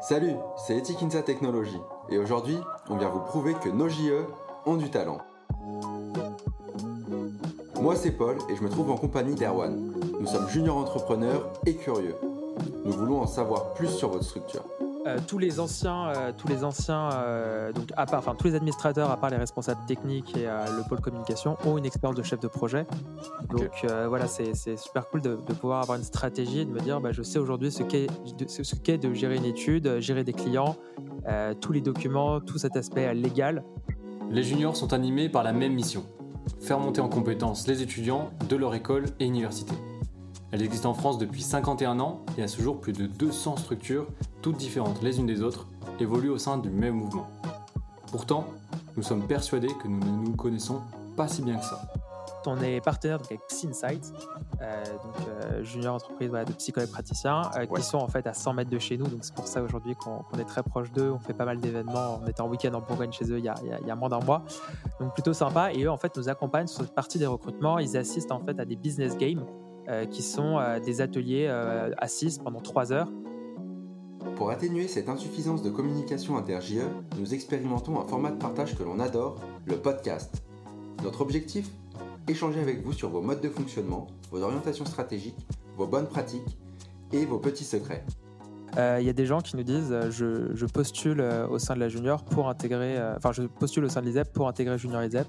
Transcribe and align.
Salut, 0.00 0.36
c'est 0.56 0.78
Etikinsa 0.78 1.22
Technologies 1.22 1.80
et 2.08 2.18
aujourd'hui, 2.18 2.56
on 2.88 2.96
vient 2.96 3.08
vous 3.08 3.18
prouver 3.18 3.54
que 3.54 3.68
nos 3.68 3.88
JE 3.88 4.26
ont 4.64 4.76
du 4.76 4.90
talent. 4.90 5.18
Moi, 7.80 7.96
c'est 7.96 8.12
Paul 8.12 8.38
et 8.48 8.54
je 8.54 8.62
me 8.62 8.68
trouve 8.68 8.92
en 8.92 8.96
compagnie 8.96 9.34
d'Erwan. 9.34 9.92
Nous 10.20 10.26
sommes 10.26 10.48
juniors 10.48 10.76
entrepreneurs 10.76 11.52
et 11.66 11.74
curieux. 11.74 12.14
Nous 12.84 12.92
voulons 12.92 13.20
en 13.20 13.26
savoir 13.26 13.74
plus 13.74 13.88
sur 13.88 14.10
votre 14.10 14.24
structure. 14.24 14.64
Euh, 15.08 15.18
tous 15.26 15.38
les 15.38 15.58
anciens, 15.58 16.08
euh, 16.08 16.32
tous 16.36 16.48
les 16.48 16.64
anciens, 16.64 17.10
euh, 17.12 17.72
donc 17.72 17.90
à 17.96 18.04
part, 18.04 18.18
enfin 18.18 18.34
tous 18.34 18.46
les 18.46 18.54
administrateurs, 18.54 19.10
à 19.10 19.16
part 19.16 19.30
les 19.30 19.36
responsables 19.36 19.80
techniques 19.86 20.36
et 20.36 20.44
le 20.44 20.86
pôle 20.86 21.00
communication, 21.00 21.56
ont 21.64 21.78
une 21.78 21.86
expérience 21.86 22.16
de 22.16 22.22
chef 22.22 22.40
de 22.40 22.48
projet. 22.48 22.86
Donc 23.48 23.86
voilà, 24.08 24.26
c'est 24.26 24.76
super 24.76 25.08
cool 25.08 25.22
de, 25.22 25.34
pouvoir 25.34 25.82
avoir 25.82 25.98
une 25.98 26.04
stratégie 26.04 26.60
et 26.60 26.64
de 26.64 26.70
me 26.70 26.80
dire, 26.80 27.00
bah, 27.00 27.12
je 27.12 27.22
sais 27.22 27.38
aujourd'hui 27.38 27.72
ce 27.72 27.82
qu'est 27.82 28.06
ce 28.46 28.74
qu'est 28.74 28.98
de 28.98 29.12
gérer 29.12 29.36
une 29.36 29.44
étude, 29.44 30.00
gérer 30.00 30.24
des 30.24 30.32
clients, 30.32 30.76
tous 31.60 31.72
les 31.72 31.80
documents, 31.80 32.40
tout 32.40 32.58
cet 32.58 32.76
aspect 32.76 33.12
légal. 33.14 33.64
Les 34.30 34.42
juniors 34.42 34.76
sont 34.76 34.92
animés 34.92 35.28
par 35.28 35.42
la 35.42 35.52
même 35.52 35.72
mission 35.72 36.04
faire 36.60 36.78
monter 36.78 37.00
en 37.00 37.08
compétence 37.08 37.66
les 37.68 37.82
étudiants 37.82 38.30
de 38.48 38.56
leur 38.56 38.74
école 38.74 39.04
et 39.20 39.26
université. 39.26 39.74
Elle 40.50 40.62
existe 40.62 40.86
en 40.86 40.94
France 40.94 41.18
depuis 41.18 41.42
51 41.42 42.00
ans 42.00 42.20
et 42.38 42.42
à 42.42 42.48
ce 42.48 42.62
jour 42.62 42.80
plus 42.80 42.94
de 42.94 43.06
200 43.06 43.58
structures, 43.58 44.06
toutes 44.40 44.56
différentes 44.56 45.02
les 45.02 45.18
unes 45.18 45.26
des 45.26 45.42
autres, 45.42 45.66
évoluent 46.00 46.30
au 46.30 46.38
sein 46.38 46.56
du 46.56 46.70
même 46.70 46.94
mouvement. 46.94 47.28
Pourtant, 48.10 48.46
nous 48.96 49.02
sommes 49.02 49.26
persuadés 49.26 49.74
que 49.82 49.88
nous 49.88 50.00
ne 50.00 50.26
nous 50.26 50.36
connaissons 50.36 50.80
pas 51.16 51.28
si 51.28 51.42
bien 51.42 51.56
que 51.56 51.64
ça. 51.64 51.82
On 52.46 52.62
est 52.62 52.80
partenaire 52.80 53.18
avec 53.26 53.40
Synsight, 53.48 54.10
euh, 54.62 54.84
donc 54.84 55.28
euh, 55.28 55.62
junior 55.62 55.96
entreprise 55.96 56.30
de 56.30 56.52
psychologues 56.52 56.90
praticiens, 56.90 57.42
euh, 57.56 57.66
qui 57.66 57.82
sont 57.82 57.98
en 57.98 58.08
fait 58.08 58.26
à 58.26 58.32
100 58.32 58.54
mètres 58.54 58.70
de 58.70 58.78
chez 58.78 58.96
nous. 58.96 59.06
Donc 59.06 59.18
c'est 59.22 59.34
pour 59.34 59.46
ça 59.46 59.60
aujourd'hui 59.60 59.94
qu'on 59.96 60.38
est 60.38 60.44
très 60.44 60.62
proche 60.62 60.90
d'eux. 60.92 61.10
On 61.10 61.18
fait 61.18 61.34
pas 61.34 61.44
mal 61.44 61.60
d'événements. 61.60 62.20
On 62.22 62.26
était 62.26 62.40
en 62.40 62.48
week-end 62.48 62.72
en 62.72 62.80
Bourgogne 62.80 63.12
chez 63.12 63.30
eux 63.30 63.38
il 63.38 63.44
y, 63.44 63.48
a, 63.48 63.54
il 63.82 63.86
y, 63.86 63.90
a, 63.90 63.96
moins 63.96 64.08
d'un 64.08 64.20
mois, 64.20 64.44
donc 64.98 65.12
plutôt 65.12 65.34
sympa. 65.34 65.72
Et 65.74 65.84
eux 65.84 65.90
en 65.90 65.98
fait 65.98 66.16
nous 66.16 66.30
accompagnent 66.30 66.68
sur 66.68 66.82
cette 66.82 66.94
partie 66.94 67.18
des 67.18 67.26
recrutements. 67.26 67.78
Ils 67.80 67.98
assistent 67.98 68.32
en 68.32 68.40
fait 68.40 68.58
à 68.58 68.64
des 68.64 68.76
business 68.76 69.18
games 69.18 69.44
qui 70.10 70.22
sont 70.22 70.58
euh, 70.58 70.80
des 70.80 71.00
ateliers 71.00 71.46
euh, 71.48 71.90
assis 71.98 72.38
pendant 72.42 72.60
trois 72.60 72.92
heures. 72.92 73.10
Pour 74.36 74.50
atténuer 74.50 74.86
cette 74.86 75.08
insuffisance 75.08 75.62
de 75.62 75.70
communication 75.70 76.36
inter-JE, 76.36 76.82
nous 77.18 77.34
expérimentons 77.34 77.98
un 77.98 78.04
format 78.04 78.30
de 78.30 78.36
partage 78.36 78.76
que 78.76 78.82
l'on 78.82 79.00
adore, 79.00 79.40
le 79.66 79.76
podcast. 79.76 80.42
Notre 81.02 81.22
objectif? 81.22 81.68
Échanger 82.28 82.60
avec 82.60 82.84
vous 82.84 82.92
sur 82.92 83.08
vos 83.08 83.22
modes 83.22 83.40
de 83.40 83.48
fonctionnement, 83.48 84.06
vos 84.30 84.42
orientations 84.42 84.84
stratégiques, 84.84 85.46
vos 85.76 85.86
bonnes 85.86 86.06
pratiques 86.06 86.58
et 87.12 87.24
vos 87.24 87.38
petits 87.38 87.64
secrets. 87.64 88.04
Il 88.76 89.04
y 89.04 89.08
a 89.08 89.12
des 89.14 89.26
gens 89.26 89.40
qui 89.40 89.56
nous 89.56 89.62
disent 89.62 89.96
je, 90.10 90.66
postule 90.66 91.22
au 91.50 91.58
sein 91.58 91.74
de 91.74 91.80
la 91.80 91.88
junior 91.88 92.22
pour 92.22 92.48
intégrer, 92.48 92.96
enfin 93.16 93.32
je 93.32 93.42
postule 93.42 93.86
au 93.86 93.88
sein 93.88 94.02
de 94.02 94.06
l'ISEP 94.06 94.30
pour 94.32 94.46
intégrer 94.46 94.76
Junior 94.76 95.02
ISEP. 95.02 95.26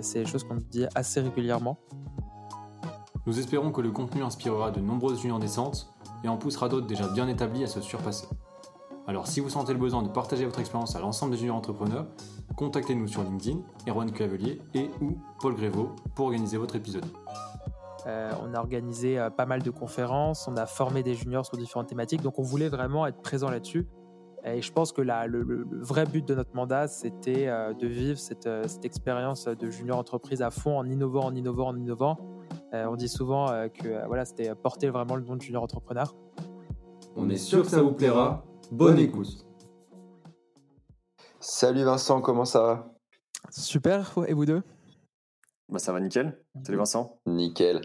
c'est 0.00 0.20
des 0.20 0.26
choses 0.26 0.44
qu'on 0.44 0.54
dit 0.54 0.86
assez 0.94 1.20
régulièrement. 1.20 1.76
Nous 3.26 3.40
espérons 3.40 3.72
que 3.72 3.80
le 3.80 3.90
contenu 3.90 4.22
inspirera 4.22 4.70
de 4.70 4.80
nombreuses 4.80 5.20
juniors 5.20 5.40
naissantes 5.40 5.92
et 6.22 6.28
en 6.28 6.36
poussera 6.36 6.68
d'autres 6.68 6.86
déjà 6.86 7.08
bien 7.08 7.26
établis 7.26 7.64
à 7.64 7.66
se 7.66 7.80
surpasser. 7.80 8.28
Alors 9.08 9.26
si 9.26 9.40
vous 9.40 9.50
sentez 9.50 9.72
le 9.72 9.80
besoin 9.80 10.04
de 10.04 10.08
partager 10.08 10.44
votre 10.44 10.60
expérience 10.60 10.94
à 10.94 11.00
l'ensemble 11.00 11.32
des 11.32 11.38
juniors 11.38 11.56
entrepreneurs, 11.56 12.06
contactez-nous 12.54 13.08
sur 13.08 13.24
LinkedIn, 13.24 13.58
Erwan 13.88 14.12
Clavelier 14.12 14.60
et 14.74 14.90
ou 15.00 15.18
Paul 15.40 15.56
Grévaux 15.56 15.90
pour 16.14 16.26
organiser 16.26 16.56
votre 16.56 16.76
épisode. 16.76 17.04
Euh, 18.06 18.30
on 18.44 18.54
a 18.54 18.60
organisé 18.60 19.18
euh, 19.18 19.28
pas 19.28 19.46
mal 19.46 19.60
de 19.60 19.70
conférences, 19.70 20.46
on 20.46 20.56
a 20.56 20.66
formé 20.66 21.02
des 21.02 21.14
juniors 21.14 21.44
sur 21.44 21.56
différentes 21.56 21.88
thématiques, 21.88 22.22
donc 22.22 22.38
on 22.38 22.42
voulait 22.42 22.68
vraiment 22.68 23.08
être 23.08 23.20
présent 23.22 23.50
là-dessus. 23.50 23.88
Et 24.44 24.62
je 24.62 24.72
pense 24.72 24.92
que 24.92 25.02
le, 25.02 25.66
vrai 25.80 26.04
but 26.04 26.24
de 26.24 26.36
notre 26.36 26.54
mandat, 26.54 26.86
c'était 26.86 27.48
euh, 27.48 27.74
de 27.74 27.88
vivre 27.88 28.20
cette, 28.20 28.48
expérience 28.84 29.46
de 29.46 29.70
junior 29.70 29.98
entreprise 29.98 30.40
à 30.42 30.52
fond, 30.52 30.78
en 30.78 30.88
innovant, 30.88 31.24
en 31.24 31.34
innovant, 31.34 31.66
en 31.66 31.76
innovant, 31.76 32.35
on 32.72 32.96
dit 32.96 33.08
souvent 33.08 33.50
euh, 33.50 33.68
que 33.68 33.86
euh, 33.88 34.06
voilà, 34.06 34.24
c'était 34.24 34.54
porter 34.54 34.90
vraiment 34.90 35.16
le 35.16 35.22
nom 35.22 35.36
de 35.36 35.42
junior 35.42 35.62
entrepreneur. 35.62 36.14
On 37.16 37.28
est 37.30 37.36
sûr 37.36 37.62
que 37.62 37.68
ça 37.68 37.82
vous 37.82 37.92
plaira. 37.92 38.44
Bonne 38.70 38.98
écoute. 38.98 39.46
Salut 41.40 41.84
Vincent, 41.84 42.20
comment 42.20 42.44
ça 42.44 42.62
va? 42.62 42.94
Super, 43.50 44.12
et 44.26 44.34
vous 44.34 44.46
deux? 44.46 44.62
Bah, 45.68 45.78
Ça 45.78 45.92
va 45.92 46.00
nickel. 46.00 46.42
Salut 46.64 46.78
Vincent. 46.78 47.20
Nickel. 47.26 47.80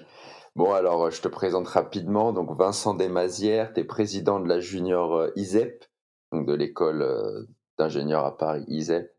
Bon, 0.56 0.74
alors 0.74 1.12
je 1.12 1.22
te 1.22 1.28
présente 1.28 1.68
rapidement. 1.68 2.34
Donc 2.34 2.58
Vincent 2.58 2.94
Desmazières, 2.94 3.74
tu 3.74 3.82
es 3.82 3.84
président 3.84 4.40
de 4.40 4.48
la 4.48 4.60
junior 4.60 5.28
ISEP, 5.36 5.86
donc 6.32 6.48
de 6.48 6.54
l'école 6.54 7.48
d'ingénieurs 7.78 8.26
à 8.26 8.38
Paris 8.38 8.66
ISEP. 8.68 9.16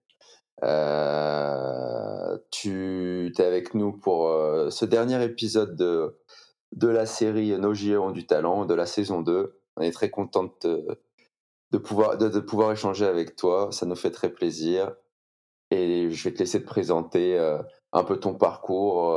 Euh, 0.63 2.39
tu 2.51 3.33
es 3.37 3.43
avec 3.43 3.75
nous 3.75 3.93
pour 3.93 4.29
euh, 4.29 4.71
ce 4.71 4.85
dernier 4.85 5.23
épisode 5.25 5.75
de, 5.77 6.17
de 6.73 6.89
la 6.89 7.07
série 7.07 7.59
Nos 7.59 7.75
JE 7.75 7.97
ont 7.97 8.13
du 8.13 8.27
talent, 8.27 8.65
de 8.65 8.75
la 8.75 8.87
saison 8.87 9.23
2. 9.23 9.59
On 9.77 9.83
est 9.83 9.93
très 9.93 10.11
content 10.11 10.55
de, 10.63 10.87
de, 11.73 11.79
pouvoir, 11.79 12.17
de, 12.17 12.41
pouvoir 12.41 12.73
échanger 12.73 13.07
avec 13.07 13.37
toi. 13.37 13.71
Ça 13.73 13.87
nous 13.87 13.97
fait 13.97 14.11
très 14.11 14.31
plaisir. 14.31 14.95
Et 15.71 16.11
je 16.11 16.25
vais 16.25 16.35
te 16.35 16.39
laisser 16.39 16.61
te 16.61 16.67
présenter 16.67 17.39
euh, 17.39 17.59
un 17.93 18.05
peu 18.05 18.21
ton 18.21 18.35
parcours 18.35 19.15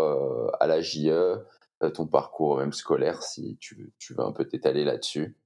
à 0.59 0.67
la 0.67 0.81
JE, 0.81 1.37
ton 1.93 2.07
parcours 2.07 2.57
même 2.57 2.73
scolaire, 2.73 3.23
si 3.23 3.57
tu, 3.57 3.93
tu 3.99 4.13
veux 4.13 4.23
un 4.23 4.31
peu 4.31 4.45
t'étaler 4.45 4.83
là-dessus. 4.83 5.37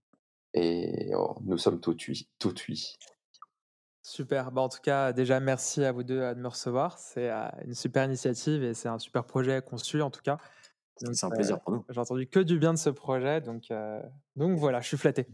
Et 0.54 1.12
oh, 1.16 1.36
nous 1.44 1.58
sommes 1.58 1.80
tout 1.80 1.98
oui. 2.08 2.28
Tout 2.40 2.56
oui. 2.70 2.96
Super. 4.10 4.52
Bah, 4.52 4.62
en 4.62 4.70
tout 4.70 4.80
cas, 4.82 5.14
déjà, 5.14 5.40
merci 5.40 5.86
à 5.86 5.92
vous 5.92 6.02
deux 6.02 6.34
de 6.34 6.40
me 6.40 6.48
recevoir. 6.48 6.98
C'est 6.98 7.30
euh, 7.30 7.46
une 7.64 7.76
super 7.76 8.06
initiative 8.06 8.64
et 8.64 8.74
c'est 8.74 8.90
un 8.90 8.98
super 8.98 9.24
projet 9.24 9.62
qu'on 9.62 9.78
suit, 9.78 10.02
en 10.02 10.10
tout 10.10 10.22
cas. 10.24 10.40
C'est 10.96 11.26
un 11.26 11.30
plaisir 11.30 11.60
pour 11.60 11.74
nous. 11.74 11.86
J'ai 11.90 12.00
entendu 12.00 12.26
que 12.26 12.40
du 12.40 12.58
bien 12.58 12.74
de 12.74 12.80
ce 12.80 12.90
projet, 12.90 13.40
donc, 13.40 13.70
euh, 13.70 14.02
donc 14.36 14.58
voilà, 14.58 14.82
je 14.82 14.88
suis 14.88 14.98
flatté. 14.98 15.28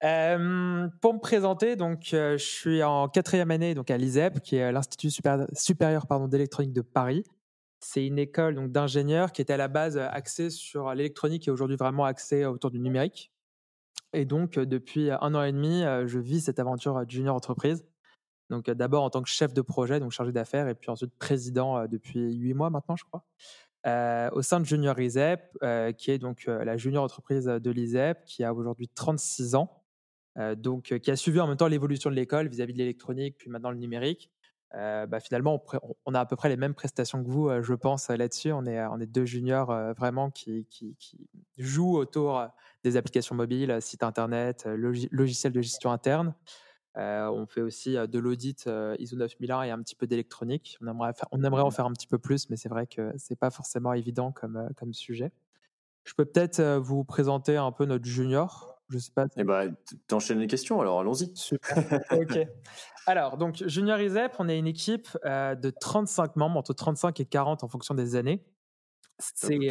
pour 0.00 1.14
me 1.14 1.20
présenter, 1.20 1.76
donc, 1.76 2.08
je 2.10 2.36
suis 2.38 2.82
en 2.82 3.08
quatrième 3.08 3.52
année 3.52 3.74
donc, 3.74 3.88
à 3.88 3.96
l'ISEP, 3.96 4.40
qui 4.40 4.56
est 4.56 4.72
l'Institut 4.72 5.10
supérieur, 5.10 5.46
supérieur 5.52 6.04
d'électronique 6.28 6.72
de 6.72 6.82
Paris. 6.82 7.22
C'est 7.78 8.04
une 8.04 8.18
école 8.18 8.56
donc, 8.56 8.72
d'ingénieurs 8.72 9.30
qui 9.30 9.42
était 9.42 9.52
à 9.52 9.58
la 9.58 9.68
base 9.68 9.96
axée 9.96 10.50
sur 10.50 10.92
l'électronique 10.92 11.46
et 11.46 11.52
aujourd'hui 11.52 11.76
vraiment 11.76 12.04
axée 12.04 12.46
autour 12.46 12.72
du 12.72 12.80
numérique. 12.80 13.30
Et 14.12 14.24
donc, 14.24 14.58
depuis 14.58 15.10
un 15.12 15.34
an 15.36 15.42
et 15.44 15.52
demi, 15.52 15.84
je 16.06 16.18
vis 16.18 16.40
cette 16.40 16.58
aventure 16.58 17.00
junior 17.08 17.36
entreprise. 17.36 17.84
Donc 18.52 18.68
euh, 18.68 18.74
d'abord 18.74 19.02
en 19.02 19.10
tant 19.10 19.22
que 19.22 19.30
chef 19.30 19.54
de 19.54 19.62
projet, 19.62 19.98
donc 19.98 20.12
chargé 20.12 20.30
d'affaires, 20.30 20.68
et 20.68 20.74
puis 20.74 20.90
ensuite 20.90 21.12
président 21.18 21.78
euh, 21.78 21.86
depuis 21.86 22.34
huit 22.34 22.54
mois 22.54 22.70
maintenant, 22.70 22.96
je 22.96 23.04
crois. 23.04 23.24
Euh, 23.86 24.28
au 24.32 24.42
sein 24.42 24.60
de 24.60 24.64
Junior 24.66 25.00
ISEP, 25.00 25.40
qui 25.98 26.12
est 26.12 26.18
donc 26.18 26.44
la 26.46 26.76
junior 26.76 27.02
entreprise 27.02 27.46
de 27.46 27.70
l'ISEP, 27.72 28.24
qui 28.26 28.44
a 28.44 28.54
aujourd'hui 28.54 28.86
36 28.86 29.56
ans, 29.56 29.82
donc 30.56 30.96
qui 31.00 31.10
a 31.10 31.16
suivi 31.16 31.40
en 31.40 31.48
même 31.48 31.56
temps 31.56 31.66
l'évolution 31.66 32.08
de 32.08 32.14
l'école 32.14 32.46
vis-à-vis 32.46 32.74
de 32.74 32.78
l'électronique, 32.78 33.38
puis 33.38 33.50
maintenant 33.50 33.72
le 33.72 33.78
numérique. 33.78 34.30
Bah, 34.72 35.18
finalement, 35.18 35.64
on, 36.06 36.14
a 36.14 36.20
à 36.20 36.26
peu 36.26 36.36
près 36.36 36.48
les 36.48 36.56
mêmes 36.56 36.74
prestations 36.74 37.24
que 37.24 37.28
vous, 37.28 37.50
je 37.60 37.74
pense, 37.74 38.08
là-dessus. 38.08 38.52
On 38.52 38.66
est, 38.66 39.06
deux 39.08 39.24
juniors 39.24 39.74
vraiment 39.98 40.30
qui, 40.30 40.64
jouent 41.58 41.96
autour 41.96 42.46
des 42.84 42.96
applications 42.96 43.34
mobiles, 43.34 43.78
sites 43.80 44.04
internet, 44.04 44.64
logiciels 45.10 45.52
de 45.52 45.60
gestion 45.60 45.90
interne. 45.90 46.34
Euh, 46.98 47.26
on 47.28 47.46
fait 47.46 47.62
aussi 47.62 47.94
de 47.94 48.18
l'audit 48.18 48.68
ISO 48.98 49.16
9001 49.16 49.62
et 49.62 49.70
un 49.70 49.80
petit 49.82 49.94
peu 49.94 50.06
d'électronique. 50.06 50.78
On 50.82 50.86
aimerait, 50.86 51.12
on 51.30 51.42
aimerait 51.42 51.62
en 51.62 51.70
faire 51.70 51.86
un 51.86 51.92
petit 51.92 52.06
peu 52.06 52.18
plus, 52.18 52.50
mais 52.50 52.56
c'est 52.56 52.68
vrai 52.68 52.86
que 52.86 53.12
c'est 53.16 53.36
pas 53.36 53.50
forcément 53.50 53.92
évident 53.94 54.32
comme, 54.32 54.68
comme 54.76 54.92
sujet. 54.92 55.32
Je 56.04 56.14
peux 56.14 56.24
peut-être 56.24 56.62
vous 56.78 57.04
présenter 57.04 57.56
un 57.56 57.72
peu 57.72 57.84
notre 57.86 58.04
junior. 58.04 58.80
Je 58.90 58.98
sais 58.98 59.12
pas. 59.12 59.26
Eh 59.36 59.44
ben, 59.44 59.74
t'enchaînes 60.06 60.40
les 60.40 60.46
questions, 60.46 60.80
alors 60.80 61.00
allons-y. 61.00 61.32
Ok. 62.12 62.46
Alors, 63.06 63.36
donc, 63.36 63.64
Junior 63.66 63.98
ISEP, 63.98 64.34
on 64.38 64.48
est 64.48 64.58
une 64.58 64.66
équipe 64.66 65.08
de 65.24 65.70
35 65.70 66.36
membres, 66.36 66.58
entre 66.58 66.74
35 66.74 67.18
et 67.20 67.24
40 67.24 67.64
en 67.64 67.68
fonction 67.68 67.94
des 67.94 68.16
années. 68.16 68.44
C'est, 69.18 69.70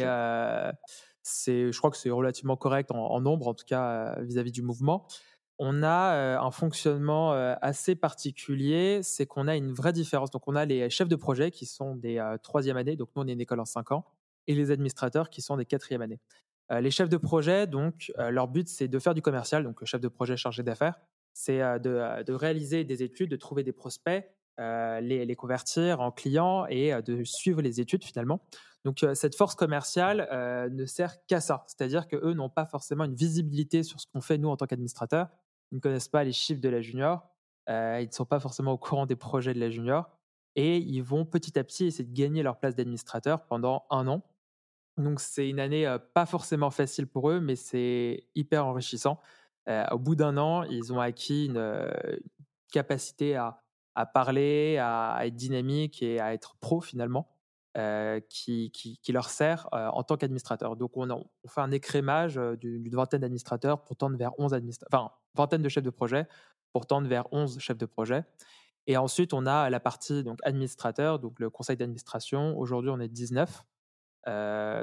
c'est, 1.22 1.72
je 1.72 1.78
crois 1.78 1.90
que 1.90 1.96
c'est 1.96 2.10
relativement 2.10 2.56
correct 2.56 2.90
en, 2.90 3.20
nombre, 3.20 3.46
en 3.46 3.54
tout 3.54 3.64
cas 3.64 4.20
vis-à-vis 4.20 4.50
-vis 4.50 4.54
du 4.54 4.62
mouvement 4.62 5.06
on 5.64 5.84
a 5.84 6.40
un 6.40 6.50
fonctionnement 6.50 7.30
assez 7.62 7.94
particulier, 7.94 9.00
c'est 9.04 9.26
qu'on 9.26 9.46
a 9.46 9.54
une 9.54 9.72
vraie 9.72 9.92
différence. 9.92 10.32
Donc, 10.32 10.48
on 10.48 10.56
a 10.56 10.64
les 10.64 10.90
chefs 10.90 11.06
de 11.06 11.14
projet 11.14 11.52
qui 11.52 11.66
sont 11.66 11.94
des 11.94 12.20
troisième 12.42 12.76
années, 12.76 12.96
donc 12.96 13.10
nous, 13.14 13.22
on 13.22 13.28
est 13.28 13.32
une 13.32 13.40
école 13.40 13.60
en 13.60 13.64
cinq 13.64 13.92
ans, 13.92 14.04
et 14.48 14.56
les 14.56 14.72
administrateurs 14.72 15.30
qui 15.30 15.40
sont 15.40 15.56
des 15.56 15.64
quatrième 15.64 16.02
années. 16.02 16.18
les 16.70 16.90
chefs 16.90 17.08
de 17.08 17.16
projet, 17.16 17.68
donc, 17.68 18.12
leur 18.18 18.48
but, 18.48 18.68
c'est 18.68 18.88
de 18.88 18.98
faire 18.98 19.14
du 19.14 19.22
commercial, 19.22 19.62
donc 19.62 19.84
chef 19.84 20.00
de 20.00 20.08
projet 20.08 20.36
chargé 20.36 20.64
d'affaires, 20.64 20.98
c'est 21.32 21.60
de, 21.78 22.32
réaliser 22.32 22.82
des 22.82 23.04
études, 23.04 23.30
de 23.30 23.36
trouver 23.36 23.62
des 23.62 23.72
prospects, 23.72 24.28
les, 24.58 25.24
les, 25.24 25.36
convertir 25.36 26.00
en 26.00 26.10
clients 26.10 26.66
et 26.66 26.90
de 27.02 27.22
suivre 27.22 27.62
les 27.62 27.80
études 27.80 28.02
finalement. 28.04 28.40
Donc 28.84 29.06
cette 29.14 29.36
force 29.36 29.54
commerciale 29.54 30.28
ne 30.72 30.86
sert 30.86 31.24
qu'à 31.26 31.40
ça, 31.40 31.62
c'est-à-dire 31.68 32.08
qu'eux 32.08 32.32
n'ont 32.32 32.50
pas 32.50 32.66
forcément 32.66 33.04
une 33.04 33.14
visibilité 33.14 33.84
sur 33.84 34.00
ce 34.00 34.06
qu'on 34.12 34.20
fait 34.20 34.38
nous 34.38 34.48
en 34.48 34.56
tant 34.56 34.66
qu'administrateurs, 34.66 35.28
ils 35.72 35.76
ne 35.76 35.80
connaissent 35.80 36.08
pas 36.08 36.22
les 36.22 36.32
chiffres 36.32 36.60
de 36.60 36.68
la 36.68 36.80
junior, 36.80 37.28
ils 37.68 38.06
ne 38.06 38.12
sont 38.12 38.24
pas 38.24 38.38
forcément 38.38 38.72
au 38.72 38.78
courant 38.78 39.06
des 39.06 39.16
projets 39.16 39.54
de 39.54 39.60
la 39.60 39.70
junior, 39.70 40.08
et 40.54 40.76
ils 40.76 41.02
vont 41.02 41.24
petit 41.24 41.58
à 41.58 41.64
petit 41.64 41.86
essayer 41.86 42.04
de 42.04 42.14
gagner 42.14 42.42
leur 42.42 42.58
place 42.58 42.76
d'administrateur 42.76 43.46
pendant 43.46 43.86
un 43.90 44.06
an. 44.06 44.22
Donc 44.98 45.20
c'est 45.20 45.48
une 45.48 45.58
année 45.58 45.96
pas 46.12 46.26
forcément 46.26 46.70
facile 46.70 47.06
pour 47.06 47.30
eux, 47.30 47.40
mais 47.40 47.56
c'est 47.56 48.26
hyper 48.34 48.66
enrichissant. 48.66 49.20
au 49.90 49.98
bout 49.98 50.14
d'un 50.14 50.36
an, 50.36 50.62
ils 50.64 50.92
ont 50.92 51.00
acquis 51.00 51.46
une, 51.46 51.90
capacité 52.72 53.36
à, 53.36 54.06
parler, 54.06 54.78
à, 54.78 55.20
être 55.24 55.36
dynamique 55.36 56.02
et 56.02 56.18
à 56.18 56.34
être 56.34 56.56
pro 56.56 56.80
finalement. 56.80 57.28
qui, 58.28 59.00
leur 59.10 59.30
sert 59.30 59.68
en 59.72 60.02
tant 60.02 60.16
qu'administrateur. 60.16 60.76
Donc, 60.76 60.96
on, 60.96 61.06
fait 61.46 61.60
un 61.60 61.70
écrémage 61.70 62.34
d'une 62.58 62.96
vingtaine 62.96 63.20
d'administrateurs 63.20 63.84
pour 63.84 63.96
tendre 63.96 64.16
vers 64.16 64.32
11 64.38 64.54
administrateurs, 64.54 65.21
vingtaine 65.34 65.62
de 65.62 65.68
chefs 65.68 65.84
de 65.84 65.90
projet 65.90 66.26
pour 66.72 66.86
tendre 66.86 67.08
vers 67.08 67.32
11 67.32 67.58
chefs 67.58 67.78
de 67.78 67.86
projet. 67.86 68.24
Et 68.86 68.96
ensuite, 68.96 69.32
on 69.32 69.46
a 69.46 69.70
la 69.70 69.80
partie 69.80 70.24
donc 70.24 70.38
administrateur, 70.42 71.18
donc 71.18 71.38
le 71.38 71.50
conseil 71.50 71.76
d'administration. 71.76 72.58
Aujourd'hui, 72.58 72.90
on 72.90 72.98
est 73.00 73.08
19. 73.08 73.64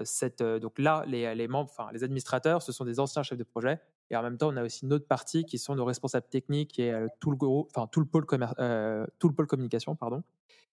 cette, 0.04 0.44
donc 0.44 0.80
là, 0.80 1.04
les, 1.08 1.48
membres, 1.48 1.70
enfin 1.72 1.92
les 1.92 2.04
administrateurs, 2.04 2.62
ce 2.62 2.72
sont 2.72 2.86
des 2.86 3.00
anciens 3.00 3.24
chefs 3.24 3.38
de 3.38 3.44
projet. 3.44 3.80
Et 4.10 4.16
en 4.16 4.24
même 4.24 4.38
temps, 4.38 4.50
on 4.52 4.56
a 4.56 4.64
aussi 4.64 4.86
une 4.86 4.94
autre 4.94 5.08
partie 5.08 5.46
qui 5.46 5.58
sont 5.58 5.76
nos 5.76 5.86
responsables 5.86 6.28
techniques 6.30 6.80
et 6.80 6.94
tout 7.20 7.32
le 7.32 7.38
enfin 7.46 7.88
tout 7.92 8.00
le 8.00 8.06
pôle 8.06 8.26
tout 8.26 9.28
le 9.28 9.36
pôle 9.36 9.48
communication, 9.48 9.96
pardon, 9.96 10.24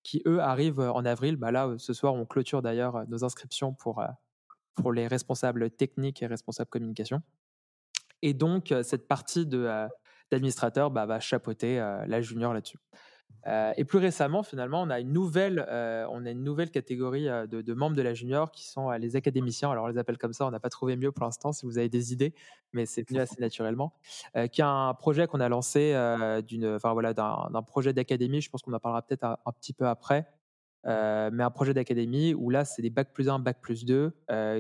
qui 0.03 0.23
eux 0.27 0.41
arrivent 0.41 0.81
en 0.81 1.05
avril. 1.05 1.37
Bah 1.37 1.51
là, 1.51 1.75
ce 1.79 1.93
soir, 1.93 2.15
on 2.15 2.27
clôture 2.27 2.63
d'ailleurs 2.63 3.07
nos 3.09 3.25
inscriptions 3.25 3.75
pour 3.75 4.03
pour 4.77 4.93
les 4.93 5.09
responsables 5.09 5.71
techniques 5.71 6.23
et 6.23 6.27
responsables 6.27 6.71
communication. 6.71 7.23
Et 8.23 8.35
donc, 8.35 8.75
cette 8.83 9.09
partie 9.09 9.47
d'administrateur 9.47 10.91
bah, 10.91 11.07
va 11.07 11.21
chapeauter 11.21 11.79
la 12.07 12.21
junior 12.21 12.53
là-dessus. 12.53 12.79
Et 13.77 13.85
plus 13.85 13.99
récemment, 13.99 14.43
finalement, 14.43 14.83
on 14.83 14.91
a 14.91 14.99
une 14.99 15.13
nouvelle, 15.13 15.65
on 16.11 16.27
a 16.27 16.31
une 16.31 16.43
nouvelle 16.43 16.71
catégorie 16.71 17.27
de, 17.27 17.75
membres 17.75 17.95
de 17.95 18.03
la 18.03 18.13
junior 18.13 18.51
qui 18.51 18.67
sont 18.67 18.91
les 18.91 19.15
académiciens. 19.15 19.71
Alors, 19.71 19.85
on 19.85 19.89
les 19.89 19.99
appelle 19.99 20.19
comme 20.19 20.33
ça. 20.33 20.47
On 20.47 20.51
n'a 20.51 20.59
pas 20.59 20.69
trouvé 20.69 20.97
mieux 20.97 21.13
pour 21.13 21.25
l'instant. 21.25 21.53
Si 21.53 21.65
vous 21.65 21.79
avez 21.79 21.89
des 21.89 22.13
idées, 22.13 22.35
mais 22.73 22.87
c'est 22.87 23.09
venu 23.09 23.21
assez 23.21 23.41
naturellement. 23.41 23.95
qui 24.51 24.61
est 24.61 24.65
un 24.65 24.93
projet 24.95 25.29
qu'on 25.29 25.39
a 25.39 25.49
lancé 25.49 25.95
d'une, 26.47 26.77
voilà, 26.77 27.15
d'un 27.15 27.63
projet 27.63 27.93
d'académie. 27.93 28.41
Je 28.41 28.51
pense 28.51 28.63
qu'on 28.63 28.73
en 28.73 28.81
parlera 28.81 29.03
peut-être 29.03 29.25
un, 29.25 29.53
petit 29.53 29.73
peu 29.73 29.87
après. 29.87 30.27
mais 30.85 31.43
un 31.45 31.51
projet 31.51 31.73
d'académie 31.73 32.35
où 32.35 32.51
là, 32.51 32.65
c'est 32.65 32.83
des 32.83 32.91
bac 32.91 33.13
plus 33.13 33.29
1, 33.29 33.39
bac 33.39 33.61
plus 33.61 33.85
2 33.85 34.13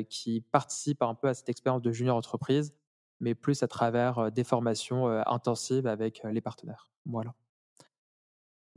qui 0.08 0.43
participent 0.53 1.03
un 1.03 1.14
peu 1.17 1.26
à 1.26 1.35
cette 1.35 1.49
expérience 1.49 1.82
de 1.82 1.91
junior 1.91 2.17
entreprise, 2.17 2.73
mais 3.20 3.34
plus 3.34 3.62
à 3.62 3.68
travers 3.68 4.30
des 4.32 4.44
formations 4.44 5.08
intensives 5.26 5.86
avec 5.86 6.22
les 6.24 6.40
partenaires. 6.40 6.90
Voilà. 7.04 7.34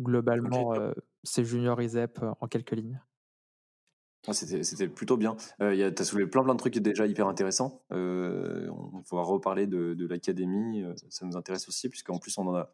Globalement, 0.01 0.73
c'est 1.23 1.43
Junior 1.43 1.81
ISEP 1.81 2.19
en 2.39 2.47
quelques 2.47 2.71
lignes. 2.71 3.01
Ah, 4.27 4.33
c'était 4.33 4.89
plutôt 4.89 5.15
bien. 5.15 5.37
Euh, 5.61 5.91
tu 5.91 6.01
as 6.01 6.05
soulevé 6.05 6.29
plein 6.29 6.43
plein 6.43 6.53
de 6.53 6.59
trucs 6.59 6.77
déjà 6.77 7.05
hyper 7.05 7.27
intéressants. 7.27 7.83
on 7.89 9.01
va 9.11 9.21
reparler 9.21 9.65
de, 9.65 9.93
de 9.93 10.07
l'académie, 10.07 10.83
ça 11.09 11.25
nous 11.25 11.37
intéresse 11.37 11.67
aussi, 11.69 11.89
puisqu'en 11.89 12.17
plus 12.17 12.37
on, 12.37 12.53
a, 12.55 12.69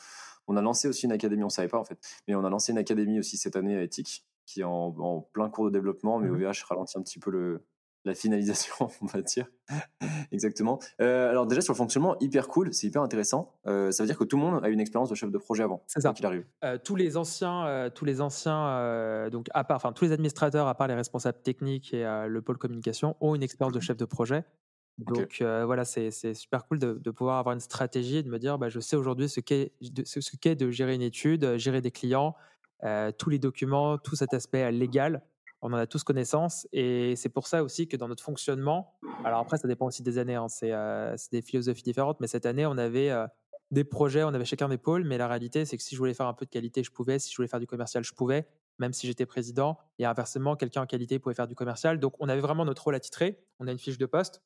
on 0.47 0.57
a 0.57 0.61
lancé 0.61 0.88
aussi 0.88 1.06
une 1.06 1.11
académie, 1.11 1.44
on 1.44 1.47
ne 1.47 1.51
savait 1.51 1.68
pas 1.68 1.79
en 1.79 1.85
fait, 1.85 2.00
mais 2.27 2.35
on 2.35 2.44
a 2.44 2.50
lancé 2.50 2.71
une 2.71 2.77
académie 2.77 3.19
aussi 3.19 3.38
cette 3.38 3.56
année 3.56 3.75
à 3.75 3.83
Ethique, 3.83 4.25
qui 4.45 4.61
est 4.61 4.63
en, 4.63 5.21
plein 5.33 5.50
cours 5.50 5.65
de 5.65 5.71
développement, 5.71 6.19
mais 6.19 6.29
OVH 6.29 6.50
mmh 6.50 6.65
ralentit 6.69 6.97
un 6.97 7.01
petit 7.01 7.19
peu 7.19 7.31
le, 7.31 7.65
la 8.06 8.13
finalisation, 8.13 8.75
on 9.02 9.06
va 9.06 9.22
dire. 9.22 9.48
Exactement. 10.31 10.80
Euh, 11.02 11.30
alors 11.30 11.48
déjà 11.48 11.62
sur 11.62 11.74
le 11.74 11.78
fonctionnement, 11.78 12.16
hyper 12.19 12.48
cool, 12.48 12.74
c'est 12.74 12.88
hyper 12.88 13.02
intéressant. 13.02 13.56
Euh, 13.68 13.92
ça 13.92 14.04
veut 14.04 14.07
dire 14.07 14.18
que 14.18 14.24
tout 14.24 14.38
le 14.38 14.44
monde 14.44 14.63
a 14.63 14.69
une 14.69 14.80
expérience 14.80 15.10
de 15.10 15.16
chef 15.16 15.31
de 15.31 15.38
projet 15.38 15.63
avant. 15.63 15.84
C'est 15.88 16.02
ça. 16.02 16.13
Qu'il 16.13 16.25
arrive. 16.25 16.46
Euh, 16.63 16.78
tous 16.81 16.96
les 16.96 17.18
anciens, 17.18 17.90
tous 17.94 18.06
les 18.06 18.22
anciens, 18.22 19.30
donc 19.30 19.48
à 19.54 19.63
part, 19.63 19.78
enfin 19.78 19.92
tous 19.92 20.06
les 20.06 20.12
administrateurs, 20.12 20.68
à 20.68 20.75
part 20.75 20.88
les 20.88 20.94
responsables 20.94 21.42
techniques 21.42 21.94
et 21.94 22.04
le 22.28 22.42
pôle 22.42 22.57
communication, 22.57 23.16
ont 23.19 23.36
une 23.36 23.44
expérience 23.44 23.74
de 23.74 23.80
chef 23.80 23.98
de 23.98 24.06
projet. 24.06 24.44
Donc 24.98 25.42
voilà, 25.42 25.84
c'est 25.84 26.12
super 26.34 26.66
cool 26.68 26.78
de, 26.80 27.12
pouvoir 27.12 27.40
avoir 27.40 27.54
une 27.54 27.60
stratégie 27.60 28.18
et 28.18 28.24
de 28.24 28.30
me 28.30 28.40
dire, 28.40 28.57
bah, 28.57 28.69
je 28.69 28.80
sais 28.80 28.96
aujourd'hui 28.96 29.28
ce 29.28 29.40
qu'est 29.40 29.74
ce 29.81 30.38
qu'est 30.38 30.56
de 30.56 30.69
gérer 30.69 30.94
une 30.94 31.02
étude, 31.02 31.57
gérer 31.57 31.81
des 31.81 31.92
clients, 31.92 32.36
tous 33.18 33.30
les 33.30 33.40
documents, 33.40 33.98
tout 33.98 34.16
cet 34.16 34.34
aspect 34.34 34.72
légal 34.72 35.24
on 35.62 35.74
en 35.74 35.78
a 35.78 35.88
tous 35.88 36.04
connaissance. 36.04 36.68
Et 36.72 37.16
c'est 37.16 37.30
pour 37.30 37.48
ça 37.48 37.63
aussi 37.63 37.88
que 37.88 37.98
dans 37.98 38.07
notre 38.07 38.24
fonctionnement, 38.24 38.94
alors 39.24 39.40
après, 39.40 39.57
ça 39.57 39.68
dépend 39.68 39.88
aussi 39.88 40.04
des 40.04 40.18
années, 40.18 40.36
hein, 40.36 40.48
euh, 40.63 41.13
c'est 41.18 41.31
des 41.31 41.42
philosophies 41.42 41.84
différentes, 41.84 42.19
mais 42.19 42.28
cette 42.28 42.46
année, 42.46 42.66
on 42.66 42.78
avait 42.78 43.10
euh, 43.10 43.28
des 43.72 43.84
projets, 43.84 44.24
on 44.24 44.34
avait 44.34 44.46
chacun 44.46 44.69
des 44.69 44.78
pôles, 44.78 45.04
mais 45.04 45.18
la 45.18 45.28
réalité, 45.28 45.66
c'est 45.66 45.78
que 45.78 45.84
si 45.84 45.96
je 45.96 46.00
voulais 46.00 46.13
faire 46.13 46.28
un 46.28 46.34
peu 46.34 46.46
de 46.46 46.52
qualité, 46.52 46.84
je 46.84 46.92
pouvais, 46.92 47.19
si 47.19 47.31
je 47.31 47.36
voulais 47.36 47.48
faire 47.48 47.60
du 47.60 47.68
commercial, 47.68 48.04
je 48.04 48.13
pouvais, 48.13 48.48
même 48.80 48.94
si 48.94 49.07
j'étais 49.07 49.25
président. 49.25 49.78
Et 49.98 50.06
inversement, 50.06 50.56
quelqu'un 50.56 50.81
en 50.81 50.86
qualité 50.86 51.19
pouvait 51.19 51.36
faire 51.36 51.48
du 51.48 51.56
commercial. 51.56 52.00
Donc, 52.00 52.13
on 52.19 52.30
avait 52.30 52.42
vraiment 52.42 52.66
notre 52.66 52.84
rôle 52.84 52.96
à 52.96 53.00
titrer. 53.00 53.44
On 53.60 53.68
a 53.68 53.72
une 53.72 53.80
fiche 53.80 53.98
de 53.98 54.06
poste. 54.06 54.44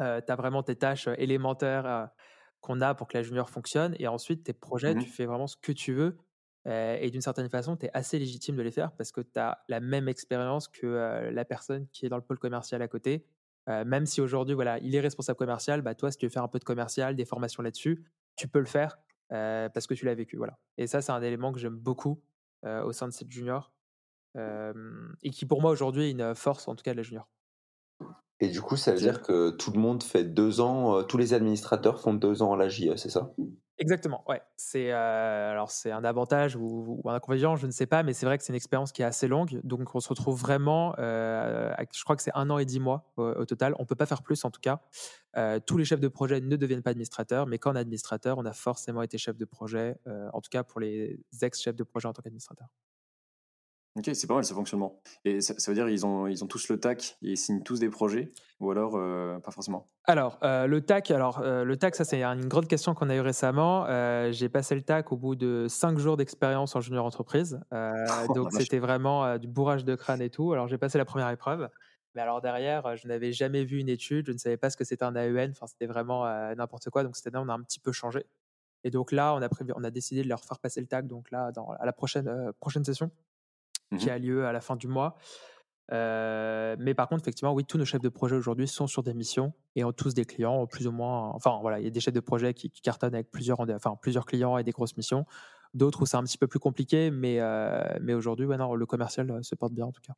Euh, 0.00 0.20
tu 0.24 0.30
as 0.30 0.36
vraiment 0.36 0.62
tes 0.62 0.76
tâches 0.76 1.08
élémentaires 1.16 2.10
qu'on 2.60 2.80
a 2.80 2.94
pour 2.94 3.08
que 3.08 3.16
la 3.16 3.22
junior 3.22 3.48
fonctionne. 3.48 3.96
Et 3.98 4.08
ensuite, 4.08 4.44
tes 4.44 4.52
projets, 4.52 4.94
mmh 4.94 5.04
tu 5.04 5.08
fais 5.08 5.26
vraiment 5.26 5.46
ce 5.46 5.56
que 5.56 5.72
tu 5.72 5.94
veux. 5.94 6.18
Euh, 6.66 6.96
et 7.00 7.10
d'une 7.10 7.20
certaine 7.20 7.48
façon, 7.48 7.76
tu 7.76 7.86
es 7.86 7.90
assez 7.94 8.18
légitime 8.18 8.56
de 8.56 8.62
les 8.62 8.72
faire 8.72 8.92
parce 8.92 9.12
que 9.12 9.20
tu 9.20 9.38
as 9.38 9.62
la 9.68 9.80
même 9.80 10.08
expérience 10.08 10.68
que 10.68 10.86
euh, 10.86 11.30
la 11.30 11.44
personne 11.44 11.86
qui 11.92 12.06
est 12.06 12.08
dans 12.08 12.16
le 12.16 12.22
pôle 12.22 12.38
commercial 12.38 12.82
à 12.82 12.88
côté. 12.88 13.24
Euh, 13.68 13.84
même 13.84 14.06
si 14.06 14.20
aujourd'hui, 14.20 14.54
voilà, 14.54 14.78
il 14.78 14.94
est 14.94 15.00
responsable 15.00 15.38
commercial, 15.38 15.82
bah, 15.82 15.94
toi, 15.94 16.10
si 16.10 16.18
tu 16.18 16.26
veux 16.26 16.30
faire 16.30 16.42
un 16.42 16.48
peu 16.48 16.58
de 16.58 16.64
commercial, 16.64 17.16
des 17.16 17.24
formations 17.24 17.62
là-dessus, 17.62 18.04
tu 18.36 18.48
peux 18.48 18.60
le 18.60 18.66
faire 18.66 18.98
parce 19.28 19.88
que 19.88 19.94
tu 19.94 20.04
l'as 20.04 20.14
vécu. 20.14 20.36
Voilà. 20.36 20.56
Et 20.78 20.86
ça, 20.86 21.02
c'est 21.02 21.10
un 21.10 21.22
élément 21.22 21.52
que 21.52 21.58
j'aime 21.58 21.74
beaucoup 21.74 22.22
au 22.64 22.92
sein 22.92 23.08
de 23.08 23.12
cette 23.12 23.30
junior 23.30 23.72
et 24.36 25.30
qui, 25.30 25.46
pour 25.46 25.60
moi, 25.60 25.72
aujourd'hui, 25.72 26.04
est 26.04 26.10
une 26.12 26.32
force, 26.36 26.68
en 26.68 26.76
tout 26.76 26.84
cas, 26.84 26.92
de 26.92 26.96
la 26.96 27.02
junior. 27.02 27.28
Et 28.38 28.48
du 28.48 28.60
coup, 28.60 28.76
ça 28.76 28.92
veut 28.92 28.98
dire 28.98 29.22
que 29.22 29.50
tout 29.50 29.72
le 29.72 29.80
monde 29.80 30.04
fait 30.04 30.22
deux 30.22 30.60
ans, 30.60 31.02
tous 31.02 31.18
les 31.18 31.34
administrateurs 31.34 32.00
font 32.00 32.14
deux 32.14 32.40
ans 32.40 32.52
à 32.52 32.56
la 32.56 32.68
JE, 32.68 32.94
c'est 32.94 33.10
ça? 33.10 33.32
Exactement, 33.78 34.24
ouais. 34.26 34.40
C'est 34.56 34.90
euh, 34.90 35.50
alors 35.50 35.70
c'est 35.70 35.90
un 35.90 36.02
avantage 36.02 36.56
ou, 36.56 37.02
un 37.04 37.14
inconvénient, 37.14 37.56
je 37.56 37.66
ne 37.66 37.70
sais 37.70 37.84
pas, 37.84 38.02
mais 38.02 38.14
c'est 38.14 38.24
vrai 38.24 38.38
que 38.38 38.44
c'est 38.44 38.52
une 38.52 38.56
expérience 38.56 38.90
qui 38.90 39.02
est 39.02 39.04
assez 39.04 39.28
longue. 39.28 39.60
Donc 39.64 39.94
on 39.94 40.00
se 40.00 40.08
retrouve 40.08 40.40
vraiment, 40.40 40.94
euh, 40.98 41.74
je 41.94 42.02
crois 42.02 42.16
que 42.16 42.22
c'est 42.22 42.34
un 42.34 42.48
an 42.48 42.56
et 42.58 42.64
dix 42.64 42.80
mois 42.80 43.12
au, 43.18 43.44
total. 43.44 43.74
On 43.78 43.84
peut 43.84 43.94
pas 43.94 44.06
faire 44.06 44.22
plus 44.22 44.42
en 44.46 44.50
tout 44.50 44.60
cas. 44.62 44.80
Euh, 45.36 45.60
tous 45.60 45.76
les 45.76 45.84
chefs 45.84 46.00
de 46.00 46.08
projet 46.08 46.40
ne 46.40 46.56
deviennent 46.56 46.82
pas 46.82 46.90
administrateurs, 46.90 47.46
mais 47.46 47.58
quand 47.58 47.76
administrateur, 47.76 48.38
on 48.38 48.46
a 48.46 48.54
forcément 48.54 49.02
été 49.02 49.18
chef 49.18 49.36
de 49.36 49.44
projet, 49.44 49.98
en 50.32 50.40
tout 50.40 50.50
cas 50.50 50.62
pour 50.62 50.80
les 50.80 51.20
ex-chefs 51.42 51.76
de 51.76 51.84
projet 51.84 52.08
en 52.08 52.14
tant 52.14 52.22
qu'administrateur. 52.22 52.68
Ok, 53.96 54.10
c'est 54.12 54.26
pas 54.26 54.34
mal 54.34 54.44
ce 54.44 54.52
fonctionnement. 54.52 55.00
Et 55.24 55.40
ça, 55.40 55.54
veut 55.68 55.74
dire 55.74 55.86
qu'ils 55.86 56.04
ont, 56.04 56.26
ils 56.26 56.44
ont 56.44 56.46
tous 56.46 56.68
le 56.68 56.78
TAC 56.78 57.16
et 57.22 57.30
ils 57.30 57.36
signent 57.38 57.62
tous 57.62 57.80
des 57.80 57.88
projets 57.88 58.30
ou 58.60 58.70
alors 58.70 58.92
euh, 58.96 59.38
pas 59.38 59.50
forcément? 59.50 59.88
Alors, 60.04 60.38
euh, 60.42 60.66
le 60.66 60.82
TAC, 60.82 61.10
alors, 61.10 61.40
euh, 61.40 61.64
le 61.64 61.76
TAC, 61.78 61.94
ça 61.94 62.04
c'est 62.04 62.22
une 62.22 62.46
grande 62.46 62.68
question 62.68 62.94
qu'on 62.94 63.08
a 63.08 63.16
eue 63.16 63.20
récemment. 63.20 63.86
J'ai 64.32 64.50
passé 64.50 64.74
le 64.74 64.82
TAC 64.82 65.12
au 65.12 65.16
bout 65.16 65.34
de 65.34 65.66
cinq 65.68 65.98
jours 65.98 66.18
d'expérience 66.18 66.76
en 66.76 66.80
junior 66.80 67.04
entreprise. 67.04 67.60
Oh, 68.28 68.32
donc 68.32 68.52
c'était 68.52 68.78
vraiment 68.78 69.38
du 69.38 69.46
bourrage 69.46 69.84
de 69.84 69.94
crâne 69.94 70.20
et 70.20 70.30
tout. 70.30 70.52
Alors 70.52 70.68
j'ai 70.68 70.78
passé 70.78 70.98
la 70.98 71.04
première 71.04 71.28
épreuve. 71.30 71.68
Mais 72.14 72.22
alors 72.22 72.40
derrière, 72.40 72.96
je 72.96 73.06
n'avais 73.06 73.32
jamais 73.32 73.64
vu 73.64 73.78
une 73.78 73.88
étude, 73.88 74.26
je 74.26 74.32
ne 74.32 74.38
savais 74.38 74.56
pas 74.56 74.70
ce 74.70 74.76
que 74.76 74.84
c'était 74.84 75.04
un 75.04 75.14
AEN, 75.14 75.50
enfin 75.50 75.66
c'était 75.66 75.86
vraiment 75.86 76.24
n'importe 76.54 76.90
quoi. 76.90 77.04
Donc 77.04 77.16
cette 77.16 77.26
année, 77.28 77.42
on 77.44 77.48
a 77.48 77.54
un 77.54 77.62
petit 77.62 77.78
peu 77.78 77.92
changé. 77.92 78.26
Et 78.84 78.90
donc 78.90 79.12
là, 79.12 79.34
on 79.34 79.42
a, 79.42 79.48
prévu, 79.48 79.72
on 79.76 79.84
a 79.84 79.90
décidé 79.90 80.22
de 80.22 80.28
leur 80.28 80.44
faire 80.44 80.58
passer 80.58 80.80
le 80.80 80.86
TAC, 80.86 81.06
donc 81.06 81.30
là, 81.30 81.52
dans, 81.52 81.70
à 81.78 81.84
la 81.84 81.92
prochaine, 81.92 82.52
prochaine 82.60 82.84
session. 82.84 83.10
Mmh 83.92 83.98
qui 83.98 84.10
a 84.10 84.18
lieu 84.18 84.44
à 84.46 84.52
la 84.52 84.60
fin 84.60 84.76
du 84.76 84.88
mois. 84.88 85.16
mais 85.90 86.94
par 86.94 87.08
contre, 87.08 87.22
effectivement, 87.22 87.52
oui, 87.52 87.64
tous 87.64 87.78
nos 87.78 87.84
chefs 87.84 88.00
de 88.00 88.08
projet 88.08 88.34
aujourd'hui 88.34 88.66
sont 88.66 88.86
sur 88.86 89.02
des 89.02 89.14
missions 89.14 89.52
et 89.76 89.84
ont 89.84 89.92
tous 89.92 90.14
des 90.14 90.24
clients, 90.24 90.66
plus 90.66 90.86
ou 90.86 90.92
moins. 90.92 91.30
Enfin, 91.34 91.58
voilà, 91.60 91.78
il 91.78 91.84
y 91.84 91.86
a 91.86 91.90
des 91.90 92.00
chefs 92.00 92.14
de 92.14 92.20
projet 92.20 92.54
qui, 92.54 92.70
cartonnent 92.70 93.14
avec 93.14 93.30
plusieurs, 93.30 93.60
enfin, 93.60 93.96
plusieurs 94.00 94.26
clients 94.26 94.58
et 94.58 94.64
des 94.64 94.72
grosses 94.72 94.96
missions. 94.96 95.24
D'autres 95.74 96.02
où 96.02 96.06
c'est 96.06 96.16
un 96.16 96.24
petit 96.24 96.38
peu 96.38 96.46
plus 96.46 96.58
compliqué, 96.58 97.10
mais, 97.10 97.38
mais 98.00 98.14
aujourd'hui, 98.14 98.46
ouais, 98.46 98.56
le 98.56 98.86
commercial 98.86 99.44
se 99.44 99.54
porte 99.54 99.72
bien 99.72 99.86
en 99.86 99.92
tout 99.92 100.02
cas. 100.02 100.14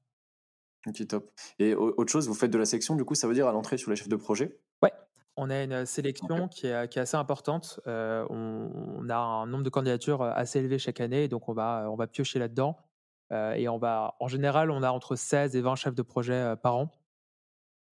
Ok, 0.86 1.06
top. 1.06 1.30
Et 1.58 1.74
autre 1.74 2.10
chose, 2.10 2.28
vous 2.28 2.34
faites 2.34 2.50
de 2.50 2.58
la 2.58 2.64
section, 2.64 2.94
du 2.94 3.04
coup, 3.04 3.14
ça 3.14 3.28
veut 3.28 3.34
dire 3.34 3.48
à 3.48 3.52
l'entrée 3.52 3.76
sur 3.76 3.90
les 3.90 3.96
chefs 3.96 4.08
de 4.08 4.16
projet? 4.16 4.58
Ouais, 4.82 4.92
on 5.36 5.50
a 5.50 5.62
une 5.62 5.84
sélection 5.84 6.48
qui, 6.48 6.68
est, 6.68 6.88
qui, 6.88 6.98
est, 6.98 7.02
assez 7.02 7.16
importante. 7.16 7.80
on, 7.86 8.30
on, 8.30 9.08
a 9.10 9.16
un 9.16 9.46
nombre 9.46 9.64
de 9.64 9.70
candidatures 9.70 10.22
assez 10.22 10.60
élevé 10.60 10.78
chaque 10.78 11.00
année, 11.00 11.28
donc 11.28 11.50
on 11.50 11.52
va, 11.52 11.88
on 11.90 11.96
va 11.96 12.06
piocher 12.06 12.38
là-dedans. 12.38 12.78
Euh, 13.32 13.52
et 13.52 13.68
on 13.68 13.78
va, 13.78 14.14
en 14.20 14.28
général, 14.28 14.70
on 14.70 14.82
a 14.82 14.90
entre 14.90 15.16
16 15.16 15.56
et 15.56 15.60
20 15.60 15.74
chefs 15.76 15.94
de 15.94 16.02
projet 16.02 16.34
euh, 16.34 16.56
par 16.56 16.76
an. 16.76 16.90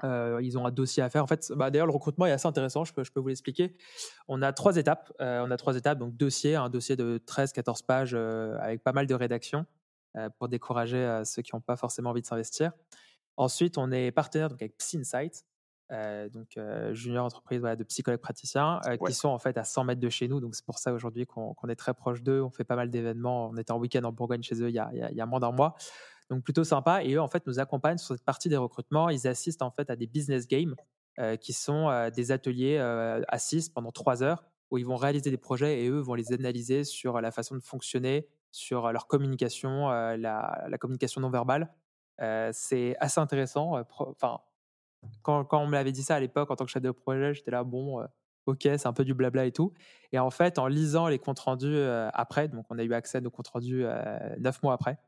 Euh, 0.05 0.41
ils 0.43 0.59
ont 0.59 0.67
un 0.67 0.71
dossier 0.71 1.03
à 1.03 1.09
faire. 1.09 1.23
En 1.23 1.27
fait, 1.27 1.51
bah, 1.57 1.71
d'ailleurs, 1.71 1.87
le 1.87 1.93
recrutement 1.93 2.27
est 2.27 2.33
assez 2.33 2.47
intéressant. 2.47 2.85
Je 2.85 2.93
peux, 2.93 3.05
je 3.05 3.13
peux 3.13 3.21
vous 3.21 3.29
l'expliquer. 3.29 3.77
On 4.29 4.43
a 4.43 4.53
trois 4.53 4.77
étapes. 4.77 5.13
on 5.21 5.51
a 5.51 5.57
trois 5.57 5.77
étapes. 5.77 5.99
Donc, 5.99 6.17
dossier, 6.17 6.55
un 6.55 6.69
dossier 6.69 6.97
de 6.97 7.19
13-14 7.27 7.85
pages 7.85 8.15
avec 8.15 8.83
pas 8.83 8.93
mal 8.93 9.07
de 9.07 9.15
rédaction 9.15 9.65
pour 10.39 10.49
décourager 10.49 11.23
ceux 11.25 11.41
qui 11.41 11.55
n'ont 11.55 11.63
pas 11.63 11.77
forcément 11.77 12.11
envie 12.11 12.21
de 12.21 12.27
s'investir. 12.27 12.73
Ensuite, 13.39 13.79
on 13.79 13.91
est 13.91 14.11
partenaire 14.11 14.49
donc 14.49 14.61
avec 14.61 14.77
Psy 15.89 16.31
donc 16.31 16.59
junior 16.93 17.25
entreprise 17.25 17.63
de 17.63 17.85
psychologues 17.85 18.21
praticiens, 18.21 18.81
qui 19.07 19.13
sont 19.13 19.29
en 19.29 19.39
fait 19.39 19.57
à 19.57 19.65
100 19.65 19.85
mètres 19.85 20.01
de 20.01 20.09
chez 20.09 20.29
nous. 20.29 20.41
Donc 20.41 20.55
c'est 20.55 20.65
pour 20.65 20.79
ça 20.79 20.93
aujourd'hui 20.93 21.27
qu'on 21.27 21.55
est 21.69 21.77
très 21.77 21.95
proche 21.95 22.23
d'eux. 22.23 22.43
On 22.43 22.51
fait 22.51 22.65
pas 22.65 22.77
mal 22.77 22.91
d'événements. 22.91 23.49
On 23.49 23.57
était 23.57 23.73
en 23.73 23.79
week-end 23.79 24.05
en 24.05 24.13
Bourgogne 24.13 24.43
chez 24.43 24.61
eux 24.63 24.69
il 24.69 24.75
y 24.75 24.79
a, 24.79 24.91
il 24.93 25.17
y 25.17 25.21
a 25.21 25.27
moins 25.27 25.41
d'un 25.41 25.53
mois. 25.53 25.77
Donc 26.31 26.43
plutôt 26.43 26.65
sympa. 26.65 27.05
Et 27.05 27.15
eux 27.15 27.21
en 27.21 27.29
fait 27.29 27.47
nous 27.47 27.61
accompagnent 27.61 27.99
sur 27.99 28.15
cette 28.15 28.25
partie 28.25 28.49
des 28.49 28.57
recrutements. 28.57 29.09
Ils 29.11 29.27
assistent 29.29 29.63
en 29.63 29.71
fait 29.71 29.91
à 29.91 29.97
des 29.97 30.07
business 30.07 30.47
games 30.47 30.75
qui 31.41 31.53
sont 31.53 32.11
des 32.15 32.33
ateliers 32.33 32.79
à 32.79 33.39
6 33.39 33.71
pendant 33.71 33.93
3 33.93 34.23
heures 34.23 34.45
où 34.71 34.79
ils 34.79 34.87
vont 34.87 34.97
réaliser 34.97 35.31
des 35.31 35.37
projets 35.37 35.83
et 35.83 35.89
eux 35.89 36.01
vont 36.01 36.15
les 36.15 36.33
analyser 36.33 36.83
sur 36.83 37.21
la 37.21 37.31
façon 37.31 37.55
de 37.55 37.61
fonctionner, 37.61 38.27
sur 38.51 38.93
leur 38.93 39.07
communication, 39.07 39.89
la, 39.89 40.17
la, 40.69 40.79
communication 40.79 41.21
non 41.21 41.31
verbale. 41.31 41.73
c'est 42.53 42.97
assez 42.99 43.21
intéressant. 43.21 43.81
Enfin, 43.99 44.41
quand, 45.23 45.47
on 45.53 45.67
me 45.67 45.73
l'avait 45.73 45.93
dit 45.93 46.03
ça 46.03 46.17
à 46.17 46.21
l'époque 46.21 46.51
en 46.51 46.57
tant 46.57 46.65
que 46.65 46.71
chef 46.71 46.83
de 46.83 46.91
projet, 46.91 47.35
j'étais 47.35 47.51
là, 47.51 47.65
bon, 47.65 48.05
ok, 48.47 48.61
c'est 48.63 48.87
un 48.87 48.93
peu 48.93 49.05
du 49.05 49.15
blabla 49.15 49.45
et 49.47 49.53
tout. 49.53 49.73
Et 50.13 50.19
en 50.19 50.31
fait, 50.31 50.59
en 50.59 50.67
lisant 50.67 51.09
les 51.09 51.19
comptes 51.19 51.41
rendus 51.41 51.83
après, 52.13 52.49
donc 52.49 52.67
on 52.71 52.79
a 52.79 52.85
eu 52.85 52.93
accès 52.95 53.19
à 53.19 53.21
nos 53.21 53.31
comptes 53.31 53.49
rendus 53.49 53.85
neuf 54.39 54.63
mois 54.63 54.75
après, 54.75 54.99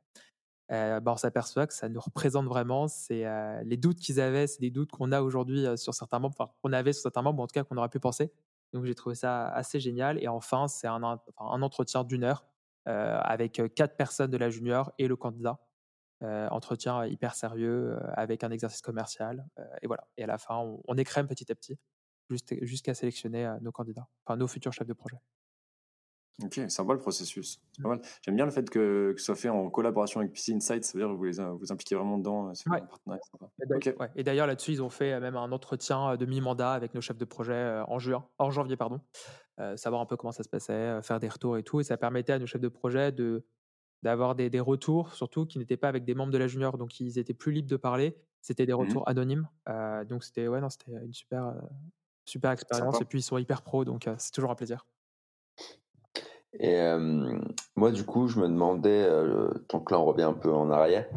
bah, 0.68 1.00
on 1.06 1.16
s'aperçoit 1.16 1.66
que 1.66 1.74
ça 1.74 1.88
nous 1.88 2.00
représente 2.00 2.46
vraiment. 2.46 2.88
C'est 2.88 3.24
les 3.64 3.76
doutes 3.76 3.98
qu'ils 3.98 4.20
avaient, 4.20 4.46
c'est 4.46 4.60
des 4.60 4.70
doutes 4.70 4.90
qu'on 4.90 5.12
a 5.12 5.22
aujourd'hui 5.22 5.66
sur 5.76 5.94
certains 5.94 6.18
membres, 6.18 6.34
enfin 6.38 6.52
qu'on 6.62 6.72
avait 6.72 6.92
sur 6.92 7.02
certains 7.02 7.22
membres, 7.22 7.40
ou 7.40 7.44
en 7.44 7.46
tout 7.46 7.54
cas 7.54 7.64
qu'on 7.64 7.76
aurait 7.76 7.88
pu 7.88 8.00
penser. 8.00 8.32
Donc 8.72 8.84
j'ai 8.84 8.94
trouvé 8.94 9.14
ça 9.14 9.48
assez 9.48 9.80
génial. 9.80 10.22
Et 10.22 10.28
enfin, 10.28 10.68
c'est 10.68 10.88
un, 10.88 11.02
entretien 11.38 12.04
d'une 12.04 12.24
heure 12.24 12.44
avec 12.84 13.62
quatre 13.74 13.96
personnes 13.96 14.30
de 14.30 14.36
la 14.36 14.50
junior 14.50 14.92
et 14.98 15.08
le 15.08 15.16
candidat. 15.16 15.58
Entretien 16.22 17.06
hyper 17.06 17.34
sérieux 17.34 17.96
avec 18.14 18.44
un 18.44 18.50
exercice 18.50 18.82
commercial. 18.82 19.46
et 19.82 19.86
voilà. 19.86 20.06
Et 20.16 20.24
à 20.24 20.26
la 20.26 20.38
fin, 20.38 20.56
on, 20.56 20.82
on 20.86 20.96
écrème 20.96 21.26
petit 21.26 21.50
à 21.50 21.54
petit 21.54 21.78
jusqu'à 22.60 22.94
sélectionner 22.94 23.56
nos 23.60 23.72
candidats, 23.72 24.08
enfin 24.24 24.36
nos 24.36 24.48
futurs 24.48 24.72
chefs 24.72 24.86
de 24.86 24.92
projet. 24.92 25.18
Ok, 26.44 26.60
c'est 26.68 26.80
un 26.80 26.92
le 26.92 26.98
processus. 26.98 27.60
Mmh. 27.80 27.94
J'aime 28.22 28.36
bien 28.36 28.44
le 28.44 28.52
fait 28.52 28.70
que, 28.70 29.12
que, 29.12 29.18
ce 29.18 29.24
soit 29.24 29.34
fait 29.34 29.48
en 29.48 29.70
collaboration 29.70 30.20
avec 30.20 30.32
PC 30.32 30.54
Insight, 30.54 30.84
ça 30.84 30.96
veut 30.96 31.04
dire 31.04 31.12
que 31.12 31.16
vous 31.16 31.24
les 31.24 31.32
vous 31.32 31.72
impliquez 31.72 31.96
vraiment 31.96 32.16
dedans. 32.16 32.50
Euh, 32.50 32.70
ouais. 33.10 34.10
Et 34.14 34.22
d'ailleurs, 34.22 34.46
là-dessus, 34.46 34.70
ils 34.70 34.82
ont 34.82 34.88
fait 34.88 35.14
euh, 35.14 35.20
même 35.20 35.34
un 35.34 35.50
entretien 35.50 36.16
de 36.16 36.26
mi-mandat 36.26 36.74
avec 36.74 36.94
nos 36.94 37.00
chefs 37.00 37.18
de 37.18 37.24
projet 37.24 37.54
euh, 37.54 37.84
en, 37.86 37.98
juin, 37.98 38.24
en 38.38 38.50
janvier, 38.50 38.76
pardon, 38.76 39.00
savoir 39.74 40.00
un 40.00 40.06
peu 40.06 40.16
comment 40.16 40.30
ça 40.30 40.44
se 40.44 40.48
passait, 40.48 41.02
faire 41.02 41.18
des 41.18 41.28
retours 41.28 41.58
et 41.58 41.64
tout. 41.64 41.80
Et 41.80 41.84
ça 41.84 41.96
permettait 41.96 42.34
à 42.34 42.38
nos 42.38 42.46
chefs 42.46 42.60
de 42.60 42.68
projet 42.68 43.10
de, 43.10 43.44
d'avoir 44.02 44.34
des, 44.34 44.50
des, 44.50 44.60
retours, 44.60 45.14
surtout 45.14 45.46
qui 45.46 45.58
n'étaient 45.58 45.76
pas 45.76 45.88
avec 45.88 46.04
des 46.04 46.14
membres 46.14 46.32
de 46.32 46.38
la 46.38 46.46
junior, 46.46 46.78
donc 46.78 47.00
ils 47.00 47.18
étaient 47.18 47.34
plus 47.34 47.52
libres 47.52 47.68
de 47.68 47.76
parler. 47.76 48.16
C'était 48.40 48.66
des 48.66 48.72
mmh 48.72 48.76
retours 48.76 49.08
anonymes. 49.08 49.48
donc 50.08 50.24
c'était 50.24 50.46
ouais, 50.46 50.60
non, 50.60 50.70
c'était 50.70 50.92
une 50.92 51.12
super, 51.12 51.54
super 52.24 52.52
expérience. 52.52 53.00
Et 53.00 53.04
puis 53.04 53.18
ils 53.18 53.22
sont 53.22 53.38
hyper 53.38 53.62
pros, 53.62 53.84
donc 53.84 54.08
c'est 54.18 54.32
toujours 54.32 54.50
un 54.50 54.54
plaisir. 54.54 54.86
Et 56.60 56.80
moi, 57.76 57.90
du 57.90 58.04
coup, 58.04 58.28
je 58.28 58.40
me 58.40 58.48
demandais, 58.48 59.08
donc 59.68 59.90
là, 59.90 59.98
on 59.98 60.04
revient 60.04 60.22
un 60.22 60.34
peu 60.34 60.52
en 60.52 60.70
arrière, 60.70 61.08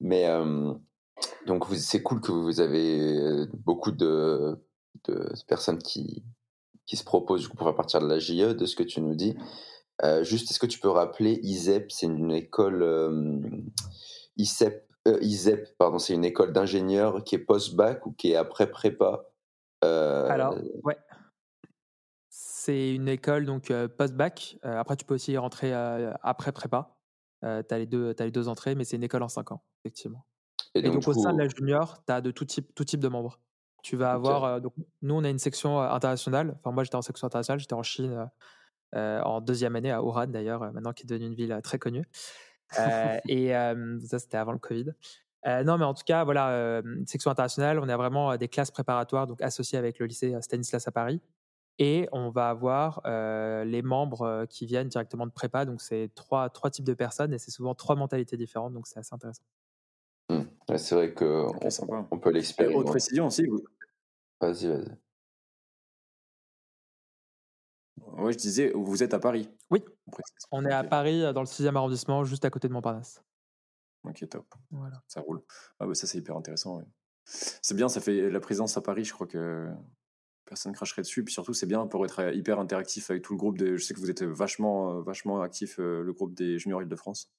mais 0.00 0.26
donc 1.46 1.64
c'est 1.74 2.02
cool 2.02 2.20
que 2.20 2.32
vous 2.32 2.60
avez 2.60 3.46
beaucoup 3.54 3.92
de, 3.92 4.58
de 5.04 5.32
personnes 5.48 5.78
qui, 5.78 6.22
qui 6.86 6.96
se 6.96 7.04
proposent 7.04 7.42
du 7.42 7.48
coup, 7.48 7.56
pour 7.56 7.66
faire 7.66 7.76
partir 7.76 8.00
de 8.00 8.06
la 8.06 8.18
JE, 8.18 8.54
de 8.54 8.64
ce 8.64 8.76
que 8.76 8.82
tu 8.82 9.00
nous 9.00 9.14
dis. 9.14 9.36
Juste, 10.22 10.50
est-ce 10.50 10.58
que 10.58 10.66
tu 10.66 10.78
peux 10.78 10.90
rappeler 10.90 11.40
ISEP, 11.42 11.90
c'est 11.90 12.06
une 12.06 12.32
école 12.32 13.62
ISEP, 14.36 14.88
ISEP, 15.20 15.76
pardon, 15.78 15.98
c'est 15.98 16.14
une 16.14 16.24
école 16.24 16.52
d'ingénieurs 16.52 17.24
qui 17.24 17.34
est 17.34 17.38
post-bac 17.38 18.06
ou 18.06 18.12
qui 18.12 18.32
est 18.32 18.36
après 18.36 18.70
prépa 18.70 19.24
Alors, 19.82 20.56
ouais, 20.84 20.96
c'est 22.28 22.92
une 22.92 23.08
école 23.08 23.46
donc 23.46 23.72
post-bac. 23.96 24.58
après, 24.62 24.96
tu 24.96 25.04
peux 25.04 25.14
aussi 25.14 25.32
y 25.32 25.38
rentrer 25.38 25.72
après 25.72 26.50
prépa. 26.50 26.96
tu 27.42 27.46
as, 27.46 27.78
les 27.78 27.86
deux, 27.86 28.14
les 28.18 28.30
deux 28.32 28.48
entrées, 28.48 28.74
mais 28.74 28.84
c'est 28.84 28.96
une 28.96 29.04
école 29.04 29.22
en 29.22 29.28
5 29.28 29.52
ans, 29.52 29.62
effectivement. 29.84 30.26
Et, 30.74 30.82
donc, 30.82 31.06
au 31.06 31.12
sein 31.14 31.32
de 31.32 31.38
la 31.38 31.48
junior, 31.48 32.04
tu 32.04 32.12
as 32.12 32.20
de 32.20 32.30
tout 32.30 32.44
type, 32.44 32.74
tout 32.74 32.84
type 32.84 33.00
de 33.00 33.08
membres. 33.08 33.40
Tu 33.82 33.96
vas 33.96 34.12
avoir. 34.12 34.60
donc, 34.60 34.74
nous, 35.00 35.14
on 35.14 35.22
a 35.22 35.30
une 35.30 35.38
section 35.38 35.80
internationale. 35.80 36.56
Enfin, 36.58 36.72
moi, 36.72 36.82
j'étais 36.82 36.96
en 36.96 37.02
section 37.02 37.26
internationale. 37.26 37.60
J'étais 37.60 37.74
en 37.74 37.84
Chine 37.84 38.28
en 38.96 39.40
deuxième 39.40 39.76
année, 39.76 39.90
à 39.90 40.02
Wuhan 40.02 40.26
d'ailleurs, 40.26 40.60
maintenant 40.72 40.92
qui 40.92 41.04
est 41.04 41.06
devenue 41.06 41.26
une 41.26 41.34
ville 41.34 41.58
très 41.62 41.78
connue. 41.78 42.04
et 43.28 43.50
ça, 43.50 44.18
c'était 44.18 44.36
avant 44.36 44.52
le 44.52 44.58
Covid. 44.58 44.86
non, 45.44 45.78
mais 45.78 45.84
en 45.84 45.94
tout 45.94 46.04
cas, 46.04 46.24
voilà, 46.24 46.82
section 47.06 47.30
internationale, 47.30 47.78
on 47.78 47.88
a 47.88 47.96
vraiment 47.96 48.36
des 48.36 48.48
classes 48.48 48.70
préparatoires 48.70 49.26
donc 49.26 49.40
associées 49.42 49.78
avec 49.78 49.98
le 49.98 50.06
lycée 50.06 50.34
Stanislas 50.40 50.86
à 50.88 50.92
Paris. 50.92 51.20
Et 51.78 52.08
on 52.12 52.30
va 52.30 52.48
avoir 52.48 53.02
les 53.64 53.82
membres 53.82 54.46
qui 54.48 54.66
viennent 54.66 54.88
directement 54.88 55.26
de 55.26 55.32
prépa. 55.32 55.64
Donc, 55.64 55.80
c'est 55.82 56.10
trois, 56.14 56.48
trois 56.50 56.70
types 56.70 56.86
de 56.86 56.94
personnes 56.94 57.34
et 57.34 57.38
c'est 57.38 57.50
souvent 57.50 57.74
trois 57.74 57.96
mentalités 57.96 58.36
différentes. 58.36 58.72
Donc, 58.72 58.86
c'est 58.86 58.98
assez 58.98 59.14
intéressant. 59.14 59.42
Mmh. 60.28 60.76
c'est 60.76 60.94
vrai 60.94 61.14
qu'on 61.14 61.52
on, 62.10 62.18
peut 62.18 62.30
l'expérimenter. 62.30 62.80
Autre 62.80 62.90
précision 62.90 63.26
aussi. 63.26 63.46
Vas-y, 64.40 64.66
vas-y. 64.66 65.05
Oui, 68.18 68.32
je 68.32 68.38
disais, 68.38 68.72
vous 68.74 69.02
êtes 69.02 69.14
à 69.14 69.18
Paris. 69.18 69.50
Oui. 69.70 69.84
On 70.50 70.64
est 70.64 70.72
à 70.72 70.84
Paris, 70.84 71.20
dans 71.34 71.40
le 71.40 71.46
6e 71.46 71.76
arrondissement, 71.76 72.24
juste 72.24 72.44
à 72.44 72.50
côté 72.50 72.68
de 72.68 72.72
Montparnasse. 72.72 73.22
Ok, 74.04 74.28
top. 74.28 74.46
Voilà. 74.70 75.02
Ça 75.08 75.20
roule. 75.20 75.42
Ah, 75.78 75.86
bah, 75.86 75.94
ça, 75.94 76.06
c'est 76.06 76.18
hyper 76.18 76.36
intéressant. 76.36 76.82
C'est 77.24 77.74
bien, 77.74 77.88
ça 77.88 78.00
fait 78.00 78.30
la 78.30 78.40
présence 78.40 78.76
à 78.76 78.80
Paris, 78.80 79.04
je 79.04 79.12
crois 79.12 79.26
que 79.26 79.68
personne 80.46 80.72
cracherait 80.72 81.02
dessus. 81.02 81.24
Puis 81.24 81.34
surtout, 81.34 81.52
c'est 81.52 81.66
bien 81.66 81.86
pour 81.86 82.04
être 82.04 82.20
euh, 82.20 82.32
hyper 82.32 82.58
interactif 82.58 83.10
avec 83.10 83.22
tout 83.22 83.34
le 83.34 83.38
groupe. 83.38 83.58
je 83.58 83.76
sais 83.76 83.92
que 83.92 84.00
vous 84.00 84.10
êtes 84.10 84.22
vachement, 84.22 84.98
euh, 84.98 85.02
vachement 85.02 85.42
actif, 85.42 85.78
euh, 85.78 86.02
le 86.02 86.12
groupe 86.12 86.34
des 86.34 86.58
juniors 86.58 86.82
Île-de-France. 86.82 87.30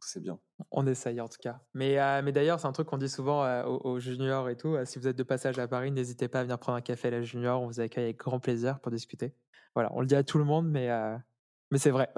C'est 0.00 0.20
bien. 0.20 0.38
On 0.70 0.86
essaye 0.86 1.20
en 1.20 1.28
tout 1.28 1.38
cas. 1.40 1.60
Mais, 1.74 1.96
mais 2.22 2.32
d'ailleurs, 2.32 2.58
c'est 2.58 2.66
un 2.66 2.72
truc 2.72 2.88
qu'on 2.88 2.98
dit 2.98 3.08
souvent 3.08 3.64
aux, 3.64 3.98
juniors 3.98 4.48
et 4.48 4.56
tout. 4.56 4.76
si 4.84 4.98
vous 4.98 5.06
êtes 5.06 5.16
de 5.16 5.22
passage 5.22 5.58
à 5.58 5.68
Paris, 5.68 5.90
n'hésitez 5.90 6.28
pas 6.28 6.40
à 6.40 6.42
venir 6.42 6.58
prendre 6.58 6.78
un 6.78 6.82
café 6.82 7.08
à 7.08 7.10
la 7.12 7.22
junior. 7.22 7.60
On 7.60 7.66
vous 7.66 7.80
accueille 7.80 8.04
avec 8.04 8.18
grand 8.18 8.40
plaisir 8.40 8.80
pour 8.80 8.90
discuter. 8.90 9.34
Voilà, 9.74 9.90
on 9.94 10.00
le 10.00 10.06
dit 10.06 10.16
à 10.16 10.24
tout 10.24 10.38
le 10.38 10.44
monde, 10.44 10.68
mais, 10.68 10.88
mais 11.70 11.78
c'est 11.78 11.90
vrai. 11.90 12.10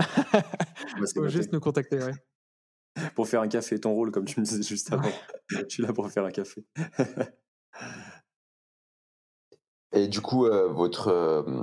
Il 0.98 1.06
faut 1.14 1.28
juste 1.28 1.52
nous 1.52 1.60
contacter. 1.60 1.98
pour 3.14 3.28
faire 3.28 3.40
un 3.40 3.48
café, 3.48 3.78
ton 3.78 3.92
rôle, 3.92 4.10
comme 4.10 4.24
tu 4.24 4.40
me 4.40 4.44
disais 4.44 4.62
juste 4.62 4.92
avant. 4.92 5.10
je 5.48 5.64
suis 5.68 5.82
là 5.86 5.92
pour 5.92 6.10
faire 6.10 6.24
un 6.24 6.30
café. 6.30 6.64
Et 9.92 10.08
du 10.08 10.20
coup, 10.20 10.46
euh, 10.46 10.68
votre 10.68 11.08
euh, 11.08 11.62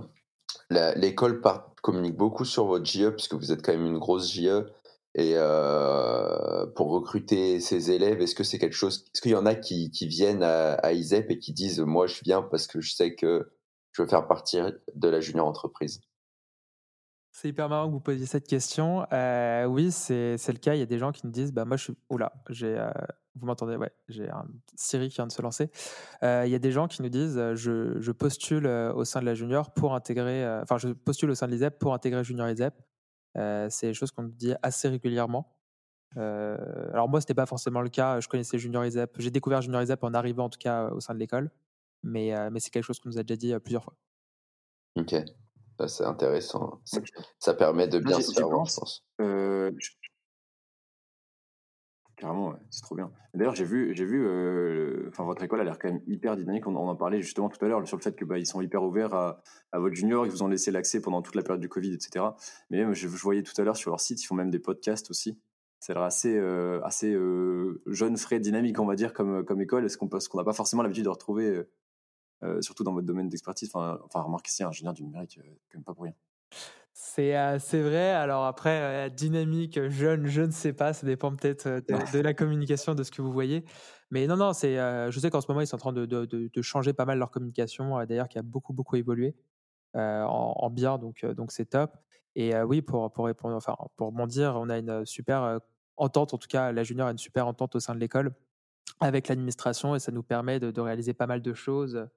l'école 0.96 1.42
communique 1.82 2.16
beaucoup 2.16 2.46
sur 2.46 2.66
votre 2.66 2.86
JE 2.86 3.10
puisque 3.10 3.34
vous 3.34 3.52
êtes 3.52 3.62
quand 3.62 3.74
même 3.74 3.86
une 3.86 4.00
grosse 4.00 4.32
JE. 4.32 4.66
Et 5.14 5.34
euh, 5.36 6.66
pour 6.68 6.92
recruter 6.92 7.60
ces 7.60 7.92
élèves, 7.92 8.22
est-ce 8.22 8.36
que 8.36 8.46
c'est 8.46 8.60
quelque 8.60 8.76
chose 8.76 9.06
Est-ce 9.14 9.22
qu'il 9.22 9.32
y 9.32 9.36
en 9.36 9.46
a 9.46 9.56
qui, 9.56 9.90
viennent 10.08 10.44
à, 10.44 10.94
ISEP 10.94 11.32
et 11.32 11.40
qui 11.40 11.52
disent 11.52 11.82
moi 11.82 12.08
je 12.08 12.22
viens 12.24 12.42
parce 12.42 12.68
que 12.68 12.80
je 12.80 12.94
sais 12.94 13.16
que 13.16 13.52
je 13.92 14.02
veux 14.02 14.08
faire 14.08 14.28
partie 14.28 14.60
de 14.96 15.10
la 15.10 15.20
junior 15.20 15.46
entreprise? 15.46 16.00
C'est 17.34 17.50
hyper 17.50 17.70
marrant 17.70 17.88
que 17.88 17.94
vous 17.94 18.00
posiez 18.00 18.26
cette 18.26 18.48
question. 18.48 19.06
oui, 19.68 19.92
c'est 19.92 20.38
le 20.48 20.60
cas. 20.60 20.76
Il 20.76 20.80
y 20.80 20.84
a 20.84 20.86
des 20.86 20.98
gens 20.98 21.12
qui 21.12 21.26
nous 21.26 21.32
disent 21.32 21.52
bah, 21.52 21.66
Moi, 21.66 21.76
je 21.76 21.84
suis. 21.84 21.94
Oula, 22.10 22.32
j'ai 22.50 22.90
vous 23.36 23.46
m'entendez? 23.46 23.78
Ouais, 23.78 23.92
j'ai 24.10 24.30
un 24.30 24.46
Siri 24.76 25.08
qui 25.08 25.16
vient 25.16 25.28
de 25.28 25.32
se 25.32 25.42
lancer. 25.42 25.72
Il 26.22 26.50
y 26.50 26.56
a 26.56 26.60
des 26.60 26.72
gens 26.72 26.88
qui 26.88 27.02
nous 27.02 27.10
disent 27.10 27.38
je, 27.56 28.00
je 28.00 28.12
postule 28.14 28.68
au 28.68 29.04
sein 29.04 29.20
de 29.20 29.26
la 29.26 29.34
junior 29.34 29.74
pour 29.74 29.94
intégrer, 29.94 30.46
enfin, 30.62 30.78
je 30.78 30.90
postule 30.90 31.32
au 31.32 31.36
sein 31.36 31.48
de 31.48 31.52
l'ISEP 31.52 31.80
pour 31.80 31.94
intégrer 31.94 32.24
Junior 32.24 32.50
ISEP. 32.50 32.74
C'est 33.36 33.88
des 33.88 33.94
choses 33.94 34.12
qu'on 34.12 34.24
nous 34.24 34.32
dit 34.32 34.54
assez 34.62 34.88
régulièrement. 34.90 35.56
alors, 36.16 37.10
moi, 37.10 37.22
ce 37.22 37.26
n'était 37.26 37.34
pas 37.34 37.46
forcément 37.46 37.82
le 37.82 37.90
cas. 37.90 38.20
Je 38.20 38.28
connaissais 38.28 38.58
Junior 38.58 38.86
ISEP. 38.86 39.16
J'ai 39.20 39.32
découvert 39.32 39.62
Junior 39.62 39.82
ISEP 39.82 40.04
en 40.04 40.14
arrivant, 40.14 40.46
en 40.46 40.50
tout 40.50 40.60
cas, 40.60 40.90
au 40.90 41.00
sein 41.00 41.14
de 41.14 41.20
l'école. 41.20 41.52
Mais, 42.04 42.34
mais 42.52 42.60
c'est 42.60 42.70
quelque 42.72 42.84
chose 42.84 43.00
qu'on 43.00 43.10
nous 43.10 43.20
a 43.20 43.24
déjà 43.24 43.38
dit 43.38 43.54
plusieurs 43.60 43.84
fois. 43.84 43.96
Ok, 44.98 45.16
c'est 45.88 46.06
intéressant. 46.06 46.82
Ça 47.40 47.54
permet 47.54 47.88
de 47.88 48.00
bien 48.00 48.20
se 48.20 48.34
faire 48.34 48.50
voir, 48.50 48.66
je 48.66 48.76
pense. 48.76 49.06
Carrément, 52.22 52.54
c'est 52.70 52.84
trop 52.84 52.94
bien. 52.94 53.12
D'ailleurs, 53.34 53.56
j'ai 53.56 53.66
vu, 53.66 53.96
j'ai 53.96 54.06
vu, 54.06 54.24
euh, 54.28 55.10
votre 55.18 55.42
école 55.42 55.60
a 55.60 55.64
l'air 55.64 55.80
quand 55.80 55.88
même 55.88 56.04
hyper 56.06 56.38
dynamique. 56.38 56.68
On, 56.68 56.76
en 56.76 56.96
parlait 56.96 57.20
justement 57.20 57.50
tout 57.50 57.58
à 57.66 57.68
l'heure 57.68 57.86
sur 57.88 57.98
le 57.98 58.04
fait 58.04 58.16
que 58.16 58.24
bah, 58.24 58.38
ils 58.38 58.46
sont 58.46 58.62
hyper 58.62 58.84
ouverts 58.84 59.16
à, 59.16 59.42
votre 59.74 59.96
junior, 59.96 60.28
ils 60.28 60.32
vous 60.32 60.44
ont 60.44 60.48
laissé 60.48 60.70
l'accès 60.70 61.02
pendant 61.02 61.24
toute 61.24 61.34
la 61.34 61.42
période 61.42 61.62
du 61.62 61.68
Covid, 61.68 61.92
etc. 61.92 62.24
Mais 62.70 62.78
même, 62.78 62.94
je, 62.94 63.08
voyais 63.08 63.42
tout 63.42 63.60
à 63.60 63.64
l'heure 63.64 63.76
sur 63.76 63.90
leur 63.90 64.00
site, 64.00 64.22
ils 64.22 64.28
font 64.28 64.36
même 64.36 64.52
des 64.52 64.60
podcasts 64.60 65.10
aussi. 65.10 65.40
L'air 65.90 66.04
assez, 66.04 66.38
euh, 66.38 66.80
assez 66.84 67.12
euh, 67.12 67.82
jeune, 67.88 68.16
frais, 68.18 68.40
dynamique, 68.40 68.80
on 68.80 68.86
va 68.86 68.96
dire, 68.96 69.14
comme, 69.14 69.44
comme 69.44 69.60
école. 69.60 69.84
Est-ce 69.86 69.98
qu'on 69.98 70.38
n'a 70.38 70.44
pas 70.44 70.54
forcément 70.54 70.84
l'habitude 70.84 71.06
de 71.06 71.10
retrouver, 71.10 71.64
surtout 72.60 72.84
dans 72.84 72.94
votre 72.94 73.08
domaine 73.08 73.30
d'expertise? 73.30 73.72
Enfin, 73.74 73.98
remarquez, 74.14 74.52
c'est 74.52 74.64
ingénieur 74.64 74.94
du 74.94 75.02
numérique, 75.04 75.40
quand 75.72 75.80
même 75.80 75.84
pas 75.84 75.96
pour 75.96 76.04
rien. 76.04 76.14
C'est 76.94 77.60
c'est 77.60 77.82
vrai. 77.82 78.12
Alors 78.12 78.46
après, 78.46 79.10
dynamique, 79.12 79.80
jeune, 79.90 80.28
je 80.28 80.42
ne 80.42 80.52
sais 80.52 80.74
pas. 80.74 80.94
Ça 80.94 81.06
dépend 81.06 81.36
peut-être 81.36 81.68
de, 81.68 82.20
la 82.20 82.34
communication, 82.34 82.96
de 82.96 83.04
ce 83.04 83.12
que 83.12 83.22
vous 83.22 83.34
voyez. 83.34 83.66
Mais 84.12 84.28
non, 84.28 84.38
non, 84.38 84.54
c'est. 84.54 84.76
je 84.76 85.20
sais 85.20 85.30
qu'en 85.30 85.42
ce 85.42 85.48
moment, 85.50 85.62
ils 85.62 85.68
sont 85.68 85.76
en 85.76 85.80
train 85.80 85.94
de, 85.94 86.06
de, 86.06 86.26
de, 86.26 86.62
changer 86.62 86.94
pas 86.94 87.06
mal 87.06 87.18
leur 87.20 87.32
communication. 87.32 88.04
D'ailleurs, 88.06 88.30
qui 88.30 88.38
a 88.40 88.42
beaucoup, 88.42 88.74
beaucoup 88.74 88.96
évolué 88.96 89.36
en, 89.94 90.54
en, 90.56 90.70
bien. 90.70 90.98
Donc, 90.98 91.26
donc 91.26 91.52
c'est 91.52 91.66
top. 91.66 91.98
Et 92.36 92.56
oui, 92.62 92.82
pour, 92.82 93.12
pour 93.12 93.26
répondre, 93.26 93.56
enfin, 93.56 93.76
pour 93.98 94.12
dire, 94.28 94.56
on 94.56 94.70
a 94.70 94.78
une 94.78 95.06
super 95.06 95.60
entente. 95.98 96.34
En 96.34 96.38
tout 96.38 96.48
cas, 96.48 96.72
la 96.72 96.84
junior 96.84 97.08
a 97.08 97.12
une 97.12 97.18
super 97.18 97.48
entente 97.48 97.76
au 97.76 97.80
sein 97.80 97.94
de 97.94 98.00
l'école 98.00 98.34
avec 99.00 99.28
l'administration 99.28 99.96
et 99.96 100.00
ça 100.00 100.12
nous 100.12 100.24
permet 100.24 100.60
de, 100.60 100.72
de 100.72 100.82
réaliser 100.82 101.14
pas 101.14 101.28
mal 101.28 101.42
de 101.42 101.54
choses 101.54 102.08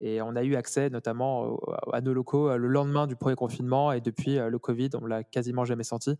et 0.00 0.22
on 0.22 0.36
a 0.36 0.44
eu 0.44 0.54
accès 0.54 0.90
notamment 0.90 1.58
à 1.92 2.00
nos 2.00 2.14
locaux 2.14 2.56
le 2.56 2.68
lendemain 2.68 3.06
du 3.06 3.16
premier 3.16 3.34
confinement 3.34 3.92
et 3.92 4.00
depuis 4.00 4.36
le 4.36 4.58
Covid, 4.58 4.90
on 4.94 5.06
l'a 5.06 5.24
quasiment 5.24 5.64
jamais 5.64 5.84
senti. 5.84 6.16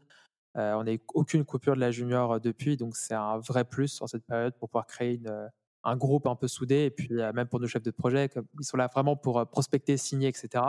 on 0.54 0.84
n'a 0.84 0.92
eu 0.92 1.00
aucune 1.14 1.44
coupure 1.44 1.74
de 1.74 1.80
la 1.80 1.90
junior 1.90 2.40
depuis, 2.40 2.76
donc 2.76 2.96
c'est 2.96 3.14
un 3.14 3.38
vrai 3.38 3.64
plus 3.64 4.02
en 4.02 4.06
cette 4.06 4.24
période 4.24 4.54
pour 4.58 4.68
pouvoir 4.68 4.86
créer 4.86 5.14
une, 5.14 5.50
un 5.84 5.96
groupe 5.96 6.26
un 6.26 6.36
peu 6.36 6.48
soudé 6.48 6.84
et 6.84 6.90
puis 6.90 7.08
même 7.10 7.46
pour 7.46 7.60
nos 7.60 7.66
chefs 7.66 7.82
de 7.82 7.90
projet, 7.90 8.28
ils 8.58 8.64
sont 8.64 8.76
là 8.76 8.88
vraiment 8.92 9.16
pour 9.16 9.46
prospecter, 9.48 9.96
signer, 9.96 10.28
etc. 10.28 10.64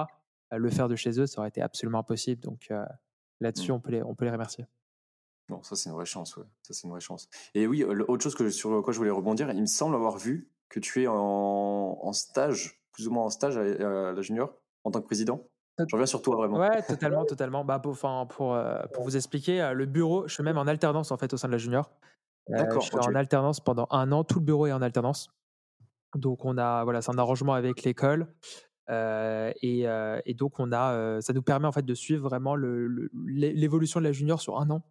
le 0.51 0.69
faire 0.69 0.87
de 0.87 0.95
chez 0.95 1.19
eux, 1.19 1.25
ça 1.25 1.39
aurait 1.39 1.49
été 1.49 1.61
absolument 1.61 1.99
impossible. 1.99 2.41
Donc 2.41 2.71
là-dessus, 3.39 3.71
mmh. 3.71 3.75
on, 3.75 3.79
peut 3.79 3.91
les, 3.91 4.03
on 4.03 4.15
peut 4.15 4.25
les 4.25 4.31
remercier. 4.31 4.65
Non, 5.49 5.63
ça 5.63 5.75
c'est 5.75 5.89
une 5.89 5.95
vraie 5.95 6.05
chance, 6.05 6.37
ouais. 6.37 6.45
Ça 6.61 6.73
c'est 6.73 6.83
une 6.83 6.91
vraie 6.91 6.99
chance. 6.99 7.27
Et 7.55 7.65
oui, 7.65 7.83
autre 7.83 8.23
chose 8.23 8.35
que, 8.35 8.49
sur 8.49 8.83
quoi 8.83 8.93
je 8.93 8.99
voulais 8.99 9.09
rebondir, 9.09 9.49
il 9.51 9.61
me 9.61 9.65
semble 9.65 9.95
avoir 9.95 10.17
vu 10.17 10.51
que 10.69 10.79
tu 10.79 11.03
es 11.03 11.07
en, 11.07 11.15
en 11.15 12.13
stage 12.13 12.78
plus 12.99 13.07
ou 13.07 13.11
moins 13.11 13.23
en 13.23 13.29
stage 13.29 13.57
à, 13.57 13.63
la 13.63 14.21
junior 14.21 14.53
en 14.83 14.91
tant 14.91 14.99
que 14.99 15.05
président 15.05 15.47
je 15.87 15.95
reviens 15.95 16.05
sur 16.05 16.21
toi 16.21 16.35
vraiment. 16.35 16.57
Ouais, 16.57 16.81
totalement, 16.81 17.23
totalement. 17.25 17.63
Bah, 17.63 17.79
pour, 17.79 17.97
pour, 18.29 18.53
euh, 18.53 18.81
pour 18.93 19.03
vous 19.03 19.15
expliquer, 19.15 19.61
euh, 19.61 19.71
le 19.71 19.85
bureau, 19.85 20.27
je 20.27 20.33
suis 20.33 20.43
même 20.43 20.57
en 20.57 20.67
alternance 20.67 21.11
en 21.11 21.17
fait 21.17 21.33
au 21.33 21.37
sein 21.37 21.47
de 21.47 21.53
la 21.53 21.57
junior. 21.57 21.89
Euh, 22.49 22.57
D'accord. 22.57 22.81
je 22.81 22.87
suis 22.87 22.97
en 22.97 23.15
alternance 23.15 23.61
pendant 23.61 23.87
un 23.89 24.11
an. 24.11 24.25
Tout 24.25 24.39
le 24.39 24.45
bureau 24.45 24.67
est 24.67 24.73
en 24.73 24.81
alternance. 24.81 25.29
Donc 26.15 26.43
on 26.43 26.57
a, 26.57 26.83
voilà, 26.83 27.01
c'est 27.01 27.11
un 27.11 27.17
arrangement 27.17 27.53
avec 27.53 27.83
l'école. 27.83 28.27
et, 28.89 29.85
et, 30.25 30.33
donc 30.33 30.59
on 30.59 30.71
a, 30.73 31.21
ça 31.21 31.31
nous 31.31 31.43
permet 31.43 31.67
en 31.67 31.71
fait 31.71 31.85
de 31.85 31.93
suivre 31.93 32.27
vraiment 32.27 32.55
l'évolution 32.55 34.01
de 34.01 34.05
la 34.05 34.11
junior 34.11 34.41
sur 34.41 34.59
un 34.59 34.69
an. 34.71 34.81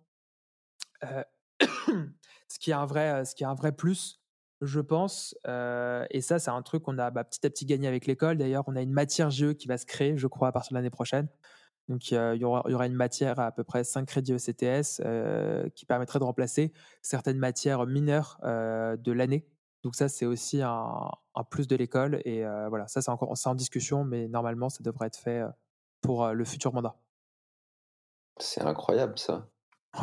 ce 2.49 2.59
qui 2.61 2.71
est 2.71 2.75
un 2.75 2.87
vrai, 2.87 3.25
ce 3.25 3.35
qui 3.35 3.43
est 3.43 3.47
un 3.47 3.55
vrai 3.55 3.73
plus 3.73 4.21
je 4.61 4.81
pense. 4.81 5.35
et 5.47 6.21
ça, 6.21 6.38
c'est 6.38 6.50
un 6.50 6.62
truc 6.62 6.83
qu'on 6.83 6.99
a 6.99 7.11
bah, 7.11 7.25
petit 7.25 7.45
à 7.47 7.50
petit 7.50 7.67
gagné 7.67 7.88
avec 7.88 8.07
l'école. 8.07 8.37
D'ailleurs, 8.38 8.65
on 8.67 8.77
a 8.77 8.83
une 8.83 8.93
matière 8.93 9.31
GE 9.31 9.53
qui 9.55 9.69
va 9.69 9.79
se 9.79 9.87
créer, 9.87 10.17
je 10.17 10.27
crois, 10.27 10.49
à 10.49 10.53
partir 10.53 10.73
de 10.73 10.79
l'année 10.79 10.91
prochaine. 10.91 11.29
Donc, 11.88 12.11
il 12.11 12.37
y, 12.37 12.45
aura, 12.45 12.87
une 12.87 12.95
matière 12.95 13.41
à, 13.41 13.50
peu 13.50 13.65
près 13.65 13.83
5 13.83 14.07
crédits 14.07 14.35
ECTS 14.35 15.03
qui 15.75 15.87
permettrait 15.87 16.19
de 16.19 16.25
remplacer 16.25 16.73
certaines 17.03 17.38
matières 17.38 17.87
mineures 17.87 18.38
de 18.43 19.12
l'année. 19.12 19.47
Donc, 19.83 19.95
ça, 19.95 20.09
c'est 20.09 20.27
aussi 20.27 20.61
un, 20.61 21.11
plus 21.50 21.67
de 21.67 21.77
l'école. 21.77 22.21
Et 22.25 22.43
voilà, 22.69 22.87
ça, 22.88 23.00
c'est 23.00 23.11
encore 23.11 23.33
en 23.43 23.55
discussion, 23.55 24.05
mais 24.05 24.29
normalement, 24.29 24.69
ça 24.69 24.83
devrait 24.83 25.07
être 25.07 25.19
fait 25.19 25.43
pour 26.03 26.29
le 26.29 26.45
futur 26.45 26.75
mandat. 26.75 26.97
C'est 28.38 28.62
incroyable, 28.62 29.19
ça. 29.19 29.49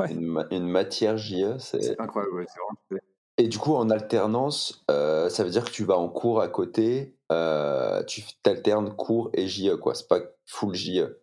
Une, 0.10 0.68
matière 0.68 1.18
JE, 1.18 1.58
c'est 1.60 2.00
incroyable. 2.00 2.46
c'est 2.90 3.00
et 3.38 3.50
du 3.50 3.58
coup, 3.58 3.76
en 3.76 3.90
alternance, 3.90 4.86
euh, 4.90 5.30
ça 5.30 5.44
veut 5.44 5.50
dire 5.50 5.66
que 5.66 5.72
tu 5.72 5.84
vas 5.84 5.98
en 5.98 6.08
cours 6.08 6.40
à 6.42 6.48
côté, 6.48 7.18
euh, 7.32 8.02
tu 8.04 8.24
alternes 8.46 8.96
cours 8.96 9.30
et 9.34 9.48
JE, 9.48 9.76
quoi. 9.76 9.94
C'est 9.94 10.08
pas 10.08 10.20
full 10.46 10.74
JE. 10.74 11.18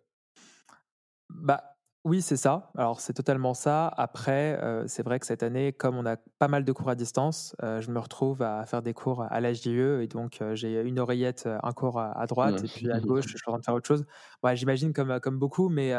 Bah 1.29 1.63
oui, 2.03 2.21
c'est 2.21 2.37
ça. 2.37 2.69
Alors 2.77 2.99
c'est 2.99 3.13
totalement 3.13 3.55
ça. 3.55 3.87
Après, 3.87 4.59
euh, 4.61 4.83
c'est 4.87 5.03
vrai 5.03 5.19
que 5.19 5.25
cette 5.25 5.41
année, 5.41 5.73
comme 5.73 5.97
on 5.97 6.05
a 6.05 6.17
pas 6.37 6.47
mal 6.47 6.65
de 6.65 6.71
cours 6.71 6.89
à 6.89 6.95
distance, 6.95 7.55
je 7.61 7.89
me 7.89 7.97
retrouve 7.97 8.43
à 8.43 8.63
faire 8.67 8.83
des 8.83 8.93
cours 8.93 9.23
à 9.23 9.41
la 9.41 9.53
JE 9.53 10.01
et 10.01 10.07
donc 10.07 10.39
j'ai 10.53 10.81
une 10.81 10.99
oreillette, 10.99 11.49
un 11.63 11.71
cours 11.71 11.99
à, 11.99 12.27
droite 12.27 12.61
mmh. 12.61 12.65
et 12.65 12.67
puis 12.67 12.91
à 12.91 12.99
gauche, 12.99 13.25
je 13.25 13.37
suis 13.37 13.43
en 13.47 13.53
train 13.53 13.59
de 13.59 13.65
faire 13.65 13.73
autre 13.73 13.87
chose. 13.87 14.05
Ouais, 14.43 14.55
J'imagine 14.55 14.93
comme, 14.93 15.19
comme 15.19 15.39
beaucoup, 15.39 15.69
mais, 15.69 15.93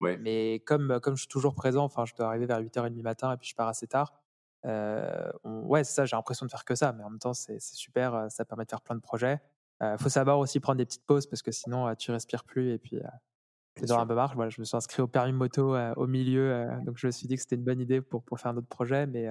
mais 0.00 0.60
comme, 0.66 0.98
comme 1.00 1.14
je 1.14 1.20
suis 1.20 1.28
toujours 1.28 1.54
présent, 1.54 1.84
enfin, 1.84 2.04
je 2.04 2.14
dois 2.16 2.26
arriver 2.26 2.46
vers 2.46 2.60
8h30 2.60 3.00
matin 3.02 3.32
et 3.32 3.36
puis 3.36 3.48
je 3.48 3.54
pars 3.54 3.68
assez 3.68 3.86
tard. 3.86 4.14
Ouais, 4.64 5.84
c'est 5.84 5.92
ça, 5.92 6.04
j'ai 6.04 6.16
l'impression 6.16 6.46
de 6.46 6.50
faire 6.50 6.64
que 6.64 6.74
ça, 6.74 6.92
mais 6.92 7.04
en 7.04 7.10
même 7.10 7.18
temps, 7.18 7.34
c'est 7.34 7.60
super, 7.60 8.26
ça 8.30 8.44
permet 8.44 8.64
de 8.64 8.70
faire 8.70 8.82
plein 8.82 8.96
de 8.96 9.00
projets. 9.00 9.40
Il 9.80 9.96
faut 9.98 10.08
savoir 10.08 10.38
aussi 10.38 10.58
prendre 10.60 10.78
des 10.78 10.86
petites 10.86 11.04
pauses 11.04 11.26
parce 11.26 11.42
que 11.42 11.52
sinon, 11.52 11.94
tu 11.96 12.10
respires 12.10 12.44
plus 12.44 12.72
et 12.72 12.78
puis 12.78 12.98
tu 13.74 13.84
dans 13.84 13.98
un 13.98 14.06
peu 14.06 14.14
marche. 14.14 14.34
Voilà, 14.34 14.48
je 14.48 14.60
me 14.60 14.64
suis 14.64 14.76
inscrit 14.76 15.02
au 15.02 15.06
permis 15.06 15.32
moto 15.32 15.76
au 15.76 16.06
milieu, 16.06 16.66
donc 16.84 16.96
je 16.96 17.06
me 17.06 17.12
suis 17.12 17.28
dit 17.28 17.36
que 17.36 17.42
c'était 17.42 17.56
une 17.56 17.64
bonne 17.64 17.80
idée 17.80 18.00
pour, 18.00 18.22
pour 18.24 18.40
faire 18.40 18.52
un 18.52 18.56
autre 18.56 18.68
projet, 18.68 19.06
mais 19.06 19.28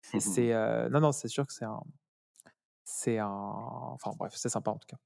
c'est 0.00 0.52
non, 0.90 1.00
non, 1.00 1.12
c'est 1.12 1.28
sûr 1.28 1.46
que 1.46 1.52
c'est 1.52 1.64
un, 1.64 1.82
c'est 2.84 3.18
un, 3.18 3.28
enfin 3.28 4.12
bref, 4.16 4.32
c'est 4.36 4.48
sympa 4.48 4.70
en 4.70 4.78
tout 4.78 4.86
cas. 4.86 4.98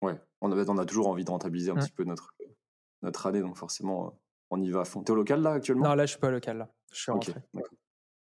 Ouais, 0.00 0.20
on 0.40 0.52
a, 0.52 0.70
on 0.70 0.78
a 0.78 0.84
toujours 0.86 1.08
envie 1.08 1.24
de 1.24 1.30
rentabiliser 1.30 1.72
un 1.72 1.74
mmh. 1.74 1.80
petit 1.80 1.92
peu 1.92 2.04
notre, 2.04 2.34
notre 3.02 3.26
année, 3.26 3.40
donc 3.40 3.56
forcément, 3.56 4.16
on 4.50 4.60
y 4.60 4.70
va 4.70 4.82
à 4.82 4.84
fond. 4.84 5.02
T'es 5.02 5.10
au 5.10 5.16
local 5.16 5.42
là 5.42 5.52
actuellement? 5.52 5.88
Non, 5.88 5.94
là 5.94 6.06
je 6.06 6.12
suis 6.12 6.20
pas 6.20 6.28
au 6.28 6.32
local, 6.32 6.58
là. 6.58 6.70
je 6.92 7.00
suis 7.00 7.10
rentré. 7.10 7.34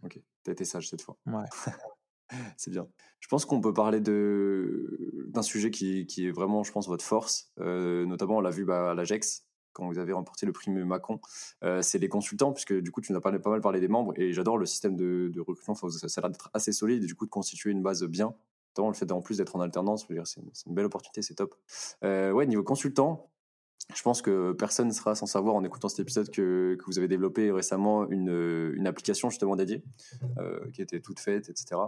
Ok, 0.03 0.19
t'as 0.43 0.51
été 0.51 0.65
sage 0.65 0.89
cette 0.89 1.01
fois. 1.01 1.17
Ouais. 1.25 1.45
c'est 2.57 2.71
bien. 2.71 2.87
Je 3.19 3.27
pense 3.27 3.45
qu'on 3.45 3.61
peut 3.61 3.73
parler 3.73 3.99
de 3.99 5.23
d'un 5.27 5.41
sujet 5.41 5.71
qui, 5.71 6.05
qui, 6.05 6.27
est 6.27 6.31
vraiment, 6.31 6.63
je 6.63 6.71
pense, 6.71 6.87
votre 6.87 7.03
force. 7.03 7.51
Euh, 7.59 8.05
notamment, 8.05 8.37
on 8.37 8.41
l'a 8.41 8.49
vu 8.49 8.65
bah, 8.65 8.91
à 8.91 8.93
l'Agex 8.93 9.45
quand 9.73 9.87
vous 9.87 9.97
avez 9.97 10.13
remporté 10.13 10.45
le 10.45 10.51
prix 10.51 10.71
Macon. 10.71 11.19
Euh, 11.63 11.81
c'est 11.81 11.97
les 11.97 12.09
consultants, 12.09 12.53
puisque 12.53 12.73
du 12.73 12.91
coup, 12.91 13.01
tu 13.01 13.11
nous 13.11 13.17
as 13.17 13.21
pas 13.21 13.31
mal 13.31 13.61
parlé 13.61 13.79
des 13.79 13.87
membres 13.87 14.13
et 14.15 14.31
j'adore 14.31 14.57
le 14.57 14.65
système 14.65 14.95
de, 14.95 15.29
de 15.33 15.41
recrutement. 15.41 15.73
ça, 15.73 15.89
ça 15.89 16.19
a 16.19 16.21
l'air 16.21 16.31
d'être 16.31 16.49
assez 16.53 16.71
solide 16.71 17.03
et 17.03 17.07
du 17.07 17.15
coup 17.15 17.25
de 17.25 17.31
constituer 17.31 17.71
une 17.71 17.81
base 17.81 18.03
bien. 18.03 18.35
Notamment 18.71 18.89
le 18.89 18.95
fait 18.95 19.11
en 19.11 19.21
plus 19.21 19.37
d'être 19.37 19.55
en 19.55 19.61
alternance, 19.61 20.05
c'est 20.07 20.41
une, 20.41 20.49
une, 20.65 20.73
belle 20.73 20.85
opportunité, 20.85 21.21
c'est 21.21 21.35
top. 21.35 21.55
Euh, 22.03 22.31
ouais, 22.31 22.47
niveau 22.47 22.63
consultant, 22.63 23.29
je 23.93 24.01
pense 24.01 24.21
que 24.21 24.53
personne 24.53 24.87
ne 24.87 24.93
sera 24.93 25.15
sans 25.15 25.25
savoir 25.25 25.55
en 25.55 25.63
écoutant 25.63 25.89
cet 25.89 25.99
épisode 25.99 26.29
que, 26.29 26.75
que 26.79 26.85
vous 26.85 26.97
avez 26.97 27.07
développé 27.07 27.51
récemment 27.51 28.09
une, 28.09 28.73
une 28.75 28.87
application 28.87 29.29
justement 29.29 29.55
dédiée 29.55 29.83
euh, 30.37 30.59
qui 30.71 30.81
était 30.81 31.01
toute 31.01 31.19
faite, 31.19 31.49
etc. 31.49 31.81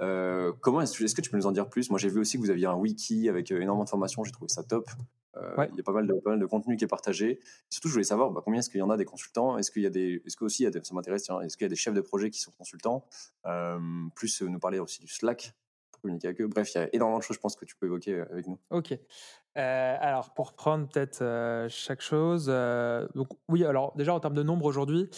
Euh, 0.00 0.52
comment 0.60 0.80
est-ce, 0.80 1.02
est 1.02 1.14
que 1.14 1.20
tu 1.20 1.30
peux 1.30 1.36
nous 1.36 1.46
en 1.46 1.52
dire 1.52 1.68
plus? 1.68 1.90
Moi, 1.90 1.98
j'ai 1.98 2.08
vu 2.08 2.20
aussi 2.20 2.36
que 2.36 2.42
vous 2.42 2.50
aviez 2.50 2.66
un 2.66 2.74
wiki 2.74 3.28
avec 3.28 3.52
euh, 3.52 3.60
énormément 3.60 3.84
d'informations. 3.84 4.24
J'ai 4.24 4.32
trouvé 4.32 4.48
ça 4.48 4.64
top. 4.64 4.88
Euh, 5.36 5.66
il 5.70 5.76
y 5.76 5.80
a 5.80 5.82
pas 5.82 5.92
mal 5.92 6.06
de 6.06 6.14
pas 6.14 6.30
mal 6.30 6.40
de 6.40 6.46
contenu 6.46 6.76
qui 6.76 6.84
est 6.84 6.88
partagé. 6.88 7.40
surtout, 7.68 7.88
je 7.88 7.92
voulais 7.92 8.04
savoir 8.04 8.30
bah, 8.30 8.40
combien 8.44 8.60
est-ce 8.60 8.70
qu'il 8.70 8.80
y 8.80 8.82
en 8.82 8.90
a 8.90 8.96
des 8.96 9.04
consultants? 9.04 9.58
Est-ce 9.58 9.70
qu'il 9.70 9.82
y 9.82 9.86
a 9.86 9.90
des, 9.90 10.22
est-ce 10.24 10.36
que 10.36 10.44
aussi 10.44 10.66
ça 10.82 10.94
m'intéresse. 10.94 11.28
Est-ce 11.42 11.56
qu'il 11.56 11.64
y 11.64 11.66
a 11.66 11.68
des 11.68 11.76
chefs 11.76 11.94
de 11.94 12.00
projet 12.00 12.30
qui 12.30 12.40
sont 12.40 12.52
consultants? 12.52 13.04
Euh, 13.44 13.78
Plus 14.14 14.42
nous 14.42 14.58
parler 14.58 14.78
aussi 14.78 15.00
du 15.00 15.08
Slack 15.08 15.54
communiquer 16.00 16.28
avec 16.28 16.40
eux. 16.40 16.46
Bref, 16.46 16.74
il 16.74 16.78
y 16.78 16.80
a 16.80 16.88
énormément 16.94 17.18
de 17.18 17.22
choses, 17.22 17.36
je 17.36 17.40
pense, 17.40 17.56
que 17.56 17.64
tu 17.64 17.76
peux 17.76 17.86
évoquer 17.86 18.20
avec 18.30 18.46
nous. 18.46 18.58
Ok. 18.70 18.98
Euh, 19.56 19.96
alors, 20.00 20.34
pour 20.34 20.54
prendre 20.54 20.86
peut-être 20.88 21.22
euh, 21.22 21.66
chaque 21.68 22.02
chose, 22.02 22.46
euh, 22.48 23.08
donc 23.14 23.28
oui, 23.48 23.64
alors 23.64 23.96
déjà 23.96 24.12
en 24.12 24.20
termes 24.20 24.34
de 24.34 24.42
nombre 24.42 24.66
aujourd'hui, 24.66 25.08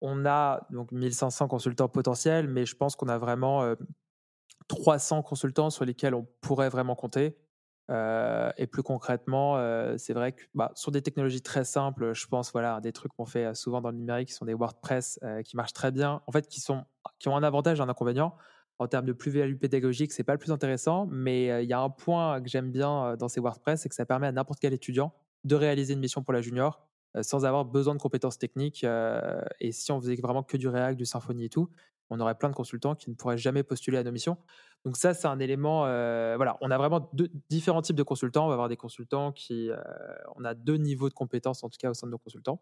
on 0.00 0.24
a 0.24 0.66
donc 0.70 0.90
1500 0.92 1.48
consultants 1.48 1.88
potentiels, 1.88 2.48
mais 2.48 2.64
je 2.64 2.76
pense 2.76 2.96
qu'on 2.96 3.08
a 3.08 3.18
vraiment 3.18 3.74
300 4.68 5.22
consultants 5.22 5.70
sur 5.70 5.84
lesquels 5.84 6.14
on 6.14 6.26
pourrait 6.40 6.68
vraiment 6.68 6.94
compter. 6.94 7.36
et 7.90 8.66
plus 8.70 8.84
concrètement, 8.84 9.56
c'est 9.98 10.12
vrai 10.12 10.32
que 10.32 10.44
bah, 10.54 10.70
sur 10.76 10.92
des 10.92 11.02
technologies 11.02 11.42
très 11.42 11.64
simples, 11.64 12.14
je 12.14 12.26
pense 12.28 12.52
voilà 12.52 12.80
des 12.80 12.92
trucs 12.92 13.12
qu'on 13.12 13.26
fait 13.26 13.54
souvent 13.56 13.80
dans 13.80 13.90
le 13.90 13.96
numérique, 13.96 14.28
qui 14.28 14.34
sont 14.34 14.44
des 14.44 14.54
WordPress 14.54 15.18
qui 15.44 15.56
marchent 15.56 15.72
très 15.72 15.90
bien, 15.90 16.22
en 16.28 16.32
fait, 16.32 16.46
qui 16.46 16.60
sont 16.60 16.84
qui 17.18 17.28
ont 17.28 17.36
un 17.36 17.42
avantage 17.42 17.80
et 17.80 17.82
un 17.82 17.88
inconvénient 17.88 18.36
en 18.78 18.86
termes 18.86 19.06
de 19.06 19.12
plus-value 19.12 19.56
pédagogique, 19.56 20.12
c'est 20.12 20.24
pas 20.24 20.32
le 20.32 20.38
plus 20.38 20.52
intéressant, 20.52 21.06
mais 21.10 21.64
il 21.64 21.68
y 21.68 21.72
a 21.72 21.80
un 21.80 21.90
point 21.90 22.40
que 22.40 22.48
j'aime 22.48 22.70
bien 22.70 23.16
dans 23.16 23.28
ces 23.28 23.40
WordPress, 23.40 23.82
c'est 23.82 23.88
que 23.88 23.94
ça 23.94 24.06
permet 24.06 24.26
à 24.26 24.32
n'importe 24.32 24.60
quel 24.60 24.72
étudiant 24.72 25.12
de 25.44 25.54
réaliser 25.54 25.94
une 25.94 26.00
mission 26.00 26.22
pour 26.22 26.32
la 26.32 26.40
junior 26.40 26.86
sans 27.22 27.44
avoir 27.44 27.64
besoin 27.64 27.94
de 27.94 28.00
compétences 28.00 28.38
techniques. 28.38 28.84
et 29.60 29.72
si 29.72 29.90
on 29.92 30.00
faisait 30.00 30.14
vraiment 30.16 30.42
que 30.42 30.56
du 30.56 30.68
React, 30.68 30.96
du 30.96 31.06
Symfony 31.06 31.46
et 31.46 31.48
tout, 31.48 31.70
on 32.10 32.20
aurait 32.20 32.36
plein 32.36 32.48
de 32.48 32.54
consultants 32.54 32.94
qui 32.94 33.10
ne 33.10 33.14
pourraient 33.14 33.38
jamais 33.38 33.62
postuler 33.62 33.98
à 33.98 34.04
nos 34.04 34.12
missions. 34.12 34.38
Donc 34.84 34.96
ça, 34.96 35.12
c'est 35.12 35.26
un 35.26 35.38
élément. 35.40 35.80
voilà, 35.80 36.56
on 36.60 36.70
a 36.70 36.78
vraiment 36.78 37.10
deux, 37.12 37.28
différents 37.50 37.82
types 37.82 37.96
de 37.96 38.02
consultants. 38.02 38.44
On 38.44 38.48
va 38.48 38.54
avoir 38.54 38.68
des 38.68 38.76
consultants 38.76 39.32
qui, 39.32 39.70
on 40.36 40.44
a 40.44 40.54
deux 40.54 40.76
niveaux 40.76 41.08
de 41.08 41.14
compétences 41.14 41.64
en 41.64 41.68
tout 41.68 41.78
cas 41.78 41.90
au 41.90 41.94
sein 41.94 42.06
de 42.06 42.12
nos 42.12 42.18
consultants. 42.18 42.60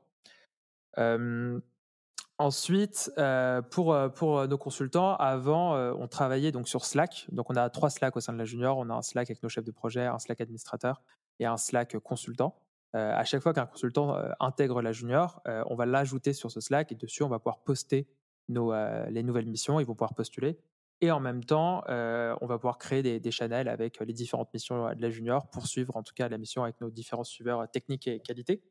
Ensuite, 2.39 3.11
euh, 3.17 3.63
pour, 3.63 3.95
euh, 3.95 4.11
pour 4.11 4.39
euh, 4.39 4.47
nos 4.47 4.59
consultants, 4.59 5.17
avant, 5.17 5.75
on 5.99 6.07
travaillait 6.07 6.53
donc 6.53 6.69
sur 6.69 6.85
Slack. 6.85 7.27
Donc, 7.33 7.49
on 7.51 7.57
a 7.57 7.71
trois 7.71 7.89
Slack 7.89 8.15
au 8.17 8.21
sein 8.21 8.35
de 8.35 8.39
la 8.39 8.45
junior. 8.45 8.77
On 8.77 8.91
a 8.91 8.95
un 8.95 9.03
Slack 9.03 9.31
avec 9.31 9.43
nos 9.43 9.49
chefs 9.49 9.65
de 9.65 9.71
projet, 9.71 10.05
un 10.05 10.19
Slack 10.19 10.41
administrateur 10.43 11.03
et 11.39 11.47
un 11.47 11.57
Slack 11.57 11.99
consultant. 11.99 12.57
à 12.93 13.25
chaque 13.25 13.43
fois 13.43 13.53
qu'un 13.53 13.67
consultant 13.67 14.17
intègre 14.41 14.81
la 14.81 14.93
junior, 14.93 15.43
on 15.45 15.75
va 15.75 15.85
l'ajouter 15.85 16.33
sur 16.33 16.51
ce 16.51 16.61
Slack 16.61 16.93
et 16.93 16.95
dessus, 16.95 17.23
on 17.23 17.29
va 17.29 17.39
pouvoir 17.39 17.59
poster 17.59 18.07
nos, 18.49 18.73
les 19.11 19.23
nouvelles 19.23 19.47
missions. 19.47 19.81
Ils 19.81 19.87
vont 19.87 19.95
pouvoir 19.95 20.15
postuler. 20.15 20.59
Et 21.03 21.11
en 21.11 21.21
même 21.21 21.45
temps, 21.45 21.85
on 21.89 22.47
va 22.47 22.57
pouvoir 22.57 22.79
créer 22.79 23.03
des, 23.03 23.21
des, 23.21 23.31
channels 23.31 23.69
avec 23.69 24.01
les 24.01 24.15
différentes 24.15 24.53
missions 24.55 24.95
de 24.95 25.03
la 25.03 25.11
junior 25.11 25.49
pour 25.51 25.67
suivre 25.67 25.95
en 25.97 26.03
tout 26.03 26.15
cas 26.15 26.29
la 26.29 26.39
mission 26.39 26.65
avec 26.65 26.81
nos 26.81 26.91
différents 26.91 27.25
suiveurs 27.25 27.71
techniques 27.71 28.09
et 28.09 28.21
qualité. 28.21 28.63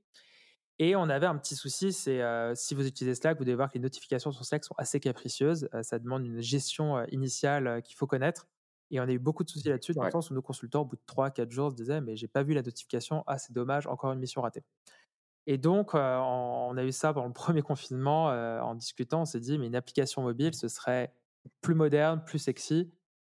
Et 0.78 0.96
on 0.96 1.04
avait 1.04 1.26
un 1.26 1.38
petit 1.38 1.56
souci, 1.56 1.94
c'est 1.94 2.22
si 2.56 2.76
vous 2.76 2.86
utilisez 2.86 3.16
Slack, 3.16 3.38
vous 3.38 3.46
devez 3.46 3.56
voir 3.56 3.70
que 3.70 3.76
les 3.76 3.82
notifications 3.82 4.32
sur 4.32 4.44
Slack 4.44 4.66
sont 4.66 4.76
assez 4.78 5.00
capricieuses. 5.00 5.70
ça 5.84 6.00
demande 6.00 6.26
une 6.26 6.42
gestion 6.42 7.06
initiale 7.06 7.82
qu'il 7.84 7.96
faut 7.96 8.08
connaître. 8.08 8.48
Et 8.92 9.00
on 9.00 9.04
a 9.04 9.12
eu 9.12 9.20
beaucoup 9.20 9.44
de 9.44 9.50
soucis 9.50 9.68
là-dessus, 9.70 9.94
dans 9.94 10.04
le 10.04 10.12
sens 10.12 10.30
où 10.30 10.34
nos 10.34 10.42
consultants, 10.42 10.82
au 10.82 10.86
bout 10.86 10.96
de 10.96 11.02
3-4 11.08 11.50
jours, 11.50 11.72
se 11.72 11.76
disaient 11.76 12.02
Mais 12.02 12.16
j'ai 12.16 12.28
pas 12.28 12.44
vu 12.44 12.54
la 12.54 12.62
notification, 12.62 13.24
ah, 13.28 13.38
c'est 13.38 13.54
dommage, 13.54 13.88
encore 13.88 14.12
une 14.12 14.20
mission 14.20 14.42
ratée. 14.42 14.64
Et 15.48 15.58
donc, 15.58 15.94
on 15.94 16.78
a 16.78 16.84
eu 16.84 16.92
ça 16.92 17.14
pendant 17.14 17.28
le 17.28 17.34
premier 17.34 17.62
confinement. 17.62 18.26
en 18.28 18.76
discutant, 18.76 19.22
on 19.22 19.26
s'est 19.26 19.40
dit 19.40 19.58
Mais 19.58 19.68
une 19.68 19.76
application 19.76 20.22
mobile, 20.22 20.54
ce 20.54 20.68
serait 20.68 21.14
plus 21.62 21.76
moderne, 21.76 22.24
plus 22.26 22.40
sexy. 22.40 22.92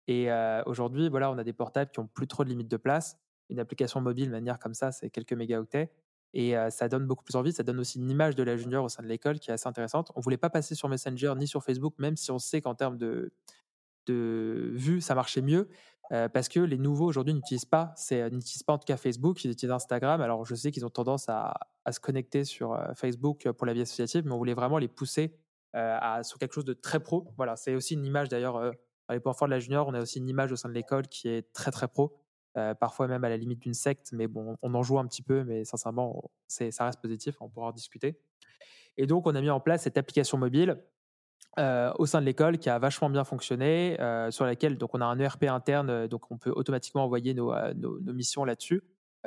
Et 0.09 0.29
aujourd'hui, 0.67 1.09
voilà, 1.09 1.31
on 1.31 1.39
a 1.39 1.45
des 1.45 1.53
portables 1.53 1.91
qui 1.91 2.01
ont 2.01 2.07
plus 2.07 2.27
trop 2.27 2.45
de 2.45 2.49
limites 2.49 2.71
de 2.71 2.77
place. 2.77 3.19
Une 3.51 3.59
application 3.59 4.01
mobile, 4.01 4.27
de 4.27 4.33
manière 4.33 4.59
comme 4.59 4.75
ça, 4.75 4.93
c'est 4.93 5.11
quelques 5.11 5.35
mégaoctets. 5.35 5.91
Et 6.35 6.55
ça 6.71 6.89
donne 6.89 7.07
beaucoup 7.07 7.25
plus 7.25 7.37
envie. 7.37 7.53
Ça 7.53 7.63
donne 7.63 7.79
aussi 7.79 7.99
une 7.99 8.11
image 8.11 8.35
de 8.35 8.43
la 8.43 8.57
junior 8.57 8.85
au 8.85 8.89
sein 8.89 9.03
de 9.03 9.09
l'école 9.09 9.39
qui 9.39 9.51
est 9.51 9.55
assez 9.55 9.69
intéressante. 9.69 10.11
On 10.15 10.21
voulait 10.21 10.39
pas 10.39 10.51
passer 10.51 10.75
sur 10.75 10.89
Messenger 10.89 11.35
ni 11.37 11.47
sur 11.47 11.63
Facebook, 11.63 11.95
même 11.99 12.17
si 12.17 12.31
on 12.31 12.39
sait 12.39 12.63
qu'en 12.63 12.75
termes 12.75 12.97
de, 12.97 13.33
de 14.07 14.71
vues, 14.75 15.01
ça 15.01 15.15
marchait 15.15 15.43
mieux. 15.43 15.69
parce 16.11 16.49
que 16.49 16.61
les 16.61 16.79
nouveaux 16.79 17.07
aujourd'hui 17.07 17.35
n'utilisent 17.35 17.65
pas, 17.65 17.95
n'utilisent 18.11 18.63
pas 18.63 18.75
en 18.75 18.79
tout 18.79 18.87
cas 18.87 18.97
Facebook, 18.97 19.45
ils 19.45 19.51
utilisent 19.51 19.73
Instagram. 19.73 20.21
Alors 20.21 20.45
je 20.45 20.55
sais 20.55 20.71
qu'ils 20.71 20.85
ont 20.87 20.91
tendance 20.91 21.29
à, 21.29 21.55
se 21.91 22.01
connecter 22.01 22.45
sur 22.45 22.79
Facebook 22.97 23.51
pour 23.53 23.67
la 23.67 23.73
vie 23.73 23.83
associative, 23.83 24.25
mais 24.25 24.33
on 24.33 24.39
voulait 24.39 24.55
vraiment 24.55 24.79
les 24.79 24.89
pousser 24.89 25.35
à, 25.75 26.23
sur 26.23 26.39
quelque 26.39 26.53
chose 26.55 26.65
de 26.65 26.75
très 26.75 27.01
pro. 27.01 27.27
Voilà, 27.37 27.57
c'est 27.57 27.75
aussi 27.75 27.95
une 27.95 28.05
image 28.05 28.29
d'ailleurs. 28.29 28.57
à 29.09 29.15
les 29.15 29.21
points 29.21 29.33
forts 29.33 29.49
de 29.49 29.53
la 29.53 29.59
junior, 29.59 29.87
on 29.89 29.95
a 29.95 30.01
aussi 30.01 30.19
une 30.19 30.29
image 30.29 30.53
au 30.53 30.57
sein 30.57 30.69
de 30.69 30.75
l'école 30.75 31.09
qui 31.09 31.29
est 31.29 31.53
très 31.53 31.71
très 31.71 31.89
pro. 31.89 32.15
Parfois 32.55 33.09
même 33.09 33.25
à 33.25 33.29
la 33.29 33.37
limite 33.37 33.61
d'une 33.61 33.75
secte, 33.75 34.13
mais 34.13 34.27
bon, 34.27 34.57
on 34.63 34.75
en 34.75 34.83
joue 34.83 34.99
un 34.99 35.07
petit 35.07 35.23
peu, 35.23 35.45
mais 35.45 35.65
sincèrement, 35.65 36.31
ça 36.49 36.85
reste 36.85 37.01
positif, 37.01 37.37
on 37.41 37.49
pourra 37.49 37.69
en 37.69 37.73
discuter. 37.73 38.21
Et 38.97 39.07
donc, 39.07 39.27
on 39.27 39.35
a 39.35 39.41
mis 39.41 39.51
en 39.51 39.61
place 39.61 39.83
cette 39.83 39.97
application 39.97 40.39
mobile 40.39 40.79
au 41.57 42.07
sein 42.07 42.21
de 42.21 42.27
l'école 42.27 42.59
qui 42.59 42.71
a 42.71 42.79
vachement 42.79 43.11
bien 43.11 43.25
fonctionné, 43.25 43.97
sur 44.31 44.45
laquelle 44.45 44.79
donc 44.79 44.95
on 44.95 45.01
a 45.01 45.05
un 45.05 45.19
ERP 45.19 45.45
interne, 45.45 46.07
donc 46.09 46.31
on 46.31 46.39
peut 46.39 46.53
automatiquement 46.55 47.05
envoyer 47.05 47.35
nos, 47.35 47.55
nos, 47.75 48.13
missions 48.13 48.45
là-dessus. 48.45 48.83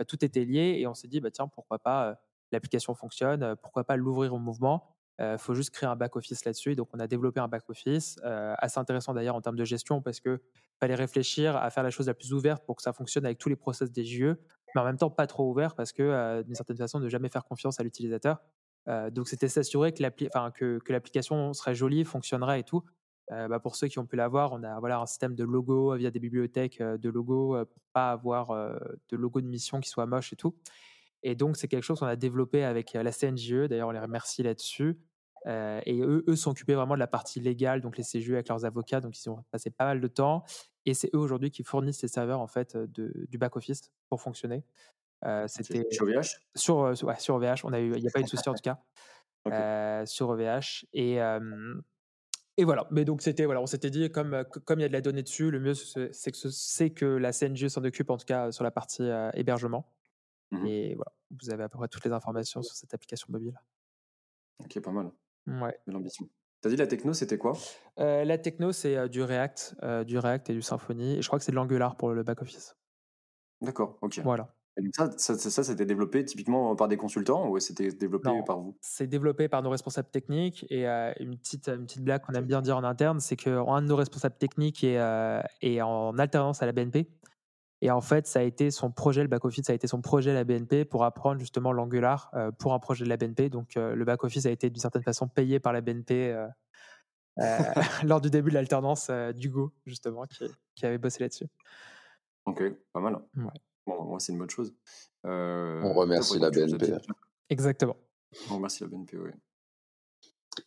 tout 0.08 0.24
était 0.24 0.46
lié 0.46 0.78
et 0.80 0.88
on 0.88 0.94
s'est 0.94 1.08
dit 1.08 1.20
bah 1.20 1.32
tiens 1.32 1.48
pourquoi 1.48 1.80
pas 1.80 2.20
l'application 2.52 2.96
fonctionne, 2.96 3.56
pourquoi 3.62 3.84
pas 3.84 3.96
l'ouvrir 3.96 4.34
au 4.34 4.40
mouvement. 4.40 4.95
Il 5.20 5.38
faut 5.38 5.54
juste 5.54 5.70
créer 5.70 5.88
un 5.88 5.96
back 5.96 6.16
office 6.16 6.44
là-dessus. 6.46 6.76
Donc 6.76 6.90
on 6.94 7.00
a 7.00 7.08
développé 7.08 7.40
un 7.40 7.48
back 7.48 7.70
office 7.70 8.20
assez 8.24 8.80
intéressant 8.80 9.14
d'ailleurs 9.14 9.36
en 9.36 9.42
termes 9.42 9.56
de 9.56 9.66
gestion 9.66 10.02
parce 10.02 10.20
que 10.20 10.42
fallait 10.80 10.96
réfléchir 10.96 11.56
à 11.56 11.70
faire 11.70 11.84
la 11.84 11.90
chose 11.90 12.08
la 12.08 12.14
plus 12.14 12.34
ouverte 12.34 12.66
pour 12.66 12.76
que 12.76 12.82
ça 12.82 12.94
fonctionne 12.94 13.26
avec 13.26 13.38
tous 13.38 13.50
les 13.50 13.56
process 13.56 13.92
des 13.92 14.04
JE, 14.04 14.36
mais 14.74 14.82
en 14.82 14.84
même 14.84 14.98
temps 14.98 15.10
pas 15.10 15.28
trop 15.28 15.50
ouvert 15.50 15.74
parce 15.76 15.94
que 15.94 16.42
d'une 16.44 16.56
certaine 16.56 16.78
façon 16.78 17.00
ne 17.00 17.08
jamais 17.08 17.30
faire 17.30 17.46
confiance 17.46 17.80
à 17.80 17.84
l'utilisateur 17.84 18.40
donc 19.12 19.28
c'était 19.28 19.48
s'assurer 19.48 19.94
que 19.94 20.92
l'application 20.92 21.54
serait 21.54 21.76
jolie, 21.76 22.06
fonctionnerait 22.06 22.60
et 22.60 22.64
tout. 22.64 22.84
Bah, 23.30 23.60
pour 23.60 23.76
ceux 23.76 23.88
qui 23.88 23.98
ont 23.98 24.06
pu 24.06 24.16
l'avoir, 24.16 24.54
on 24.54 24.62
a 24.64 24.80
voilà, 24.80 25.00
un 25.00 25.06
système 25.08 25.34
de 25.34 25.44
logo 25.44 25.96
via 25.96 26.12
des 26.12 26.20
bibliothèques 26.20 26.82
de 26.82 27.10
logos 27.10 27.66
pour 27.66 27.82
pas 27.94 28.12
avoir 28.12 28.50
de 28.52 29.18
logo 29.18 29.42
de 29.42 29.48
mission 29.48 29.80
qui 29.80 29.90
soit 29.90 30.06
moche 30.06 30.34
et 30.34 30.36
tout. 30.36 30.56
Et 31.26 31.36
donc 31.36 31.58
c'est 31.58 31.68
quelque 31.68 31.84
chose 31.84 32.00
qu'on 32.00 32.06
a 32.06 32.16
développé 32.16 32.64
avec 32.64 32.94
la 32.94 33.12
CNJE. 33.12 33.68
D'ailleurs, 33.68 33.90
on 33.90 33.92
les 33.92 34.00
remercie 34.00 34.44
là-dessus. 34.44 35.00
et 35.48 36.02
eux, 36.02 36.24
eux 36.28 36.36
sont 36.36 36.52
occupés 36.52 36.76
vraiment 36.76 36.94
de 36.94 37.00
la 37.00 37.08
partie 37.08 37.40
légale, 37.40 37.82
donc 37.82 37.98
les 37.98 38.04
CJE 38.04 38.32
avec 38.34 38.48
leurs 38.48 38.64
avocats, 38.64 39.02
donc 39.02 39.18
ils 39.20 39.30
ont 39.30 39.44
passé 39.52 39.72
pas 39.72 39.86
mal 39.86 40.00
de 40.02 40.08
temps. 40.08 40.44
Et 40.86 40.94
c'est 40.94 41.10
eux 41.16 41.18
aujourd'hui 41.18 41.50
qui 41.50 41.64
fournissent 41.64 42.00
ces 42.00 42.08
serveurs 42.08 42.40
en 42.40 42.48
fait 42.48 42.78
du 42.78 43.38
back 43.40 43.56
office 43.56 43.92
pour 44.08 44.22
fonctionner 44.22 44.64
c'était 45.48 45.86
sur 45.92 46.06
VH 46.06 46.22
sur, 46.56 46.78
ouais, 47.04 47.20
sur 47.20 47.40
VH. 47.40 47.64
On 47.64 47.74
a 47.74 47.80
eu, 47.80 47.96
il 47.96 48.02
n'y 48.02 48.08
a 48.08 48.12
pas 48.12 48.20
eu 48.20 48.24
de 48.24 48.30
souci 48.30 48.48
en 48.48 48.54
tout 48.54 48.62
cas 48.62 48.80
sur 50.06 50.34
VH 50.36 50.86
et 50.94 51.20
et 52.58 52.64
voilà. 52.64 52.88
Mais 52.92 53.04
donc 53.04 53.22
c'était 53.22 53.46
voilà, 53.46 53.62
on 53.62 53.66
s'était 53.66 53.90
dit 53.90 54.10
comme 54.12 54.44
comme 54.66 54.80
il 54.80 54.84
y 54.84 54.86
a 54.86 54.90
de 54.90 54.94
la 54.94 55.02
donnée 55.02 55.24
dessus, 55.24 55.52
le 55.52 55.60
mieux 55.60 55.74
c'est 55.74 56.32
que 56.32 56.50
c'est 56.50 56.92
que 56.92 57.06
la 57.06 57.32
CNG 57.34 57.68
s'en 57.68 57.84
occupe 57.84 58.10
en 58.10 58.18
tout 58.18 58.26
cas 58.26 58.52
sur 58.52 58.64
la 58.64 58.72
partie 58.72 59.10
hébergement. 59.34 59.92
Mmh 60.52 60.66
et 60.68 60.96
voilà, 60.96 61.12
vous 61.32 61.50
avez 61.50 61.64
à 61.64 61.70
peu 61.70 61.78
près 61.78 61.88
toutes 61.88 62.06
les 62.06 62.12
informations 62.12 62.62
sur 62.62 62.76
cette 62.76 62.94
application 62.94 63.28
mobile. 63.30 63.60
Ok, 64.64 64.80
pas 64.80 64.92
mal. 64.92 65.12
Ouais. 65.48 65.78
l'ambition. 65.88 66.30
T'as 66.62 66.70
dit 66.70 66.76
la 66.78 66.88
techno, 66.88 67.14
c'était 67.14 67.38
quoi? 67.38 67.54
La 67.98 68.38
techno, 68.38 68.72
c'est 68.72 69.10
du 69.10 69.22
React, 69.22 69.76
du 70.06 70.18
React 70.18 70.50
et 70.50 70.54
du 70.54 70.62
Symfony. 70.62 71.18
Et 71.18 71.22
je 71.22 71.28
crois 71.28 71.38
que 71.38 71.46
c'est 71.46 71.52
de 71.52 71.56
l'Angular 71.56 71.96
pour 71.98 72.12
le 72.12 72.24
back 72.24 72.42
office. 72.42 72.76
D'accord, 73.62 74.00
ok. 74.02 74.20
Voilà 74.24 74.56
ça, 74.94 75.10
ça, 75.18 75.38
ça, 75.38 75.64
c'était 75.64 75.86
développé 75.86 76.26
typiquement 76.26 76.76
par 76.76 76.88
des 76.88 76.98
consultants 76.98 77.50
ou 77.50 77.60
c'était 77.60 77.92
développé 77.92 78.30
par 78.46 78.60
vous? 78.60 78.78
C'est 78.82 79.08
développé 79.08 79.48
par 79.48 79.62
nos 79.62 79.70
responsables 79.70 80.10
techniques 80.10 80.66
et 80.70 80.86
une, 81.20 81.38
petite, 81.38 81.70
une 81.70 81.86
petite 81.86 82.04
blague 82.04 82.22
qu'on 82.22 82.34
aime 82.34 82.46
bien 82.46 82.62
dire 82.62 82.78
en 82.78 82.84
interne, 82.84 83.20
c'est 83.20 83.38
qu'un 83.38 83.82
de 83.82 83.88
nos 83.88 83.96
responsables 83.96 84.38
techniques 84.38 84.84
est, 84.84 85.00
est, 85.62 85.82
en 85.82 86.18
alternance 86.18 86.62
à 86.62 86.66
la 86.66 86.72
BNP. 86.74 87.08
Et 87.82 87.92
en 87.92 88.02
fait, 88.02 88.26
ça 88.26 88.40
a 88.40 88.42
été 88.44 88.72
son 88.72 88.92
projet, 88.92 89.22
le 89.22 89.28
back-office, 89.28 89.66
ça 89.66 89.74
a 89.74 89.76
été 89.76 89.88
son 89.88 90.02
projet 90.02 90.32
à 90.32 90.34
la 90.34 90.44
BNP 90.44 90.86
pour 90.86 91.04
apprendre 91.04 91.40
justement 91.40 91.72
l'Angular 91.72 92.32
pour 92.58 92.74
un 92.74 92.80
projet 92.80 93.04
de 93.04 93.10
la 93.10 93.18
BNP. 93.18 93.50
Donc 93.50 93.76
le 93.76 94.04
back-office 94.06 94.46
a 94.46 94.50
été 94.50 94.70
d'une 94.70 94.82
certaine 94.82 95.04
façon 95.04 95.28
payé 95.28 95.60
par 95.60 95.74
la 95.74 95.82
BNP 95.82 96.36
lors 98.04 98.22
du 98.22 98.30
début 98.30 98.50
de 98.50 98.56
l'alternance 98.56 99.12
d'Hugo, 99.36 99.74
justement, 99.86 100.26
qui, 100.26 100.46
qui, 100.74 100.86
avait 100.86 100.98
bossé 100.98 101.22
là-dessus. 101.22 101.48
Ok, 102.46 102.64
pas 102.94 103.02
mal. 103.02 103.16
Ouais. 103.36 103.52
Bon, 103.86 104.04
moi, 104.06 104.20
c'est 104.20 104.32
une 104.32 104.40
bonne 104.40 104.50
chose. 104.50 104.74
On 105.24 105.94
remercie 105.94 106.40
la 106.40 106.50
BNP. 106.50 106.94
Exactement. 107.50 107.98
On 108.50 108.56
remercie 108.56 108.84
la 108.84 108.90
BNP, 108.90 109.18
oui. 109.18 109.32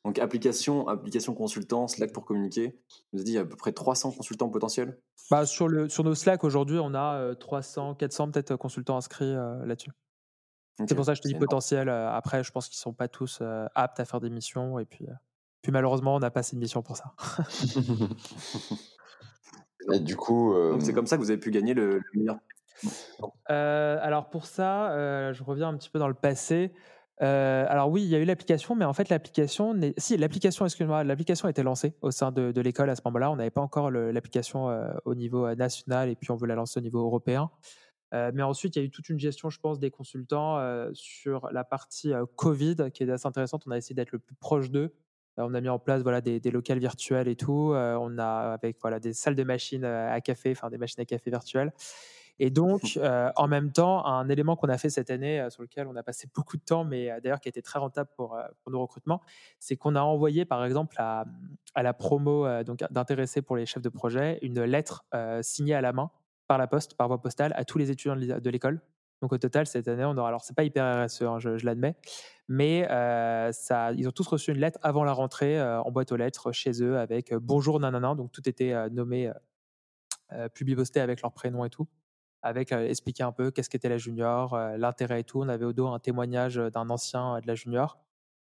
Donc, 0.05 0.19
application, 0.19 0.89
application 0.89 1.35
consultant, 1.35 1.89
Slack 1.89 2.13
pour 2.13 2.25
communiquer. 2.25 2.79
Vous 3.13 3.19
avez 3.19 3.25
dit, 3.25 3.33
il 3.33 3.35
y 3.35 3.39
a 3.39 3.43
à 3.43 3.45
peu 3.45 3.57
près 3.57 3.73
300 3.73 4.13
consultants 4.13 4.49
potentiels 4.49 4.99
bah, 5.31 5.47
sur, 5.47 5.69
le, 5.69 5.89
sur 5.89 6.05
nos 6.05 6.15
Slack, 6.15 6.45
aujourd'hui, 6.45 6.79
on 6.79 6.95
a 6.95 7.35
300, 7.35 7.95
400 7.95 8.31
peut-être 8.31 8.57
consultants 8.57 8.97
inscrits 8.97 9.35
là-dessus. 9.65 9.91
c'est 10.87 10.95
pour 10.95 11.05
ça 11.05 11.13
que 11.13 11.19
je 11.19 11.23
te 11.23 11.29
dis 11.29 11.35
potentiel. 11.35 11.89
après, 11.89 12.45
je 12.45 12.51
pense 12.51 12.69
qu'ils 12.69 12.79
ne 12.79 12.83
sont 12.83 12.95
pas 12.95 13.09
tous 13.09 13.43
aptes 13.75 14.01
à 14.01 14.05
faire 14.05 14.21
des 14.21 14.31
missions. 14.31 14.79
Et 14.79 14.85
puis, 14.85 15.07
puis 15.63 15.73
malheureusement, 15.73 16.17
on 16.17 16.19
n'a 16.19 16.31
pas 16.31 16.41
assez 16.41 16.57
de 16.57 16.61
missions 16.61 16.83
pour 16.83 16.97
ça. 16.97 17.15
et 19.93 20.01
du 20.01 20.17
coup. 20.17 20.55
C'est 20.81 20.95
comme 20.95 21.07
ça 21.07 21.17
que 21.17 21.23
vous 21.23 21.31
avez 21.31 21.41
pu 21.41 21.51
gagner 21.51 21.75
le 21.75 22.01
meilleur 22.15 22.39
euh, 23.51 23.99
alors 24.01 24.29
pour 24.29 24.47
ça, 24.47 24.93
euh, 24.93 25.33
je 25.33 25.43
reviens 25.43 25.69
un 25.69 25.77
petit 25.77 25.91
peu 25.91 25.99
dans 25.99 26.09
le 26.09 26.15
passé. 26.15 26.73
Euh, 27.21 27.67
alors 27.69 27.91
oui, 27.91 28.03
il 28.03 28.09
y 28.09 28.15
a 28.15 28.19
eu 28.19 28.25
l'application, 28.25 28.75
mais 28.75 28.85
en 28.85 28.93
fait 28.93 29.09
l'application, 29.09 29.75
si 29.97 30.17
l'application, 30.17 30.65
excuse-moi, 30.65 31.05
l'application 31.05 31.49
a 31.49 31.51
été 31.51 31.63
lancée 31.63 31.95
au 32.01 32.11
sein 32.11 32.31
de, 32.31 32.61
l'école 32.61 32.91
à 32.91 32.97
ce 32.97 33.03
moment-là. 33.07 33.31
On 33.31 33.37
n'avait 33.37 33.51
pas 33.51 33.61
encore 33.61 33.91
l'application 33.91 34.69
au 35.05 35.15
niveau 35.15 35.53
national 35.55 36.09
et 36.09 36.17
puis 36.17 36.31
on 36.31 36.37
veut 36.37 36.47
la 36.47 36.55
lancer 36.55 36.79
au 36.79 36.83
niveau 36.83 37.01
européen. 37.01 37.51
mais 38.13 38.43
ensuite, 38.43 38.77
il 38.77 38.79
y 38.79 38.83
a 38.83 38.85
eu 38.85 38.91
toute 38.91 39.09
une 39.09 39.19
gestion, 39.19 39.51
je 39.51 39.59
pense, 39.59 39.79
des 39.79 39.91
consultants 39.91 40.59
sur 40.93 41.49
la 41.53 41.65
partie 41.65 42.13
Covid 42.37 42.77
qui 42.93 43.03
est 43.03 43.11
assez 43.11 43.27
intéressante. 43.27 43.65
On 43.67 43.71
a 43.73 43.77
essayé 43.77 43.95
d'être 43.95 44.13
le 44.13 44.19
plus 44.21 44.37
proche 44.37 44.71
d'eux. 44.71 44.95
on 45.39 45.55
a 45.55 45.61
mis 45.61 45.69
en 45.69 45.79
place 45.79 46.03
voilà 46.03 46.21
des, 46.21 46.39
des 46.41 46.51
locales 46.51 46.79
virtuels 46.79 47.29
et 47.29 47.37
tout. 47.37 47.73
on 47.75 48.19
a 48.19 48.53
avec 48.53 48.77
voilà 48.81 49.01
des 49.01 49.13
salles 49.13 49.37
de 49.37 49.45
machines 49.45 49.85
à 49.85 50.21
café, 50.21 50.53
enfin 50.53 50.71
des 50.71 50.79
machines 50.79 51.01
à 51.01 51.05
café 51.05 51.31
virtuelles. 51.31 51.73
Et 52.41 52.51
donc, 52.51 52.97
euh, 52.97 53.31
en 53.37 53.49
même 53.49 53.73
temps, 53.73 54.07
un 54.07 54.29
élément 54.29 54.55
qu'on 54.55 54.69
a 54.69 54.79
fait 54.79 54.91
cette 54.91 55.11
année, 55.11 55.41
euh, 55.41 55.51
sur 55.51 55.63
lequel 55.63 55.87
on 55.89 55.97
a 55.97 56.03
passé 56.03 56.29
beaucoup 56.35 56.57
de 56.57 56.63
temps, 56.63 56.85
mais 56.85 57.11
euh, 57.11 57.21
d'ailleurs 57.21 57.41
qui 57.41 57.49
a 57.49 57.51
été 57.51 57.63
très 57.63 57.79
rentable 57.79 58.11
pour, 58.17 58.39
pour 58.63 58.73
nos 58.73 58.81
recrutements, 58.81 59.21
c'est 59.59 59.77
qu'on 59.77 59.97
a 59.97 60.01
envoyé, 60.01 60.45
par 60.45 60.65
exemple, 60.65 60.95
à, 60.99 61.25
à 61.75 61.83
la 61.83 61.93
promo 61.93 62.47
donc 62.63 62.85
d'intéressés 62.91 63.43
pour 63.43 63.57
les 63.57 63.67
chefs 63.67 63.83
de 63.83 63.89
projet, 63.89 64.39
une 64.43 64.63
lettre 64.63 65.05
signée 65.43 65.75
à 65.75 65.81
la 65.81 65.93
main 65.93 66.11
par 66.47 66.59
la 66.59 66.67
poste, 66.67 66.95
par 66.95 67.09
voie 67.09 67.21
postale, 67.21 67.53
à 67.57 67.65
tous 67.65 67.79
les 67.79 67.91
étudiants 67.91 68.17
de 68.17 68.51
l'école. 68.51 68.81
Donc 69.21 69.33
au 69.33 69.39
total, 69.39 69.67
cette 69.67 69.89
année, 69.89 70.05
on 70.05 70.17
aura. 70.17 70.29
Alors, 70.29 70.45
c'est 70.45 70.55
pas 70.55 70.63
hyper 70.63 71.07
RSE, 71.07 71.23
hein, 71.23 71.39
je, 71.39 71.65
l'admets, 71.65 71.97
mais 72.49 72.87
ça, 73.53 73.93
ils 73.93 74.09
ont 74.09 74.13
tous 74.13 74.27
reçu 74.27 74.53
une 74.53 74.59
lettre 74.59 74.79
avant 74.83 75.05
la 75.05 75.13
rentrée 75.13 75.61
en 75.61 75.91
boîte 75.91 76.13
aux 76.13 76.17
lettres 76.17 76.53
chez 76.53 76.83
eux 76.83 76.99
avec 76.99 77.35
bonjour 77.35 77.81
nanana. 77.81 78.15
Donc 78.15 78.33
tout 78.33 78.49
était 78.49 78.89
nommé, 78.91 79.33
publié 80.55 80.77
posté 80.77 81.01
avec 81.01 81.23
leur 81.23 81.33
prénom 81.33 81.65
et 81.65 81.71
tout 81.71 81.89
avec 82.43 82.73
expliquer 82.73 83.23
un 83.23 83.33
peu 83.33 83.51
qu'est-ce 83.51 83.69
qu'était 83.69 83.89
la 83.89 83.99
junior, 83.99 84.57
l'intérêt 84.77 85.21
et 85.21 85.25
tout. 85.25 85.41
On 85.41 85.49
avait 85.49 85.65
au 85.65 85.73
dos 85.73 85.89
un 85.89 85.99
témoignage 85.99 86.57
d'un 86.57 86.91
ancien 86.91 87.41
de 87.41 87.47
la 87.47 87.55
junior 87.55 87.99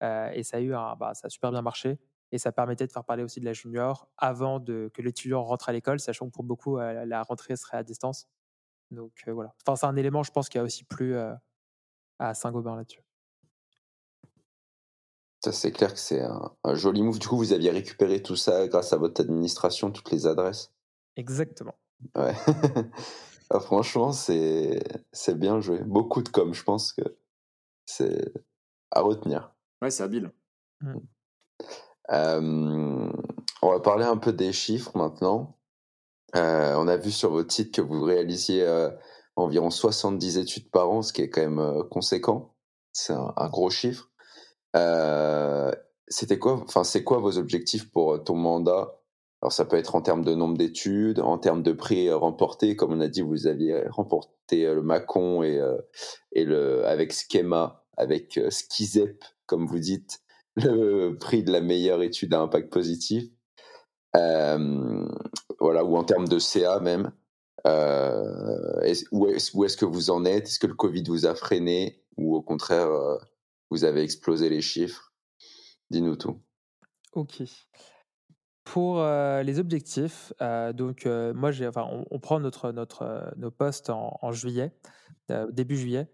et 0.02 0.44
ça 0.44 0.58
a 0.58 0.60
eu 0.62 0.72
bah, 0.72 1.12
ça 1.14 1.28
a 1.28 1.30
super 1.30 1.52
bien 1.52 1.62
marché 1.62 2.00
et 2.32 2.38
ça 2.38 2.52
permettait 2.52 2.88
de 2.88 2.92
faire 2.92 3.04
parler 3.04 3.24
aussi 3.24 3.40
de 3.40 3.46
la 3.46 3.54
junior 3.54 4.08
avant 4.18 4.60
de, 4.60 4.90
que 4.94 5.02
l'étudiant 5.02 5.44
rentre 5.44 5.70
à 5.70 5.74
l'école, 5.74 6.00
sachant 6.00 6.28
que 6.28 6.32
pour 6.32 6.44
beaucoup 6.44 6.78
la 6.78 7.24
rentrée 7.24 7.56
serait 7.56 7.78
à 7.78 7.84
distance. 7.84 8.28
Donc 8.92 9.12
voilà. 9.28 9.54
Enfin, 9.66 9.76
c'est 9.76 9.86
un 9.86 9.96
élément, 9.96 10.24
je 10.24 10.32
pense, 10.32 10.50
qui 10.50 10.58
a 10.58 10.64
aussi 10.64 10.84
plu 10.84 11.16
à 12.20 12.34
Saint-Gobain 12.34 12.76
là-dessus. 12.76 13.04
Ça, 15.44 15.52
c'est 15.52 15.72
clair 15.72 15.92
que 15.92 16.00
c'est 16.00 16.22
un, 16.22 16.52
un, 16.64 16.76
joli 16.76 17.02
move. 17.02 17.18
Du 17.18 17.28
coup, 17.28 17.36
vous 17.36 17.52
aviez 17.52 17.72
récupéré 17.72 18.22
tout 18.22 18.36
ça 18.36 18.68
grâce 18.68 18.94
à 18.94 18.98
votre 18.98 19.22
administration, 19.22 19.90
toutes 19.90 20.12
les 20.12 20.28
adresses? 20.28 20.72
Exactement. 21.16 21.74
Ouais. 22.16 22.36
Ah, 23.54 23.60
franchement, 23.60 24.14
c'est 24.14 24.82
c'est 25.12 25.38
bien 25.38 25.60
joué. 25.60 25.80
Beaucoup 25.80 26.22
de 26.22 26.30
com, 26.30 26.54
je 26.54 26.64
pense 26.64 26.94
que 26.94 27.02
c'est 27.86 28.32
à 28.92 29.02
retenir. 29.02 29.54
Ouais, 29.82 29.92
c'est 29.92 30.04
habile. 30.04 30.32
Mm. 30.80 31.00
Euh, 32.12 33.12
on 33.62 33.72
va 33.72 33.80
parler 33.82 34.06
un 34.06 34.16
peu 34.16 34.32
des 34.32 34.54
chiffres 34.54 34.96
maintenant. 34.96 35.58
Euh, 36.38 36.76
on 36.78 36.88
a 36.88 36.96
vu 36.96 37.12
sur 37.12 37.30
votre 37.32 37.52
site 37.52 37.74
que 37.76 37.82
vous 37.82 38.02
réalisiez 38.04 38.64
euh, 38.64 38.90
environ 39.36 39.70
70 39.70 40.38
études 40.38 40.72
par 40.72 40.90
an, 40.90 41.02
ce 41.02 41.12
qui 41.12 41.22
est 41.22 41.30
quand 41.30 41.42
même 41.42 41.84
conséquent. 41.90 42.56
C'est 42.94 43.14
un, 43.14 43.50
gros 43.50 43.70
chiffre. 43.70 44.10
C'était 46.08 46.40
quoi 46.40 46.54
Enfin, 46.64 46.86
c'est 46.86 47.04
quoi 47.04 47.20
vos 47.20 47.38
objectifs 47.38 47.92
pour 47.92 48.24
ton 48.24 48.36
mandat? 48.36 49.01
Alors 49.42 49.52
ça 49.52 49.66
peut 49.66 49.78
être 49.78 49.96
en 49.96 50.02
termes 50.02 50.24
de 50.24 50.36
nombre 50.36 50.58
d'études, 50.58 51.20
en 51.20 51.38
termes 51.38 51.64
de 51.64 51.72
prix 51.72 52.12
remportés, 52.12 52.76
comme 52.76 52.94
on 52.94 53.02
a 53.02 53.08
dit, 53.08 53.22
vous 53.22 53.48
aviez 53.48 53.88
remporté 53.90 54.66
le 54.66 54.82
Macon 54.82 55.42
et, 55.44 55.60
et 56.34 56.46
le 56.46 56.86
avec 56.86 57.12
Schema, 57.12 57.84
avec 57.98 58.40
Skizep, 58.50 59.24
comme 59.48 59.66
vous 59.66 59.80
dites, 59.80 60.22
le 60.56 61.18
prix 61.18 61.44
de 61.44 61.52
la 61.52 61.62
meilleure 61.62 62.02
étude 62.04 62.34
à 62.34 62.42
impact 62.42 62.72
positif. 62.72 63.26
Euh, 64.16 65.08
voilà, 65.60 65.86
ou 65.86 65.96
en 65.96 66.04
termes 66.04 66.28
de 66.28 66.40
CA 66.40 66.80
même. 66.80 67.12
Euh, 67.68 68.94
où 69.12 69.28
est-ce 69.28 69.78
que 69.78 69.86
vous 69.86 70.10
en 70.10 70.26
êtes? 70.26 70.48
Est-ce 70.48 70.60
que 70.60 70.68
le 70.68 70.74
Covid 70.74 71.04
vous 71.08 71.26
a 71.26 71.36
freiné? 71.36 72.04
Ou 72.18 72.36
au 72.36 72.42
contraire 72.42 72.88
euh, 72.88 73.18
vous 73.70 73.84
avez 73.84 74.02
explosé 74.02 74.50
les 74.50 74.62
chiffres? 74.62 75.14
Dis-nous 75.90 76.16
tout. 76.16 76.42
Ok. 77.14 77.44
Pour 78.64 79.04
les 79.04 79.60
objectifs, 79.60 80.32
donc 80.74 81.06
moi 81.08 81.52
j'ai, 81.52 81.68
enfin, 81.68 81.88
on, 82.12 82.20
prend 82.20 82.40
notre 82.40 82.72
notre 82.72 83.34
nos 83.36 83.50
postes 83.50 83.90
en, 83.90 84.32
juillet, 84.32 84.72
début 85.52 85.76
juillet 85.76 86.08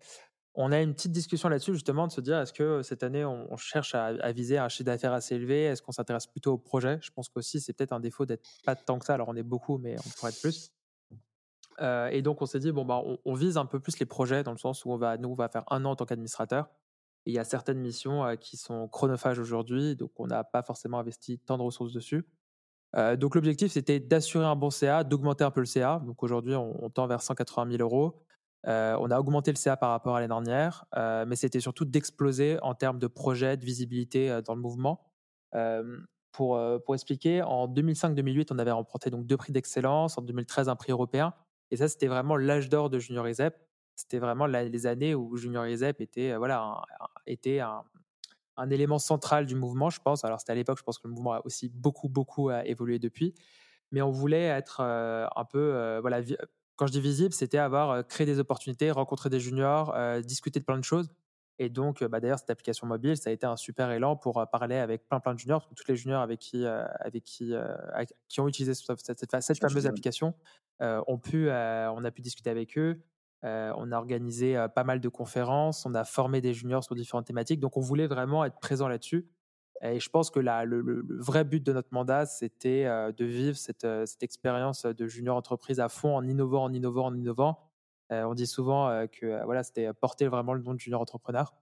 on 0.60 0.71
a 0.71 0.81
une 0.81 0.95
petite 0.95 1.12
discussion 1.12 1.49
là-dessus, 1.49 1.73
justement, 1.73 2.07
de 2.07 2.12
se 2.12 2.19
dire 2.19 2.39
est-ce 2.39 2.51
que 2.51 2.81
cette 2.81 3.03
année, 3.03 3.23
on, 3.23 3.55
cherche 3.57 3.93
à, 3.93 4.31
viser 4.31 4.57
un 4.57 4.69
chiffre 4.69 4.86
d'affaires 4.86 5.13
assez 5.13 5.36
élevé? 5.36 5.65
Est-ce 5.65 5.83
qu'on 5.83 5.91
s'intéresse 5.91 6.25
plutôt 6.25 6.53
au 6.53 6.57
projet? 6.57 6.97
Je 7.01 7.12
pense 7.12 7.29
qu'aussi, 7.29 7.62
c'est 7.62 7.73
peut-être 7.73 7.93
un 7.93 7.99
défaut 7.99 8.25
d'être 8.25 8.43
pas 8.65 8.75
tant 8.75 8.97
que 8.97 9.05
ça. 9.05 9.13
Alors, 9.13 9.29
on 9.29 9.36
est 9.36 9.43
beaucoup, 9.43 9.77
mais 9.77 9.95
on 9.99 10.10
pourrait 10.17 10.31
être 10.31 10.41
plus. 10.41 10.71
Euh, 11.79 12.07
et 12.07 12.23
donc, 12.23 12.41
on 12.41 12.47
s'est 12.47 12.60
dit 12.60 12.71
bon, 12.71 12.86
bah, 12.86 13.03
on, 13.23 13.33
vise 13.36 13.57
un 13.57 13.67
peu 13.67 13.79
plus 13.79 13.99
les 13.99 14.07
projets 14.07 14.41
dans 14.41 14.51
le 14.51 14.57
sens 14.57 14.83
où 14.83 14.91
on 14.91 14.97
va, 14.97 15.17
nous, 15.17 15.36
va 15.36 15.47
faire 15.47 15.63
un 15.69 15.86
an 15.86 15.91
en 15.91 15.95
tant 15.95 16.05
qu'administrateur. 16.05 16.67
Il 17.27 17.33
y 17.33 17.39
a 17.39 17.43
certaines 17.43 17.79
missions 17.79 18.25
euh, 18.25 18.36
qui 18.36 18.57
sont 18.57 18.88
chronophages 18.88 19.38
aujourd'hui, 19.38 19.95
donc 19.95 20.12
on 20.15 20.25
n'a 20.25 20.43
pas 20.43 20.63
forcément 20.63 20.97
investi 20.97 21.38
tant 21.38 21.60
de 21.60 21.63
ressources 21.63 21.93
dessus. 21.93 22.25
Euh, 22.97 23.15
donc, 23.15 23.36
l'objectif, 23.36 23.71
c'était 23.71 23.99
d'assurer 23.99 24.45
un 24.45 24.55
bon 24.55 24.69
CA, 24.69 25.03
d'augmenter 25.03 25.43
un 25.43 25.51
peu 25.51 25.60
le 25.60 25.65
CA. 25.65 26.01
Donc, 26.05 26.23
aujourd'hui, 26.23 26.55
on, 26.55 26.89
tend 26.89 27.07
vers 27.07 27.21
180 27.21 27.71
000 27.77 27.83
euros. 27.83 28.23
Euh, 28.67 28.97
on 28.99 29.12
a 29.12 29.19
augmenté 29.19 29.51
le 29.51 29.57
CA 29.57 29.77
par 29.77 29.91
rapport 29.91 30.15
à 30.15 30.19
l'année 30.19 30.29
dernière, 30.29 30.86
euh, 30.97 31.25
mais 31.27 31.36
c'était 31.36 31.60
surtout 31.60 31.86
d'exploser 31.86 32.57
en 32.63 32.73
termes 32.73 32.97
de 32.99 33.07
projet, 33.07 33.55
de 33.55 33.63
visibilité 33.63 34.39
dans 34.45 34.55
le 34.55 34.62
mouvement. 34.62 35.03
Pour, 36.31 36.60
pour, 36.86 36.93
expliquer, 36.93 37.41
en 37.41 37.67
2005-2008, 37.67 38.47
on 38.51 38.60
avait 38.60 38.71
remporté 38.71 39.10
donc 39.10 39.25
deux 39.25 39.38
prix 39.38 39.53
d'excellence, 39.53 40.17
en 40.17 40.21
2013 40.21 40.69
un 40.69 40.75
prix 40.75 40.91
européen, 40.91 41.33
et 41.71 41.77
ça 41.77 41.88
c'était 41.88 42.05
vraiment 42.05 42.36
l'âge 42.36 42.69
d'or 42.69 42.91
de 42.91 42.99
Junior 42.99 43.27
ISEP. 43.27 43.55
C'était 43.95 44.19
vraiment 44.19 44.45
les 44.45 44.86
années 44.86 45.15
où 45.15 45.36
Junior 45.36 45.65
ISEP 45.65 45.99
était, 46.01 46.36
voilà, 46.36 46.83
était 47.25 47.60
un, 47.60 47.81
un, 48.58 48.70
élément 48.70 49.00
central 49.00 49.46
du 49.46 49.56
mouvement, 49.56 49.89
je 49.89 50.00
pense. 50.02 50.24
Alors 50.24 50.39
c'était 50.39 50.52
à 50.52 50.56
l'époque, 50.56 50.78
je 50.78 50.84
pense 50.84 50.98
que 50.98 51.08
le 51.08 51.13
mouvement 51.13 51.34
a 51.34 51.41
aussi 51.46 51.70
beaucoup, 51.70 52.10
beaucoup 52.10 52.52
évolué 52.52 53.00
depuis, 53.00 53.34
mais 53.91 54.02
on 54.02 54.12
voulait 54.12 54.46
être 54.46 54.82
un 54.82 55.46
peu, 55.46 56.00
voilà, 56.02 56.22
quand 56.76 56.88
je 56.88 56.91
dis 56.91 57.02
visible, 57.02 57.34
c'était 57.34 57.58
avoir 57.58 58.06
créé 58.08 58.26
des 58.26 58.39
opportunités, 58.39 58.91
rencontrer 58.91 59.30
des 59.30 59.39
juniors, 59.39 59.96
discuter 60.22 60.60
de 60.60 60.65
plein 60.65 60.78
de 60.78 60.84
choses. 60.84 61.10
Et 61.60 61.70
donc, 61.70 62.04
bah, 62.04 62.20
d'ailleurs, 62.20 62.38
cette 62.38 62.52
application 62.52 62.86
mobile, 62.86 63.17
ça 63.17 63.32
a 63.32 63.34
été 63.34 63.48
un 63.48 63.56
super 63.56 63.89
élan 63.91 64.15
pour 64.15 64.46
parler 64.52 64.76
avec 64.76 65.08
plein 65.08 65.20
plein 65.20 65.34
de 65.34 65.39
juniors, 65.39 65.62
parce 65.62 65.70
que 65.70 65.76
tous 65.76 65.91
les 65.91 65.96
juniors 65.96 66.22
avec 66.22 66.39
qui, 66.39 66.65
avec 66.65 67.24
qui, 67.24 67.54
qui 68.28 68.39
ont 68.41 68.48
utilisé 68.48 68.74
cette, 68.74 69.60
fameuse 69.60 69.88
application 69.88 70.34
ont 70.80 71.17
pu, 71.17 71.50
on 71.50 72.04
a 72.04 72.12
pu 72.12 72.22
discuter 72.22 72.50
avec 72.50 72.78
eux. 72.78 73.02
On 73.43 73.91
a 73.91 73.97
organisé 73.97 74.65
pas 74.76 74.84
mal 74.84 75.00
de 75.00 75.10
conférences, 75.10 75.86
on 75.86 75.93
a 75.93 76.04
formé 76.04 76.41
des 76.41 76.54
juniors 76.54 76.84
sur 76.84 76.95
différentes 76.95 77.28
thématiques. 77.28 77.60
Donc, 77.60 77.78
on 77.78 77.82
voulait 77.82 78.08
vraiment 78.08 78.43
être 78.45 78.60
présent 78.60 78.88
là-dessus. 78.88 79.28
Et 79.84 80.00
je 80.00 80.10
pense 80.10 80.32
que 80.32 80.39
le, 80.39 81.06
vrai 81.19 81.43
but 81.43 81.63
de 81.63 81.71
notre 81.71 81.93
mandat, 81.93 82.26
c'était 82.26 82.86
de 82.86 83.26
vivre 83.26 83.58
cette, 83.58 83.86
expérience 84.21 84.86
de 84.86 85.08
junior 85.08 85.38
entreprise 85.38 85.80
à 85.80 85.89
fond, 85.89 86.15
en 86.15 86.26
innovant, 86.28 86.63
en 86.63 86.73
innovant, 86.73 87.06
en 87.06 87.15
innovant. 87.15 87.60
On 88.10 88.34
dit 88.34 88.47
souvent 88.47 89.06
que 89.08 89.43
voilà, 89.45 89.63
c'était 89.63 89.93
porter 89.93 90.28
vraiment 90.28 90.54
le 90.54 90.62
nom 90.62 90.73
de 90.73 90.80
junior 90.80 91.02
entrepreneur. 91.02 91.54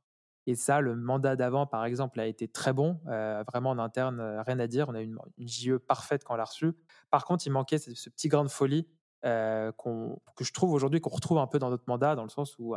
Et 0.48 0.54
ça, 0.56 0.80
le 0.80 0.96
mandat 0.96 1.36
d'avant, 1.36 1.66
par 1.66 1.86
exemple, 1.86 2.20
a 2.20 2.28
été 2.28 2.48
très 2.48 2.72
bon. 2.74 3.00
vraiment 3.06 3.72
en 3.72 3.80
interne, 3.80 4.22
rien 4.46 4.60
à 4.60 4.68
dire. 4.68 4.88
On 4.90 4.96
a 4.96 5.02
eu 5.02 5.06
une, 5.06 5.48
JE 5.48 5.78
parfaite 5.78 6.24
quand 6.24 6.36
on 6.36 6.38
l'a 6.38 6.46
reçu. 6.46 6.74
Par 7.10 7.26
contre, 7.26 7.46
il 7.48 7.52
manquait 7.52 7.80
ce, 7.80 8.10
petit 8.10 8.28
grain 8.28 8.44
de 8.44 8.50
folie 8.50 8.88
que 9.26 10.44
je 10.44 10.54
trouve 10.54 10.72
aujourd'hui, 10.72 11.02
qu'on 11.02 11.10
retrouve 11.10 11.40
un 11.40 11.48
peu 11.48 11.60
dans 11.60 11.70
notre 11.70 11.86
mandat, 11.88 12.16
dans 12.16 12.24
le 12.24 12.30
sens 12.30 12.56
où 12.60 12.76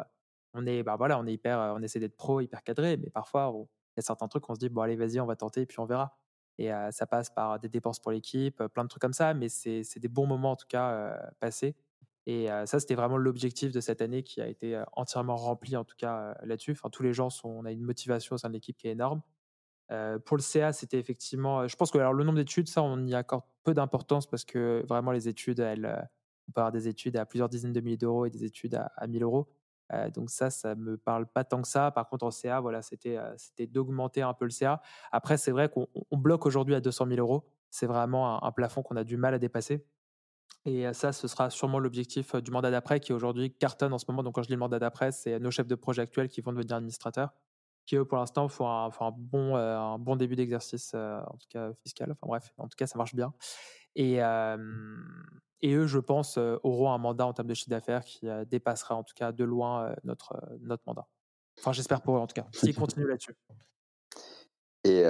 on 0.54 0.66
est, 0.66 0.82
bah 0.82 0.96
voilà, 0.96 1.18
on 1.18 1.26
est 1.26 1.32
hyper, 1.34 1.58
on 1.76 1.82
essaie 1.82 2.00
d'être 2.00 2.16
pro, 2.16 2.40
hyper 2.40 2.62
cadré, 2.62 2.96
mais 2.96 3.10
parfois 3.10 3.50
on, 3.50 3.68
y 3.96 4.00
a 4.00 4.02
certains 4.02 4.28
trucs, 4.28 4.48
on 4.48 4.54
se 4.54 4.60
dit, 4.60 4.68
bon, 4.68 4.82
allez, 4.82 4.96
vas-y, 4.96 5.20
on 5.20 5.26
va 5.26 5.36
tenter, 5.36 5.62
et 5.62 5.66
puis 5.66 5.80
on 5.80 5.84
verra. 5.84 6.16
Et 6.58 6.70
ça 6.90 7.06
passe 7.06 7.30
par 7.30 7.60
des 7.60 7.68
dépenses 7.68 8.00
pour 8.00 8.10
l'équipe, 8.10 8.62
plein 8.74 8.82
de 8.84 8.88
trucs 8.88 9.00
comme 9.00 9.12
ça, 9.12 9.34
mais 9.34 9.48
c'est 9.48 9.98
des 9.98 10.08
bons 10.08 10.26
moments, 10.26 10.52
en 10.52 10.56
tout 10.56 10.66
cas, 10.68 11.16
passés. 11.40 11.76
Et 12.26 12.48
ça, 12.66 12.80
c'était 12.80 12.94
vraiment 12.94 13.16
l'objectif 13.16 13.72
de 13.72 13.80
cette 13.80 14.02
année 14.02 14.22
qui 14.22 14.40
a 14.40 14.48
été 14.48 14.82
entièrement 14.92 15.36
rempli, 15.36 15.76
en 15.76 15.84
tout 15.84 15.96
cas, 15.96 16.36
là-dessus. 16.42 16.72
Enfin, 16.72 16.90
tous 16.90 17.02
les 17.02 17.12
gens, 17.12 17.30
sont, 17.30 17.48
on 17.48 17.64
a 17.64 17.72
une 17.72 17.82
motivation 17.82 18.34
au 18.34 18.38
sein 18.38 18.48
de 18.48 18.54
l'équipe 18.54 18.76
qui 18.76 18.88
est 18.88 18.92
énorme. 18.92 19.22
pour 20.24 20.36
le 20.36 20.42
CA, 20.42 20.72
c'était 20.72 20.98
effectivement. 20.98 21.68
Je 21.68 21.76
pense 21.76 21.90
que 21.90 21.98
alors, 21.98 22.12
le 22.12 22.24
nombre 22.24 22.38
d'études, 22.38 22.68
ça, 22.68 22.82
on 22.82 23.06
y 23.06 23.14
accorde 23.14 23.44
peu 23.62 23.72
d'importance 23.74 24.26
parce 24.26 24.44
que 24.44 24.84
vraiment, 24.88 25.12
les 25.12 25.28
études, 25.28 25.60
elles, 25.60 26.08
on 26.48 26.52
peut 26.52 26.60
avoir 26.60 26.72
des 26.72 26.88
études 26.88 27.16
à 27.16 27.26
plusieurs 27.26 27.48
dizaines 27.48 27.72
de 27.72 27.80
milliers 27.80 27.96
d'euros 27.96 28.26
et 28.26 28.30
des 28.30 28.44
études 28.44 28.74
à, 28.74 28.92
à 28.96 29.06
1000 29.06 29.22
euros 29.22 29.48
donc 30.12 30.30
ça, 30.30 30.50
ça 30.50 30.74
me 30.74 30.96
parle 30.96 31.26
pas 31.26 31.44
tant 31.44 31.62
que 31.62 31.68
ça. 31.68 31.90
Par 31.90 32.08
contre, 32.08 32.26
en 32.26 32.30
CA, 32.30 32.60
voilà, 32.60 32.82
c'était 32.82 33.18
c'était 33.36 33.66
d'augmenter 33.66 34.22
un 34.22 34.34
peu 34.34 34.44
le 34.44 34.50
CA. 34.50 34.82
Après, 35.12 35.36
c'est 35.38 35.50
vrai 35.50 35.68
qu'on 35.68 35.88
bloque 36.12 36.46
aujourd'hui 36.46 36.74
à 36.74 36.80
200 36.80 37.06
000 37.06 37.20
euros. 37.20 37.48
C'est 37.70 37.86
vraiment 37.86 38.42
un, 38.42 38.52
plafond 38.52 38.82
qu'on 38.82 38.96
a 38.96 39.04
du 39.04 39.16
mal 39.16 39.34
à 39.34 39.38
dépasser. 39.38 39.86
Et 40.64 40.92
ça, 40.92 41.12
ce 41.12 41.28
sera 41.28 41.50
sûrement 41.50 41.78
l'objectif 41.78 42.34
du 42.36 42.50
mandat 42.50 42.70
d'après, 42.70 43.00
qui 43.00 43.12
aujourd'hui 43.12 43.54
cartonne 43.54 43.92
en 43.92 43.98
ce 43.98 44.04
moment. 44.08 44.22
Donc, 44.22 44.34
quand 44.34 44.42
je 44.42 44.48
dis 44.48 44.54
le 44.54 44.58
mandat 44.58 44.78
d'après, 44.78 45.12
c'est 45.12 45.38
nos 45.38 45.50
chefs 45.50 45.66
de 45.66 45.74
projet 45.74 46.02
actuels 46.02 46.28
qui 46.28 46.40
vont 46.40 46.52
devenir 46.52 46.76
administrateurs, 46.76 47.32
qui 47.86 47.96
eux, 47.96 48.04
pour 48.04 48.18
l'instant, 48.18 48.48
font 48.48 48.68
un, 48.68 48.90
un, 49.00 49.10
bon, 49.16 49.56
un 49.56 49.98
bon 49.98 50.16
début 50.16 50.36
d'exercice, 50.36 50.94
en 50.94 51.36
tout 51.38 51.48
cas 51.48 51.72
fiscal. 51.82 52.10
Enfin 52.12 52.26
bref, 52.26 52.52
en 52.58 52.68
tout 52.68 52.76
cas, 52.76 52.86
ça 52.86 52.98
marche 52.98 53.14
bien. 53.14 53.32
Et, 53.94 54.20
et 55.62 55.74
eux, 55.74 55.86
je 55.86 55.98
pense, 55.98 56.38
auront 56.62 56.92
un 56.92 56.98
mandat 56.98 57.26
en 57.26 57.32
termes 57.32 57.48
de 57.48 57.54
chiffre 57.54 57.70
d'affaires 57.70 58.04
qui 58.04 58.26
dépassera 58.50 58.94
en 58.94 59.02
tout 59.02 59.14
cas 59.14 59.32
de 59.32 59.44
loin 59.44 59.94
notre, 60.04 60.36
notre 60.60 60.82
mandat. 60.86 61.06
Enfin, 61.58 61.72
j'espère 61.72 62.00
pour 62.00 62.16
eux 62.16 62.20
en 62.20 62.26
tout 62.26 62.34
cas, 62.34 62.46
s'ils 62.52 62.74
continuent 62.76 63.08
là-dessus. 63.08 63.36
Et 64.84 65.02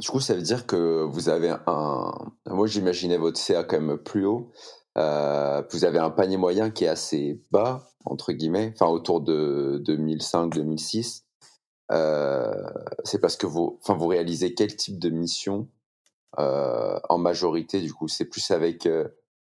du 0.00 0.08
coup, 0.10 0.20
ça 0.20 0.34
veut 0.34 0.42
dire 0.42 0.66
que 0.66 1.02
vous 1.02 1.28
avez 1.28 1.54
un. 1.66 2.12
Moi, 2.46 2.66
j'imaginais 2.66 3.16
votre 3.16 3.38
CA 3.38 3.64
quand 3.64 3.80
même 3.80 3.98
plus 3.98 4.26
haut. 4.26 4.50
vous 4.96 5.84
avez 5.84 5.98
un 5.98 6.10
panier 6.10 6.36
moyen 6.36 6.70
qui 6.70 6.84
est 6.84 6.88
assez 6.88 7.42
bas, 7.50 7.88
entre 8.04 8.32
guillemets, 8.32 8.72
enfin 8.74 8.90
autour 8.90 9.20
de 9.20 9.82
2005-2006. 9.86 11.22
c'est 13.04 13.20
parce 13.20 13.36
que 13.36 13.46
vous, 13.46 13.78
enfin, 13.82 13.94
vous 13.94 14.08
réalisez 14.08 14.54
quel 14.54 14.74
type 14.74 14.98
de 14.98 15.10
mission 15.10 15.68
en 16.36 17.18
majorité 17.18 17.80
Du 17.80 17.94
coup, 17.94 18.08
c'est 18.08 18.26
plus 18.26 18.50
avec 18.50 18.88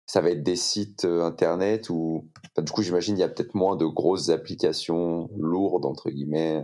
ça 0.08 0.22
va 0.22 0.32
être 0.32 0.42
des 0.42 0.56
sites 0.56 1.06
euh, 1.06 1.24
internet 1.24 1.90
ou 1.90 2.30
du 2.58 2.72
coup 2.72 2.82
j'imagine 2.82 3.18
il 3.18 3.20
y 3.20 3.24
a 3.24 3.30
peut-être 3.30 3.54
moins 3.54 3.76
de 3.76 3.86
grosses 3.86 4.30
applications 4.30 5.30
lourdes 5.38 5.86
entre 5.86 6.10
guillemets. 6.10 6.64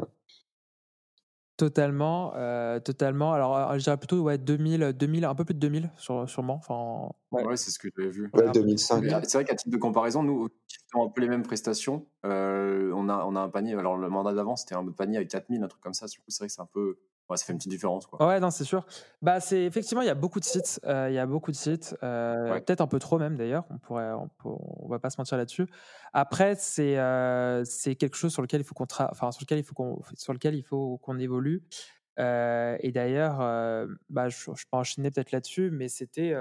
Totalement, 1.55 2.33
euh, 2.35 2.79
totalement. 2.79 3.31
Alors, 3.31 3.55
euh, 3.55 3.77
je 3.77 3.83
dirais 3.83 3.97
plutôt 3.97 4.21
ouais, 4.21 4.39
2000, 4.39 4.93
2000, 4.93 5.23
un 5.23 5.35
peu 5.35 5.45
plus 5.45 5.53
de 5.53 5.59
2000 5.59 5.91
sûrement. 5.97 6.55
Enfin, 6.55 7.11
ouais, 7.31 7.55
c'est 7.57 7.69
ce 7.69 7.77
que 7.77 7.89
j'avais 7.95 8.09
vu. 8.09 8.31
Ouais, 8.33 8.49
2005. 8.51 9.05
C'est 9.23 9.37
vrai 9.37 9.45
qu'à 9.45 9.53
titre 9.53 9.69
de 9.69 9.77
comparaison, 9.77 10.23
nous, 10.23 10.49
qui 10.67 10.77
faisons 10.91 11.05
un 11.05 11.09
peu 11.09 11.21
les 11.21 11.29
mêmes 11.29 11.43
prestations, 11.43 12.07
on, 12.23 12.29
a, 13.07 13.25
on 13.25 13.35
a 13.35 13.39
un 13.39 13.49
panier. 13.49 13.75
Alors, 13.75 13.97
le 13.97 14.09
mandat 14.09 14.33
d'avant, 14.33 14.55
c'était 14.55 14.73
un 14.73 14.83
panier 14.87 15.17
avec 15.17 15.29
4000, 15.29 15.61
un 15.63 15.67
truc 15.67 15.81
comme 15.81 15.93
ça. 15.93 16.07
Du 16.07 16.17
coup, 16.17 16.25
c'est 16.29 16.39
vrai 16.39 16.47
que 16.47 16.53
c'est 16.53 16.61
un 16.61 16.69
peu 16.73 16.97
ça 17.37 17.45
fait 17.45 17.53
une 17.53 17.57
petite 17.57 17.71
différence. 17.71 18.05
Quoi. 18.05 18.25
Ouais, 18.25 18.39
non, 18.39 18.51
c'est 18.51 18.63
sûr. 18.63 18.85
Bah, 19.21 19.39
c'est 19.39 19.63
effectivement, 19.63 20.01
il 20.01 20.07
y 20.07 20.11
a 20.11 20.15
beaucoup 20.15 20.39
de 20.39 20.45
sites. 20.45 20.79
Euh, 20.85 21.07
il 21.09 21.13
y 21.13 21.19
a 21.19 21.25
beaucoup 21.25 21.51
de 21.51 21.55
sites. 21.55 21.95
Euh, 22.03 22.59
peut-être 22.59 22.81
un 22.81 22.87
peu 22.87 22.99
trop 22.99 23.17
même 23.17 23.35
d'ailleurs. 23.35 23.65
On 23.69 23.77
pourrait, 23.77 24.11
on, 24.43 24.87
va 24.87 24.99
pas 24.99 25.09
se 25.09 25.19
mentir 25.19 25.37
là-dessus. 25.37 25.67
Après, 26.13 26.55
c'est 26.55 26.97
euh, 26.97 27.63
c'est 27.65 27.95
quelque 27.95 28.15
chose 28.15 28.31
sur 28.31 28.41
lequel 28.41 28.61
il 28.61 28.63
faut 28.63 28.75
qu'on, 28.75 28.85
enfin 28.85 29.31
sur 29.31 29.41
lequel 29.41 29.59
il 29.59 29.63
faut 29.63 29.73
qu'on, 29.73 30.01
sur 30.15 30.33
lequel 30.33 30.55
il 30.55 30.63
faut 30.63 30.97
qu'on 30.99 31.17
évolue. 31.19 31.63
et 32.17 32.91
d'ailleurs, 32.93 33.37
bah, 34.09 34.29
je, 34.29 34.37
je, 34.37 34.65
peux 34.71 34.77
enchaîner 34.77 35.11
peut-être 35.11 35.31
là-dessus, 35.31 35.71
mais 35.71 35.87
c'était, 35.87 36.35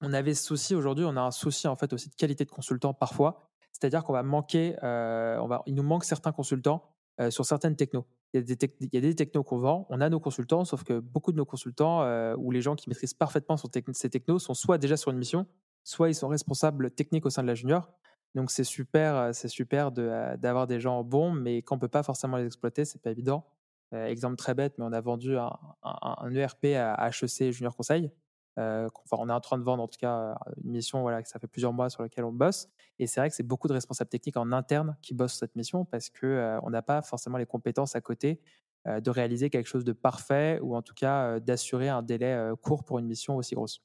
on 0.00 0.12
avait 0.12 0.34
ce 0.34 0.44
souci 0.44 0.74
aujourd'hui. 0.74 1.04
On 1.06 1.16
a 1.16 1.22
un 1.22 1.30
souci 1.30 1.68
en 1.68 1.76
fait 1.76 1.92
aussi 1.92 2.08
de 2.08 2.14
qualité 2.14 2.44
de 2.44 2.50
consultant 2.50 2.92
parfois. 2.92 3.46
C'est-à-dire 3.72 4.04
qu'on 4.04 4.12
va 4.12 4.22
manquer, 4.22 4.76
on 4.82 5.46
va, 5.46 5.62
il 5.66 5.74
nous 5.74 5.82
manque 5.82 6.04
certains 6.04 6.32
consultants 6.32 6.82
sur 7.30 7.46
certaines 7.46 7.76
technos. 7.76 8.06
Il 8.32 8.38
y 8.40 8.96
a 8.96 9.00
des, 9.00 9.14
technos 9.14 9.42
qu'on 9.42 9.58
vend, 9.58 9.86
on 9.90 10.00
a 10.00 10.08
nos 10.08 10.20
consultants, 10.20 10.64
sauf 10.64 10.84
que 10.84 11.00
beaucoup 11.00 11.32
de 11.32 11.36
nos 11.36 11.44
consultants 11.44 12.04
ou 12.36 12.52
les 12.52 12.62
gens 12.62 12.76
qui 12.76 12.88
maîtrisent 12.88 13.14
parfaitement 13.14 13.56
ces 13.56 14.08
technos 14.08 14.38
sont 14.38 14.54
soit 14.54 14.78
déjà 14.78 14.96
sur 14.96 15.10
une 15.10 15.18
mission, 15.18 15.46
soit 15.82 16.10
ils 16.10 16.14
sont 16.14 16.28
responsables 16.28 16.92
techniques 16.92 17.26
au 17.26 17.30
sein 17.30 17.42
de 17.42 17.48
la 17.48 17.56
junior. 17.56 17.90
Donc 18.36 18.52
c'est 18.52 18.62
super, 18.62 19.34
c'est 19.34 19.48
super 19.48 19.90
d'avoir 19.90 20.68
des 20.68 20.78
gens 20.78 21.02
bons, 21.02 21.32
mais 21.32 21.62
qu'on 21.62 21.78
peut 21.78 21.88
pas 21.88 22.04
forcément 22.04 22.36
les 22.36 22.46
exploiter, 22.46 22.84
c'est 22.84 23.02
pas 23.02 23.10
évident. 23.10 23.44
exemple 23.92 24.36
très 24.36 24.54
bête, 24.54 24.74
mais 24.78 24.84
on 24.84 24.92
a 24.92 25.00
vendu 25.00 25.36
un, 25.36 25.50
un 25.82 26.32
ERP 26.32 26.66
à 26.76 27.08
HEC 27.08 27.50
Junior 27.50 27.74
Conseil. 27.74 28.12
Euh, 28.60 28.88
on 29.12 29.28
est 29.28 29.32
en 29.32 29.40
train 29.40 29.58
de 29.58 29.62
vendre 29.62 29.82
en 29.82 29.88
tout 29.88 29.98
cas 29.98 30.36
une 30.62 30.70
mission 30.70 31.00
voilà, 31.00 31.22
que 31.22 31.28
ça 31.28 31.38
fait 31.38 31.46
plusieurs 31.46 31.72
mois 31.72 31.88
sur 31.88 32.02
laquelle 32.02 32.24
on 32.24 32.32
bosse. 32.32 32.68
Et 32.98 33.06
c'est 33.06 33.20
vrai 33.20 33.30
que 33.30 33.34
c'est 33.34 33.42
beaucoup 33.42 33.68
de 33.68 33.72
responsables 33.72 34.10
techniques 34.10 34.36
en 34.36 34.52
interne 34.52 34.96
qui 35.02 35.14
bossent 35.14 35.38
cette 35.38 35.56
mission 35.56 35.84
parce 35.84 36.10
qu'on 36.10 36.26
euh, 36.26 36.70
n'a 36.70 36.82
pas 36.82 37.00
forcément 37.02 37.38
les 37.38 37.46
compétences 37.46 37.96
à 37.96 38.00
côté 38.00 38.40
euh, 38.86 39.00
de 39.00 39.10
réaliser 39.10 39.50
quelque 39.50 39.66
chose 39.66 39.84
de 39.84 39.92
parfait 39.92 40.60
ou 40.62 40.76
en 40.76 40.82
tout 40.82 40.94
cas 40.94 41.40
d'assurer 41.40 41.88
un 41.88 42.02
délai 42.02 42.52
court 42.60 42.84
pour 42.84 42.98
une 42.98 43.06
mission 43.06 43.36
aussi 43.36 43.54
grosse. 43.54 43.82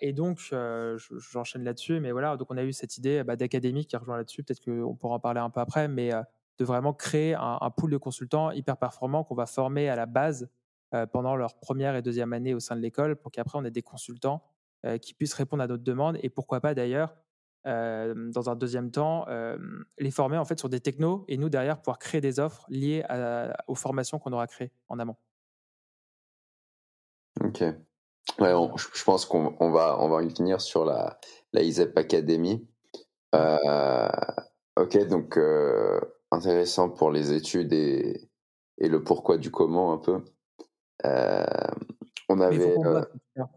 et 0.00 0.12
donc, 0.12 0.54
j'enchaîne 1.32 1.64
là-dessus, 1.64 2.00
mais 2.00 2.12
voilà, 2.12 2.36
donc 2.36 2.50
on 2.50 2.56
a 2.56 2.62
eu 2.62 2.72
cette 2.72 2.96
idée 2.98 3.24
bah, 3.24 3.36
d'académie 3.36 3.84
qui 3.84 3.96
rejoint 3.96 4.16
là-dessus, 4.16 4.42
peut-être 4.42 4.64
qu'on 4.64 4.94
pourra 4.94 5.16
en 5.16 5.20
parler 5.20 5.40
un 5.40 5.50
peu 5.50 5.60
après, 5.60 5.88
mais 5.88 6.10
de 6.58 6.64
vraiment 6.64 6.92
créer 6.92 7.34
un, 7.34 7.70
pool 7.70 7.90
de 7.90 7.96
consultants 7.96 8.50
hyper 8.50 8.76
performants 8.76 9.24
qu'on 9.24 9.34
va 9.34 9.46
former 9.46 9.88
à 9.88 9.96
la 9.96 10.06
base 10.06 10.48
pendant 11.12 11.36
leur 11.36 11.56
première 11.58 11.94
et 11.94 12.02
deuxième 12.02 12.32
année 12.32 12.54
au 12.54 12.60
sein 12.60 12.74
de 12.74 12.80
l'école 12.80 13.16
pour 13.16 13.30
qu'après 13.30 13.58
on 13.58 13.64
ait 13.64 13.70
des 13.70 13.82
consultants 13.82 14.42
euh, 14.86 14.96
qui 14.96 15.12
puissent 15.12 15.34
répondre 15.34 15.62
à 15.62 15.66
notre 15.66 15.84
demande 15.84 16.16
et 16.22 16.30
pourquoi 16.30 16.62
pas 16.62 16.72
d'ailleurs 16.72 17.14
euh, 17.66 18.14
dans 18.30 18.48
un 18.48 18.56
deuxième 18.56 18.90
temps, 18.90 19.26
les 19.98 20.10
former 20.10 20.38
en 20.38 20.46
fait 20.46 20.58
sur 20.58 20.70
des 20.70 20.80
technos 20.80 21.26
et 21.28 21.36
nous 21.36 21.50
derrière 21.50 21.76
pouvoir 21.76 21.98
créer 21.98 22.22
des 22.22 22.40
offres 22.40 22.64
liées 22.70 23.04
aux 23.66 23.74
formations 23.74 24.18
qu'on 24.18 24.32
aura 24.32 24.46
créées 24.46 24.72
en 24.88 24.98
amont. 24.98 25.16
Ok. 27.44 27.62
Je 28.38 29.04
pense 29.04 29.26
qu'on 29.26 29.70
va, 29.70 29.98
on 30.00 30.08
va 30.08 30.22
y 30.22 30.30
finir 30.30 30.62
sur 30.62 30.86
la, 30.86 31.20
la 31.52 31.62
ISEP 31.62 31.98
Academy. 31.98 32.66
ok, 33.34 35.08
donc 35.08 35.38
intéressant 36.30 36.88
pour 36.88 37.10
les 37.10 37.34
études 37.34 37.74
et, 37.74 38.30
et, 38.78 38.88
le 38.88 39.04
pourquoi 39.04 39.36
du 39.36 39.50
comment 39.50 39.92
un 39.92 39.98
peu. 39.98 40.24
Euh, 41.04 41.44
on 42.28 42.40
avait. 42.40 42.76
Euh, 42.84 43.02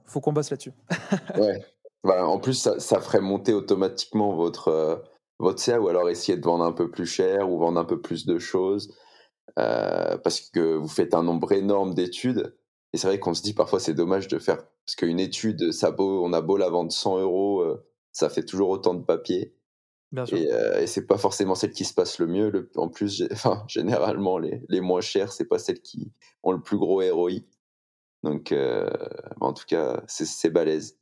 faut 0.05 0.21
qu'on 0.21 0.33
bosse, 0.33 0.49
là-dessus. 0.51 0.73
ouais. 1.37 1.63
Voilà, 2.03 2.27
en 2.27 2.39
plus, 2.39 2.53
ça, 2.53 2.79
ça, 2.79 2.99
ferait 2.99 3.21
monter 3.21 3.53
automatiquement 3.53 4.35
votre, 4.35 4.67
euh, 4.67 4.95
votre 5.39 5.59
CA 5.59 5.79
ou 5.79 5.87
alors 5.87 6.09
essayer 6.09 6.37
de 6.37 6.43
vendre 6.43 6.65
un 6.65 6.73
peu 6.73 6.91
plus 6.91 7.05
cher 7.05 7.49
ou 7.49 7.57
vendre 7.59 7.79
un 7.79 7.85
peu 7.85 8.01
plus 8.01 8.25
de 8.25 8.39
choses 8.39 8.93
parce 9.55 10.41
que 10.41 10.75
vous 10.75 10.87
faites 10.87 11.13
un 11.13 11.21
nombre 11.21 11.51
énorme 11.51 11.93
d'études. 11.93 12.57
Et 12.91 12.97
c'est 12.97 13.07
vrai 13.07 13.19
qu'on 13.19 13.35
se 13.35 13.43
dit 13.43 13.53
parfois 13.53 13.79
c'est 13.79 13.93
dommage 13.93 14.27
de 14.27 14.39
faire 14.39 14.57
parce 14.57 14.95
qu'une 14.95 15.19
étude, 15.19 15.71
ça 15.71 15.91
beau, 15.91 16.25
on 16.25 16.33
a 16.33 16.41
beau 16.41 16.57
la 16.57 16.69
vendre 16.69 16.91
100 16.91 17.19
euros, 17.19 17.63
ça 18.11 18.29
fait 18.29 18.43
toujours 18.43 18.69
autant 18.69 18.95
de 18.95 19.03
papier. 19.03 19.53
Bien 20.13 20.27
sûr. 20.27 20.37
Et, 20.37 20.83
et 20.83 20.87
c'est 20.87 21.07
pas 21.07 21.17
forcément 21.17 21.55
celle 21.55 21.71
qui 21.71 21.85
se 21.85 21.93
passe 21.93 22.19
le 22.19 22.27
mieux. 22.27 22.51
Le, 22.51 22.69
en 22.75 22.87
plus, 22.87 23.23
enfin, 23.31 23.63
généralement, 23.67 24.37
les, 24.37 24.61
les 24.69 24.79
moins 24.79 25.01
chères, 25.01 25.33
c'est 25.33 25.45
pas 25.45 25.59
celles 25.59 25.81
qui 25.81 26.13
ont 26.43 26.51
le 26.51 26.61
plus 26.61 26.77
gros 26.77 27.01
ROI. 27.01 27.41
Donc, 28.21 28.51
euh, 28.51 28.89
en 29.41 29.53
tout 29.53 29.65
cas, 29.67 30.01
c'est 30.07 30.49
balèze. 30.49 30.97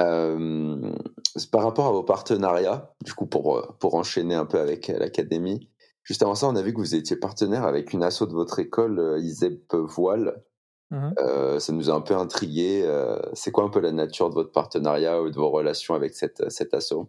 Euh, 0.00 0.90
par 1.52 1.62
rapport 1.62 1.86
à 1.86 1.92
vos 1.92 2.02
partenariats, 2.02 2.94
du 3.04 3.12
coup, 3.12 3.26
pour, 3.26 3.76
pour 3.78 3.94
enchaîner 3.94 4.34
un 4.34 4.46
peu 4.46 4.58
avec 4.58 4.88
l'académie, 4.88 5.70
juste 6.02 6.22
avant 6.22 6.34
ça, 6.34 6.48
on 6.48 6.56
a 6.56 6.62
vu 6.62 6.72
que 6.72 6.78
vous 6.78 6.94
étiez 6.94 7.16
partenaire 7.16 7.64
avec 7.64 7.92
une 7.92 8.02
asso 8.02 8.22
de 8.22 8.32
votre 8.32 8.58
école, 8.58 9.18
ISEP 9.20 9.72
Voile. 9.74 10.42
Mmh 10.90 11.14
euh, 11.20 11.58
ça 11.58 11.72
nous 11.72 11.88
a 11.88 11.94
un 11.94 12.02
peu 12.02 12.14
intrigué. 12.14 12.84
c'est 13.34 13.50
quoi 13.50 13.64
un 13.64 13.70
peu 13.70 13.80
la 13.80 13.92
nature 13.92 14.28
de 14.30 14.34
votre 14.34 14.52
partenariat 14.52 15.22
ou 15.22 15.30
de 15.30 15.36
vos 15.36 15.50
relations 15.50 15.94
avec 15.94 16.14
cette, 16.14 16.50
cette 16.50 16.74
asso? 16.74 17.06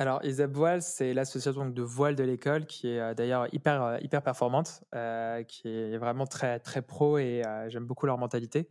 Alors, 0.00 0.24
ISEP 0.24 0.52
Voile, 0.52 0.80
c'est 0.80 1.12
l'association 1.12 1.68
de 1.68 1.82
voile 1.82 2.14
de 2.14 2.22
l'école 2.22 2.66
qui 2.66 2.86
est 2.86 3.00
euh, 3.00 3.14
d'ailleurs 3.14 3.52
hyper, 3.52 3.82
euh, 3.82 3.98
hyper 4.00 4.22
performante, 4.22 4.84
euh, 4.94 5.42
qui 5.42 5.66
est 5.68 5.98
vraiment 5.98 6.24
très, 6.24 6.60
très 6.60 6.82
pro 6.82 7.18
et 7.18 7.42
j'aime 7.66 7.84
beaucoup 7.84 8.06
leur 8.06 8.16
mentalité. 8.16 8.70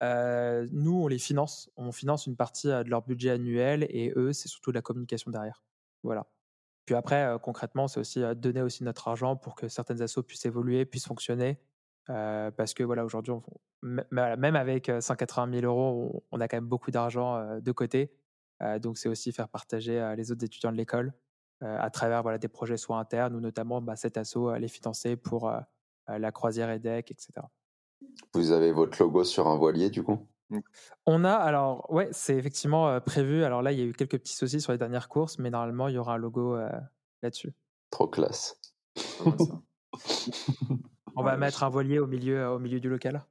nous, 0.00 1.02
on 1.02 1.06
les 1.06 1.18
finance. 1.18 1.70
On 1.76 1.92
finance 1.92 2.26
une 2.26 2.36
partie 2.36 2.68
de 2.68 2.88
leur 2.88 3.02
budget 3.02 3.30
annuel 3.30 3.86
et 3.90 4.10
eux, 4.16 4.32
c'est 4.32 4.48
surtout 4.48 4.70
de 4.70 4.76
la 4.76 4.82
communication 4.82 5.30
derrière. 5.30 5.62
Voilà. 6.02 6.26
Puis 6.86 6.94
après, 6.94 7.36
concrètement, 7.42 7.86
c'est 7.86 8.00
aussi 8.00 8.22
donner 8.36 8.62
aussi 8.62 8.84
notre 8.84 9.06
argent 9.08 9.36
pour 9.36 9.54
que 9.54 9.68
certaines 9.68 10.00
assos 10.00 10.22
puissent 10.22 10.46
évoluer, 10.46 10.86
puissent 10.86 11.08
fonctionner. 11.08 11.58
parce 12.06 12.72
que 12.72 12.82
voilà, 12.84 13.04
aujourd'hui, 13.04 13.34
même 13.82 14.56
avec 14.56 14.90
180 14.98 15.60
000 15.60 15.66
euros, 15.66 16.24
on 16.32 16.40
a 16.40 16.48
quand 16.48 16.56
même 16.56 16.68
beaucoup 16.68 16.90
d'argent 16.90 17.60
de 17.60 17.72
côté. 17.72 18.10
Euh, 18.62 18.78
donc, 18.78 18.98
c'est 18.98 19.08
aussi 19.08 19.32
faire 19.32 19.48
partager 19.48 20.00
euh, 20.00 20.14
les 20.14 20.32
autres 20.32 20.44
étudiants 20.44 20.72
de 20.72 20.76
l'école 20.76 21.12
euh, 21.62 21.78
à 21.78 21.90
travers 21.90 22.22
voilà, 22.22 22.38
des 22.38 22.48
projets 22.48 22.76
soit 22.76 22.98
internes 22.98 23.34
ou 23.34 23.40
notamment 23.40 23.80
bah, 23.80 23.96
cet 23.96 24.16
assaut 24.16 24.54
les 24.54 24.68
financer 24.68 25.16
pour 25.16 25.52
la 26.06 26.32
croisière 26.32 26.70
EDEC, 26.70 27.10
etc. 27.10 27.32
Vous 28.32 28.52
avez 28.52 28.72
votre 28.72 29.02
logo 29.02 29.24
sur 29.24 29.46
un 29.46 29.56
voilier 29.56 29.90
du 29.90 30.02
coup? 30.02 30.26
Mmh. 30.50 30.60
on 31.04 31.24
a, 31.24 31.34
alors, 31.34 31.92
ouais, 31.92 32.08
c'est 32.10 32.34
effectivement 32.34 32.98
prévu. 33.02 33.44
Alors 33.44 33.60
là, 33.60 33.72
il 33.72 33.78
y 33.78 33.82
a 33.82 33.84
eu 33.84 33.92
quelques 33.92 34.18
petits 34.18 34.34
soucis 34.34 34.62
sur 34.62 34.72
les 34.72 34.78
dernières 34.78 35.10
courses, 35.10 35.38
mais 35.38 35.50
normalement, 35.50 35.88
il 35.88 35.94
y 35.94 35.98
aura 35.98 36.14
un 36.14 36.16
logo 36.16 36.56
là-dessus. 37.22 37.52
Trop 37.90 38.06
classe. 38.06 38.58
on 41.16 41.22
va 41.22 41.36
mettre 41.36 41.64
un 41.64 41.68
voilier 41.68 41.98
au 41.98 42.06
milieu, 42.06 42.48
au 42.48 42.58
milieu 42.58 42.80
du 42.80 42.88
local. 42.88 43.26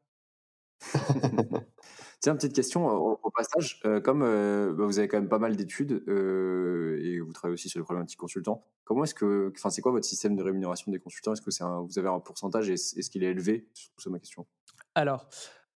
Tiens, 2.20 2.36
petite 2.36 2.54
question 2.54 2.88
au, 2.88 3.30
passage. 3.30 3.80
comme 4.04 4.22
bah, 4.22 4.86
vous 4.86 4.98
avez 4.98 5.08
quand 5.08 5.18
même 5.18 5.30
pas 5.30 5.38
mal 5.38 5.56
d'études 5.56 6.04
et 6.08 7.20
vous 7.20 7.32
travaillez 7.32 7.54
aussi 7.54 7.70
sur 7.70 7.80
les 7.80 7.84
problématiques 7.84 8.20
consultants, 8.20 8.66
comment 8.86 9.04
est-ce 9.04 9.14
que, 9.14 9.52
enfin, 9.56 9.70
c'est 9.70 9.82
quoi 9.82 9.92
votre 9.92 10.06
système 10.06 10.36
de 10.36 10.42
rémunération 10.42 10.92
des 10.92 11.00
consultants? 11.00 11.34
Est-ce 11.34 11.42
que 11.42 11.52
c'est 11.52 11.64
vous 11.64 12.00
avez 12.00 12.10
un 12.10 12.20
pourcentage 12.20 12.70
et 12.70 12.74
est-ce 12.74 13.10
qu'il 13.10 13.24
est 13.24 13.32
élevé? 13.32 13.70
C'est 13.98 14.10
ma 14.10 14.18
question. 14.18 14.48
Alors, 14.96 15.28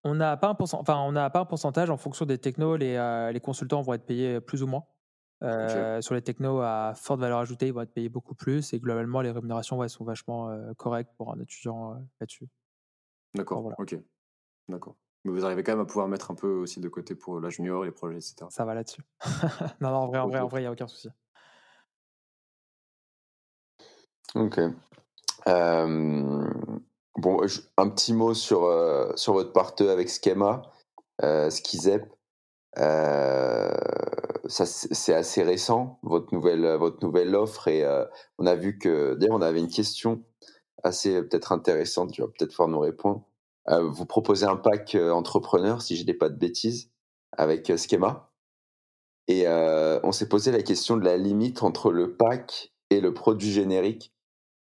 on 0.03 0.15
n'a 0.15 0.35
pas 0.37 0.47
un 0.47 0.57
enfin, 0.59 0.97
on 0.97 1.11
n'a 1.11 1.29
pas 1.29 1.41
un 1.41 1.45
pourcentage 1.45 1.91
en 1.91 1.97
fonction 1.97 2.25
des 2.25 2.39
technos. 2.39 2.75
Les, 2.75 3.29
les 3.31 3.39
consultants 3.39 3.81
vont 3.81 3.93
être 3.93 4.05
payés 4.05 4.41
plus 4.41 4.63
ou 4.63 4.67
moins. 4.67 4.83
Sur 6.01 6.15
les 6.15 6.21
technos 6.21 6.59
à 6.61 6.93
forte 6.95 7.19
valeur 7.19 7.39
ajoutée, 7.39 7.67
ils 7.67 7.73
vont 7.73 7.81
être 7.81 7.93
payés 7.93 8.09
beaucoup 8.09 8.33
plus 8.35 8.73
et 8.73 8.79
globalement, 8.79 9.21
les 9.21 9.31
rémunérations 9.31 9.77
ouais, 9.77 9.89
sont 9.89 10.05
vachement 10.05 10.49
correctes 10.77 11.11
pour 11.17 11.31
un 11.31 11.39
étudiant 11.39 11.93
là-dessus. 12.19 12.47
D'accord. 13.35 13.73
Ok. 13.77 13.95
D'accord. 14.67 14.95
Mais 15.23 15.31
vous 15.31 15.45
arrivez 15.45 15.63
quand 15.63 15.73
même 15.73 15.81
à 15.81 15.85
pouvoir 15.85 16.07
mettre 16.07 16.31
un 16.31 16.35
peu 16.35 16.47
aussi 16.47 16.79
de 16.79 16.89
côté 16.89 17.13
pour 17.15 17.39
la 17.39 17.49
junior, 17.49 17.83
les 17.83 17.91
projets, 17.91 18.17
etc. 18.17 18.35
Ça 18.49 18.65
va 18.65 18.73
là-dessus. 18.73 19.03
non, 19.81 19.89
non, 19.91 19.97
en 19.97 20.07
vrai, 20.07 20.19
en 20.19 20.27
vrai, 20.27 20.39
en 20.39 20.47
vrai, 20.47 20.61
il 20.61 20.63
n'y 20.63 20.67
a 20.67 20.71
aucun 20.71 20.87
souci. 20.87 21.09
Ok. 24.35 24.59
bon, 25.45 27.41
un 27.77 27.89
petit 27.89 28.13
mot 28.13 28.33
sur, 28.33 28.63
euh, 28.63 29.11
sur 29.15 29.33
votre 29.33 29.53
partenariat 29.53 29.93
avec 29.93 30.09
Schema, 30.09 30.61
euh, 31.23 31.49
Skizep. 31.49 32.11
Euh, 32.77 33.71
ça, 34.45 34.65
c'est 34.65 35.13
assez 35.13 35.43
récent, 35.43 35.99
votre 36.03 36.33
nouvelle, 36.33 36.65
votre 36.77 37.05
nouvelle 37.05 37.35
offre. 37.35 37.67
Et 37.67 37.83
euh, 37.83 38.05
on 38.37 38.45
a 38.45 38.55
vu 38.55 38.77
que, 38.77 39.15
d'ailleurs, 39.15 39.35
on 39.35 39.41
avait 39.41 39.59
une 39.59 39.69
question 39.69 40.23
assez 40.83 41.21
peut-être 41.21 41.51
intéressante, 41.51 42.11
tu 42.11 42.21
vas 42.21 42.27
peut-être 42.27 42.51
pouvoir 42.51 42.69
nous 42.69 42.79
répondre. 42.79 43.23
Euh, 43.69 43.87
vous 43.89 44.05
proposez 44.05 44.45
un 44.45 44.55
pack 44.55 44.95
euh, 44.95 45.11
entrepreneur, 45.11 45.81
si 45.81 45.95
je 45.95 46.03
dis 46.03 46.13
pas 46.13 46.29
de 46.29 46.37
bêtises, 46.37 46.91
avec 47.31 47.69
euh, 47.69 47.77
Schema. 47.77 48.31
Et 49.27 49.47
on 49.47 50.11
s'est 50.11 50.27
posé 50.27 50.51
la 50.51 50.61
question 50.61 50.97
de 50.97 51.05
la 51.05 51.15
limite 51.15 51.63
entre 51.63 51.93
le 51.93 52.17
pack 52.17 52.73
et 52.89 52.99
le 52.99 53.13
produit 53.13 53.51
générique. 53.51 54.13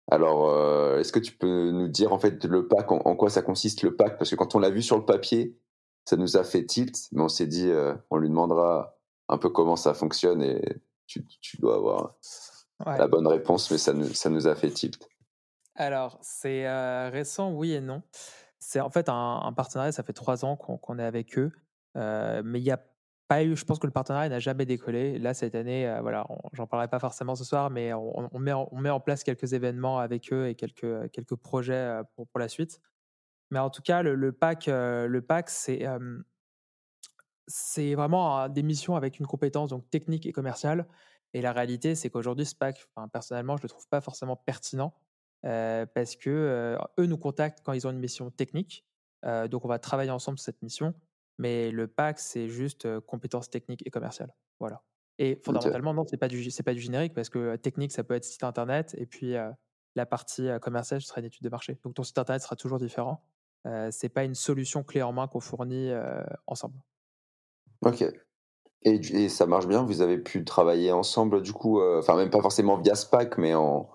Alors, 0.09 0.98
est-ce 1.00 1.11
que 1.11 1.18
tu 1.18 1.33
peux 1.33 1.72
nous 1.72 1.88
dire 1.88 2.12
en 2.12 2.18
fait 2.20 2.44
le 2.44 2.68
pack, 2.68 2.92
en, 2.92 3.16
quoi 3.16 3.28
ça 3.28 3.42
consiste 3.42 3.83
le 3.83 3.96
pack? 3.96 4.18
Parce 4.18 4.31
que 4.31 4.37
quand 4.37 4.55
on 4.55 4.61
l'a 4.61 4.70
vu 4.70 4.81
sur 4.81 4.96
le 4.96 5.05
papier, 5.05 5.58
ça 6.04 6.17
nous 6.17 6.37
a 6.37 6.44
fait 6.44 6.64
tilt, 6.64 7.08
mais 7.10 7.23
on 7.23 7.29
s'est 7.29 7.48
dit, 7.48 7.73
on 8.10 8.19
lui 8.19 8.29
demandera 8.29 8.96
un 9.29 9.38
peu 9.38 9.48
comment 9.48 9.75
ça 9.75 9.94
fonctionne 9.94 10.42
et 10.42 10.62
tu, 11.08 11.25
dois 11.58 11.75
avoir 11.75 12.14
la 12.87 13.08
bonne 13.08 13.27
réponse, 13.27 13.69
mais 13.69 13.79
ça 13.79 13.92
nous, 13.92 14.14
ça 14.14 14.31
nous 14.31 14.46
a 14.46 14.54
fait 14.54 14.71
tilt. 14.71 15.08
Alors, 15.75 16.19
c'est 16.23 16.69
récent, 17.08 17.50
oui 17.50 17.73
et 17.73 17.81
non. 17.81 18.02
C'est 18.63 18.79
en 18.81 18.90
fait 18.90 19.08
un, 19.08 19.52
partenariat, 19.56 19.90
ça 19.90 20.04
fait 20.04 20.13
trois 20.13 20.44
ans 20.44 20.54
qu'on 20.56 20.98
est 21.00 21.04
avec 21.04 21.37
eux, 21.37 21.50
euh, 21.96 22.42
mais 22.44 22.60
il 22.60 22.63
n'y 22.63 22.71
a 22.71 22.81
pas 23.27 23.42
eu, 23.42 23.56
je 23.56 23.65
pense 23.65 23.81
que 23.81 23.88
le 23.88 23.92
partenariat 23.92 24.29
n'a 24.29 24.38
jamais 24.38 24.67
décollé. 24.67 25.19
Là, 25.19 25.35
cette 25.35 25.56
année, 25.56 25.88
euh, 25.88 26.00
voilà, 26.00 26.29
j'en 26.52 26.69
parlerai 26.69 26.87
pas 26.87 27.00
forcément 27.00 27.35
ce 27.35 27.42
soir, 27.42 27.71
mais 27.71 27.92
on, 27.92 28.38
met 28.38 28.52
en, 28.52 28.69
on, 28.71 28.79
met 28.79 28.90
en, 28.90 29.00
place 29.00 29.25
quelques 29.25 29.52
événements 29.52 29.98
avec 29.98 30.33
eux 30.33 30.46
et 30.46 30.54
quelques, 30.54 31.10
quelques 31.10 31.35
projets 31.35 31.75
euh, 31.75 32.04
pour, 32.15 32.38
la 32.38 32.46
suite. 32.46 32.81
Mais 33.50 33.58
en 33.58 33.69
tout 33.69 33.83
cas, 33.83 34.02
le, 34.02 34.33
pack, 34.33 34.67
le 34.69 35.21
pack 35.21 35.50
c'est 35.50 35.85
vraiment 37.96 38.48
des 38.48 38.63
missions 38.63 38.94
avec 38.94 39.19
une 39.19 39.27
compétence 39.27 39.71
donc 39.71 39.90
technique 39.90 40.25
et 40.25 40.33
commerciale 40.33 40.87
Et 41.35 41.42
la 41.42 41.52
réalité, 41.52 41.96
c'est 41.96 42.10
qu'aujourd'hui, 42.10 42.46
SPAC, 42.46 42.87
personnellement, 43.13 43.56
je 43.56 43.63
ne 43.63 43.65
le 43.65 43.71
trouve 43.71 43.88
pas 43.88 44.00
forcément 44.00 44.37
pertinent 44.37 44.94
parce 45.43 46.17
que 46.17 46.77
eux 46.99 47.07
nous 47.07 47.19
contactent 47.19 47.61
quand 47.65 47.73
ils 47.73 47.87
ont 47.87 47.90
une 47.90 47.99
mission 47.99 48.31
technique. 48.31 48.85
donc, 49.25 49.65
on 49.65 49.69
va 49.69 49.79
travailler 49.79 50.11
ensemble 50.11 50.38
sur 50.38 50.47
cette 50.47 50.63
mission. 50.63 50.95
Mais 51.38 51.71
le 51.71 51.88
PAC, 51.88 52.19
c'est 52.19 52.49
juste 52.49 53.01
compétences 53.01 53.51
techniques 53.51 53.85
et 53.87 53.90
commerciales. 53.90 54.35
Voilà. 54.61 54.83
Et 55.19 55.40
fondamentalement, 55.45 55.95
non, 55.95 56.07
ce 56.07 56.13
n'est 56.13 56.19
pas, 56.19 56.29
du, 56.29 56.47
pas 56.65 56.75
du 56.75 56.81
générique 56.81 57.15
parce 57.15 57.29
que 57.29 57.57
technique, 57.57 57.93
ça 57.93 58.05
peut 58.05 58.15
être 58.15 58.25
site 58.25 58.45
internet. 58.45 58.95
Et 58.99 59.07
puis, 59.07 59.35
la 59.95 60.07
partie 60.07 60.49
commerciale, 60.61 61.01
ce 61.01 61.09
sera 61.09 61.21
une 61.21 61.27
étude 61.27 61.43
de 61.43 61.49
marché. 61.49 61.79
Donc, 61.85 61.95
ton 61.95 62.03
site 62.03 62.19
internet 62.19 62.43
sera 62.43 62.57
toujours 62.57 62.79
différent. 62.79 63.25
ce 63.65 64.07
n'est 64.07 64.11
pas 64.11 64.25
une 64.25 64.35
solution 64.35 64.83
clé 64.83 65.03
en 65.03 65.13
main 65.13 65.27
qu'on 65.27 65.40
fournit 65.40 65.90
ensemble. 66.47 66.79
Ok. 67.85 68.05
Et, 68.85 69.29
ça 69.29 69.47
marche 69.47 69.67
bien? 69.67 69.83
Vous 69.85 70.01
avez 70.01 70.19
pu 70.19 70.45
travailler 70.45 70.93
ensemble, 70.93 71.43
du 71.43 71.53
coup, 71.53 71.81
enfin, 71.81 72.17
même 72.17 72.31
pas 72.31 72.40
forcément 72.40 72.77
via 72.77 72.95
SPAC, 72.95 73.38
mais 73.38 73.55
en, 73.55 73.88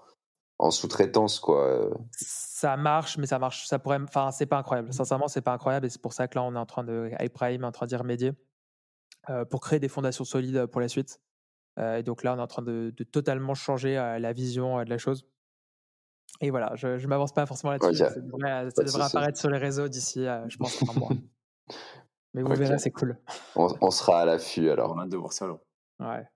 en 0.60 0.72
sous-traitance, 0.72 1.40
quoi. 1.40 1.90
Ça 2.12 2.78
marche, 2.78 3.18
mais 3.18 3.28
ça 3.28 3.40
marche. 3.40 3.68
Ça 3.68 3.80
pourrait, 3.80 4.00
enfin, 4.02 4.32
c'est 4.32 4.46
pas 4.46 4.58
incroyable. 4.58 4.92
Sincèrement, 4.92 5.28
c'est 5.28 5.42
pas 5.42 5.54
incroyable, 5.54 5.86
et 5.86 5.90
c'est 5.90 6.02
pour 6.02 6.14
ça 6.14 6.28
que 6.28 6.38
là, 6.38 6.44
on 6.44 6.56
est 6.56 6.60
en 6.60 6.66
train 6.66 6.84
de, 6.84 7.12
iPrime 7.20 7.64
est 7.64 7.68
en 7.68 7.72
train 7.72 7.86
d'y 7.86 7.96
remédier 7.96 8.34
pour 9.50 9.60
créer 9.60 9.80
des 9.80 9.90
fondations 9.90 10.24
solides 10.24 10.68
pour 10.68 10.80
la 10.80 10.88
suite. 10.88 11.20
et 11.78 12.02
donc 12.02 12.24
là, 12.24 12.34
on 12.34 12.38
est 12.38 12.42
en 12.42 12.48
train 12.48 12.62
de, 12.62 12.94
totalement 13.12 13.56
changer 13.56 13.96
la 13.96 14.34
vision 14.34 14.84
de 14.84 14.90
la 14.90 14.98
chose. 14.98 15.28
Et 16.42 16.50
voilà, 16.50 16.76
je 16.76 16.88
ne 16.88 17.08
m'avance 17.08 17.34
pas 17.34 17.46
forcément 17.46 17.72
là-dessus. 17.72 17.96
ça 17.96 18.20
devrait, 18.22 19.02
apparaître 19.02 19.38
sur 19.38 19.50
les 19.50 19.58
réseaux 19.58 19.88
d'ici, 19.88 20.26
je 20.48 20.58
pense, 20.58 20.82
un 20.90 21.00
mois. 21.00 21.10
Mais 22.34 22.44
vous 22.44 22.54
verrez, 22.54 22.78
c'est 22.78 22.92
cool. 22.92 23.18
On, 23.56 23.92
sera 23.92 24.22
à 24.22 24.26
l'affût 24.26 24.70
alors. 24.70 24.92
On 24.92 25.00
a 25.00 25.04
hâte 25.04 25.10
de 25.10 25.18
voir 25.18 25.34
ça 25.34 25.46
alors. 25.46 25.60
Ouais. 26.00 26.30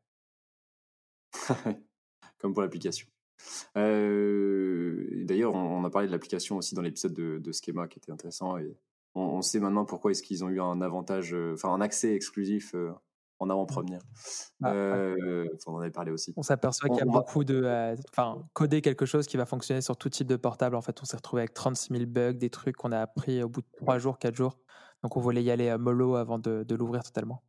Comme 2.40 2.54
pour 2.54 2.64
l'application. 2.64 3.08
Euh, 3.78 5.08
d'ailleurs, 5.26 5.54
on, 5.54 5.84
a 5.84 5.90
parlé 5.90 6.08
de 6.08 6.12
l'application 6.12 6.58
aussi 6.58 6.76
dans 6.76 6.82
l'épisode 6.82 7.14
de, 7.14 7.40
de, 7.40 7.52
Schema 7.52 7.88
qui 7.88 8.00
était 8.00 8.12
intéressant. 8.12 8.58
Et 8.58 8.76
on, 9.16 9.42
sait 9.42 9.60
maintenant 9.60 9.86
pourquoi 9.86 10.12
est-ce 10.12 10.24
qu'ils 10.24 10.44
ont 10.44 10.50
eu 10.50 10.62
un 10.62 10.82
avantage, 10.82 11.34
euh, 11.34 11.54
enfin 11.54 11.70
un 11.74 11.82
accès 11.82 12.14
exclusif 12.14 12.74
euh, 12.76 12.92
en 13.40 13.50
avant-première. 13.50 14.02
Ah, 14.64 14.74
on 15.66 15.74
en 15.74 15.80
avait 15.80 15.92
parlé 15.92 16.12
aussi. 16.12 16.34
On 16.38 16.44
s'aperçoit 16.44 16.90
qu'il 16.90 17.00
y 17.00 17.02
a 17.02 17.06
beaucoup 17.06 17.44
de. 17.44 17.96
Enfin, 18.10 18.44
coder 18.54 18.82
quelque 18.82 19.06
chose 19.06 19.26
qui 19.26 19.38
va 19.38 19.46
fonctionner 19.46 19.82
sur 19.82 19.98
tout 19.98 20.10
type 20.10 20.28
de 20.28 20.36
portable. 20.36 20.76
En 20.76 20.82
fait, 20.82 21.02
on 21.02 21.06
s'est 21.06 21.18
retrouvé 21.18 21.42
avec 21.42 21.54
36 21.54 21.94
000 21.94 22.06
bugs, 22.06 22.34
des 22.34 22.50
trucs 22.50 22.76
qu'on 22.76 22.92
a 22.92 23.00
appris 23.00 23.42
au 23.42 23.50
bout 23.50 23.62
de 23.62 23.68
3 23.78 23.98
jours, 23.98 24.20
4 24.20 24.36
jours. 24.36 24.60
Donc, 25.02 25.18
on 25.18 25.20
voulait 25.20 25.42
y 25.42 25.50
aller 25.50 25.70
à 25.70 25.80
mollo 25.80 26.16
avant 26.16 26.38
de, 26.38 26.64
de 26.64 26.76
l'ouvrir 26.76 27.02
totalement. 27.04 27.44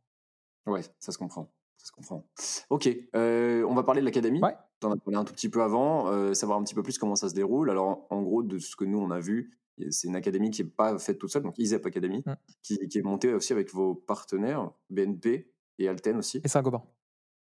Ouais, 0.65 0.81
ça 0.99 1.11
se 1.11 1.17
comprend. 1.17 1.51
Ça 1.83 1.89
se 1.89 1.91
comprend. 1.91 2.25
Ok, 2.69 2.89
on 3.13 3.73
va 3.75 3.83
parler 3.83 3.99
de 3.99 4.05
l'académie. 4.05 4.41
Ouais. 4.41 4.55
Tu 4.79 4.87
en 4.87 4.91
as 4.91 4.97
parlé 4.97 5.17
un 5.17 5.25
tout 5.25 5.33
petit 5.33 5.49
peu 5.49 5.61
avant, 5.61 6.33
savoir 6.33 6.57
un 6.57 6.63
petit 6.63 6.73
peu 6.73 6.81
plus 6.81 6.97
comment 6.97 7.15
ça 7.15 7.27
se 7.27 7.35
déroule. 7.35 7.69
Alors, 7.69 8.07
en 8.09 8.21
gros, 8.21 8.41
de 8.41 8.57
ce 8.57 8.77
que 8.77 8.85
nous, 8.85 8.99
on 8.99 9.11
a 9.11 9.19
vu, 9.19 9.51
c'est 9.89 10.07
une 10.07 10.15
académie 10.15 10.49
qui 10.49 10.63
n'est 10.63 10.69
pas 10.69 10.97
faite 10.97 11.19
toute 11.19 11.29
seule, 11.29 11.43
donc 11.43 11.57
ISEP 11.57 11.85
Academy, 11.85 12.23
mmh. 12.25 12.33
qui, 12.61 12.87
qui, 12.87 12.99
est 12.99 13.03
montée 13.03 13.33
aussi 13.33 13.51
avec 13.51 13.73
vos 13.73 13.95
partenaires, 13.95 14.71
BNP 14.89 15.51
et 15.77 15.89
Alten 15.89 16.17
aussi. 16.17 16.39
Et 16.43 16.47
Saint-Gobain. 16.47 16.83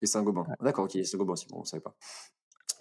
Et 0.01 0.05
Saint-Gobain. 0.05 0.45
D'accord, 0.59 0.86
ok, 0.86 1.05
Saint-Gobain 1.05 1.33
aussi, 1.33 1.47
bon, 1.47 1.57
on 1.57 1.61
ne 1.61 1.65
savait 1.65 1.81
pas. 1.81 1.95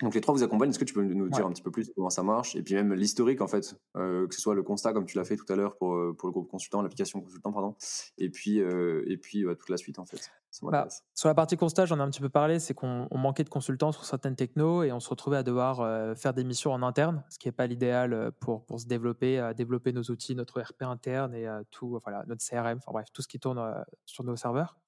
Donc 0.03 0.15
les 0.15 0.21
trois 0.21 0.35
vous 0.35 0.43
accompagnent. 0.43 0.71
Est-ce 0.71 0.79
que 0.79 0.85
tu 0.85 0.95
peux 0.95 1.03
nous 1.03 1.29
dire 1.29 1.47
un 1.47 1.51
petit 1.51 1.63
peu 1.63 1.71
plus 1.71 1.93
comment 1.95 2.11
ça 2.11 2.23
marche 2.23 2.57
et 2.57 2.63
puis 2.63 2.75
même 2.75 2.93
l'historique 2.95 3.41
en 3.41 3.47
fait, 3.47 3.77
euh, 3.97 4.27
que 4.27 4.35
ce 4.35 4.41
soit 4.41 4.55
le 4.55 4.63
constat 4.63 4.93
comme 4.93 5.07
tu 5.07 5.17
l'as 5.17 5.25
fait 5.25 5.37
tout 5.37 5.51
à 5.53 5.57
l'heure 5.57 5.77
pour, 5.77 5.95
euh, 5.95 6.15
pour 6.17 6.29
le 6.29 6.33
groupe 6.33 6.51
consultant, 6.51 6.83
l'application 6.83 7.21
consultant 7.21 7.53
pardon, 7.53 7.77
et 8.19 8.29
puis 8.29 8.61
euh, 8.61 9.05
et 9.07 9.17
puis 9.17 9.45
toute 9.59 9.69
la 9.69 9.77
suite 9.77 9.99
en 9.99 10.07
fait. 10.07 10.31
Bah, 10.63 10.87
sur 11.15 11.29
la 11.29 11.35
partie 11.35 11.57
constat, 11.57 11.85
j'en 11.85 11.99
ai 11.99 12.03
un 12.03 12.11
petit 12.11 12.21
peu 12.21 12.29
parlé, 12.29 12.61
c'est 12.61 12.75
qu'on 12.75 13.09
manquait 13.11 13.43
de 13.43 13.49
consultants 13.49 13.91
sur 13.91 14.05
certaines 14.05 14.37
technos 14.37 14.85
et 14.85 14.93
on 14.93 15.01
se 15.01 15.09
retrouvait 15.09 15.39
à 15.39 15.43
devoir 15.43 16.17
faire 16.17 16.33
des 16.33 16.45
missions 16.45 16.73
en 16.73 16.83
interne, 16.85 17.25
ce 17.29 17.41
qui 17.41 17.49
n'est 17.49 17.53
pas 17.53 17.67
l'idéal 17.67 18.31
pour, 18.39 18.65
pour 18.65 18.79
se 18.79 18.87
développer, 18.87 19.53
développer 19.57 19.93
nos 19.93 20.03
outils, 20.03 20.37
notre 20.37 20.61
RP 20.61 20.83
interne 20.83 21.35
et 21.35 21.49
tout, 21.73 21.99
voilà, 22.05 22.23
notre 22.29 22.45
CRM, 22.45 22.79
enfin 22.79 22.93
bref, 22.93 23.09
tout 23.13 23.21
ce 23.21 23.27
qui 23.27 23.41
tourne 23.41 23.85
sur 24.07 24.23
nos 24.23 24.37
serveurs. 24.37 24.79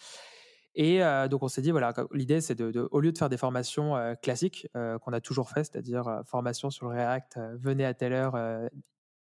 Et 0.79 1.01
donc, 1.31 1.43
on 1.43 1.49
s'est 1.49 1.63
dit, 1.63 1.71
voilà, 1.71 1.95
l'idée, 2.13 2.43
c'est 2.43 2.55
de, 2.55 2.87
au 2.91 3.01
lieu 3.01 3.11
de 3.11 3.17
faire 3.17 3.31
des 3.31 3.39
formations 3.39 3.95
classiques 4.23 4.69
qu'on 4.75 5.13
a 5.13 5.21
toujours 5.23 5.49
fait, 5.49 5.65
c'est-à-dire 5.65 6.21
formation 6.27 6.69
sur 6.69 6.87
le 6.87 6.93
React, 6.93 7.41
venez 7.55 7.87
à 7.87 7.95
telle 7.95 8.13
heure, 8.13 8.37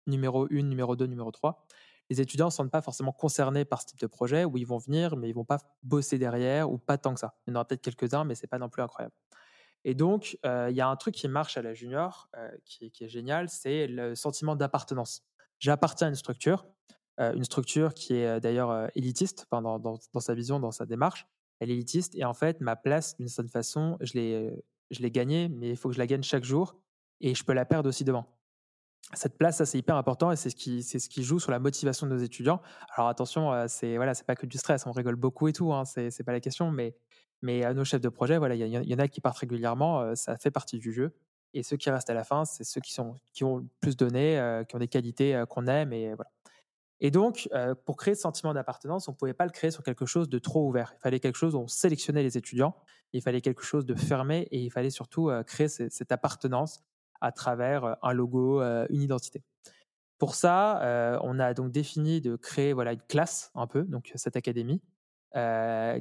numéro 0.08 0.46
1, 0.50 0.62
numéro 0.62 0.96
2, 0.96 1.06
numéro 1.06 1.30
3, 1.30 1.64
les 2.10 2.20
étudiants 2.20 2.46
ne 2.46 2.50
sont 2.50 2.68
pas 2.68 2.82
forcément 2.82 3.12
concernés 3.12 3.64
par 3.64 3.82
ce 3.82 3.86
type 3.86 4.00
de 4.00 4.06
projet 4.06 4.44
où 4.44 4.56
ils 4.58 4.66
vont 4.66 4.78
venir, 4.78 5.16
mais 5.16 5.28
ils 5.28 5.34
vont 5.34 5.44
pas 5.44 5.58
bosser 5.82 6.18
derrière 6.18 6.70
ou 6.70 6.78
pas 6.78 6.98
tant 6.98 7.14
que 7.14 7.20
ça. 7.20 7.34
Il 7.46 7.50
y 7.50 7.52
en 7.52 7.56
aura 7.56 7.64
peut-être 7.64 7.82
quelques-uns, 7.82 8.24
mais 8.24 8.34
ce 8.34 8.42
n'est 8.42 8.48
pas 8.48 8.58
non 8.58 8.68
plus 8.68 8.82
incroyable. 8.82 9.14
Et 9.84 9.94
donc, 9.94 10.38
il 10.44 10.74
y 10.74 10.80
a 10.80 10.88
un 10.88 10.96
truc 10.96 11.14
qui 11.14 11.28
marche 11.28 11.56
à 11.56 11.62
la 11.62 11.74
junior, 11.74 12.28
qui, 12.64 12.92
est 13.00 13.08
génial, 13.08 13.48
c'est 13.48 13.86
le 13.86 14.14
sentiment 14.14 14.56
d'appartenance. 14.56 15.22
J'appartiens 15.58 16.08
à 16.08 16.10
une 16.10 16.16
structure, 16.16 16.66
une 17.18 17.44
structure 17.44 17.94
qui 17.94 18.14
est 18.14 18.40
d'ailleurs 18.40 18.90
élitiste 18.94 19.46
dans, 19.50 19.78
dans, 19.78 20.20
sa 20.20 20.34
vision, 20.34 20.60
dans 20.60 20.72
sa 20.72 20.86
démarche, 20.86 21.26
elle 21.60 21.70
est 21.70 21.74
élitiste. 21.74 22.14
Et 22.16 22.24
en 22.24 22.34
fait, 22.34 22.60
ma 22.60 22.76
place, 22.76 23.16
d'une 23.16 23.28
certaine 23.28 23.50
façon, 23.50 23.96
je 24.00 24.14
l'ai, 24.14 24.52
je 24.90 25.00
l'ai 25.00 25.10
gagnée, 25.10 25.48
mais 25.48 25.70
il 25.70 25.76
faut 25.76 25.88
que 25.88 25.94
je 25.94 25.98
la 25.98 26.06
gagne 26.06 26.22
chaque 26.22 26.44
jour 26.44 26.76
et 27.20 27.34
je 27.34 27.44
peux 27.44 27.52
la 27.52 27.64
perdre 27.64 27.88
aussi 27.88 28.04
devant. 28.04 28.26
Cette 29.14 29.38
place, 29.38 29.58
ça 29.58 29.66
c'est 29.66 29.78
hyper 29.78 29.96
important 29.96 30.32
et 30.32 30.36
c'est 30.36 30.50
ce 30.50 30.56
qui, 30.56 30.82
c'est 30.82 30.98
ce 30.98 31.08
qui 31.08 31.22
joue 31.22 31.38
sur 31.38 31.52
la 31.52 31.60
motivation 31.60 32.08
de 32.08 32.12
nos 32.12 32.18
étudiants. 32.18 32.60
Alors 32.96 33.08
attention, 33.08 33.52
c'est 33.68 33.96
voilà, 33.96 34.14
c'est 34.14 34.26
pas 34.26 34.34
que 34.34 34.46
du 34.46 34.58
stress, 34.58 34.84
on 34.86 34.90
rigole 34.90 35.14
beaucoup 35.14 35.46
et 35.46 35.52
tout, 35.52 35.72
hein, 35.72 35.84
c'est, 35.84 36.10
c'est 36.10 36.24
pas 36.24 36.32
la 36.32 36.40
question, 36.40 36.72
mais 36.72 36.96
mais 37.42 37.64
à 37.64 37.74
nos 37.74 37.84
chefs 37.84 38.00
de 38.00 38.08
projet, 38.08 38.38
voilà, 38.38 38.54
il 38.54 38.66
y, 38.66 38.94
en 38.94 38.98
a 38.98 39.08
qui 39.08 39.20
partent 39.20 39.38
régulièrement, 39.38 40.14
ça 40.16 40.38
fait 40.38 40.50
partie 40.50 40.78
du 40.78 40.90
jeu. 40.92 41.14
Et 41.52 41.62
ceux 41.62 41.76
qui 41.76 41.90
restent 41.90 42.10
à 42.10 42.14
la 42.14 42.24
fin, 42.24 42.44
c'est 42.46 42.64
ceux 42.64 42.80
qui 42.80 42.92
sont 42.92 43.14
qui 43.32 43.44
ont 43.44 43.58
le 43.58 43.66
plus 43.80 43.96
donné, 43.96 44.62
qui 44.68 44.74
ont 44.74 44.78
des 44.78 44.88
qualités 44.88 45.44
qu'on 45.48 45.66
aime 45.66 45.92
et 45.92 46.14
voilà. 46.14 46.30
Et 47.00 47.10
donc, 47.10 47.48
pour 47.84 47.96
créer 47.96 48.14
ce 48.14 48.22
sentiment 48.22 48.54
d'appartenance, 48.54 49.08
on 49.08 49.12
ne 49.12 49.16
pouvait 49.16 49.34
pas 49.34 49.44
le 49.44 49.50
créer 49.50 49.70
sur 49.70 49.82
quelque 49.82 50.06
chose 50.06 50.28
de 50.28 50.38
trop 50.38 50.66
ouvert. 50.66 50.94
Il 50.96 51.00
fallait 51.00 51.20
quelque 51.20 51.36
chose 51.36 51.54
où 51.54 51.58
on 51.58 51.68
sélectionnait 51.68 52.22
les 52.22 52.38
étudiants, 52.38 52.74
il 53.12 53.22
fallait 53.22 53.42
quelque 53.42 53.62
chose 53.62 53.84
de 53.84 53.94
fermé 53.94 54.48
et 54.50 54.60
il 54.60 54.70
fallait 54.70 54.90
surtout 54.90 55.30
créer 55.46 55.68
cette 55.68 56.12
appartenance 56.12 56.82
à 57.20 57.32
travers 57.32 57.96
un 58.02 58.12
logo, 58.12 58.62
une 58.62 59.02
identité. 59.02 59.42
Pour 60.18 60.34
ça, 60.34 61.18
on 61.22 61.38
a 61.38 61.52
donc 61.52 61.70
défini 61.70 62.20
de 62.22 62.36
créer 62.36 62.72
voilà 62.72 62.92
une 62.92 63.02
classe 63.02 63.50
un 63.54 63.66
peu, 63.66 63.82
donc 63.82 64.12
cette 64.14 64.36
académie, 64.36 64.80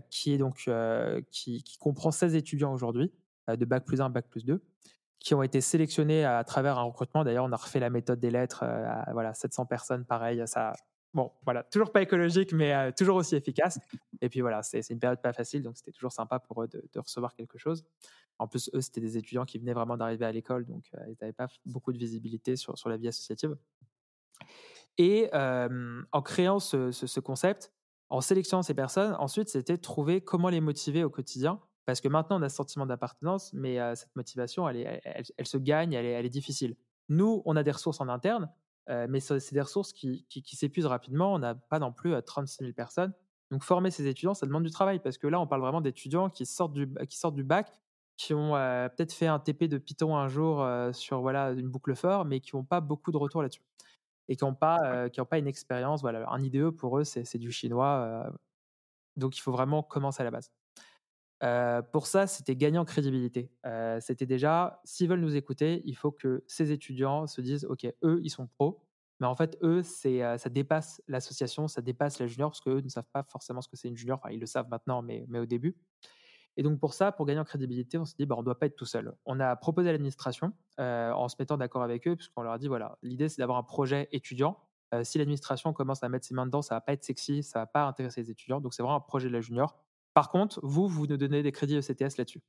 qui 0.10 0.34
est 0.34 0.38
donc 0.38 0.70
qui, 1.32 1.64
qui, 1.64 1.78
comprend 1.78 2.12
16 2.12 2.36
étudiants 2.36 2.74
aujourd'hui, 2.74 3.12
de 3.50 3.66
bac 3.66 3.84
plus 3.86 4.00
1, 4.00 4.10
bac 4.10 4.28
plus 4.30 4.46
2, 4.46 4.64
qui 5.26 5.34
ont 5.34 5.42
été 5.42 5.60
sélectionnés 5.60 6.24
à, 6.24 6.44
travers 6.44 6.78
un 6.78 6.84
recrutement. 6.84 7.24
D'ailleurs, 7.24 7.46
on 7.46 7.52
a 7.52 7.56
refait 7.56 7.80
la 7.80 7.90
méthode 7.90 8.20
des 8.20 8.30
lettres 8.30 8.62
euh, 8.62 8.86
à 8.88 9.12
voilà, 9.12 9.34
700 9.34 9.66
personnes, 9.66 10.06
pareil. 10.06 10.44
Ça, 10.46 10.74
bon, 11.16 11.32
voilà, 11.46 11.64
toujours 11.64 11.92
pas 11.92 12.04
écologique, 12.04 12.54
mais 12.54 12.72
euh, 12.76 12.92
toujours 12.96 13.16
aussi 13.16 13.36
efficace. 13.36 13.80
Et 14.22 14.30
puis 14.30 14.42
voilà, 14.42 14.62
c'est 14.62 14.88
une 14.92 15.00
période 15.00 15.20
pas 15.24 15.34
facile, 15.34 15.64
donc 15.64 15.78
c'était 15.78 15.92
toujours 15.92 16.12
sympa 16.12 16.38
pour 16.38 16.62
eux 16.62 16.68
de, 16.68 17.00
recevoir 17.00 17.34
quelque 17.34 17.58
chose. 17.58 17.84
En 18.38 18.48
plus, 18.48 18.70
eux, 18.76 18.82
c'était 18.82 19.02
des 19.02 19.18
étudiants 19.18 19.46
qui 19.46 19.58
venaient 19.58 19.74
vraiment 19.74 19.98
d'arriver 19.98 20.28
à 20.28 20.32
l'école, 20.32 20.64
donc 20.68 20.84
euh, 20.94 21.04
ils 21.08 21.18
n'avaient 21.20 21.34
pas 21.34 21.48
beaucoup 21.66 21.92
de 21.92 21.98
visibilité 21.98 22.56
sur, 22.56 22.78
sur 22.78 22.90
la 22.90 22.98
vie 22.98 23.08
associative. 23.08 23.58
Et 25.00 25.30
en 25.34 26.22
créant 26.22 26.60
ce, 26.60 26.92
ce, 26.92 27.20
concept, 27.20 27.74
en 28.10 28.22
sélectionnant 28.22 28.62
ces 28.62 28.76
personnes, 28.76 29.14
ensuite, 29.20 29.50
c'était 29.50 29.78
trouver 29.78 30.22
comment 30.22 30.50
les 30.50 30.62
motiver 30.62 31.04
au 31.04 31.10
quotidien 31.10 31.60
parce 31.86 32.02
que 32.02 32.08
maintenant, 32.08 32.40
on 32.40 32.42
a 32.42 32.50
ce 32.50 32.56
sentiment 32.56 32.86
d'appartenance, 32.86 33.54
mais 33.54 33.78
cette 33.96 34.16
motivation, 34.16 34.68
elle, 34.68 35.00
elle, 35.04 35.48
se 35.48 35.58
gagne, 35.58 35.94
elle 35.94 36.06
est, 36.06 36.12
elle 36.12 36.26
est, 36.26 36.30
difficile. 36.30 36.76
Nous, 37.10 37.44
on 37.46 37.56
a 37.56 37.64
des 37.64 37.72
ressources 37.72 38.02
en 38.02 38.10
interne, 38.10 38.50
mais 38.88 39.20
c'est 39.20 39.54
des 39.54 39.62
ressources 39.62 39.94
qui, 39.94 40.26
qui, 40.28 40.56
s'épuisent 40.56 40.88
rapidement. 40.88 41.34
On 41.34 41.40
n'a 41.40 41.54
pas 41.54 41.80
non 41.80 41.92
plus 41.92 42.14
36 42.24 42.58
000 42.62 42.74
personnes. 42.74 43.14
Donc, 43.52 43.64
former 43.64 43.92
ces 43.92 44.08
étudiants, 44.08 44.34
ça 44.34 44.48
demande 44.48 44.64
du 44.64 44.72
travail, 44.72 45.00
parce 45.00 45.20
que 45.20 45.28
là, 45.28 45.40
on 45.40 45.46
parle 45.46 45.62
vraiment 45.62 45.82
d'étudiants 45.82 46.30
qui, 46.30 46.48
sortent 46.48 46.74
du, 46.74 46.92
qui 47.08 47.18
sortent 47.18 47.36
du 47.36 47.44
bac, 47.44 47.72
qui 48.18 48.34
ont 48.34 48.54
peut-être 48.54 49.14
fait 49.14 49.28
un 49.28 49.40
TP 49.40 49.66
de 49.66 49.78
Python 49.78 50.18
un 50.18 50.28
jour 50.28 50.68
sur 50.94 51.22
voilà, 51.22 51.52
une 51.52 51.70
boucle 51.70 51.96
fort, 51.96 52.26
mais 52.26 52.40
qui 52.40 52.56
n'ont 52.56 52.64
pas 52.64 52.82
beaucoup 52.82 53.12
de 53.12 53.18
retour 53.18 53.44
là-dessus. 53.44 53.62
Et 54.28 54.36
qui 54.36 54.44
n'ont 54.44 54.56
pas, 54.56 55.08
qui 55.10 55.22
pas 55.22 55.38
une 55.38 55.48
expérience. 55.48 56.02
Voilà, 56.02 56.28
un 56.32 56.42
IDE, 56.42 56.72
pour 56.72 56.98
eux, 56.98 57.04
c'est 57.04 57.38
du 57.38 57.52
chinois. 57.52 58.32
donc, 59.18 59.38
il 59.38 59.42
faut 59.42 59.52
vraiment 59.52 59.84
commencer 59.84 60.22
à 60.22 60.24
la 60.24 60.32
base 60.32 60.52
pour 61.92 62.08
ça, 62.08 62.28
c'était 62.28 62.56
gagner 62.56 62.78
en 62.78 62.86
crédibilité. 62.86 63.52
c'était 64.00 64.26
déjà, 64.26 64.82
s'ils 64.84 65.10
veulent 65.10 65.20
nous 65.20 65.36
écouter, 65.36 65.82
il 65.86 65.96
faut 65.96 66.12
que 66.12 66.44
ces 66.48 66.72
étudiants 66.72 67.28
se 67.28 67.42
disent, 67.42 67.66
OK, 67.66 67.86
eux, 68.04 68.20
ils 68.24 68.30
sont 68.30 68.48
pros, 68.48 68.82
mais 69.20 69.28
en 69.28 69.36
fait, 69.36 69.58
eux, 69.62 69.82
c'est, 69.84 70.38
ça 70.38 70.50
dépasse 70.50 71.02
l'association, 71.08 71.68
ça 71.68 71.82
dépasse 71.82 72.20
la 72.20 72.28
junior, 72.28 72.50
parce 72.50 72.62
qu'eux 72.62 72.82
ne 72.82 72.90
savent 72.90 73.10
pas 73.12 73.24
forcément 73.24 73.62
ce 73.62 73.70
que 73.70 73.78
c'est 73.78 73.88
une 73.88 73.98
junior, 73.98 74.20
enfin, 74.22 74.34
ils 74.34 74.40
le 74.40 74.46
savent 74.46 74.70
maintenant, 74.70 75.02
mais, 75.02 75.26
mais 75.30 75.40
au 75.40 75.46
début. 75.46 75.76
Et 76.58 76.64
donc, 76.64 76.80
pour 76.80 76.94
ça, 76.94 77.12
pour 77.12 77.26
gagner 77.26 77.40
en 77.40 77.46
crédibilité, 77.46 77.98
on 77.98 78.06
s'est 78.06 78.16
dit, 78.18 78.26
bah, 78.26 78.36
on 78.38 78.40
ne 78.40 78.46
doit 78.46 78.58
pas 78.58 78.68
être 78.68 78.76
tout 78.76 78.86
seul. 78.86 79.14
On 79.26 79.40
a 79.40 79.56
proposé 79.56 79.90
à 79.90 79.92
l'administration, 79.92 80.54
en 80.78 81.28
se 81.28 81.36
mettant 81.38 81.58
d'accord 81.58 81.84
avec 81.84 82.08
eux, 82.08 82.16
puisqu'on 82.16 82.44
leur 82.44 82.54
a 82.54 82.58
dit, 82.58 82.68
voilà, 82.68 82.98
l'idée, 83.02 83.30
c'est 83.30 83.42
d'avoir 83.42 83.58
un 83.58 83.64
projet 83.64 84.08
étudiant. 84.12 84.58
si 85.04 85.18
l'administration 85.18 85.74
commence 85.74 86.04
à 86.04 86.10
mettre 86.10 86.26
ses 86.26 86.34
mains 86.34 86.46
dedans, 86.46 86.62
ça 86.62 86.76
ne 86.76 86.78
va 86.78 86.82
pas 86.82 86.94
être 86.94 87.04
sexy, 87.04 87.44
ça 87.44 87.60
ne 87.60 87.62
va 87.64 87.68
pas 87.68 87.86
intéresser 87.86 88.22
les 88.22 88.32
étudiants. 88.32 88.62
Donc, 88.62 88.74
c'est 88.74 88.84
vraiment 88.84 88.98
un 88.98 89.02
projet 89.02 89.28
de 89.28 89.34
la 89.34 89.42
junior. 89.42 89.85
Par 90.16 90.30
contre, 90.30 90.62
vous, 90.64 90.88
vous 90.88 91.08
nous 91.08 91.18
donnez 91.18 91.44
des 91.44 91.52
crédits 91.52 91.76
ECTS 91.76 92.18
là-dessus. 92.18 92.42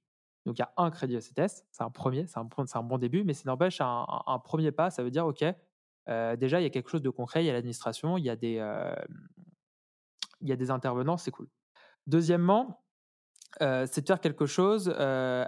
Donc 0.47 0.57
il 0.57 0.61
y 0.61 0.63
a 0.63 0.73
un 0.77 0.89
crédit 0.93 1.17
ECTS, 1.17 1.65
c'est 1.73 1.83
un 1.83 1.91
premier, 1.91 2.29
c'est 2.29 2.39
un, 2.39 2.83
bon 2.85 2.97
début, 2.97 3.25
mais 3.25 3.35
c'est 3.35 3.47
n'empêche 3.47 3.81
un, 3.81 4.41
premier 4.45 4.71
pas, 4.71 4.91
ça 4.91 5.03
veut 5.03 5.11
dire, 5.11 5.27
OK, 5.27 5.45
déjà, 6.07 6.61
il 6.61 6.63
y 6.63 6.67
a 6.67 6.71
quelque 6.71 6.89
chose 6.89 7.03
de 7.03 7.11
concret, 7.11 7.43
il 7.43 7.49
y 7.49 7.51
a 7.51 7.53
l'administration, 7.53 8.17
il, 8.19 8.25
y 8.25 8.31
a 8.31 8.37
des, 8.37 8.65
des 10.41 10.71
intervenants, 10.71 11.17
c'est 11.17 11.33
cool. 11.33 11.49
Deuxièmement, 12.07 12.85
c'est 13.59 14.01
de 14.01 14.07
faire 14.07 14.21
quelque 14.21 14.47
chose 14.47 14.89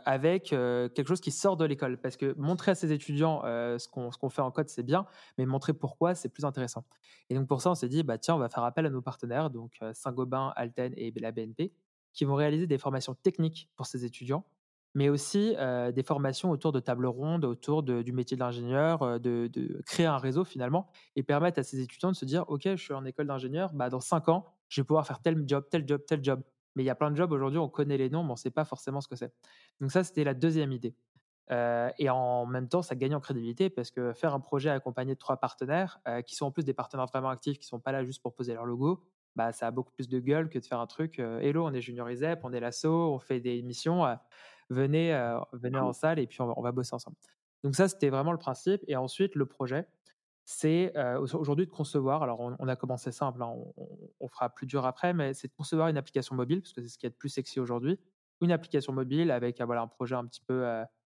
avec 0.05 0.49
quelque 0.49 1.07
chose 1.07 1.21
qui 1.21 1.31
sort 1.31 1.57
de 1.57 1.65
l'école. 1.65 2.01
Parce 2.01 2.17
que 2.17 2.35
montrer 2.37 2.73
à 2.73 2.75
ses 2.75 2.91
étudiants 2.91 3.43
ce 3.45 3.87
qu'on 3.87 4.29
fait 4.29 4.43
en 4.43 4.51
code, 4.51 4.69
c'est 4.69 4.83
bien, 4.83 5.07
mais 5.37 5.47
montrer 5.47 5.73
pourquoi, 5.73 6.17
c'est 6.17 6.31
plus 6.31 6.45
intéressant. 6.45 6.85
Et 7.31 7.37
donc 7.37 7.47
pour 7.47 7.63
ça, 7.63 7.71
on 7.71 7.77
s'est 7.77 7.89
dit, 7.89 8.03
bah, 8.03 8.19
tiens, 8.19 8.35
on 8.35 8.39
va 8.39 8.49
faire 8.49 8.65
appel 8.65 8.87
à 8.87 8.91
nos 8.91 9.03
partenaires, 9.03 9.51
donc 9.51 9.79
Saint-Gobain, 9.93 10.53
Alten 10.57 10.93
et 10.97 11.13
la 11.21 11.31
BNP, 11.31 11.73
qui 12.13 12.25
vont 12.25 12.35
réaliser 12.35 12.67
des 12.67 12.79
formations 12.79 13.15
techniques 13.15 13.69
pour 13.77 13.87
ces 13.87 14.05
étudiants, 14.05 14.45
mais 14.95 15.09
aussi 15.09 15.55
des 15.95 16.03
formations 16.03 16.51
autour 16.51 16.73
de 16.73 16.81
tables 16.81 17.07
rondes, 17.07 17.45
autour 17.45 17.83
du 17.83 18.13
métier 18.13 18.37
de, 18.37 19.47
de, 19.47 19.83
créer 19.87 20.07
un 20.07 20.19
réseau 20.19 20.45
finalement, 20.45 20.89
et 21.15 21.23
permettre 21.23 21.61
à 21.61 21.63
ces 21.63 21.81
étudiants 21.81 22.11
de 22.11 22.17
se 22.17 22.25
dire, 22.25 22.45
OK, 22.49 22.63
je 22.65 22.77
suis 22.77 22.95
en 22.95 23.05
école 23.05 23.27
d'ingénieur, 23.27 23.73
bah, 23.75 23.91
dans 23.91 24.01
cinq 24.01 24.29
ans, 24.29 24.47
je 24.69 24.81
vais 24.81 24.85
pouvoir 24.85 25.07
faire 25.07 25.21
tel 25.21 25.43
job, 25.47 25.65
tel 25.71 25.87
job, 25.87 26.03
tel 26.07 26.25
job. 26.25 26.43
Mais 26.75 26.83
il 26.83 26.87
y 26.87 26.91
a 26.91 26.95
plein 26.95 27.11
de 27.11 27.17
jobs 27.17 27.33
aujourd'hui, 27.33 27.59
on 27.59 27.69
connaît 27.69 27.97
les 27.97 28.11
noms, 28.11 28.23
mais 28.23 28.31
on 28.31 28.35
ne 28.35 28.39
sait 28.39 28.51
pas 28.51 28.65
forcément 28.65 29.01
ce 29.01 29.09
que 29.09 29.17
c'est. 29.17 29.33
Donc 29.81 29.91
ça, 29.91 30.05
c'était 30.05 30.25
la 30.25 30.35
deuxième 30.35 30.73
idée. 30.73 30.95
Euh, 31.51 31.91
et 31.99 32.11
en 32.11 32.47
même 32.47 32.69
temps, 32.69 32.83
ça 32.83 32.95
gagne 32.95 33.15
en 33.15 33.21
crédibilité 33.21 33.71
parce 33.71 33.91
que 33.91 34.13
faire 34.13 34.35
un 34.35 34.41
projet 34.41 34.71
accompagné 34.71 35.15
de 35.15 35.19
trois 35.19 35.39
partenaires, 35.39 35.99
euh, 36.07 36.23
qui 36.23 36.35
sont 36.35 36.47
en 36.47 36.51
plus 36.51 36.65
des 36.65 36.75
partenaires 36.75 37.07
vraiment 37.07 37.31
actifs, 37.31 37.59
qui 37.59 37.65
ne 37.65 37.69
sont 37.69 37.81
pas 37.81 37.93
là 37.93 38.05
juste 38.05 38.23
pour 38.23 38.35
poser 38.35 38.55
leur 38.55 38.65
logo, 38.65 39.03
bah, 39.39 39.53
ça 39.53 39.69
a 39.69 39.71
beaucoup 39.71 39.93
plus 39.93 40.09
de 40.09 40.19
gueule 40.19 40.49
que 40.49 40.59
de 40.59 40.65
faire 40.65 40.81
un 40.81 40.89
truc 40.89 41.21
euh, 41.21 41.39
Hello, 41.39 41.65
on 41.65 41.73
est 41.73 41.81
Junior 41.81 42.11
ISEP, 42.11 42.41
on 42.43 42.53
est 42.53 42.59
l'asso, 42.59 42.87
on 42.87 43.21
fait 43.21 43.39
des 43.39 43.63
missions, 43.63 44.05
venez, 44.69 45.13
venez 45.53 45.79
en 45.79 45.93
salle 45.93 46.19
et 46.19 46.27
puis 46.27 46.41
on 46.41 46.61
va 46.61 46.73
bosser 46.73 46.95
ensemble. 46.95 47.17
Donc 47.63 47.77
ça, 47.77 47.87
c'était 47.87 48.11
vraiment 48.11 48.33
le 48.33 48.39
principe. 48.39 48.83
Et 48.89 48.97
ensuite, 48.97 49.37
le 49.37 49.47
projet, 49.47 49.87
c'est 50.45 50.93
aujourd'hui 51.35 51.67
de 51.67 51.71
concevoir, 51.71 52.25
alors 52.25 52.41
on, 52.41 52.67
a 52.67 52.75
commencé 52.75 53.13
simple, 53.13 53.41
hein, 53.41 53.55
on, 54.19 54.27
fera 54.27 54.51
plus 54.51 54.67
dur 54.67 54.85
après, 54.85 55.15
mais 55.15 55.35
c'est 55.35 55.47
de 55.47 55.53
concevoir 55.53 55.87
une 55.87 55.97
application 55.97 56.35
mobile, 56.35 56.61
parce 56.61 56.73
que 56.73 56.83
c'est 56.83 56.89
ce 56.89 56.99
qui 56.99 57.07
est 57.07 57.11
le 57.11 57.15
plus 57.15 57.29
sexy 57.29 57.61
aujourd'hui, 57.61 58.01
une 58.41 58.51
application 58.51 58.93
mobile 58.93 59.31
avec 59.31 59.61
voilà, 59.63 59.83
un 59.83 59.87
projet 59.87 60.17
un 60.17 60.27
petit 60.27 60.41
peu 60.41 60.67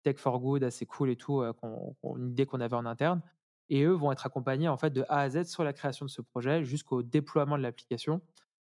tech 0.03 0.15
for 0.17 0.39
good, 0.39 0.63
assez 0.63 0.85
cool 0.85 1.09
et 1.09 1.17
tout, 1.17 1.41
une 1.41 2.29
idée 2.29 2.45
qu'on 2.45 2.61
avait 2.61 2.77
en 2.77 2.85
interne. 2.85 3.21
Et 3.69 3.83
eux 3.83 3.91
vont 3.91 4.11
être 4.11 4.25
accompagnés 4.25 4.67
en 4.67 4.77
fait 4.77 4.91
de 4.91 5.05
A 5.09 5.19
à 5.19 5.29
Z 5.29 5.45
sur 5.45 5.63
la 5.63 5.73
création 5.73 6.05
de 6.05 6.11
ce 6.11 6.21
projet 6.21 6.63
jusqu'au 6.63 7.01
déploiement 7.01 7.57
de 7.57 7.63
l'application, 7.63 8.21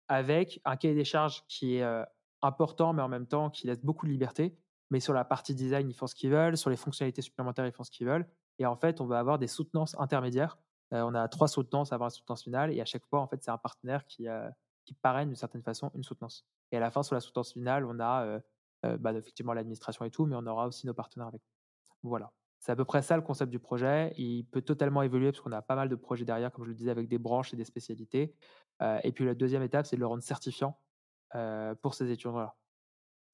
avec 0.08 0.62
un 0.66 0.76
cahier 0.76 0.96
des 0.96 1.06
charges 1.06 1.44
qui 1.48 1.76
est 1.76 2.06
important, 2.42 2.94
mais 2.94 3.02
en 3.02 3.08
même 3.08 3.28
temps 3.28 3.50
qui 3.50 3.68
laisse 3.68 3.82
beaucoup 3.82 4.06
de 4.06 4.12
liberté. 4.12 4.58
Mais 4.92 5.00
sur 5.00 5.14
la 5.14 5.24
partie 5.24 5.54
design, 5.54 5.90
ils 5.90 5.94
font 5.94 6.08
ce 6.08 6.16
qu'ils 6.16 6.32
veulent, 6.32 6.58
sur 6.58 6.70
les 6.70 6.76
fonctionnalités 6.76 7.22
supplémentaires, 7.22 7.66
ils 7.66 7.72
font 7.72 7.84
ce 7.84 7.92
qu'ils 7.92 8.08
veulent. 8.08 8.28
Et 8.58 8.66
en 8.66 8.76
fait, 8.76 9.02
on 9.02 9.06
va 9.06 9.20
avoir 9.20 9.38
des 9.40 9.48
soutenances 9.48 9.96
intermédiaires. 10.00 10.58
Euh, 10.94 11.02
on 11.02 11.14
a 11.14 11.28
trois 11.28 11.48
soutenances 11.48 11.94
avant 11.94 12.06
la 12.06 12.10
soutenance 12.10 12.44
finale. 12.44 12.74
Et 12.74 12.82
à 12.82 12.86
chaque 12.86 13.06
fois, 13.06 13.22
en 13.22 13.28
fait, 13.28 13.42
c'est 13.44 13.52
un 13.52 13.58
partenaire 13.58 14.06
qui, 14.06 14.28
euh, 14.28 14.50
parraine 15.04 15.28
d'une 15.28 15.36
certaine 15.36 15.62
façon 15.62 15.92
une 15.94 16.04
soutenance. 16.04 16.48
Et 16.72 16.78
à 16.78 16.80
la 16.80 16.90
fin, 16.90 17.04
sur 17.04 17.14
la 17.14 17.22
soutenance 17.22 17.54
finale, 17.54 17.86
on 17.86 18.00
a 18.00 18.42
euh, 18.86 18.98
bah, 18.98 19.14
effectivement 19.14 19.54
l'administration 19.54 20.04
et 20.04 20.10
tout, 20.10 20.26
mais 20.26 20.36
on 20.36 20.48
aura 20.48 20.66
aussi 20.66 20.88
nos 20.88 20.96
partenaires 20.96 21.28
avec 21.28 21.42
nous. 22.04 22.10
Voilà. 22.10 22.32
C'est 22.60 22.72
à 22.72 22.76
peu 22.76 22.86
près 22.86 23.02
ça 23.02 23.16
le 23.16 23.22
concept 23.22 23.52
du 23.52 23.60
projet. 23.60 24.14
Il 24.18 24.46
peut 24.46 24.62
totalement 24.62 25.02
évoluer 25.02 25.32
parce 25.32 25.42
qu'on 25.42 25.52
a 25.52 25.62
pas 25.62 25.76
mal 25.76 25.90
de 25.90 25.96
projets 25.96 26.26
derrière, 26.26 26.52
comme 26.52 26.66
je 26.66 26.70
le 26.70 26.76
disais, 26.76 26.92
avec 26.92 27.08
des 27.08 27.18
branches 27.18 27.54
et 27.54 27.58
des 27.58 27.64
spécialités. 27.64 28.36
et 29.04 29.12
puis 29.14 29.26
la 29.26 29.34
deuxième 29.34 29.64
étape, 29.64 29.86
c'est 29.86 29.96
de 29.96 30.02
le 30.02 30.08
rendre 30.08 30.24
certifiant 30.24 30.78
pour 31.82 31.94
ces 31.94 32.12
étudiants-là. 32.12 32.56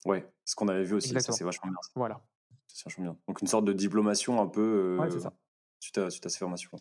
Ouais, 0.05 0.31
ce 0.43 0.55
qu'on 0.55 0.67
avait 0.67 0.83
vu 0.83 0.93
aussi, 0.93 1.09
ça 1.19 1.31
c'est 1.31 1.43
vachement 1.43 1.69
bien. 1.69 1.77
Voilà. 1.95 2.21
C'est 2.67 2.85
vachement 2.85 3.05
bien. 3.05 3.17
Donc 3.27 3.41
une 3.41 3.47
sorte 3.47 3.65
de 3.65 3.73
diplomation 3.73 4.39
un 4.39 4.47
peu. 4.47 4.97
ouais, 4.99 5.09
c'est 5.09 5.21
ça 5.21 5.33
suite 5.85 5.97
à, 5.99 6.09
suite 6.09 6.25
à 6.25 6.29
ces 6.29 6.39
formations. 6.39 6.71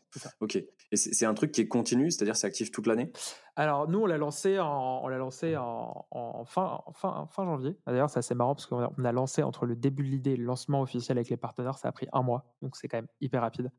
Ok. 0.41 0.57
Et 0.57 0.97
c'est 0.97 1.27
un 1.27 1.35
truc 1.35 1.53
qui 1.53 1.61
est 1.61 1.69
continu, 1.69 2.11
c'est-à-dire 2.11 2.37
c'est 2.37 2.47
actif 2.47 2.71
toute 2.71 2.87
l'année? 2.87 3.13
Alors 3.57 3.89
nous, 3.89 4.01
on 4.01 4.07
l'a 4.07 4.17
lancé 4.17 4.59
en, 4.59 5.01
on 5.03 5.09
l'a 5.09 5.19
lancé 5.19 5.57
en, 5.57 6.07
en 6.11 6.45
fin, 6.45 6.81
fin, 6.95 7.27
fin 7.31 7.45
janvier. 7.45 7.77
D'ailleurs, 7.87 8.11
c'est 8.11 8.21
assez 8.21 8.35
marrant 8.35 8.55
parce 8.55 8.67
qu'on 8.67 9.05
a, 9.05 9.13
lancé 9.13 9.43
entre 9.43 9.67
le 9.67 9.77
début 9.77 10.05
de 10.05 10.09
l'idée 10.09 10.33
et 10.33 10.37
le 10.37 10.45
lancement 10.45 10.81
officiel 10.81 11.19
avec 11.19 11.29
les 11.29 11.37
partenaires, 11.37 11.79
ça 11.79 11.89
a 11.89 11.93
pris 11.93 12.09
un 12.13 12.23
mois. 12.23 12.55
Donc 12.63 12.77
c'est 12.77 12.89
quand 12.89 12.99
même 12.99 13.09
hyper 13.21 13.43
rapide. 13.43 13.71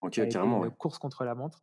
Ok, 0.00 0.26
carrément. 0.28 0.64
Une 0.64 0.70
course 0.70 0.98
contre 0.98 1.24
la 1.24 1.34
montre. 1.34 1.62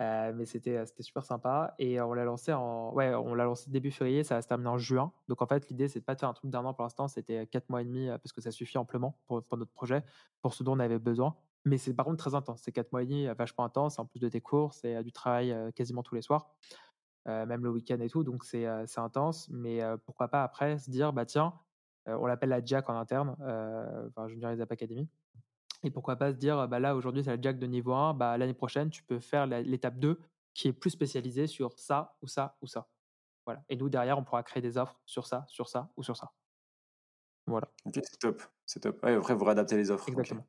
Euh, 0.00 0.32
mais 0.34 0.44
c'était 0.44 0.84
c'était 0.86 1.04
super 1.04 1.24
sympa 1.24 1.72
et 1.78 2.00
on 2.00 2.14
l'a 2.14 2.24
lancé 2.24 2.52
en 2.52 2.92
ouais 2.94 3.14
on 3.14 3.32
l'a 3.32 3.44
lancé 3.44 3.70
début 3.70 3.92
février 3.92 4.24
ça 4.24 4.34
va 4.34 4.42
se 4.42 4.48
terminer 4.48 4.70
en 4.70 4.76
juin 4.76 5.12
donc 5.28 5.40
en 5.40 5.46
fait 5.46 5.68
l'idée 5.68 5.86
c'est 5.86 6.00
de 6.00 6.04
pas 6.04 6.16
de 6.16 6.18
faire 6.18 6.28
un 6.28 6.32
truc 6.32 6.50
d'un 6.50 6.64
an 6.64 6.74
pour 6.74 6.82
l'instant 6.82 7.06
c'était 7.06 7.46
quatre 7.46 7.70
mois 7.70 7.80
et 7.80 7.84
demi 7.84 8.08
euh, 8.08 8.18
parce 8.18 8.32
que 8.32 8.40
ça 8.40 8.50
suffit 8.50 8.76
amplement 8.76 9.16
pour, 9.28 9.44
pour 9.44 9.56
notre 9.56 9.70
projet 9.70 10.02
pour 10.42 10.52
ce 10.52 10.64
dont 10.64 10.72
on 10.72 10.80
avait 10.80 10.98
besoin 10.98 11.36
mais 11.64 11.78
c'est 11.78 11.94
par 11.94 12.04
contre 12.04 12.18
très 12.18 12.34
intense. 12.34 12.60
C'est 12.62 12.72
quatre 12.72 12.92
mois 12.92 13.02
et 13.02 13.06
demi, 13.06 13.26
vachement 13.38 13.64
intense, 13.64 13.98
en 13.98 14.06
plus 14.06 14.20
de 14.20 14.28
tes 14.28 14.40
cours, 14.40 14.74
c'est 14.74 15.02
du 15.02 15.12
travail 15.12 15.56
quasiment 15.74 16.02
tous 16.02 16.14
les 16.14 16.22
soirs, 16.22 16.50
même 17.26 17.64
le 17.64 17.70
week-end 17.70 17.98
et 18.00 18.08
tout. 18.08 18.24
Donc 18.24 18.44
c'est 18.44 18.66
intense. 18.96 19.48
Mais 19.50 19.80
pourquoi 20.04 20.28
pas 20.28 20.42
après 20.42 20.78
se 20.78 20.90
dire, 20.90 21.12
bah 21.12 21.24
tiens, 21.24 21.54
on 22.06 22.26
l'appelle 22.26 22.50
la 22.50 22.64
Jack 22.64 22.88
en 22.90 22.98
interne, 22.98 23.36
enfin 24.08 24.28
Junior 24.28 24.60
App 24.60 24.72
Academy. 24.72 25.08
Et 25.82 25.90
pourquoi 25.90 26.16
pas 26.16 26.32
se 26.32 26.36
dire, 26.36 26.66
bah 26.68 26.78
là 26.78 26.96
aujourd'hui 26.96 27.22
c'est 27.24 27.30
la 27.36 27.40
Jack 27.40 27.58
de 27.58 27.66
niveau 27.66 27.92
1, 27.92 28.14
bah, 28.14 28.38
l'année 28.38 28.54
prochaine 28.54 28.90
tu 28.90 29.02
peux 29.02 29.20
faire 29.20 29.46
l'étape 29.46 29.98
2 29.98 30.18
qui 30.54 30.68
est 30.68 30.72
plus 30.72 30.90
spécialisée 30.90 31.46
sur 31.46 31.78
ça 31.78 32.16
ou 32.22 32.26
ça 32.26 32.56
ou 32.62 32.66
ça. 32.66 32.88
Voilà. 33.44 33.62
Et 33.68 33.76
nous 33.76 33.90
derrière 33.90 34.18
on 34.18 34.24
pourra 34.24 34.42
créer 34.42 34.62
des 34.62 34.78
offres 34.78 34.98
sur 35.04 35.26
ça, 35.26 35.44
sur 35.48 35.68
ça 35.68 35.90
ou 35.96 36.02
sur 36.02 36.16
ça. 36.16 36.32
Voilà. 37.46 37.68
Ok, 37.84 38.00
c'est 38.02 38.18
top. 38.18 38.42
C'est 38.64 38.80
top. 38.80 39.04
après, 39.04 39.34
vous 39.34 39.44
réadaptez 39.44 39.76
les 39.76 39.90
offres. 39.90 40.08
Exactement 40.08 40.46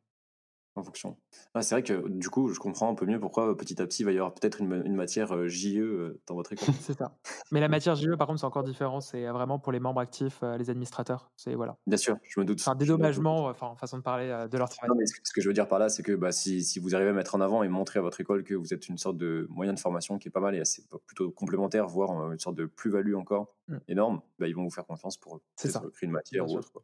en 0.76 0.84
fonction. 0.84 1.18
Ah, 1.54 1.62
c'est 1.62 1.76
vrai 1.76 1.84
que 1.84 2.08
du 2.10 2.30
coup, 2.30 2.50
je 2.50 2.60
comprends 2.60 2.92
un 2.92 2.96
peu 2.96 3.06
mieux 3.06 3.20
pourquoi 3.20 3.52
euh, 3.52 3.56
petit 3.56 3.82
à 3.82 3.86
petit 3.86 4.04
il 4.04 4.06
va 4.06 4.12
y 4.12 4.18
avoir 4.18 4.34
peut-être 4.34 4.60
une, 4.62 4.84
une, 4.86 4.96
matière 4.96 5.34
euh, 5.34 5.48
JE 5.48 5.80
euh, 5.80 6.22
dans 6.28 6.36
votre 6.36 6.52
école. 6.52 6.74
c'est 6.82 6.98
ça. 6.98 7.18
Mais 7.52 7.62
la 7.62 7.68
matière 7.70 7.96
JE, 7.96 8.16
par 8.18 8.28
contre, 8.28 8.40
c'est 8.40 8.46
encore 8.46 8.64
différent. 8.64 9.00
C'est 9.00 9.26
vraiment 9.28 9.58
pour 9.58 9.72
les 9.72 9.80
membres 9.80 10.02
actifs, 10.02 10.42
les 10.58 10.70
administrateurs. 10.70 11.32
C'est 11.38 11.56
voilà. 11.56 11.78
Bien 11.88 11.98
sûr, 11.98 12.18
je 12.24 12.40
me 12.40 12.46
doute. 12.46 12.62
un 12.68 12.76
dédommagement, 12.76 13.46
enfin, 13.46 13.76
façon 13.78 13.98
de 13.98 14.04
parler 14.04 14.28
de 14.28 14.58
leur 14.58 14.70
travail. 14.70 14.90
Non, 14.90 14.96
mais 14.96 15.06
ce 15.06 15.34
que 15.34 15.42
je 15.42 15.48
veux 15.48 15.54
dire 15.54 15.68
par 15.68 15.80
là, 15.80 15.90
c'est 15.90 16.04
que 16.04 16.14
bah, 16.14 16.32
si, 16.32 16.64
si, 16.64 16.80
vous 16.80 16.94
arrivez 16.96 17.12
à 17.12 17.14
mettre 17.14 17.36
en 17.36 17.42
avant 17.42 17.64
et 17.64 17.70
montrer 17.70 18.00
à 18.00 18.02
votre 18.02 18.20
école 18.20 18.44
que 18.44 18.54
vous 18.54 18.74
êtes 18.74 18.88
une 18.90 18.98
sorte 18.98 19.18
de 19.18 19.48
moyen 19.50 19.74
de 19.74 19.80
formation 19.80 20.18
qui 20.18 20.28
est 20.28 20.32
pas 20.32 20.42
mal 20.42 20.56
et 20.56 20.60
assez 20.60 20.84
plutôt 21.06 21.32
complémentaire, 21.32 21.88
voire 21.88 22.32
une 22.32 22.40
sorte 22.40 22.56
de 22.56 22.66
plus-value 22.66 23.16
encore 23.16 23.56
mmh. 23.68 23.78
énorme, 23.88 24.22
bah, 24.40 24.48
ils 24.48 24.56
vont 24.56 24.64
vous 24.64 24.72
faire 24.72 24.86
confiance 24.86 25.18
pour 25.18 25.42
créer 25.56 25.72
une 26.02 26.12
matière 26.12 26.50
ou 26.50 26.58
autre. 26.58 26.84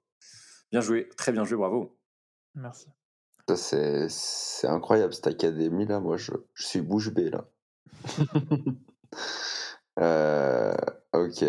Bien 0.72 0.80
joué, 0.80 1.10
très 1.18 1.34
bien 1.34 1.44
joué, 1.44 1.58
bravo. 1.58 1.98
Merci. 2.56 2.88
C'est 3.56 4.68
incroyable 4.68 5.14
cette 5.14 5.28
académie 5.28 5.86
là. 5.86 6.00
Moi, 6.00 6.18
je, 6.18 6.32
je 6.54 6.66
suis 6.66 6.82
bouche 6.82 7.12
bée 7.12 7.30
là. 7.30 7.46
euh, 10.00 10.74
ok. 11.14 11.46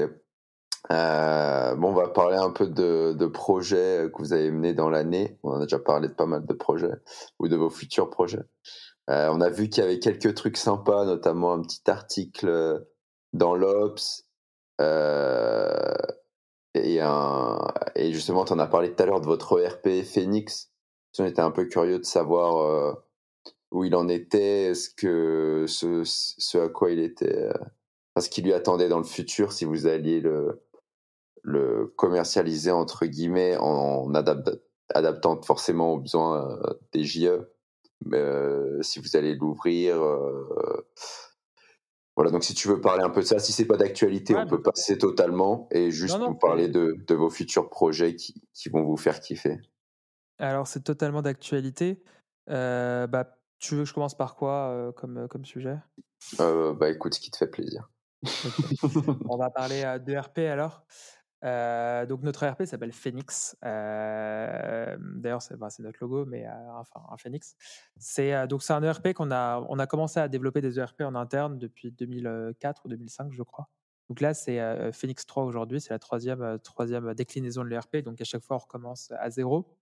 Euh, 0.91 1.75
bon, 1.77 1.89
on 1.89 1.95
va 1.95 2.09
parler 2.09 2.37
un 2.37 2.51
peu 2.51 2.67
de, 2.67 3.15
de, 3.17 3.27
projets 3.27 4.11
que 4.13 4.19
vous 4.19 4.33
avez 4.33 4.51
menés 4.51 4.75
dans 4.75 4.91
l'année. 4.91 5.39
On 5.43 5.53
a 5.53 5.63
déjà 5.63 5.79
parlé 5.79 6.09
de 6.09 6.15
pas 6.15 6.27
mal 6.27 6.45
de 6.45 6.53
projets 6.53 6.95
ou 7.39 7.49
de 7.49 7.57
vos 7.57 7.71
futurs 7.71 8.11
projets. 8.11 8.43
Euh, 9.11 9.29
on 9.33 9.41
a 9.41 9.49
vu 9.49 9.69
qu'il 9.69 9.83
y 9.83 9.87
avait 9.87 9.99
quelques 10.01 10.35
trucs 10.35 10.57
sympas, 10.57 11.05
notamment 11.05 11.53
un 11.53 11.63
petit 11.63 11.89
article 11.89 12.85
dans 13.33 13.55
l'Obs. 13.55 14.27
Euh, 14.81 15.95
et, 16.75 17.01
un, 17.01 17.59
et 17.95 18.13
justement, 18.13 18.45
tu 18.45 18.53
en 18.53 18.59
as 18.59 18.67
parlé 18.67 18.93
tout 18.93 19.03
à 19.03 19.07
l'heure 19.07 19.21
de 19.21 19.27
votre 19.27 19.61
ERP 19.61 20.05
Phoenix 20.05 20.71
on 21.19 21.25
était 21.25 21.43
un 21.43 21.51
peu 21.51 21.67
curieux 21.67 21.99
de 21.99 22.05
savoir 22.05 22.59
euh, 22.59 22.93
où 23.71 23.85
il 23.85 23.95
en 23.95 24.09
était, 24.09 24.75
ce 24.75 24.91
que 24.91 25.67
ce, 25.69 26.03
ce 26.05 26.59
à 26.59 26.69
quoi 26.69 26.91
il 26.91 26.99
était, 26.99 27.49
euh, 27.49 28.21
ce 28.21 28.29
qui 28.29 28.43
lui 28.43 28.53
attendait 28.53 28.89
dans 28.89 28.99
le 28.99 29.05
futur 29.05 29.53
si 29.53 29.65
vous 29.65 29.87
alliez 29.87 30.21
le 30.21 30.63
le 31.45 31.93
commercialiser 31.97 32.71
entre 32.71 33.05
guillemets 33.07 33.57
en, 33.59 34.15
adaptant 34.15 35.43
forcément 35.43 35.95
aux 35.95 35.99
besoins 35.99 36.49
euh, 36.49 36.75
des 36.93 37.03
JE, 37.03 37.49
mais 38.05 38.23
si 38.81 39.01
vous 39.01 39.17
allez 39.17 39.35
l'ouvrir. 39.35 40.01
Voilà, 42.15 42.31
donc 42.31 42.45
si 42.45 42.53
tu 42.53 42.69
veux 42.69 42.81
parler 42.81 43.03
un 43.03 43.09
peu 43.09 43.23
de 43.23 43.27
ça, 43.27 43.39
si 43.39 43.53
c'est 43.53 43.65
pas 43.65 43.79
d'actualité, 43.79 44.37
on 44.37 44.47
peut 44.47 44.61
passer 44.61 44.99
totalement 44.99 45.67
et 45.71 45.91
juste 45.91 46.19
nous 46.19 46.35
parler 46.35 46.69
de, 46.69 46.95
de, 47.07 47.15
vos 47.15 47.31
futurs 47.31 47.71
projets 47.71 48.17
qui, 48.17 48.35
qui 48.53 48.69
vont 48.69 48.83
vous 48.83 48.99
faire 48.99 49.19
kiffer. 49.19 49.59
Alors, 50.43 50.67
c'est 50.67 50.83
totalement 50.83 51.23
d'actualité. 51.23 52.03
Euh, 52.51 53.07
bah, 53.07 53.39
tu 53.61 53.77
veux 53.77 53.83
que 53.83 53.89
je 53.89 53.95
commence 53.95 54.17
par 54.17 54.35
quoi 54.35 54.71
euh, 54.71 54.91
comme, 54.91 55.29
comme 55.29 55.45
sujet? 55.45 55.79
Bah 56.39 56.91
écoute, 56.91 57.15
ce 57.15 57.21
qui 57.21 57.31
te 57.31 57.37
fait 57.37 57.47
plaisir. 57.47 57.89
On 59.29 59.37
va 59.37 59.51
parler 59.51 59.83
de 60.05 60.17
RP 60.17 60.39
alors. 60.39 60.85
donc 62.09 62.23
notre 62.23 62.45
RP 62.45 62.65
s'appelle 62.65 62.93
Phoenix. 62.93 63.57
D'ailleurs, 63.63 65.43
c'est 65.43 65.57
bah, 65.57 65.69
notre 65.79 65.99
logo, 66.01 66.27
mais 66.27 66.45
enfin 66.75 67.01
un 67.11 67.17
Phoenix. 67.17 67.55
C'est 67.99 68.47
donc 68.49 68.65
c'est 68.65 68.73
un 68.73 68.83
ERP 68.83 69.13
qu'on 69.13 69.31
a 69.31 69.65
on 69.69 69.79
a 69.79 69.87
commencé 69.87 70.19
à 70.19 70.29
développer 70.29 70.61
des 70.61 70.79
ERP 70.79 71.03
en 71.03 71.15
interne 71.15 71.59
depuis 71.59 71.93
2004 71.93 72.83
ou 72.85 72.89
2005, 72.89 73.33
je 73.33 73.43
crois. 73.43 73.69
Donc 74.09 74.21
là, 74.21 74.35
c'est 74.35 74.93
Phoenix 74.93 75.25
3 75.25 75.45
aujourd'hui, 75.45 75.81
c'est 75.81 75.91
la 75.91 75.99
troisième, 76.01 76.59
troisième 76.65 77.15
déclinaison 77.15 77.63
de 77.63 77.69
l'ERP. 77.69 77.99
Donc 77.99 78.21
à 78.21 78.25
chaque 78.25 78.43
fois, 78.43 78.57
on 78.57 78.61
recommence 78.61 79.13
à 79.19 79.31
zéro. 79.31 79.77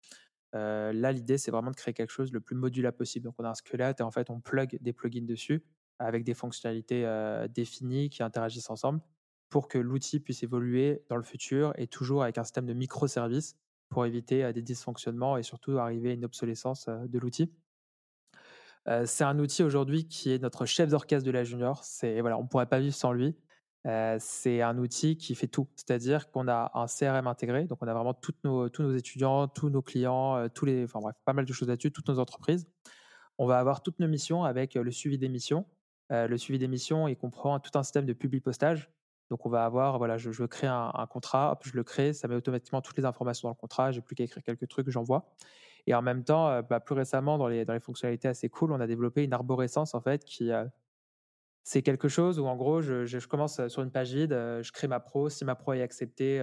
Là, 0.53 1.12
l'idée, 1.12 1.38
c'est 1.38 1.51
vraiment 1.51 1.70
de 1.70 1.76
créer 1.76 1.94
quelque 1.94 2.11
chose 2.11 2.32
le 2.32 2.40
plus 2.40 2.57
modulable 2.57 2.96
possible. 2.96 3.24
Donc 3.24 3.34
on 3.38 3.44
a 3.44 3.51
un 3.51 3.55
squelette 3.55 4.01
et 4.01 4.03
en 4.03 4.11
fait, 4.11 4.30
on 4.30 4.40
plug 4.40 4.78
des 4.80 4.92
plugins 4.92 5.24
dessus 5.26 5.64
avec 5.98 6.24
des 6.24 6.34
fonctionnalités 6.34 7.07
définies 7.51 8.11
qui 8.11 8.22
interagissent 8.22 8.70
ensemble 8.70 9.01
pour 9.48 9.68
que 9.68 9.78
l'outil 9.78 10.20
puisse 10.20 10.42
évoluer 10.42 11.05
dans 11.09 11.16
le 11.16 11.22
futur 11.24 11.72
et 11.76 11.86
toujours 11.88 12.22
avec 12.22 12.38
un 12.38 12.44
système 12.44 12.66
de 12.66 12.72
microservices 12.72 13.57
pour 13.88 14.07
éviter 14.07 14.53
des 14.53 14.62
dysfonctionnements 14.62 15.36
et 15.36 15.42
surtout 15.42 15.78
arriver 15.78 16.11
à 16.11 16.12
une 16.14 16.24
obsolescence 16.24 16.86
de 16.88 17.18
l'outil. 17.18 17.53
c'est 19.05 19.24
un 19.24 19.38
outil 19.38 19.62
aujourd'hui 19.62 20.07
qui 20.07 20.32
est 20.32 20.38
notre 20.38 20.66
chef 20.66 20.90
d'orchestre 20.90 21.26
de 21.26 21.30
la 21.30 21.44
junior. 21.44 21.84
C'est 21.84 22.20
voilà, 22.20 22.38
on 22.38 22.42
ne 22.42 22.48
pourrait 22.48 22.66
pas 22.66 22.80
vivre 22.80 22.94
sans 22.94 23.12
lui. 23.12 23.36
C'est 23.85 24.62
un 24.62 24.78
outil 24.78 25.16
qui 25.16 25.35
fait 25.35 25.47
tout, 25.47 25.68
c'est-à-dire 25.76 26.31
qu'on 26.31 26.49
a 26.49 26.70
un 26.74 26.87
CRM 26.87 27.26
intégré, 27.26 27.64
donc 27.64 27.78
on 27.83 27.89
a 27.89 27.95
vraiment 27.95 28.14
tous 28.14 28.35
nos 28.45 28.68
étudiants, 28.97 29.49
tous 29.49 29.70
nos 29.70 29.83
clients, 29.83 30.49
tous 30.51 30.66
les, 30.66 30.85
enfin 30.85 31.01
bref, 31.01 31.16
pas 31.24 31.33
mal 31.33 31.45
de 31.45 31.53
choses 31.53 31.68
là-dessus, 31.68 31.91
toutes 31.91 32.09
nos 32.09 32.18
entreprises. 32.18 32.66
On 33.39 33.47
va 33.47 33.59
avoir 33.59 33.83
toutes 33.83 33.99
nos 33.99 34.09
missions 34.09 34.45
avec 34.45 34.74
le 34.74 34.91
suivi 34.91 35.16
des 35.18 35.28
missions. 35.28 35.64
le 36.11 36.37
suivi 36.37 36.59
des 36.59 36.68
missions, 36.68 37.09
il 37.09 37.16
comprend 37.16 37.59
tout 37.59 37.78
un 37.78 37.83
système 37.83 38.07
de 38.07 38.12
publi 38.12 38.41
postage 38.41 38.91
donc, 39.31 39.47
on 39.47 39.49
va 39.49 39.64
avoir, 39.64 39.99
voilà, 39.99 40.18
je, 40.18 40.28
veux 40.28 40.49
créer 40.49 40.68
un, 40.68 41.07
contrat, 41.09 41.59
je 41.64 41.72
le 41.74 41.85
crée, 41.85 42.12
ça 42.12 42.26
met 42.26 42.35
automatiquement 42.35 42.83
toutes 42.83 42.99
les 42.99 43.05
informations 43.05 43.49
dans 43.49 43.55
le 43.55 43.61
contrat, 43.61 43.93
j'ai 43.93 44.01
plus 44.01 44.16
qu'à 44.16 44.24
écrire 44.24 44.43
quelques 44.43 44.66
trucs, 44.68 44.91
j'envoie. 44.91 45.31
Et 45.87 45.95
en 45.95 46.03
même 46.03 46.24
temps, 46.24 46.61
bah, 46.68 46.81
plus 46.81 46.97
récemment, 46.97 47.39
dans 47.39 47.47
les, 47.47 47.64
dans 47.64 47.72
les 47.72 47.81
fonctionnalités 47.81 48.26
assez 48.26 48.49
cool, 48.49 48.72
on 48.72 48.81
a 48.81 48.89
développé 48.89 49.22
une 49.22 49.33
arborescence, 49.33 49.95
en 49.95 50.01
fait, 50.01 50.24
qui, 50.24 50.51
c'est 51.63 51.83
quelque 51.83 52.09
chose 52.09 52.39
où, 52.39 52.47
en 52.47 52.57
gros, 52.57 52.81
je, 52.81 53.27
commence 53.27 53.67
sur 53.69 53.83
une 53.83 53.91
page 53.91 54.15
vide, 54.15 54.33
je 54.33 54.73
crée 54.73 54.89
ma 54.89 55.01
pro, 55.01 55.29
si 55.29 55.45
ma 55.45 55.55
pro 55.55 55.73
est 55.73 55.83
acceptée, 55.83 56.41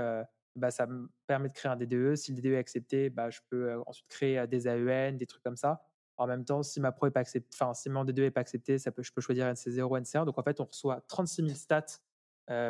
bah, 0.56 0.72
ça 0.72 0.88
me 0.88 1.10
permet 1.28 1.50
de 1.50 1.54
créer 1.54 1.72
un 1.72 1.76
DDE. 1.76 2.16
Si 2.16 2.34
le 2.34 2.42
DDE 2.42 2.54
est 2.54 2.58
accepté, 2.58 3.10
bah, 3.10 3.30
je 3.30 3.40
peux 3.50 3.80
ensuite 3.86 4.08
créer 4.10 4.46
des 4.48 4.68
AEN, 4.68 5.18
des 5.18 5.26
trucs 5.26 5.44
comme 5.44 5.58
ça. 5.58 5.84
En 6.18 6.26
même 6.26 6.46
temps, 6.46 6.64
si 6.64 6.80
ma 6.80 6.92
pro 6.92 7.08
est 7.08 7.12
pas 7.12 7.20
acceptée, 7.20 7.48
enfin, 7.54 7.74
si 7.76 7.90
mon 7.90 8.04
DDE 8.04 8.20
est 8.20 8.32
pas 8.32 8.42
accepté, 8.42 8.80
ça 8.80 8.92
peut, 8.92 9.04
je 9.04 9.12
peux 9.14 9.22
choisir 9.22 9.46
NC0 9.46 9.82
ou 9.84 9.98
NC1. 9.98 10.26
Donc, 10.26 10.40
en 10.40 10.44
fait, 10.44 10.60
on 10.60 10.66
reçoit 10.66 11.02
36 11.08 11.44
000 11.44 11.50
stats 11.56 12.00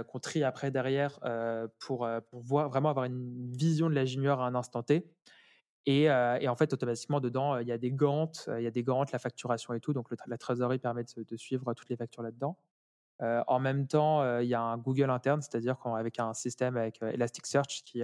qu'on 0.07 0.19
trie 0.19 0.43
après 0.43 0.71
derrière 0.71 1.19
pour, 1.79 2.07
pour, 2.29 2.41
voir, 2.41 2.69
vraiment 2.69 2.89
avoir 2.89 3.05
une 3.05 3.53
vision 3.53 3.89
de 3.89 3.95
la 3.95 4.05
junior 4.05 4.41
à 4.41 4.47
un 4.47 4.55
instant 4.55 4.83
T. 4.83 5.09
Et, 5.87 6.03
et 6.03 6.47
en 6.49 6.55
fait, 6.57 6.73
automatiquement, 6.73 7.21
dedans, 7.21 7.59
il 7.59 7.67
y 7.67 7.71
a 7.71 7.77
des 7.77 7.91
gantes, 7.91 8.49
il 8.57 8.61
y 8.61 8.67
a 8.67 8.71
des 8.71 8.83
gantes, 8.83 9.13
la 9.13 9.19
facturation 9.19 9.73
et 9.73 9.79
tout. 9.79 9.93
Donc, 9.93 10.09
la 10.27 10.37
trésorerie 10.37 10.79
permet 10.79 11.03
de, 11.03 11.37
suivre 11.37 11.73
toutes 11.73 11.87
les 11.87 11.95
factures 11.95 12.23
là-dedans. 12.23 12.57
en 13.21 13.59
même 13.59 13.87
temps, 13.87 14.39
il 14.39 14.49
y 14.49 14.53
a 14.53 14.61
un 14.61 14.77
Google 14.77 15.09
interne, 15.09 15.41
c'est-à-dire 15.41 15.77
qu'avec 15.81 16.19
un 16.19 16.33
système 16.33 16.75
avec 16.75 17.01
Elasticsearch 17.01 17.83
qui, 17.85 18.03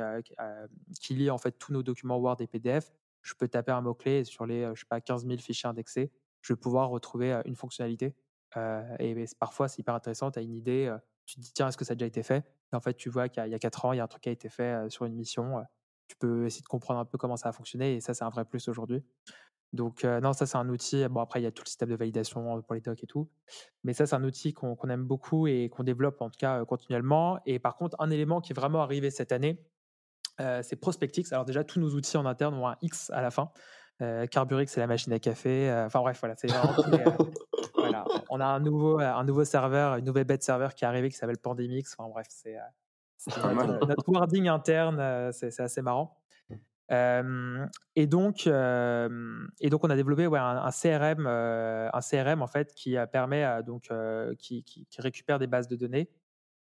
qui 1.02 1.14
lit 1.14 1.30
en 1.30 1.38
fait 1.38 1.52
tous 1.60 1.74
nos 1.74 1.84
documents 1.84 2.18
Word 2.18 2.38
et 2.40 2.48
PDF, 2.48 2.94
je 3.22 3.34
peux 3.34 3.50
taper 3.50 3.74
un 3.74 3.82
mot-clé 3.82 4.24
sur 4.24 4.46
les, 4.46 4.66
je 4.74 4.80
sais 4.80 4.88
pas, 4.88 5.02
15 5.02 5.26
000 5.26 5.38
fichiers 5.40 5.68
indexés, 5.68 6.10
je 6.42 6.54
vais 6.54 6.58
pouvoir 6.58 6.88
retrouver 6.90 7.42
une 7.44 7.58
fonctionnalité. 7.58 8.16
et, 9.00 9.26
parfois, 9.38 9.68
c'est 9.68 9.80
hyper 9.80 9.96
intéressant, 9.96 10.32
tu 10.32 10.40
as 10.40 10.42
une 10.42 10.56
idée, 10.56 10.96
tu 11.26 11.36
te 11.36 11.42
dis, 11.42 11.52
tiens, 11.52 11.68
est-ce 11.68 11.78
que 11.78 11.84
ça 11.84 11.92
a 11.92 11.96
déjà 11.96 12.08
été 12.08 12.24
fait? 12.24 12.46
Et 12.72 12.76
en 12.78 12.80
fait, 12.80 12.94
tu 12.94 13.10
vois 13.10 13.28
qu'il 13.28 13.46
y, 13.46 13.54
a 13.54 13.60
4 13.60 13.84
ans, 13.84 13.92
il 13.92 13.98
y 13.98 14.00
a 14.00 14.06
un 14.06 14.08
truc 14.08 14.24
qui 14.24 14.30
a 14.30 14.32
été 14.32 14.48
fait 14.48 14.90
sur 14.90 15.04
une 15.04 15.16
mission. 15.16 15.66
Tu 16.14 16.20
peux 16.20 16.46
essayer 16.46 16.62
de 16.62 16.68
comprendre 16.68 17.00
un 17.00 17.06
peu 17.06 17.18
comment 17.18 17.38
ça 17.38 17.50
a 17.50 17.52
fonctionné 17.52 17.96
et 17.96 18.02
ça, 18.02 18.14
c'est 18.14 18.24
un 18.24 18.30
vrai 18.30 18.46
plus 18.46 18.68
aujourd'hui. 18.68 19.04
Donc, 19.72 20.04
non, 20.04 20.34
ça, 20.34 20.46
c'est 20.46 20.58
un 20.58 20.70
outil. 20.70 21.08
Bon, 21.08 21.20
après, 21.20 21.42
il 21.42 21.44
y 21.44 21.48
a 21.48 21.52
tout 21.52 21.64
le 21.66 21.68
système 21.68 21.90
de 21.90 21.96
validation 21.96 22.62
pour 22.62 22.76
les 22.76 22.82
docs 22.82 23.04
et 23.04 23.08
tout. 23.08 23.28
Mais 23.84 23.94
ça, 23.94 24.06
c'est 24.06 24.16
un 24.16 24.24
outil 24.24 24.54
qu'on 24.54 24.78
aime 24.88 25.04
beaucoup 25.04 25.48
et 25.48 25.70
qu'on 25.70 25.84
développe 25.84 26.22
en 26.22 26.30
tout 26.30 26.38
cas 26.38 26.64
continuellement. 26.66 27.40
Et 27.48 27.58
par 27.58 27.76
contre, 27.76 27.96
un 28.00 28.12
élément 28.12 28.40
qui 28.40 28.54
est 28.54 28.56
vraiment 28.56 28.84
arrivé 28.84 29.10
cette 29.10 29.32
année, 29.32 29.66
c'est 30.38 30.76
Prospectix. 30.76 31.32
Alors, 31.34 31.46
déjà, 31.46 31.64
tous 31.64 31.80
nos 31.80 31.90
outils 31.96 32.18
en 32.18 32.28
interne 32.28 32.54
ont 32.54 32.68
un 32.68 32.78
X 32.84 33.10
à 33.10 33.22
la 33.22 33.32
fin. 33.32 33.52
Carburix, 34.30 34.72
c'est 34.72 34.80
la 34.80 34.88
machine 34.88 35.12
à 35.12 35.18
café. 35.18 35.72
Enfin, 35.88 36.02
bref, 36.02 36.20
voilà, 36.20 36.36
c'est 36.38 36.50
voilà. 37.76 38.06
On 38.30 38.40
a 38.40 38.46
un 38.46 38.60
nouveau, 38.60 39.00
un 39.00 39.24
nouveau 39.24 39.44
serveur, 39.44 39.96
une 39.96 40.06
nouvelle 40.06 40.26
bête 40.26 40.44
serveur 40.44 40.76
qui 40.76 40.86
est 40.86 40.88
arrivée 40.88 41.10
qui 41.10 41.18
s'appelle 41.18 41.40
Pandemix. 41.40 41.96
Enfin 41.98 42.10
bref, 42.10 42.28
c'est 42.30 42.58
notre, 43.28 44.10
wording 44.10 44.48
interne, 44.48 45.32
c'est 45.32 45.60
assez 45.60 45.82
marrant. 45.82 46.18
et 46.90 48.08
donc, 48.08 48.48
et 48.48 49.70
donc, 49.70 49.84
on 49.84 49.90
a 49.90 49.96
développé 49.96 50.28
ouais, 50.28 50.40
un, 50.40 50.70
CRM, 50.72 51.28
un 51.28 52.02
CRM 52.02 52.42
en 52.42 52.48
fait 52.48 52.74
qui 52.74 52.96
permet 53.12 53.64
donc 53.64 53.90
qui, 54.38 54.64
qui, 54.64 54.88
récupère 55.00 55.40
des 55.40 55.48
bases 55.48 55.68
de 55.68 55.76
données 55.76 56.10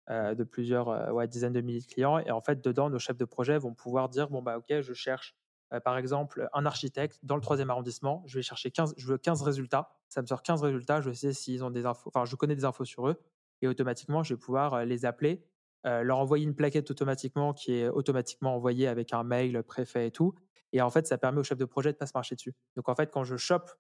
de 0.09 0.43
plusieurs 0.43 1.13
ouais, 1.13 1.27
dizaines 1.27 1.53
de 1.53 1.61
milliers 1.61 1.81
de 1.81 1.87
clients. 1.87 2.19
Et 2.19 2.31
en 2.31 2.41
fait, 2.41 2.63
dedans, 2.63 2.89
nos 2.89 2.99
chefs 2.99 3.17
de 3.17 3.25
projet 3.25 3.57
vont 3.57 3.73
pouvoir 3.73 4.09
dire 4.09 4.29
bon 4.29 4.41
bah 4.41 4.57
ok, 4.57 4.81
je 4.81 4.93
cherche 4.93 5.35
euh, 5.73 5.79
par 5.79 5.97
exemple, 5.97 6.49
un 6.53 6.65
architecte 6.65 7.19
dans 7.23 7.35
le 7.35 7.41
troisième 7.41 7.69
arrondissement, 7.69 8.23
je 8.25 8.37
vais 8.37 8.41
chercher 8.41 8.71
15, 8.71 8.93
je 8.97 9.07
veux 9.07 9.17
15 9.17 9.41
résultats, 9.41 9.89
ça 10.09 10.21
me 10.21 10.27
sort 10.27 10.43
15 10.43 10.61
résultats, 10.61 11.01
je 11.01 11.11
sais 11.11 11.33
s'ils 11.33 11.63
ont 11.63 11.71
des 11.71 11.85
infos, 11.85 12.09
enfin, 12.13 12.25
je 12.25 12.35
connais 12.35 12.55
des 12.55 12.65
infos 12.65 12.85
sur 12.85 13.07
eux, 13.07 13.21
et 13.61 13.67
automatiquement, 13.67 14.23
je 14.23 14.33
vais 14.33 14.39
pouvoir 14.39 14.73
euh, 14.73 14.85
les 14.85 15.05
appeler, 15.05 15.43
euh, 15.85 16.03
leur 16.03 16.19
envoyer 16.19 16.45
une 16.45 16.55
plaquette 16.55 16.91
automatiquement 16.91 17.53
qui 17.53 17.73
est 17.73 17.87
automatiquement 17.87 18.55
envoyée 18.55 18.87
avec 18.87 19.13
un 19.13 19.23
mail 19.23 19.63
préfet 19.63 20.07
et 20.07 20.11
tout. 20.11 20.35
Et 20.73 20.81
en 20.81 20.89
fait, 20.89 21.05
ça 21.05 21.17
permet 21.17 21.39
au 21.39 21.43
chef 21.43 21.57
de 21.57 21.65
projet 21.65 21.91
de 21.91 21.97
pas 21.97 22.05
se 22.05 22.13
marcher 22.15 22.35
dessus. 22.35 22.53
Donc, 22.75 22.87
en 22.87 22.95
fait, 22.95 23.11
quand 23.11 23.25
je 23.25 23.35
chope 23.35 23.71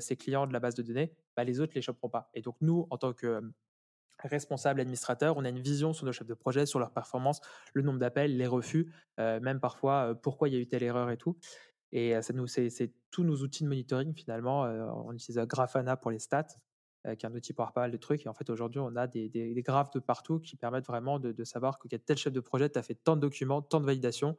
ces 0.00 0.16
clients 0.16 0.48
de 0.48 0.52
la 0.52 0.58
base 0.58 0.74
de 0.74 0.82
données, 0.82 1.12
bah, 1.36 1.44
les 1.44 1.60
autres 1.60 1.72
les 1.76 1.82
choperont 1.82 2.08
pas. 2.08 2.30
Et 2.34 2.42
donc, 2.42 2.56
nous, 2.60 2.88
en 2.90 2.98
tant 2.98 3.12
que 3.12 3.40
responsable 4.28 4.80
administrateur, 4.80 5.36
on 5.36 5.44
a 5.44 5.48
une 5.48 5.60
vision 5.60 5.92
sur 5.92 6.06
nos 6.06 6.12
chefs 6.12 6.26
de 6.26 6.34
projet, 6.34 6.66
sur 6.66 6.78
leur 6.78 6.92
performance, 6.92 7.40
le 7.74 7.82
nombre 7.82 7.98
d'appels, 7.98 8.36
les 8.36 8.46
refus, 8.46 8.92
euh, 9.18 9.40
même 9.40 9.60
parfois 9.60 10.10
euh, 10.10 10.14
pourquoi 10.14 10.48
il 10.48 10.54
y 10.54 10.56
a 10.56 10.60
eu 10.60 10.66
telle 10.66 10.82
erreur 10.82 11.10
et 11.10 11.16
tout. 11.16 11.36
Et 11.92 12.16
euh, 12.16 12.22
ça 12.22 12.32
nous, 12.32 12.46
c'est, 12.46 12.92
tous 13.10 13.24
nos 13.24 13.36
outils 13.36 13.64
de 13.64 13.68
monitoring 13.68 14.14
finalement. 14.14 14.62
on 14.62 15.12
utilise 15.12 15.38
Grafana 15.40 15.96
pour 15.96 16.10
les 16.10 16.18
stats, 16.18 16.46
qui 17.04 17.26
est 17.26 17.28
un 17.28 17.34
outil 17.34 17.52
pour 17.52 17.62
avoir 17.62 17.72
pas 17.72 17.80
mal 17.82 17.90
de 17.90 17.96
trucs. 17.96 18.24
Et 18.26 18.28
en 18.28 18.34
fait, 18.34 18.48
aujourd'hui, 18.50 18.80
on 18.80 18.94
a 18.96 19.06
des, 19.06 19.28
des, 19.28 19.62
graphes 19.62 19.90
de 19.90 19.98
partout 19.98 20.38
qui 20.38 20.56
permettent 20.56 20.86
vraiment 20.86 21.18
de, 21.18 21.44
savoir 21.44 21.78
que 21.78 21.88
tel 21.88 22.16
chef 22.16 22.32
de 22.32 22.40
projet, 22.40 22.68
tu 22.68 22.78
as 22.78 22.82
fait 22.82 22.94
tant 22.94 23.16
de 23.16 23.20
documents, 23.20 23.62
tant 23.62 23.80
de 23.80 23.86
validations. 23.86 24.36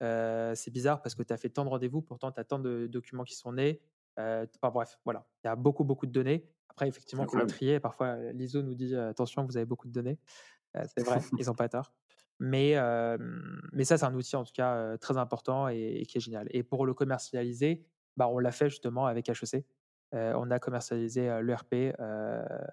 c'est 0.00 0.70
bizarre 0.70 1.02
parce 1.02 1.14
que 1.14 1.22
tu 1.22 1.32
as 1.32 1.36
fait 1.36 1.50
tant 1.50 1.64
de 1.64 1.70
rendez-vous, 1.70 2.00
pourtant 2.00 2.32
tu 2.32 2.40
as 2.40 2.44
tant 2.44 2.58
de 2.58 2.86
documents 2.86 3.24
qui 3.24 3.34
sont 3.34 3.52
nés. 3.52 3.82
enfin 4.16 4.70
bref, 4.72 4.98
voilà. 5.04 5.26
Il 5.44 5.48
y 5.48 5.50
a 5.50 5.56
beaucoup, 5.56 5.84
beaucoup 5.84 6.06
de 6.06 6.12
données. 6.12 6.48
Après, 6.70 6.88
effectivement, 6.88 7.24
il 7.24 7.30
faut 7.30 7.38
le 7.38 7.46
trier. 7.46 7.80
Parfois, 7.80 8.16
l'ISO 8.32 8.62
nous 8.62 8.74
dit 8.74 8.94
attention, 8.96 9.44
vous 9.44 9.56
avez 9.56 9.66
beaucoup 9.66 9.88
de 9.88 9.92
données. 9.92 10.18
c'est 10.74 11.04
vrai, 11.04 11.18
ils 11.38 11.46
n'ont 11.46 11.54
pas 11.54 11.68
tort. 11.68 11.92
Mais, 12.38 12.76
mais 13.72 13.84
ça, 13.84 13.98
c'est 13.98 14.04
un 14.04 14.14
outil 14.14 14.36
en 14.36 14.44
tout 14.44 14.52
cas 14.54 14.96
très 14.98 15.16
important 15.16 15.68
et, 15.68 16.04
qui 16.08 16.18
est 16.18 16.20
génial. 16.20 16.48
Et 16.50 16.62
pour 16.62 16.86
le 16.86 16.94
commercialiser, 16.94 17.84
bah, 18.16 18.28
on 18.28 18.38
l'a 18.38 18.52
fait 18.52 18.70
justement 18.70 19.06
avec 19.06 19.28
HEC. 19.28 19.64
On 20.12 20.50
a 20.50 20.58
commercialisé 20.58 21.42
l'ERP 21.42 21.96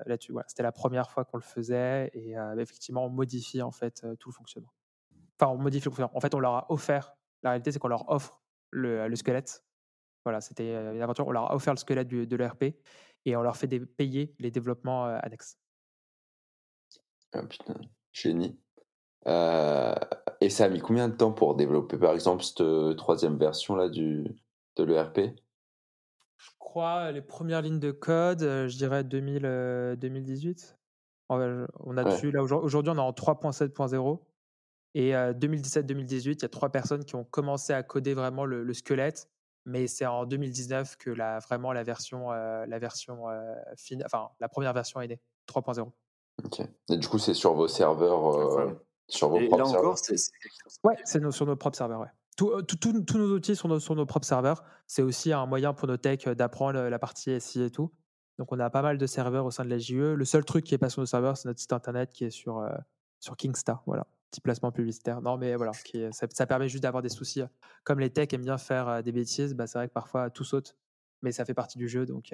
là-dessus. 0.06 0.34
C'était 0.48 0.64
la 0.64 0.72
première 0.72 1.10
fois 1.10 1.26
qu'on 1.26 1.38
le 1.38 1.44
faisait 1.44 2.10
et 2.14 2.36
effectivement, 2.58 3.06
on 3.06 3.10
modifie 3.10 3.62
en 3.62 3.72
fait 3.72 4.06
tout 4.20 4.30
le 4.30 4.34
fonctionnement. 4.34 4.74
Enfin, 5.40 5.52
on 5.52 5.58
modifie 5.58 5.86
le 5.86 5.92
fonctionnement. 5.92 6.16
En 6.16 6.22
fait, 6.22 6.36
on 6.36 6.40
leur 6.40 6.54
a 6.54 6.72
offert. 6.72 7.16
La 7.42 7.52
réalité, 7.52 7.72
c'est 7.72 7.80
qu'on 7.80 7.88
leur 7.88 8.10
offre 8.10 8.42
le, 8.70 9.08
le, 9.08 9.16
squelette. 9.16 9.66
Voilà, 10.24 10.42
c'était 10.42 10.74
une 10.74 11.02
aventure. 11.02 11.28
On 11.28 11.32
leur 11.32 11.52
a 11.52 11.56
offert 11.56 11.74
le 11.74 11.80
squelette 11.80 12.08
de 12.08 12.36
l'ERP 12.36 12.76
et 13.26 13.36
on 13.36 13.42
leur 13.42 13.58
fait 13.58 13.68
payer 13.68 14.36
les 14.40 14.52
développements 14.52 15.06
annexes. 15.06 15.58
Ah 17.34 17.44
putain, 17.44 17.74
génie. 18.12 18.60
et 19.26 20.50
ça 20.50 20.66
a 20.66 20.70
mis 20.70 20.80
combien 20.80 21.10
de 21.10 21.16
temps 21.16 21.32
pour 21.32 21.56
développer, 21.56 21.98
par 21.98 22.14
exemple, 22.14 22.44
cette 22.44 22.98
troisième 22.98 23.38
version 23.38 23.76
là 23.76 23.90
du, 23.90 24.24
de 24.76 24.84
l'ERP 24.84 25.20
crois 26.74 27.12
les 27.12 27.22
premières 27.22 27.62
lignes 27.62 27.80
de 27.80 27.92
code, 27.92 28.42
je 28.42 28.76
dirais 28.76 29.04
2000, 29.04 29.98
2018. 30.00 30.78
On 31.30 31.98
a 31.98 32.04
dessus, 32.04 32.32
là 32.32 32.44
aujourd'hui, 32.44 32.92
on 32.92 32.98
est 32.98 33.00
en 33.00 33.12
3.7.0. 33.12 34.20
Et 34.96 35.12
2017-2018, 35.12 36.32
il 36.34 36.42
y 36.42 36.46
a 36.46 36.50
trois 36.50 36.70
personnes 36.70 37.04
qui 37.04 37.16
ont 37.16 37.24
commencé 37.24 37.74
à 37.74 37.82
coder 37.84 38.14
vraiment 38.14 38.46
le 38.46 38.74
squelette 38.74 39.28
mais 39.66 39.88
c'est 39.88 40.06
en 40.06 40.26
2019 40.26 40.98
que 40.98 41.10
la, 41.10 41.40
vraiment 41.40 41.74
la 41.74 41.84
version, 41.84 42.32
euh, 42.32 42.66
la 42.66 42.80
version 42.80 43.30
euh, 43.30 43.56
enfin 44.06 44.30
la 44.40 44.50
première 44.50 44.74
version 44.74 45.02
est 45.02 45.08
née, 45.08 45.22
3.0. 45.48 45.90
Ok. 46.44 46.62
Et 46.90 46.98
du 46.98 47.08
coup, 47.08 47.20
c'est 47.20 47.34
sur 47.34 47.54
vos 47.54 47.68
serveurs, 47.68 48.60
euh, 48.60 48.72
sur 49.08 49.30
vos 49.30 49.40
Et 49.40 49.48
propres 49.48 49.72
là 49.72 49.80
encore, 49.80 49.98
c'est. 49.98 50.16
Ouais, 50.84 50.96
c'est 51.06 51.32
sur 51.32 51.46
nos 51.46 51.56
propres 51.56 51.78
serveurs. 51.78 52.02
Ouais. 52.02 52.08
Tous 52.36 53.18
nos 53.18 53.34
outils 53.34 53.56
sont 53.56 53.80
sur 53.80 53.96
nos 53.96 54.06
propres 54.06 54.26
serveurs. 54.26 54.64
C'est 54.88 55.02
aussi 55.02 55.32
un 55.34 55.46
moyen 55.46 55.74
pour 55.74 55.88
nos 55.88 55.98
techs 55.98 56.28
d'apprendre 56.30 56.80
la 56.80 57.00
partie 57.00 57.40
SI 57.40 57.64
et 57.64 57.70
tout. 57.70 57.92
Donc, 58.40 58.52
on 58.52 58.60
a 58.60 58.70
pas 58.70 58.82
mal 58.82 58.98
de 58.98 59.06
serveurs 59.06 59.46
au 59.46 59.52
sein 59.52 59.64
de 59.64 59.70
la 59.70 59.78
JE. 59.78 60.16
Le 60.16 60.26
seul 60.26 60.44
truc 60.44 60.66
qui 60.66 60.74
est 60.74 60.80
pas 60.80 60.90
sur 60.90 61.02
nos 61.02 61.06
serveurs, 61.06 61.38
c'est 61.38 61.48
notre 61.48 61.60
site 61.60 61.74
internet 61.74 62.12
qui 62.12 62.26
est 62.26 62.32
sur, 62.32 62.68
sur 63.20 63.38
Kingstar. 63.38 63.84
Voilà 63.86 64.08
petit 64.34 64.42
placement 64.42 64.72
publicitaire. 64.72 65.22
Non, 65.22 65.38
mais 65.38 65.56
voilà, 65.56 65.72
qui, 65.86 66.04
ça, 66.12 66.48
permet 66.48 66.68
juste 66.68 66.82
d'avoir 66.82 67.04
des 67.04 67.10
soucis. 67.10 67.44
Comme 67.84 68.00
les 68.00 68.10
techs 68.10 68.34
aiment 68.34 68.42
bien 68.42 68.58
faire 68.58 69.04
des 69.04 69.12
bêtises, 69.12 69.54
bah, 69.54 69.68
c'est 69.68 69.78
vrai 69.78 69.88
que 69.88 69.94
parfois 69.94 70.32
tout 70.32 70.44
saute, 70.44 70.76
mais 71.22 71.32
ça 71.32 71.46
fait 71.46 71.54
partie 71.54 71.78
du 71.78 71.88
jeu. 71.88 72.08
Donc, 72.08 72.34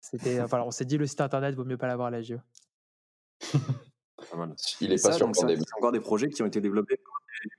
c'était, 0.00 0.40
enfin, 0.40 0.62
on 0.62 0.70
s'est 0.70 0.84
dit 0.86 0.96
le 0.96 1.06
site 1.06 1.20
internet 1.20 1.54
vaut 1.54 1.64
mieux 1.64 1.76
pas 1.76 1.86
l'avoir 1.86 2.08
à 2.08 2.10
la 2.10 2.22
JE. 2.22 2.38
Il 4.80 4.92
est 4.92 5.02
pas 5.02 5.12
sur 5.12 5.30
pandémie. 5.30 5.62
C'est 5.66 5.76
encore 5.76 5.92
des 5.92 6.00
projets 6.00 6.28
qui 6.28 6.42
ont 6.42 6.46
été 6.46 6.60
développés 6.60 6.96
par 6.96 7.12
des 7.42 7.50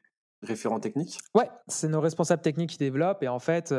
référents 0.45 0.79
techniques 0.79 1.19
Ouais, 1.33 1.49
c'est 1.67 1.87
nos 1.87 2.01
responsables 2.01 2.41
techniques 2.41 2.71
qui 2.71 2.77
développent. 2.77 3.23
Et 3.23 3.27
en 3.27 3.39
fait, 3.39 3.73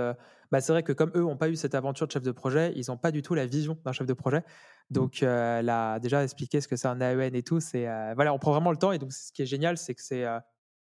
bah, 0.50 0.60
c'est 0.60 0.72
vrai 0.72 0.82
que 0.82 0.92
comme 0.92 1.10
eux 1.14 1.20
n'ont 1.20 1.36
pas 1.36 1.48
eu 1.48 1.56
cette 1.56 1.74
aventure 1.74 2.06
de 2.06 2.12
chef 2.12 2.22
de 2.22 2.32
projet, 2.32 2.72
ils 2.76 2.84
n'ont 2.88 2.96
pas 2.96 3.10
du 3.10 3.22
tout 3.22 3.34
la 3.34 3.46
vision 3.46 3.78
d'un 3.84 3.92
chef 3.92 4.06
de 4.06 4.12
projet. 4.12 4.42
Donc, 4.90 5.20
là, 5.20 5.98
déjà 5.98 6.22
expliquer 6.22 6.60
ce 6.60 6.68
que 6.68 6.76
c'est 6.76 6.88
un 6.88 7.00
AEN 7.00 7.34
et 7.34 7.42
tout, 7.42 7.60
c'est 7.60 7.86
voilà, 8.14 8.32
on 8.32 8.38
prend 8.38 8.52
vraiment 8.52 8.70
le 8.70 8.76
temps. 8.76 8.92
Et 8.92 8.98
donc, 8.98 9.12
ce 9.12 9.32
qui 9.32 9.42
est 9.42 9.46
génial, 9.46 9.78
c'est 9.78 9.94
que 9.94 10.02
c'est 10.02 10.24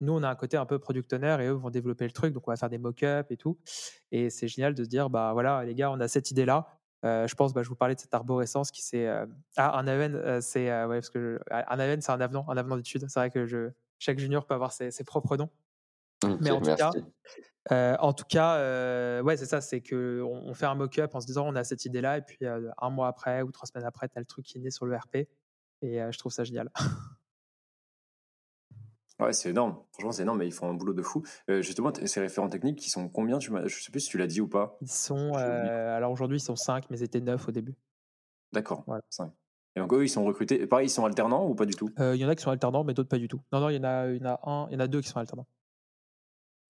nous, 0.02 0.14
on 0.14 0.24
a 0.24 0.30
un 0.30 0.36
côté 0.36 0.58
un 0.58 0.66
peu 0.66 0.78
product 0.78 1.14
owner 1.14 1.38
et 1.40 1.46
eux 1.48 1.54
vont 1.54 1.70
développer 1.70 2.06
le 2.06 2.12
truc. 2.12 2.34
Donc, 2.34 2.48
on 2.48 2.52
va 2.52 2.58
faire 2.58 2.70
des 2.70 2.78
mock-ups 2.78 3.32
et 3.32 3.38
tout. 3.38 3.58
Et 4.12 4.30
c'est 4.30 4.48
génial 4.48 4.74
de 4.74 4.84
se 4.84 4.90
dire, 4.90 5.10
bah 5.10 5.32
voilà, 5.34 5.64
les 5.64 5.74
gars, 5.74 5.90
on 5.92 6.00
a 6.00 6.08
cette 6.08 6.32
idée-là. 6.32 6.68
je 7.04 7.34
pense, 7.36 7.54
bah, 7.54 7.64
je 7.64 7.70
vous 7.70 7.76
parlais 7.76 7.96
de 7.96 8.00
cette 8.00 8.14
arborescence 8.14 8.72
qui 8.72 8.84
c'est. 8.84 9.08
ah, 9.58 9.78
un 9.78 9.88
AEN, 9.88 10.42
c'est. 10.42 10.70
ouais, 10.70 10.98
parce 10.98 11.10
que 11.10 11.40
un 11.50 11.80
AEN, 11.80 12.02
c'est 12.02 12.12
un 12.12 12.22
avenant, 12.22 12.46
un 12.50 12.58
avenant 12.58 12.76
d'études. 12.76 13.06
C'est 13.08 13.20
vrai 13.20 13.32
que 13.32 13.46
je, 13.46 13.72
chaque 14.00 14.20
junior 14.20 14.46
peut 14.46 14.54
avoir 14.54 14.72
ses, 14.72 14.92
propres 15.06 15.38
noms. 15.38 15.50
Mais 16.42 16.52
en 16.52 16.62
tout 16.62 16.76
cas, 16.76 16.92
en 18.00 18.14
tout 18.14 18.26
cas, 18.28 19.22
ouais, 19.22 19.38
c'est 19.38 19.46
ça, 19.46 19.62
c'est 19.62 19.82
que 19.82 20.22
on, 20.22 20.54
fait 20.54 20.66
un 20.66 20.76
mock-up 20.76 21.16
en 21.16 21.22
se 21.22 21.26
disant 21.26 21.48
on 21.48 21.56
a 21.56 21.64
cette 21.64 21.86
idée-là, 21.86 22.18
et 22.18 22.22
puis 22.22 22.38
un 22.46 22.90
mois 22.90 23.08
après 23.08 23.42
ou 23.42 23.52
trois 23.52 23.68
semaines 23.68 23.88
après, 23.88 24.10
tu 24.10 24.18
as 24.18 24.22
le 24.22 24.26
truc 24.26 24.46
qui 24.46 24.58
est 24.58 24.62
né 24.62 24.72
sur 24.72 24.86
le 24.86 24.96
RP, 24.96 25.28
et 25.82 26.00
je 26.10 26.18
trouve 26.18 26.32
ça 26.32 26.44
génial. 26.44 26.70
Ouais, 29.18 29.32
c'est 29.32 29.50
énorme. 29.50 29.78
Franchement, 29.94 30.12
c'est 30.12 30.24
énorme, 30.24 30.40
mais 30.40 30.48
ils 30.48 30.54
font 30.54 30.70
un 30.70 30.74
boulot 30.74 30.94
de 30.94 31.02
fou. 31.02 31.24
justement, 31.48 31.94
ces 32.06 32.20
référents 32.20 32.50
techniques, 32.50 32.80
qui 32.80 32.90
sont 32.90 33.08
combien 33.08 33.38
tu 33.38 33.52
Je 33.66 33.84
sais 33.84 33.92
plus 33.92 34.02
si 34.02 34.10
tu 34.10 34.18
l'as 34.18 34.28
dit 34.28 34.42
ou 34.42 34.48
pas. 34.48 34.78
Ils 34.82 34.92
sont. 34.92 35.34
alors 35.36 36.12
aujourd'hui, 36.12 36.38
ils 36.38 36.42
sont 36.42 36.56
5, 36.56 36.90
mais 36.90 37.00
ils 37.00 37.04
étaient 37.04 37.22
9 37.22 37.48
au 37.48 37.52
début. 37.52 37.76
D'accord, 38.52 38.86
5. 39.10 39.32
Et 39.78 39.82
donc 39.82 39.94
eux, 39.94 40.04
ils 40.04 40.10
sont 40.10 40.24
recrutés. 40.24 40.66
Pareil, 40.68 40.88
ils 40.88 40.90
sont 40.90 41.06
alternants 41.06 41.48
ou 41.48 41.56
pas 41.56 41.66
du 41.66 41.76
tout? 41.76 41.90
Il 42.00 42.16
y 42.16 42.26
en 42.26 42.30
a 42.30 42.36
qui 42.36 42.44
sont 42.44 42.52
alternants, 42.52 42.84
mais 42.84 42.94
d'autres 42.94 43.10
pas 43.10 43.18
du 43.18 43.28
tout. 43.28 43.42
Non, 43.52 43.60
non, 43.60 43.70
il 43.70 43.76
y 43.76 43.80
en 43.80 43.84
a, 43.84 44.08
il 44.08 44.22
y 44.22 44.26
en 44.26 44.30
a 44.30 44.40
un, 44.44 44.68
il 44.70 44.74
y 44.74 44.76
en 44.78 44.80
a 44.80 44.88
deux 44.88 45.02
qui 45.02 45.10
sont 45.10 45.20
alternants. 45.20 45.48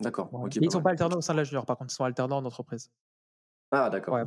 D'accord. 0.05 0.29
ils 0.53 0.61
ne 0.61 0.69
sont 0.69 0.83
pas 0.83 0.91
alternants 0.91 1.17
au 1.17 1.21
sein 1.21 1.33
de 1.33 1.39
la 1.39 1.43
junior, 1.43 1.65
par 1.65 1.77
contre, 1.77 1.91
ils 1.91 1.95
sont 1.95 2.03
alternants 2.03 2.37
en 2.37 2.45
entreprise. 2.45 2.91
Ah, 3.71 3.89
d'accord. 3.89 4.19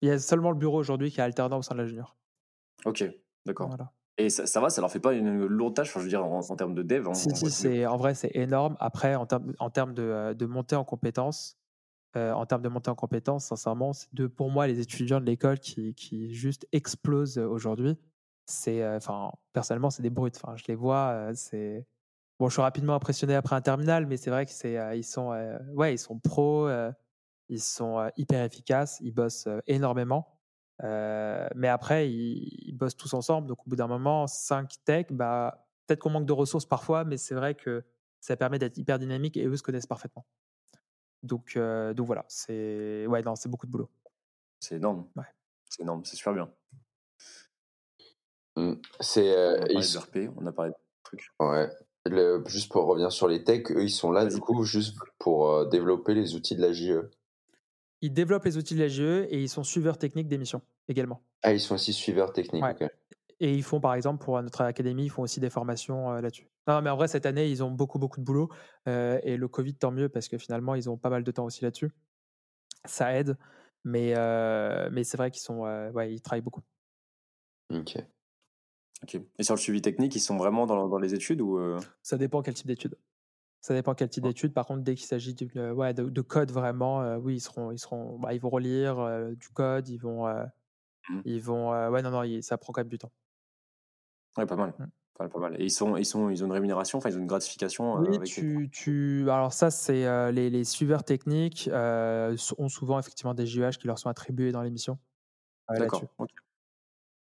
Il 0.00 0.08
y 0.08 0.10
a 0.10 0.18
seulement 0.18 0.50
le 0.50 0.56
bureau 0.56 0.78
aujourd'hui 0.78 1.10
qui 1.10 1.20
est 1.20 1.22
alternant 1.22 1.58
au 1.58 1.62
sein 1.62 1.74
de 1.74 1.82
la 1.82 1.86
junior. 1.86 2.16
Ok, 2.86 3.04
d'accord. 3.44 3.76
Et 4.16 4.30
ça, 4.30 4.60
va, 4.60 4.70
ça 4.70 4.80
leur 4.80 4.90
fait 4.90 5.00
pas 5.00 5.12
une 5.12 5.44
lourde 5.46 5.74
tâche, 5.74 5.92
je 5.92 5.98
veux 5.98 6.08
dire, 6.08 6.24
en, 6.24 6.42
termes 6.56 6.74
de 6.74 6.82
dev 6.82 7.12
Si, 7.12 7.34
si, 7.34 7.50
c'est, 7.50 7.86
en 7.86 7.96
vrai, 7.96 8.14
c'est 8.14 8.34
énorme. 8.34 8.76
Après, 8.80 9.14
en, 9.14 9.26
termes, 9.26 9.52
en 9.58 9.70
termes 9.70 9.94
de, 9.94 10.02
euh, 10.02 10.34
de 10.34 10.46
montée 10.46 10.76
en 10.76 10.84
compétences, 10.84 11.58
euh, 12.16 12.32
en 12.32 12.46
termes 12.46 12.62
de 12.62 12.68
montée 12.68 12.90
en 12.90 12.94
compétences, 12.94 13.46
sincèrement, 13.46 13.92
c'est 13.92 14.12
de, 14.14 14.26
pour 14.26 14.50
moi, 14.50 14.66
les 14.66 14.80
étudiants 14.80 15.20
de 15.20 15.26
l'école 15.26 15.58
qui, 15.58 15.94
qui 15.94 16.34
juste 16.34 16.66
explosent 16.72 17.38
aujourd'hui. 17.38 17.96
C'est, 18.46 18.82
euh, 18.82 18.96
enfin, 18.96 19.32
personnellement, 19.52 19.90
c'est 19.90 20.02
des 20.02 20.10
brutes. 20.10 20.38
Enfin, 20.42 20.56
je 20.56 20.64
les 20.68 20.74
vois, 20.74 21.30
c'est 21.34 21.86
Bon, 22.38 22.48
je 22.48 22.54
suis 22.54 22.62
rapidement 22.62 22.94
impressionné 22.94 23.34
après 23.34 23.54
un 23.54 23.60
terminal, 23.60 24.06
mais 24.06 24.16
c'est 24.16 24.30
vrai 24.30 24.46
que 24.46 24.52
c'est, 24.52 24.76
ils 24.96 25.04
sont, 25.04 25.30
ouais, 25.74 25.94
ils 25.94 25.98
sont 25.98 26.18
pros, 26.18 26.68
ils 27.48 27.60
sont 27.60 28.10
hyper 28.16 28.44
efficaces, 28.44 28.98
ils 29.00 29.12
bossent 29.12 29.48
énormément. 29.66 30.40
mais 30.80 31.68
après, 31.68 32.10
ils, 32.10 32.72
bossent 32.72 32.96
tous 32.96 33.14
ensemble. 33.14 33.46
Donc, 33.46 33.60
au 33.66 33.70
bout 33.70 33.76
d'un 33.76 33.86
moment, 33.86 34.26
5 34.26 34.72
tech, 34.84 35.06
bah, 35.10 35.68
peut-être 35.86 36.00
qu'on 36.00 36.10
manque 36.10 36.26
de 36.26 36.32
ressources 36.32 36.66
parfois, 36.66 37.04
mais 37.04 37.16
c'est 37.16 37.34
vrai 37.34 37.54
que 37.54 37.84
ça 38.20 38.36
permet 38.36 38.58
d'être 38.58 38.78
hyper 38.78 38.98
dynamique 38.98 39.36
et 39.36 39.46
eux 39.46 39.56
se 39.56 39.62
connaissent 39.62 39.86
parfaitement. 39.86 40.26
Donc, 41.22 41.56
donc 41.56 42.06
voilà, 42.06 42.24
c'est 42.28 43.06
ouais, 43.06 43.22
non, 43.22 43.36
c'est 43.36 43.48
beaucoup 43.48 43.66
de 43.66 43.72
boulot. 43.72 43.90
C'est 44.58 44.76
énorme. 44.76 45.08
Ouais. 45.16 45.24
C'est 45.68 45.82
énorme, 45.82 46.04
c'est 46.04 46.16
super 46.16 46.34
bien. 46.34 46.52
Mmh. 48.56 48.74
C'est, 49.00 49.32
on 49.32 49.62
a 49.62 49.66
parlé 49.66 49.86
de 49.86 49.98
RP, 49.98 50.34
on 50.36 50.46
a 50.46 50.52
parlé 50.52 50.70
de 50.72 50.76
trucs. 51.02 51.30
Ouais 51.38 51.70
juste 52.46 52.70
pour 52.70 52.86
revenir 52.86 53.12
sur 53.12 53.28
les 53.28 53.44
techs, 53.44 53.70
eux, 53.70 53.84
ils 53.84 53.90
sont 53.90 54.10
là 54.10 54.26
du 54.26 54.38
coup 54.38 54.64
juste 54.64 54.96
pour 55.18 55.50
euh, 55.50 55.68
développer 55.68 56.14
les 56.14 56.34
outils 56.34 56.56
de 56.56 56.62
la 56.62 56.72
JE. 56.72 57.10
Ils 58.00 58.12
développent 58.12 58.44
les 58.44 58.56
outils 58.56 58.74
de 58.74 58.80
la 58.80 58.88
JE 58.88 59.26
et 59.30 59.40
ils 59.40 59.48
sont 59.48 59.62
suiveurs 59.62 59.98
techniques 59.98 60.28
d'émissions 60.28 60.62
également. 60.88 61.22
Ah, 61.42 61.52
ils 61.52 61.60
sont 61.60 61.76
aussi 61.76 61.92
suiveurs 61.92 62.32
techniques. 62.32 62.64
Et 63.38 63.52
ils 63.52 63.62
font 63.62 63.80
par 63.80 63.94
exemple 63.94 64.24
pour 64.24 64.40
notre 64.40 64.62
académie, 64.62 65.06
ils 65.06 65.10
font 65.10 65.22
aussi 65.22 65.40
des 65.40 65.50
formations 65.50 66.12
euh, 66.12 66.20
là-dessus. 66.20 66.48
Non, 66.68 66.80
mais 66.80 66.90
en 66.90 66.96
vrai, 66.96 67.08
cette 67.08 67.26
année, 67.26 67.48
ils 67.48 67.64
ont 67.64 67.70
beaucoup, 67.70 67.98
beaucoup 67.98 68.20
de 68.20 68.24
boulot. 68.24 68.48
Euh, 68.88 69.18
et 69.24 69.36
le 69.36 69.48
Covid, 69.48 69.74
tant 69.74 69.90
mieux, 69.90 70.08
parce 70.08 70.28
que 70.28 70.38
finalement, 70.38 70.76
ils 70.76 70.88
ont 70.88 70.96
pas 70.96 71.10
mal 71.10 71.24
de 71.24 71.30
temps 71.32 71.44
aussi 71.44 71.64
là-dessus. 71.64 71.90
Ça 72.84 73.16
aide. 73.16 73.36
Mais, 73.84 74.14
mais 74.92 75.02
c'est 75.02 75.16
vrai 75.16 75.32
qu'ils 75.32 75.42
sont, 75.42 75.62
ouais, 75.62 76.14
ils 76.14 76.20
travaillent 76.20 76.40
beaucoup. 76.40 76.62
Ok. 77.74 77.96
Et 79.38 79.42
sur 79.42 79.54
le 79.54 79.60
suivi 79.60 79.82
technique, 79.82 80.14
ils 80.14 80.20
sont 80.20 80.36
vraiment 80.36 80.66
dans, 80.66 80.88
dans 80.88 80.98
les 80.98 81.14
études 81.14 81.40
ou 81.40 81.58
euh? 81.58 81.80
Ça 82.02 82.16
dépend 82.16 82.42
quel 82.42 82.54
type 82.54 82.66
d'études. 82.66 82.96
Ça 83.60 83.74
dépend 83.74 83.94
quel 83.94 84.08
type 84.08 84.24
d'études. 84.24 84.52
Par 84.52 84.66
contre, 84.66 84.82
dès 84.82 84.94
qu'il 84.94 85.06
s'agit 85.06 85.34
de, 85.34 85.70
ouais, 85.72 85.94
de, 85.94 86.20
code 86.20 86.50
vraiment, 86.50 87.02
euh, 87.02 87.16
oui, 87.18 87.36
ils 87.36 87.40
seront, 87.40 87.70
ils 87.70 87.78
seront, 87.78 88.18
bah, 88.18 88.34
ils 88.34 88.40
vont 88.40 88.50
relire 88.50 88.98
euh, 88.98 89.32
du 89.34 89.48
code, 89.50 89.88
ils 89.88 89.98
vont, 89.98 90.26
mmh. 90.26 91.20
ils 91.24 91.40
vont, 91.40 91.70
ouais, 91.70 92.02
non, 92.02 92.10
non, 92.10 92.42
ça 92.42 92.58
prend 92.58 92.72
quand 92.72 92.80
même 92.80 92.88
du 92.88 92.98
temps. 92.98 93.12
Ouais, 94.36 94.46
pas 94.46 94.56
mal. 94.56 94.74
Mmh. 94.78 94.86
Pas, 95.14 95.38
mal. 95.38 95.60
Et 95.60 95.64
ils 95.64 95.70
sont, 95.70 95.96
ils 95.96 96.06
sont, 96.06 96.30
ils 96.30 96.42
ont 96.42 96.46
une 96.46 96.52
rémunération, 96.52 96.98
enfin, 96.98 97.10
ils 97.10 97.16
ont 97.16 97.20
une 97.20 97.28
gratification. 97.28 97.94
Oui, 97.96 98.18
tu, 98.20 98.68
tu, 98.72 99.30
alors 99.30 99.52
ça, 99.52 99.70
c'est 99.70 100.32
les, 100.32 100.50
les, 100.50 100.64
suiveurs 100.64 101.04
techniques 101.04 101.70
ont 101.72 102.68
souvent 102.68 102.98
effectivement 102.98 103.34
des 103.34 103.46
JEH 103.46 103.78
qui 103.78 103.86
leur 103.86 103.98
sont 103.98 104.08
attribués 104.08 104.50
dans 104.50 104.62
l'émission. 104.62 104.98
D'accord. 105.68 106.02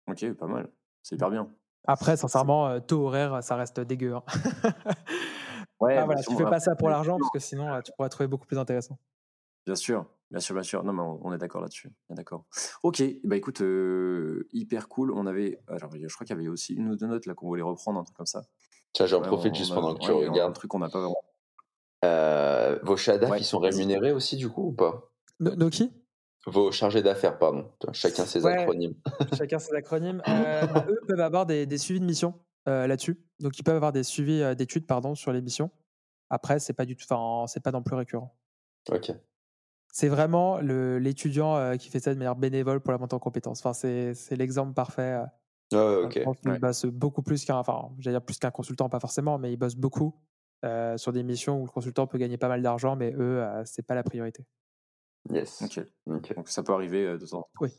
ok, 0.07 0.33
pas 0.33 0.47
mal. 0.47 0.70
C'est 1.03 1.16
hyper 1.16 1.31
bien. 1.31 1.51
Après, 1.85 2.16
sincèrement, 2.16 2.68
euh, 2.68 2.81
taux 2.81 3.07
horaire, 3.07 3.43
ça 3.43 3.57
reste 3.57 3.81
dégueu. 3.81 4.14
Hein. 4.14 4.22
ouais, 5.81 5.97
ah, 5.97 6.05
voilà, 6.05 6.22
tu 6.22 6.37
fais 6.37 6.45
pas 6.45 6.61
ça 6.61 6.74
pour 6.74 6.89
l'argent, 6.91 7.16
parce 7.18 7.31
que 7.31 7.39
sinon, 7.39 7.72
euh, 7.72 7.81
tu 7.81 7.93
pourrais 7.97 8.09
trouver 8.09 8.26
beaucoup 8.26 8.47
plus 8.47 8.59
intéressant. 8.59 8.99
Bien 9.66 9.74
sûr, 9.74 10.07
bien 10.31 10.41
sûr, 10.41 10.55
bien 10.55 10.62
sûr. 10.62 10.85
Non, 10.85 10.93
mais 10.93 11.03
on 11.03 11.33
est 11.33 11.39
d'accord 11.39 11.61
là-dessus. 11.61 11.91
D'accord. 12.11 12.45
Ok, 12.83 13.03
bah 13.24 13.37
écoute, 13.37 13.61
euh, 13.61 14.49
hyper 14.53 14.89
cool. 14.89 15.12
On 15.12 15.26
avait, 15.26 15.61
alors, 15.68 15.91
je 15.93 16.14
crois 16.14 16.26
qu'il 16.26 16.37
y 16.37 16.39
avait 16.39 16.49
aussi 16.49 16.74
une 16.74 16.91
ou 16.91 16.97
deux 16.97 17.07
notes 17.07 17.26
là 17.26 17.35
qu'on 17.35 17.47
voulait 17.47 17.62
reprendre, 17.62 18.01
un 18.01 18.05
truc 18.05 18.16
comme 18.16 18.26
ça. 18.26 18.43
Tiens, 18.93 19.07
j'en 19.07 19.20
profite 19.20 19.55
juste 19.55 19.74
pendant 19.74 19.95
que 19.95 20.01
tu 20.01 20.11
regardes. 20.11 20.51
Un 20.51 20.53
truc 20.53 20.70
qu'on 20.70 20.81
n'a 20.81 20.89
pas 20.89 21.01
vraiment. 21.01 22.81
vos 22.83 22.97
shadas, 22.97 23.39
ils 23.39 23.45
sont 23.45 23.59
rémunérés 23.59 24.12
aussi 24.12 24.37
du 24.37 24.49
coup 24.49 24.68
ou 24.68 24.72
pas? 24.72 25.11
Nos 25.41 25.70
qui 25.70 25.91
vos 26.47 26.72
chargés 26.72 27.03
d'affaires, 27.03 27.38
pardon. 27.38 27.70
Chacun 27.93 28.24
ses 28.24 28.47
acronymes. 28.47 28.95
Chacun 29.36 29.59
ses 29.59 29.74
acronymes. 29.74 30.22
Euh, 30.28 30.66
eux 30.88 31.01
peuvent 31.07 31.20
avoir 31.20 31.47
des, 31.47 31.78
suivis 31.78 32.01
de 32.01 32.05
mission 32.05 32.34
euh, 32.68 32.86
là-dessus. 32.86 33.20
Donc, 33.41 33.59
ils 33.59 33.62
peuvent 33.62 33.76
avoir 33.76 33.93
des 33.93 34.03
suivis 34.03 34.43
euh, 34.43 34.55
d'études, 34.55 34.86
pardon, 34.86 35.14
sur 35.14 35.32
les 35.32 35.43
missions. 35.43 35.70
Après, 36.30 36.59
c'est 36.61 36.72
pas 36.72 36.86
du 36.86 36.97
tout, 36.97 37.05
enfin, 37.11 37.47
c'est 37.47 37.62
pas 37.62 37.72
non 37.72 37.82
plus 37.82 37.97
récurrent. 37.97 38.34
Ok. 38.91 39.12
C'est 39.93 40.09
vraiment 40.09 40.61
l'étudiant 40.61 41.76
qui 41.76 41.88
fait 41.88 41.99
ça 41.99 42.14
de 42.14 42.18
manière 42.18 42.36
bénévole 42.36 42.80
pour 42.80 42.93
la 42.93 42.99
montée 42.99 43.16
en 43.16 43.18
compétences. 43.18 43.59
Enfin, 43.66 43.72
c'est 43.72 44.36
l'exemple 44.36 44.72
parfait. 44.72 45.20
Ah, 45.74 45.99
ok. 46.05 46.20
Il 46.45 46.61
bosse 46.61 46.84
beaucoup 46.84 47.22
plus 47.22 47.45
qu'un, 47.45 47.57
enfin, 47.57 47.91
j'allais 47.99 48.14
dire 48.14 48.24
plus 48.24 48.38
qu'un 48.38 48.53
consultant, 48.53 48.88
pas 48.88 49.01
forcément, 49.01 49.36
mais 49.36 49.53
il 49.53 49.57
bosse 49.57 49.74
beaucoup 49.74 50.14
sur 50.97 51.12
des 51.12 51.24
missions 51.24 51.61
où 51.61 51.64
le 51.64 51.70
consultant 51.72 52.07
peut 52.07 52.18
gagner 52.18 52.36
pas 52.36 52.47
mal 52.47 52.62
d'argent, 52.62 52.95
mais 52.95 53.12
eux, 53.18 53.45
c'est 53.64 53.84
pas 53.84 53.97
la 53.97 54.05
priorité. 54.05 54.47
Yes. 55.29 55.62
Ok. 55.62 55.87
Donc 56.07 56.49
ça 56.49 56.62
peut 56.62 56.73
arriver 56.73 57.07
de 57.18 57.27
temps 57.27 57.39
en 57.39 57.43
temps. 57.43 57.51
Oui. 57.61 57.71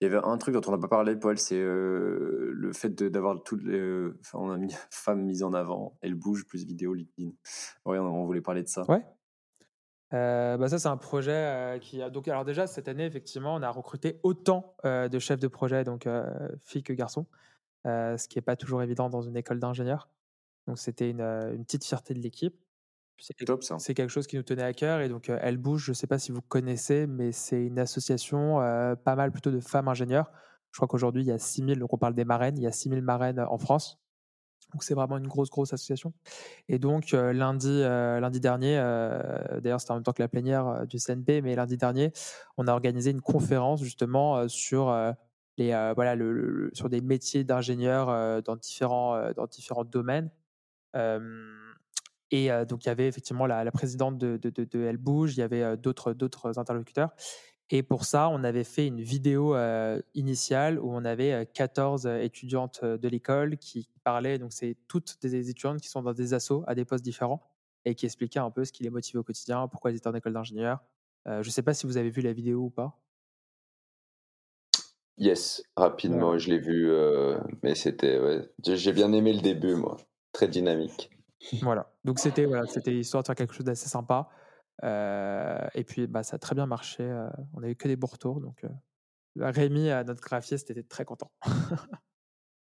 Il 0.00 0.04
y 0.04 0.06
avait 0.06 0.24
un 0.24 0.38
truc 0.38 0.54
dont 0.54 0.60
on 0.66 0.70
n'a 0.70 0.78
pas 0.78 0.88
parlé, 0.88 1.16
Paul, 1.16 1.38
c'est 1.38 1.60
le 1.60 2.70
fait 2.72 3.02
d'avoir 3.02 3.42
toutes 3.42 3.62
les. 3.64 4.08
Enfin, 4.20 4.38
on 4.38 4.50
a 4.50 4.56
mis 4.56 4.72
femme 4.90 5.22
mise 5.22 5.42
en 5.42 5.52
avant, 5.52 5.96
elle 6.00 6.14
bouge, 6.14 6.46
plus 6.46 6.64
vidéo 6.64 6.94
LinkedIn. 6.94 7.30
Oui, 7.84 7.98
on, 7.98 8.24
voulait 8.24 8.40
parler 8.40 8.62
de 8.62 8.68
ça. 8.68 8.84
Ouais. 8.88 9.04
bah 10.10 10.68
ça, 10.68 10.78
c'est 10.78 10.88
un 10.88 10.96
projet 10.96 11.78
qui 11.80 12.02
a. 12.02 12.10
Donc, 12.10 12.28
alors, 12.28 12.44
déjà, 12.44 12.66
cette 12.66 12.88
année, 12.88 13.06
effectivement, 13.06 13.54
on 13.54 13.62
a 13.62 13.70
recruté 13.70 14.20
autant 14.22 14.76
de 14.84 15.18
chefs 15.18 15.40
de 15.40 15.48
projet, 15.48 15.84
donc 15.84 16.08
filles 16.64 16.82
que 16.82 16.92
garçons, 16.92 17.26
ce 17.84 18.28
qui 18.28 18.38
n'est 18.38 18.42
pas 18.42 18.56
toujours 18.56 18.82
évident 18.82 19.10
dans 19.10 19.22
une 19.22 19.36
école 19.36 19.60
d'ingénieurs. 19.60 20.08
Donc, 20.66 20.78
c'était 20.78 21.10
une, 21.10 21.20
une 21.20 21.64
petite 21.64 21.84
fierté 21.84 22.12
de 22.12 22.20
l'équipe. 22.20 22.56
C'est 23.78 23.94
quelque 23.94 24.10
chose 24.10 24.26
qui 24.26 24.36
nous 24.36 24.42
tenait 24.42 24.62
à 24.62 24.72
cœur 24.72 25.00
et 25.00 25.08
donc 25.08 25.30
Elle 25.30 25.56
Bouge, 25.56 25.84
je 25.84 25.90
ne 25.90 25.94
sais 25.94 26.06
pas 26.06 26.18
si 26.18 26.32
vous 26.32 26.42
connaissez, 26.42 27.06
mais 27.06 27.32
c'est 27.32 27.64
une 27.64 27.78
association 27.78 28.56
pas 29.04 29.16
mal 29.16 29.32
plutôt 29.32 29.50
de 29.50 29.60
femmes 29.60 29.88
ingénieurs. 29.88 30.30
Je 30.72 30.78
crois 30.78 30.88
qu'aujourd'hui 30.88 31.22
il 31.22 31.26
y 31.26 31.32
a 31.32 31.38
6000, 31.38 31.78
donc 31.78 31.92
on 31.94 31.98
parle 31.98 32.14
des 32.14 32.26
marraines, 32.26 32.58
il 32.58 32.62
y 32.62 32.66
a 32.66 32.72
6000 32.72 33.00
marraines 33.02 33.40
en 33.40 33.58
France. 33.58 33.98
Donc 34.72 34.82
c'est 34.82 34.94
vraiment 34.94 35.16
une 35.16 35.28
grosse 35.28 35.48
grosse 35.48 35.72
association. 35.72 36.12
Et 36.68 36.78
donc 36.78 37.12
lundi 37.12 37.80
lundi 37.80 38.40
dernier, 38.40 38.76
d'ailleurs 39.62 39.80
c'était 39.80 39.92
en 39.92 39.94
même 39.94 40.02
temps 40.02 40.12
que 40.12 40.22
la 40.22 40.28
plénière 40.28 40.86
du 40.86 40.98
CNP, 40.98 41.40
mais 41.40 41.54
lundi 41.54 41.78
dernier, 41.78 42.12
on 42.58 42.66
a 42.66 42.72
organisé 42.72 43.10
une 43.10 43.22
conférence 43.22 43.82
justement 43.82 44.46
sur 44.48 44.94
les 45.56 45.70
voilà 45.94 46.14
le, 46.14 46.70
sur 46.74 46.90
des 46.90 47.00
métiers 47.00 47.44
d'ingénieurs 47.44 48.42
dans 48.42 48.56
différents 48.56 49.32
dans 49.32 49.46
différents 49.46 49.84
domaines. 49.84 50.30
Et 52.30 52.48
donc, 52.68 52.84
il 52.84 52.88
y 52.88 52.90
avait 52.90 53.06
effectivement 53.06 53.46
la, 53.46 53.70
présidente 53.70 54.18
de, 54.18 54.36
de, 54.36 54.50
de, 54.50 54.84
Elle 54.84 54.96
Bouge, 54.96 55.34
il 55.36 55.40
y 55.40 55.42
avait 55.42 55.76
d'autres, 55.76 56.12
d'autres 56.12 56.58
interlocuteurs. 56.58 57.10
Et 57.70 57.82
pour 57.82 58.04
ça, 58.04 58.28
on 58.28 58.44
avait 58.44 58.64
fait 58.64 58.86
une 58.86 59.00
vidéo 59.00 59.56
initiale 60.14 60.78
où 60.80 60.90
on 60.90 61.04
avait 61.04 61.48
14 61.54 62.06
étudiantes 62.06 62.84
de 62.84 63.08
l'école 63.08 63.56
qui 63.58 63.88
parlaient. 64.04 64.38
Donc, 64.38 64.52
c'est 64.52 64.76
toutes 64.88 65.20
des 65.22 65.50
étudiantes 65.50 65.80
qui 65.80 65.88
sont 65.88 66.02
dans 66.02 66.14
des 66.14 66.34
assos 66.34 66.64
à 66.66 66.74
des 66.74 66.84
postes 66.84 67.04
différents 67.04 67.42
et 67.84 67.94
qui 67.94 68.06
expliquaient 68.06 68.40
un 68.40 68.50
peu 68.50 68.64
ce 68.64 68.72
qui 68.72 68.82
les 68.82 68.90
motivait 68.90 69.18
au 69.20 69.24
quotidien, 69.24 69.68
pourquoi 69.68 69.90
elles 69.90 69.96
étaient 69.96 70.08
en 70.08 70.14
école 70.14 70.32
d'ingénieur. 70.32 70.80
je 71.26 71.38
ne 71.38 71.50
sais 71.50 71.62
pas 71.62 71.74
si 71.74 71.86
vous 71.86 71.96
avez 71.96 72.10
vu 72.10 72.22
la 72.22 72.32
vidéo 72.32 72.58
ou 72.58 72.70
pas. 72.70 72.98
Yes, 75.18 75.62
rapidement, 75.76 76.36
je 76.36 76.50
l'ai 76.50 76.58
vu, 76.58 76.90
mais 77.62 77.74
c'était. 77.74 78.20
J'ai 78.64 78.92
bien 78.92 79.12
aimé 79.12 79.32
le 79.32 79.40
début, 79.40 79.74
moi. 79.74 79.96
Très 80.32 80.48
dynamique. 80.48 81.10
Voilà. 81.62 81.92
Donc, 82.04 82.18
c'était 82.18 82.44
voilà, 82.44 82.64
histoire 82.86 83.22
de 83.22 83.26
faire 83.26 83.36
quelque 83.36 83.54
chose 83.54 83.66
d'assez 83.66 83.88
sympa. 83.88 84.28
et 84.82 85.84
puis, 85.84 86.06
bah, 86.06 86.22
ça 86.22 86.36
a 86.36 86.38
très 86.38 86.54
bien 86.54 86.66
marché. 86.66 87.04
on 87.54 87.60
n'a 87.60 87.68
eu 87.68 87.76
que 87.76 87.88
des 87.88 87.96
beaux 87.96 88.06
retours. 88.06 88.40
Donc, 88.40 88.64
Rémi, 89.36 89.88
notre 90.06 90.20
graphiste, 90.20 90.70
était 90.70 90.82
très 90.82 91.04
content. 91.04 91.30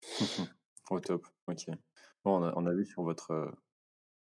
Au 0.90 1.00
top. 1.00 1.28
Ok. 1.48 1.66
Bon, 2.24 2.52
on 2.56 2.66
a, 2.66 2.74
vu 2.74 2.86
sur 2.86 3.04
votre, 3.04 3.54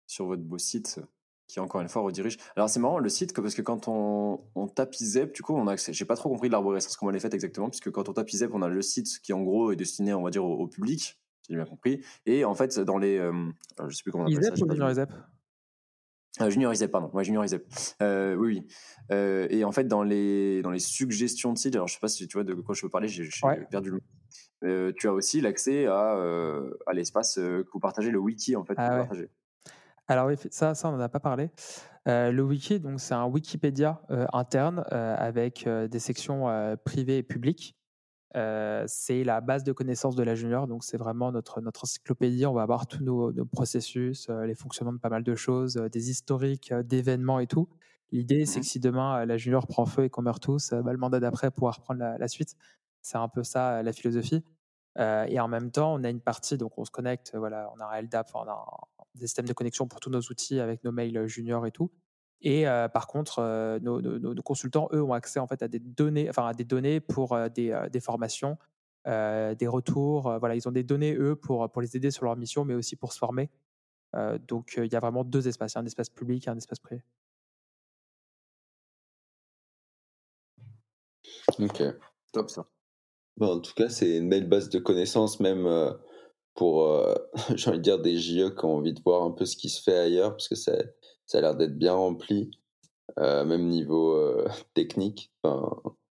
sur 0.07 0.25
votre 0.25 0.43
beau 0.43 0.57
site 0.57 0.99
qui 1.47 1.59
encore 1.61 1.81
une 1.81 1.89
fois 1.89 2.01
redirige. 2.01 2.38
Alors 2.55 2.69
c'est 2.69 2.79
marrant 2.79 2.99
le 2.99 3.09
site 3.09 3.33
parce 3.33 3.55
que 3.55 3.61
quand 3.61 3.88
on, 3.88 4.41
on 4.55 4.67
tape 4.67 4.93
IZEP, 4.99 5.33
du 5.33 5.41
coup 5.41 5.53
on 5.53 5.67
a 5.67 5.71
accès. 5.71 5.93
J'ai 5.93 6.05
pas 6.05 6.15
trop 6.15 6.29
compris 6.29 6.49
l'arborescence 6.49 6.97
comment 6.97 7.09
elle 7.09 7.15
est 7.15 7.21
faite 7.21 7.33
exactement, 7.33 7.69
puisque 7.69 7.89
quand 7.89 8.09
on 8.09 8.13
tape 8.13 8.29
IZEP, 8.29 8.53
on 8.53 8.61
a 8.61 8.67
le 8.67 8.81
site 8.81 9.19
qui 9.21 9.31
en 9.33 9.41
gros 9.41 9.71
est 9.71 9.77
destiné, 9.77 10.13
on 10.13 10.23
va 10.23 10.29
dire, 10.29 10.43
au, 10.43 10.67
public, 10.67 11.17
j'ai 11.50 11.56
bien 11.56 11.66
compris. 11.66 12.04
Et 12.26 12.45
en 12.45 12.54
fait 12.54 12.80
dans 12.80 12.98
les, 12.98 13.18
euh, 13.18 13.34
je 13.88 13.95
sais 13.95 14.04
plus 14.04 14.12
comment 14.12 14.26
on 14.26 14.28
appelle 14.28 14.39
IZEP 14.39 14.62
ou 14.62 14.72
Junior 14.72 14.91
IZEP 14.91 15.12
euh, 16.41 16.50
Junior 16.52 16.72
IZEP, 16.72 16.91
pardon. 16.91 17.10
Ouais, 17.14 17.24
Junior 17.24 17.43
IZEP. 17.43 17.66
Euh, 18.04 18.36
oui, 18.36 18.48
oui. 18.48 18.68
Euh, 19.12 19.48
et 19.50 19.64
en 19.64 19.72
fait, 19.72 19.86
dans 19.86 20.04
les, 20.04 20.62
dans 20.62 20.70
les 20.70 20.78
suggestions 20.78 21.52
de 21.52 21.58
sites, 21.58 21.76
alors 21.76 21.88
je 21.88 21.95
sais 21.95 22.00
pas 22.00 22.10
si 22.10 22.28
tu 22.28 22.38
vois 22.38 22.43
de 22.43 22.54
quoi 22.54 22.76
je 22.76 22.84
veux 22.84 22.89
parler, 22.89 23.08
j'ai 23.08 23.28
perdu 23.72 23.89
le 23.89 23.95
mot. 23.95 24.91
tu 24.91 25.08
as 25.08 25.14
aussi 25.14 25.41
l'accès 25.41 25.88
à, 25.88 26.16
à 26.86 26.93
l'espace 26.93 27.36
que 27.36 27.66
vous 27.74 27.80
partagez, 27.80 28.12
le 28.12 28.20
wiki 28.20 28.56
en 28.56 28.64
fait. 28.64 28.76
Ah, 28.78 29.08
alors 30.10 30.28
oui, 30.28 30.36
ça, 30.52 30.74
ça 30.74 30.89
on 30.89 30.93
n'en 30.93 31.00
a 31.02 31.10
pas 31.10 31.20
parlé. 31.20 31.50
Euh, 32.08 32.32
le 32.32 32.41
wiki, 32.41 32.80
donc 32.80 33.02
c'est 33.02 33.14
un 33.14 33.26
Wikipédia 33.26 34.02
euh, 34.10 34.26
interne 34.32 34.86
euh, 34.93 35.16
avec 35.18 35.68
des 35.68 36.00
sections 36.00 36.78
privées 36.86 37.18
et 37.18 37.24
publiques. 37.24 37.76
C'est 38.88 39.23
la 39.23 39.41
base 39.41 39.63
de 39.63 39.71
connaissances 39.71 40.15
de 40.15 40.23
la 40.23 40.35
junior, 40.35 40.67
donc 40.67 40.83
c'est 40.83 40.97
vraiment 40.97 41.31
notre, 41.31 41.61
notre 41.61 41.83
encyclopédie. 41.83 42.45
On 42.45 42.53
va 42.53 42.63
avoir 42.63 42.88
tous 42.88 43.03
nos, 43.03 43.33
processus, 43.45 44.29
les 44.29 44.55
fonctionnements 44.55 44.93
de 44.93 44.99
pas 44.99 45.09
mal 45.09 45.23
de 45.23 45.35
choses, 45.35 45.75
des 45.91 46.09
historiques 46.09 46.73
d'événements 46.73 47.39
et 47.39 47.47
tout. 47.47 47.67
L'idée, 48.11 48.45
c'est 48.45 48.59
mmh 48.59 48.61
que 48.61 48.67
si 48.67 48.79
demain 48.79 49.25
la 49.25 49.38
junior 49.38 49.67
prend 49.67 49.85
feu 49.85 50.05
et 50.05 50.09
qu'on 50.09 50.21
meurt 50.21 50.41
tous, 50.41 50.71
bah, 50.71 50.91
le 50.91 50.97
mandat 50.97 51.19
d'après 51.19 51.51
pourra 51.51 51.71
reprendre 51.71 51.99
la, 51.99 52.17
la 52.17 52.27
suite. 52.27 52.55
C'est 53.01 53.17
un 53.17 53.27
peu 53.27 53.43
ça 53.43 53.83
la 53.83 53.93
philosophie. 53.93 54.43
et 54.97 55.39
en 55.39 55.47
même 55.47 55.71
temps, 55.71 55.93
on 55.93 56.03
a 56.03 56.09
une 56.09 56.21
partie, 56.21 56.57
donc 56.57 56.77
on 56.77 56.85
se 56.85 56.91
connecte, 56.91 57.33
voilà, 57.35 57.71
on 57.75 57.79
a 57.79 57.85
un 57.85 58.01
LDAP, 58.01 58.29
on 58.33 58.47
a 58.47 58.65
des 59.15 59.27
systèmes 59.27 59.47
de 59.47 59.53
connexion 59.53 59.88
pour 59.88 59.99
tous 59.99 60.09
nos 60.09 60.21
outils 60.21 60.59
avec 60.59 60.83
nos 60.83 60.91
mails 60.91 61.27
juniors 61.27 61.65
et 61.65 61.71
tout. 61.71 61.91
Et 62.41 62.65
par 62.93 63.07
contre, 63.07 63.79
nos, 63.81 64.41
consultants, 64.43 64.89
eux, 64.93 65.01
ont 65.01 65.13
accès 65.13 65.39
en 65.39 65.47
fait 65.47 65.61
à 65.63 65.67
des 65.67 65.79
données, 65.79 66.29
enfin 66.29 66.47
à 66.47 66.53
des 66.53 66.63
données 66.63 66.99
pour 66.99 67.38
des, 67.49 67.77
des, 67.91 67.99
formations, 67.99 68.57
des 69.05 69.67
retours. 69.67 70.38
voilà, 70.39 70.55
ils 70.55 70.67
ont 70.67 70.71
des 70.71 70.83
données 70.83 71.15
eux 71.15 71.35
pour 71.35 71.69
pour 71.71 71.81
les 71.81 71.95
aider 71.97 72.11
sur 72.11 72.25
leur 72.25 72.35
mission, 72.35 72.63
mais 72.63 72.75
aussi 72.75 72.95
pour 72.95 73.11
se 73.13 73.17
former. 73.17 73.49
donc 74.47 74.75
il 74.77 74.91
y 74.91 74.95
a 74.95 74.99
vraiment 74.99 75.23
deux 75.23 75.47
espaces, 75.47 75.77
un 75.77 75.85
espace 75.85 76.09
public 76.09 76.47
et 76.47 76.49
un 76.51 76.57
espace 76.57 76.79
privé. 76.79 77.01
Ok, 81.59 81.81
top 82.33 82.49
ça. 82.49 82.67
Bon, 83.38 83.57
en 83.57 83.59
tout 83.59 83.73
cas, 83.73 83.89
c'est 83.89 84.17
une 84.17 84.29
belle 84.29 84.47
base 84.47 84.69
de 84.69 84.79
connaissances, 84.79 85.39
même 85.39 85.65
pour, 86.57 86.88
euh, 86.88 87.13
j'ai 87.55 87.69
envie 87.69 87.77
de 87.77 87.83
dire, 87.83 87.99
des 87.99 88.17
JE 88.17 88.49
qui 88.49 88.65
ont 88.65 88.75
envie 88.75 88.93
de 88.93 89.01
voir 89.05 89.23
un 89.23 89.31
peu 89.31 89.45
ce 89.45 89.55
qui 89.55 89.69
se 89.69 89.81
fait 89.81 89.97
ailleurs, 89.97 90.31
parce 90.31 90.49
que 90.49 90.55
ça, 90.55 90.73
ça 91.28 91.38
a 91.38 91.41
l'air 91.41 91.55
d'être 91.55 91.78
bien 91.78 91.93
rempli, 91.93 92.49
euh, 93.19 93.45
même 93.45 93.67
niveau 93.67 94.13
euh, 94.13 94.47
technique. 94.73 95.32
Enfin, 95.43 95.69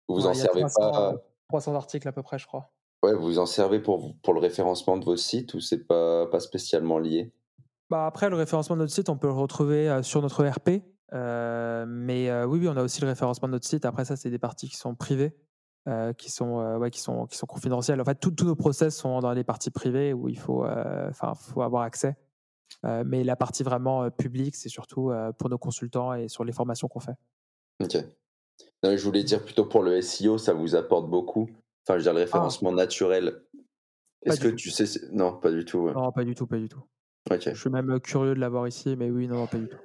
vous 0.08 0.16
vous 0.16 0.28
en 0.28 0.34
servez 0.34 0.64
pas 0.76 1.14
300 1.50 1.76
articles 1.76 2.08
à 2.08 2.12
peu 2.12 2.24
près, 2.24 2.40
je 2.40 2.48
crois. 2.48 2.72
Ouais, 3.04 3.14
vous 3.14 3.24
vous 3.24 3.40
en 3.40 3.46
servez 3.46 3.80
pour, 3.80 4.16
pour 4.22 4.34
le 4.34 4.40
référencement 4.40 4.98
de 4.98 5.06
vos 5.06 5.18
sites 5.18 5.54
ou 5.54 5.60
c'est 5.60 5.86
pas, 5.86 6.26
pas 6.28 6.40
spécialement 6.40 6.98
lié? 6.98 7.32
Bah 7.90 8.06
Après, 8.06 8.30
le 8.30 8.36
référencement 8.36 8.76
de 8.76 8.82
notre 8.82 8.94
site, 8.94 9.10
on 9.10 9.18
peut 9.18 9.28
le 9.28 9.34
retrouver 9.34 10.02
sur 10.04 10.22
notre 10.22 10.46
ERP. 10.46 10.84
mais 11.12 12.44
oui, 12.46 12.60
oui, 12.60 12.68
on 12.68 12.78
a 12.78 12.84
aussi 12.84 13.02
le 13.02 13.08
référencement 13.08 13.48
de 13.48 13.54
notre 13.54 13.68
site. 13.68 13.86
Après, 13.86 14.06
ça, 14.06 14.16
c'est 14.16 14.30
des 14.30 14.40
parties 14.40 14.70
qui 14.70 14.78
sont 14.78 14.96
privées. 14.96 15.36
Euh, 15.88 16.14
qui 16.14 16.30
sont 16.30 16.60
euh, 16.60 16.78
ouais, 16.78 16.92
qui 16.92 17.00
sont 17.00 17.26
qui 17.26 17.36
sont 17.36 17.48
confidentiels. 17.48 18.00
En 18.00 18.06
fait, 18.06 18.20
tous 18.20 18.46
nos 18.46 18.56
process 18.56 18.96
sont 18.96 19.20
dans 19.20 19.34
les 19.34 19.44
parties 19.44 19.72
privées 19.72 20.14
où 20.14 20.30
il 20.30 20.38
faut 20.38 20.64
euh, 20.64 21.12
faut 21.12 21.64
avoir 21.64 21.82
accès. 21.82 22.16
Mais 22.84 23.24
la 23.24 23.36
partie 23.36 23.64
vraiment 23.64 24.10
publique, 24.10 24.56
c'est 24.56 24.70
surtout 24.70 25.12
pour 25.38 25.50
nos 25.50 25.58
consultants 25.58 26.14
et 26.14 26.28
sur 26.28 26.44
les 26.44 26.52
formations 26.52 26.88
qu'on 26.88 27.00
fait. 27.00 27.16
Ok. 27.84 27.98
je 28.84 29.04
voulais 29.04 29.24
dire 29.24 29.44
plutôt 29.44 29.66
pour 29.66 29.84
le 29.84 30.02
SEO, 30.02 30.38
ça 30.38 30.54
vous 30.54 30.76
apporte 30.76 31.10
beaucoup. 31.10 31.50
Enfin, 31.86 31.94
je 31.94 31.98
veux 31.98 32.04
dire 32.04 32.14
le 32.14 32.22
ah. 32.22 32.26
référencement 32.26 32.72
naturel. 32.72 33.42
Est-ce 34.24 34.40
que 34.40 34.48
tu 34.48 34.70
sais 34.70 34.86
Non, 35.12 35.34
pas 35.34 35.52
du 35.52 35.66
tout. 35.66 35.90
Non, 35.90 36.12
pas 36.12 36.24
du 36.24 36.36
tout, 36.36 36.48
pas 36.48 36.58
du 36.58 36.70
tout. 36.70 36.84
Ok. 37.30 37.50
Je 37.54 37.60
suis 37.60 37.70
même 37.70 38.00
curieux 38.00 38.36
de 38.36 38.40
l'avoir 38.40 38.68
ici, 38.68 38.96
mais 38.96 39.10
oui, 39.10 39.28
non, 39.28 39.48
pas 39.48 39.58
du 39.58 39.68
tout. 39.68 39.78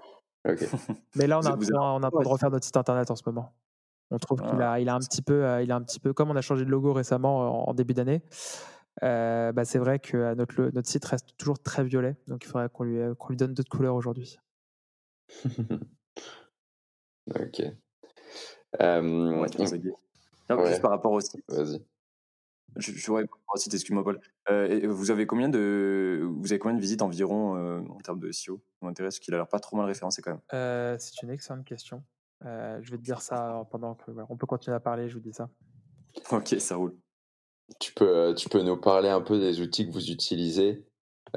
Ok. 0.48 0.68
mais 1.16 1.26
là, 1.26 1.38
on 1.38 1.46
a, 1.46 1.56
on 1.56 2.02
a, 2.02 2.10
on 2.12 2.22
de 2.22 2.28
refaire 2.28 2.50
notre 2.50 2.64
site 2.64 2.76
internet 2.76 3.10
en 3.10 3.16
ce 3.16 3.22
moment. 3.26 3.52
On 4.10 4.18
trouve 4.18 4.40
qu'il 4.42 4.62
a, 4.62 4.78
il 4.78 4.88
a 4.88 4.94
un 4.94 5.00
petit 5.00 5.22
peu, 5.22 5.44
euh, 5.44 5.62
il 5.62 5.72
a 5.72 5.76
un 5.76 5.82
petit 5.82 5.98
peu, 5.98 6.12
comme 6.12 6.30
on 6.30 6.36
a 6.36 6.40
changé 6.40 6.64
de 6.64 6.70
logo 6.70 6.92
récemment 6.92 7.42
euh, 7.42 7.70
en, 7.70 7.74
début 7.74 7.94
d'année. 7.94 8.22
Euh, 9.02 9.52
bah 9.52 9.64
c'est 9.64 9.78
vrai 9.78 9.98
que 9.98 10.34
notre, 10.34 10.70
notre 10.72 10.88
site 10.88 11.04
reste 11.04 11.36
toujours 11.36 11.58
très 11.58 11.84
violet, 11.84 12.16
donc 12.26 12.44
il 12.44 12.48
faudrait 12.48 12.68
qu'on 12.68 12.84
lui, 12.84 12.98
lui 13.28 13.36
donne 13.36 13.54
d'autres 13.54 13.70
couleurs 13.70 13.94
aujourd'hui. 13.94 14.38
ok. 17.28 17.62
Juste 20.48 20.82
par 20.82 20.90
rapport 20.90 21.12
au 21.12 21.20
site. 21.20 21.42
Vas-y. 21.48 21.84
Je, 22.76 22.92
je 22.92 23.10
ouais, 23.10 23.26
par 23.26 23.38
rapport 23.38 23.54
au 23.54 23.58
site, 23.58 23.74
excuse-moi 23.74 24.04
Paul. 24.04 24.20
vous 24.86 25.10
avez 25.10 25.26
combien 25.26 25.48
de, 25.48 26.28
vous 26.38 26.52
avez 26.52 26.58
combien 26.58 26.76
de 26.76 26.80
visites 26.80 27.02
environ 27.02 27.86
en 27.90 28.00
termes 28.00 28.20
de 28.20 28.30
SEO 28.32 28.62
Ça 28.80 28.86
m'intéresse, 28.86 29.18
qu'il 29.18 29.34
a 29.34 29.38
l'air 29.38 29.48
pas 29.48 29.60
trop 29.60 29.76
mal 29.76 29.86
référencé 29.86 30.22
quand 30.22 30.32
même. 30.32 30.98
c'est 30.98 31.22
une 31.22 31.30
excellente 31.30 31.64
question. 31.64 32.02
Euh, 32.44 32.78
je 32.82 32.90
vais 32.90 32.98
te 32.98 33.02
dire 33.02 33.22
ça 33.22 33.66
pendant 33.70 33.94
que 33.94 34.10
on 34.28 34.36
peut 34.36 34.46
continuer 34.46 34.76
à 34.76 34.80
parler. 34.80 35.08
Je 35.08 35.14
vous 35.14 35.20
dis 35.20 35.32
ça. 35.32 35.48
Ok, 36.30 36.56
ça 36.58 36.76
roule. 36.76 36.96
Tu 37.80 37.92
peux, 37.92 38.08
euh, 38.08 38.34
tu 38.34 38.48
peux 38.48 38.62
nous 38.62 38.76
parler 38.76 39.08
un 39.08 39.20
peu 39.20 39.38
des 39.38 39.60
outils 39.60 39.86
que 39.86 39.92
vous 39.92 40.10
utilisez? 40.10 40.84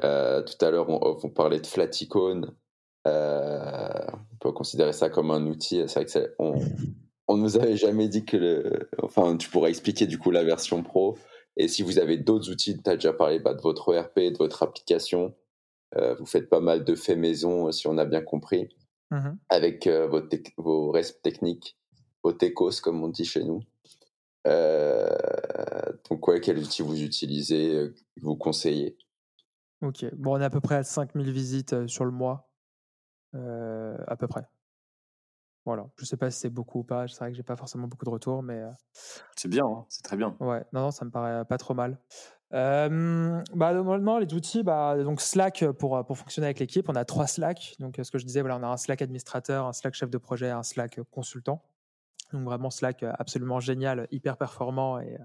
Euh, 0.04 0.42
tout 0.42 0.64
à 0.64 0.70
l'heure, 0.70 0.88
on, 0.88 1.18
on, 1.22 1.30
parlait 1.30 1.60
de 1.60 1.66
Flaticone. 1.66 2.54
on 3.04 4.36
peut 4.40 4.52
considérer 4.52 4.92
ça 4.92 5.10
comme 5.10 5.30
un 5.30 5.46
outil. 5.46 5.82
C'est 5.88 6.02
vrai 6.02 6.04
que 6.06 6.34
on, 6.38 6.54
on 7.28 7.36
ne 7.36 7.42
nous 7.42 7.56
avait 7.56 7.76
jamais 7.76 8.08
dit 8.08 8.24
que 8.24 8.36
le. 8.36 8.88
Enfin, 9.02 9.36
tu 9.36 9.50
pourrais 9.50 9.70
expliquer 9.70 10.06
du 10.06 10.18
coup 10.18 10.30
la 10.30 10.44
version 10.44 10.82
pro. 10.82 11.18
Et 11.56 11.68
si 11.68 11.82
vous 11.82 11.98
avez 11.98 12.16
d'autres 12.16 12.50
outils, 12.50 12.80
tu 12.80 12.88
as 12.88 12.94
déjà 12.94 13.12
parlé 13.12 13.40
bah, 13.40 13.54
de 13.54 13.60
votre 13.60 13.92
ERP, 13.92 14.18
de 14.18 14.38
votre 14.38 14.62
application. 14.62 15.34
vous 15.96 16.26
faites 16.26 16.48
pas 16.48 16.60
mal 16.60 16.84
de 16.84 16.94
faits 16.94 17.18
maison, 17.18 17.72
si 17.72 17.86
on 17.88 17.98
a 17.98 18.04
bien 18.04 18.22
compris. 18.22 18.68
Mmh 19.10 19.30
avec 19.48 19.88
euh, 19.88 20.06
vos, 20.06 20.22
vos 20.56 20.90
restes 20.92 21.20
techniques, 21.22 21.76
vos 22.22 22.32
techos, 22.32 22.80
comme 22.80 23.02
on 23.02 23.08
dit 23.08 23.24
chez 23.24 23.42
nous. 23.42 23.62
Euh, 24.46 25.08
donc, 26.08 26.26
ouais, 26.28 26.40
quel 26.40 26.58
outil 26.58 26.82
vous 26.82 27.02
utilisez, 27.02 27.74
euh, 27.74 27.94
vous 28.20 28.36
conseillez? 28.36 28.96
Ok, 29.82 30.04
bon, 30.14 30.36
on 30.36 30.40
est 30.40 30.44
à 30.44 30.50
peu 30.50 30.60
près 30.60 30.76
à 30.76 30.82
5000 30.82 31.30
visites 31.30 31.86
sur 31.86 32.04
le 32.04 32.10
mois, 32.10 32.50
à 33.32 34.16
peu 34.18 34.28
près. 34.28 34.42
Voilà, 35.66 35.86
je 35.98 36.04
sais 36.04 36.16
pas 36.16 36.30
si 36.30 36.40
c'est 36.40 36.50
beaucoup 36.50 36.80
ou 36.80 36.84
pas, 36.84 37.06
c'est 37.06 37.18
vrai 37.18 37.30
que 37.30 37.36
j'ai 37.36 37.42
pas 37.42 37.56
forcément 37.56 37.86
beaucoup 37.86 38.04
de 38.04 38.10
retours, 38.10 38.42
mais. 38.42 38.62
C'est 39.36 39.48
bien, 39.48 39.64
hein, 39.64 39.84
c'est 39.88 40.02
très 40.02 40.16
bien. 40.16 40.36
Ouais, 40.40 40.64
non, 40.72 40.80
non, 40.80 40.90
ça 40.90 41.04
me 41.04 41.10
paraît 41.10 41.44
pas 41.44 41.58
trop 41.58 41.74
mal. 41.74 41.98
Euh, 42.52 43.42
bah, 43.54 43.72
normalement, 43.72 44.18
les 44.18 44.34
outils, 44.34 44.62
bah, 44.62 44.96
donc 45.02 45.20
Slack 45.20 45.64
pour, 45.78 46.04
pour 46.04 46.18
fonctionner 46.18 46.46
avec 46.46 46.58
l'équipe, 46.58 46.88
on 46.88 46.96
a 46.96 47.04
trois 47.04 47.26
Slack. 47.26 47.76
Donc, 47.78 47.98
ce 48.02 48.10
que 48.10 48.18
je 48.18 48.24
disais, 48.24 48.40
voilà, 48.40 48.56
on 48.56 48.62
a 48.62 48.66
un 48.66 48.76
Slack 48.76 49.02
administrateur, 49.02 49.66
un 49.66 49.72
Slack 49.72 49.94
chef 49.94 50.10
de 50.10 50.18
projet, 50.18 50.50
un 50.50 50.62
Slack 50.62 51.00
consultant. 51.10 51.62
Donc, 52.32 52.44
vraiment, 52.44 52.70
Slack 52.70 53.02
absolument 53.02 53.60
génial, 53.60 54.06
hyper 54.10 54.36
performant 54.36 54.98
et 55.00 55.16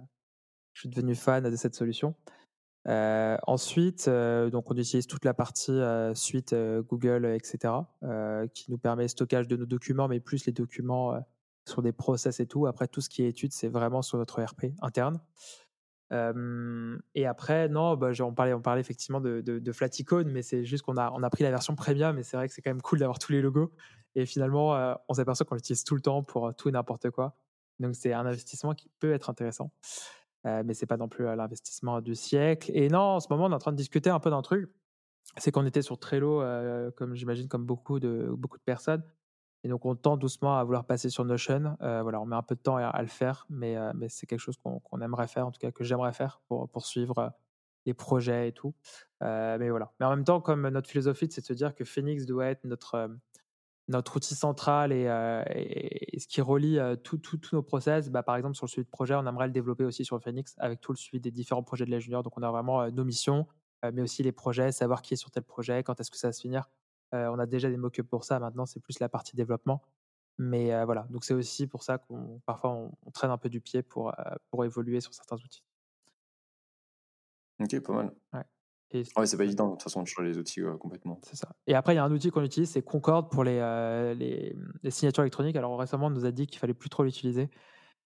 je 0.74 0.82
suis 0.82 0.90
devenu 0.90 1.16
fan 1.16 1.50
de 1.50 1.56
cette 1.56 1.76
solution. 1.76 2.16
Ensuite, 2.88 4.08
donc 4.08 4.70
on 4.70 4.76
utilise 4.76 5.08
toute 5.08 5.26
la 5.26 5.34
partie 5.34 5.80
suite 6.14 6.54
Google, 6.54 7.26
etc., 7.26 7.74
qui 8.54 8.70
nous 8.70 8.78
permet 8.78 9.04
le 9.04 9.08
stockage 9.08 9.48
de 9.48 9.56
nos 9.56 9.66
documents, 9.66 10.08
mais 10.08 10.20
plus 10.20 10.46
les 10.46 10.54
documents 10.54 11.20
sur 11.68 11.82
des 11.82 11.92
process 11.92 12.40
et 12.40 12.46
tout. 12.46 12.68
Après, 12.68 12.88
tout 12.88 13.02
ce 13.02 13.10
qui 13.10 13.24
est 13.24 13.30
études, 13.30 13.54
c'est 13.54 13.70
vraiment 13.70 14.02
sur 14.02 14.18
notre 14.18 14.40
ERP 14.40 14.74
interne 14.82 15.20
et 17.16 17.26
après, 17.26 17.68
non, 17.68 17.96
bah, 17.96 18.12
on, 18.22 18.34
parlait, 18.34 18.82
effectivement 18.82 19.20
de, 19.20 19.42
de, 19.42 19.72
Flaticone, 19.72 20.30
mais 20.32 20.42
c'est 20.42 20.64
juste 20.64 20.84
qu'on 20.84 20.98
a, 20.98 21.08
a 21.08 21.30
pris 21.30 21.44
la 21.44 21.50
version 21.50 21.76
premium, 21.76 22.16
mais 22.16 22.24
c'est 22.24 22.38
vrai 22.38 22.48
que 22.48 22.54
c'est 22.54 22.62
quand 22.62 22.70
même 22.70 22.82
cool 22.82 23.00
d'avoir 23.00 23.20
tous 23.20 23.32
les 23.32 23.42
logos. 23.42 23.72
Et 24.16 24.26
finalement, 24.26 24.96
on 25.10 25.14
s'aperçoit 25.14 25.46
qu'on 25.46 25.56
l'utilise 25.56 25.84
tout 25.84 25.96
le 25.96 26.02
temps 26.02 26.24
pour 26.24 26.54
tout 26.56 26.70
et 26.70 26.72
n'importe 26.72 27.10
quoi. 27.12 27.36
Donc 27.80 27.96
c'est 27.96 28.14
un 28.14 28.26
investissement 28.26 28.74
qui 28.74 28.90
peut 29.00 29.14
être 29.14 29.30
intéressant, 29.30 29.72
mais 30.46 30.74
c'est 30.74 30.86
pas 30.86 30.98
non 30.98 31.10
plus 31.10 31.26
l'investissement 31.26 32.02
du 32.02 32.16
siècle. 32.16 32.72
Et 32.74 32.88
non, 32.88 33.00
en 33.00 33.20
ce 33.20 33.28
moment, 33.30 33.46
on 33.46 33.52
est 33.52 33.56
en 33.56 33.60
train 33.60 33.74
de 33.74 33.78
discuter 33.78 34.10
un 34.10 34.20
peu 34.20 34.30
d'un 34.30 34.42
truc. 34.42 34.72
C'est 35.38 35.52
qu'on 35.52 35.66
était 35.66 35.82
sur 35.82 36.00
Trello, 36.00 36.42
comme 36.96 37.16
j'imagine, 37.16 37.48
comme 37.48 37.66
beaucoup 37.66 38.00
de, 38.00 38.30
beaucoup 38.30 38.58
de 38.58 38.64
personnes. 38.64 39.04
Et 39.64 39.68
donc, 39.68 39.84
on 39.86 39.96
tend 39.96 40.16
doucement 40.16 40.58
à 40.58 40.64
vouloir 40.64 40.86
passer 40.86 41.10
sur 41.10 41.26
Notion. 41.26 41.76
voilà, 41.80 42.22
on 42.22 42.26
met 42.26 42.36
un 42.36 42.44
peu 42.44 42.56
de 42.56 42.62
temps 42.62 42.78
à, 42.78 43.02
le 43.02 43.08
faire, 43.08 43.46
mais, 43.50 43.76
mais 43.96 44.08
c'est 44.08 44.28
quelque 44.28 44.40
chose 44.40 44.58
qu'on 44.58 45.02
aimerait 45.02 45.28
faire, 45.28 45.48
en 45.48 45.52
tout 45.52 45.60
cas 45.60 45.72
que 45.72 45.84
j'aimerais 45.84 46.14
faire 46.14 46.40
pour, 46.48 46.70
pour 46.70 46.86
suivre 46.86 47.34
les 47.86 47.94
projets 47.94 48.48
et 48.48 48.52
tout. 48.54 48.74
mais 49.20 49.70
voilà. 49.70 49.92
Mais 50.00 50.06
en 50.06 50.12
même 50.12 50.24
temps, 50.24 50.40
comme 50.40 50.70
notre 50.70 50.90
philosophie, 50.90 51.28
c'est 51.30 51.42
de 51.42 51.46
se 51.46 51.54
dire 51.54 51.76
que 51.76 51.84
Phoenix 51.84 52.26
doit 52.26 52.46
être 52.46 52.64
notre, 52.64 53.10
notre 53.88 54.16
outil 54.18 54.36
central 54.36 54.92
et, 54.92 55.06
ce 56.18 56.28
qui 56.28 56.42
relie 56.42 56.80
tous 57.04 57.50
nos 57.54 57.62
process. 57.62 58.10
Bah, 58.10 58.24
par 58.24 58.36
exemple, 58.36 58.56
sur 58.56 58.66
le 58.66 58.70
suivi 58.70 58.86
de 58.86 58.90
projet, 58.90 59.16
on 59.16 59.26
aimerait 59.26 59.48
le 59.48 59.54
développer 59.54 59.84
aussi 59.84 60.06
sur 60.06 60.22
Phoenix 60.22 60.56
avec 60.58 60.82
tout 60.82 60.92
le 60.92 60.98
suivi 60.98 61.20
des 61.20 61.32
différents 61.32 61.64
projets 61.64 61.86
de 61.86 61.92
la 61.92 62.00
junior. 62.00 62.24
Donc, 62.24 62.38
on 62.38 62.44
a 62.44 62.50
vraiment 62.50 62.90
nos 62.90 63.04
missions, 63.04 63.48
mais 63.94 64.02
aussi 64.02 64.24
les 64.24 64.32
projets, 64.32 64.72
savoir 64.72 65.02
qui 65.02 65.14
est 65.14 65.18
sur 65.18 65.32
tel 65.32 65.44
projet, 65.44 65.84
quand 65.84 66.00
est-ce 66.00 66.10
que 66.10 66.18
ça 66.18 66.30
va 66.30 66.34
se 66.34 66.42
finir. 66.42 66.70
on 67.12 67.38
a 67.40 67.46
déjà 67.46 67.70
des 67.70 67.78
mock 67.78 68.02
pour 68.02 68.24
ça. 68.24 68.40
Maintenant, 68.40 68.66
c'est 68.66 68.80
plus 68.80 69.00
la 69.00 69.10
partie 69.10 69.36
développement. 69.36 69.82
Mais 70.38 70.84
voilà, 70.86 71.08
donc 71.12 71.24
c'est 71.24 71.34
aussi 71.34 71.68
pour 71.68 71.84
ça 71.84 71.98
qu'on 71.98 72.42
parfois 72.46 72.72
on, 72.72 73.12
traîne 73.12 73.32
un 73.32 73.38
peu 73.38 73.50
du 73.50 73.62
pied 73.62 73.84
pour, 73.84 74.14
pour 74.50 74.66
évoluer 74.66 75.00
sur 75.00 75.14
certains 75.14 75.38
outils. 75.38 75.64
Ok, 77.60 77.80
pas 77.82 77.94
mal. 77.94 78.16
Ouais. 78.34 78.44
Ouais, 78.94 79.26
c'est 79.26 79.38
pas 79.38 79.44
évident 79.44 79.68
de 79.68 79.72
toute 79.72 79.84
façon 79.84 80.02
de 80.02 80.08
changer 80.08 80.30
les 80.30 80.38
outils 80.38 80.62
complètement. 80.80 81.20
C'est 81.24 81.36
ça. 81.36 81.50
Et 81.68 81.76
après, 81.76 81.94
il 81.94 81.98
y 81.98 82.00
a 82.00 82.04
un 82.04 82.12
outil 82.12 82.30
qu'on 82.30 82.44
utilise, 82.44 82.70
c'est 82.70 82.82
Concorde 82.82 83.30
pour 83.30 83.44
les, 83.44 83.60
les, 84.18 84.56
les, 84.84 84.92
signatures 84.92 85.24
électroniques. 85.24 85.56
Alors 85.56 85.78
récemment, 85.78 86.08
on 86.08 86.12
nous 86.12 86.26
a 86.26 86.32
dit 86.32 86.48
qu'il 86.48 86.60
fallait 86.60 86.74
plus 86.74 86.90
trop 86.90 87.04
l'utiliser, 87.04 87.50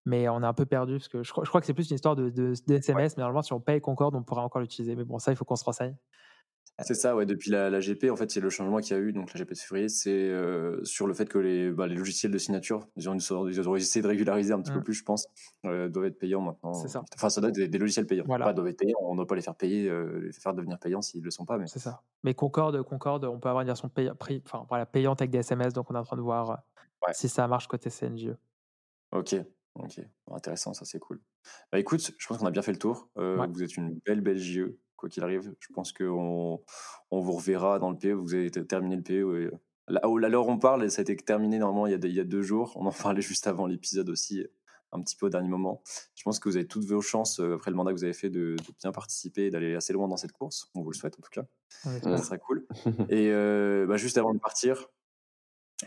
mais 0.05 0.27
on 0.29 0.41
est 0.41 0.45
un 0.45 0.53
peu 0.53 0.65
perdu 0.65 0.93
parce 0.93 1.07
que 1.07 1.21
je, 1.21 1.27
je 1.27 1.49
crois 1.49 1.61
que 1.61 1.67
c'est 1.67 1.73
plus 1.73 1.89
une 1.89 1.95
histoire 1.95 2.15
de, 2.15 2.29
de, 2.29 2.53
SMS. 2.73 3.17
Mais 3.17 3.21
normalement, 3.21 3.41
si 3.41 3.53
on 3.53 3.59
paye 3.59 3.81
Concorde, 3.81 4.15
on 4.15 4.23
pourra 4.23 4.43
encore 4.43 4.61
l'utiliser. 4.61 4.95
Mais 4.95 5.03
bon, 5.03 5.19
ça, 5.19 5.31
il 5.31 5.35
faut 5.35 5.45
qu'on 5.45 5.55
se 5.55 5.65
renseigne. 5.65 5.95
C'est 6.83 6.93
ça, 6.93 7.15
ouais. 7.15 7.25
Depuis 7.25 7.51
la, 7.51 7.69
la 7.69 7.79
GP, 7.79 8.05
en 8.11 8.15
fait, 8.15 8.31
c'est 8.31 8.39
le 8.39 8.49
changement 8.49 8.79
qu'il 8.79 8.95
y 8.95 8.99
a 8.99 9.01
eu, 9.01 9.11
donc 9.11 9.33
la 9.33 9.39
GP 9.39 9.51
de 9.51 9.57
février, 9.57 9.89
c'est 9.89 10.11
euh, 10.11 10.83
sur 10.83 11.07
le 11.07 11.13
fait 11.13 11.27
que 11.27 11.37
les, 11.37 11.71
bah, 11.71 11.87
les 11.87 11.95
logiciels 11.95 12.31
de 12.31 12.37
signature, 12.37 12.87
ils 12.95 13.09
ont, 13.09 13.15
ils 13.15 13.69
ont 13.69 13.75
essayé 13.75 14.01
de 14.01 14.07
régulariser 14.07 14.53
un 14.53 14.61
petit 14.61 14.71
peu 14.71 14.79
mmh. 14.79 14.83
plus, 14.83 14.93
je 14.93 15.03
pense, 15.03 15.27
euh, 15.65 15.89
doivent 15.89 16.05
être 16.05 16.19
payants 16.19 16.41
maintenant. 16.41 16.73
C'est 16.73 16.87
ça. 16.87 17.03
Enfin, 17.15 17.29
ça 17.29 17.41
doit 17.41 17.49
être 17.49 17.57
des, 17.57 17.77
logiciels 17.77 18.05
payants. 18.05 18.23
Voilà. 18.27 18.45
Pas 18.45 18.53
doivent 18.53 18.67
être 18.67 18.79
payants. 18.79 18.97
On 19.01 19.13
ne 19.13 19.17
doit 19.17 19.27
pas 19.27 19.35
les 19.35 19.41
faire 19.41 19.55
payer, 19.55 19.89
euh, 19.89 20.19
les 20.23 20.31
faire 20.31 20.53
devenir 20.53 20.79
payants 20.79 21.01
s'ils 21.01 21.21
ne 21.21 21.25
le 21.25 21.31
sont 21.31 21.45
pas. 21.45 21.57
Mais... 21.57 21.67
C'est 21.67 21.79
ça. 21.79 22.01
Mais 22.23 22.33
Concorde, 22.33 22.81
Concorde, 22.83 23.25
on 23.25 23.39
peut 23.39 23.49
avoir 23.49 23.61
une 23.61 23.67
version 23.67 23.89
pay... 23.89 24.09
enfin, 24.45 24.65
voilà, 24.69 24.85
payante 24.85 25.21
avec 25.21 25.31
des 25.31 25.39
SMS, 25.39 25.73
donc 25.73 25.89
on 25.91 25.95
est 25.95 25.99
en 25.99 26.03
train 26.03 26.17
de 26.17 26.21
voir 26.21 26.63
si 27.11 27.29
ça 27.29 27.47
marche 27.47 27.67
côté 27.67 27.89
CNGE. 27.89 28.35
Ok. 29.11 29.35
Ok, 29.75 30.01
intéressant, 30.31 30.73
ça 30.73 30.83
c'est 30.83 30.99
cool. 30.99 31.21
Bah 31.71 31.79
écoute, 31.79 32.11
je 32.17 32.27
pense 32.27 32.37
qu'on 32.37 32.47
a 32.47 32.51
bien 32.51 32.63
fait 32.63 32.73
le 32.73 32.79
tour. 32.79 33.07
Vous 33.15 33.63
êtes 33.63 33.77
une 33.77 33.97
belle 34.05 34.19
belle 34.19 34.37
JE 34.37 34.75
quoi 34.99 35.09
qu'il 35.09 35.23
arrive. 35.23 35.53
Je 35.59 35.73
pense 35.73 35.91
qu'on 35.93 36.61
on 37.11 37.19
vous 37.19 37.33
reverra 37.33 37.79
dans 37.79 37.89
le 37.89 37.97
PE. 37.97 38.13
Vous 38.13 38.33
avez 38.33 38.51
terminé 38.51 38.95
le 38.95 39.01
PE. 39.01 39.51
Là, 39.87 40.01
à 40.03 40.29
l'heure 40.29 40.47
où 40.47 40.51
on 40.51 40.59
parle, 40.59 40.89
ça 40.91 40.99
a 40.99 41.03
été 41.03 41.15
terminé 41.15 41.57
normalement 41.57 41.87
il 41.87 41.91
y 41.91 41.95
a, 41.95 41.99
il 42.03 42.13
y 42.13 42.19
a 42.19 42.23
deux 42.23 42.43
jours. 42.43 42.73
On 42.75 42.85
en 42.85 42.91
parlait 42.91 43.21
juste 43.21 43.47
avant 43.47 43.65
l'épisode 43.65 44.09
aussi, 44.09 44.45
un 44.91 45.01
petit 45.01 45.15
peu 45.15 45.27
au 45.27 45.29
dernier 45.29 45.49
moment. 45.49 45.81
Je 46.15 46.23
pense 46.23 46.39
que 46.39 46.49
vous 46.49 46.57
avez 46.57 46.67
toutes 46.67 46.85
vos 46.85 47.01
chances, 47.01 47.39
euh, 47.39 47.55
après 47.55 47.71
le 47.71 47.77
mandat 47.77 47.91
que 47.91 47.97
vous 47.97 48.03
avez 48.03 48.13
fait, 48.13 48.29
de, 48.29 48.55
bien 48.79 48.91
participer 48.91 49.45
et 49.45 49.49
d'aller 49.49 49.75
assez 49.75 49.93
loin 49.93 50.07
dans 50.07 50.17
cette 50.17 50.31
course. 50.31 50.69
On 50.75 50.81
vous 50.81 50.91
le 50.91 50.95
souhaite 50.95 51.15
en 51.17 51.21
tout 51.21 51.31
cas. 51.31 51.45
ça 51.69 52.17
serait 52.17 52.39
cool. 52.39 52.65
et 53.09 53.31
euh, 53.31 53.87
bah, 53.87 53.97
juste 53.97 54.17
avant 54.17 54.33
de 54.33 54.39
partir, 54.39 54.87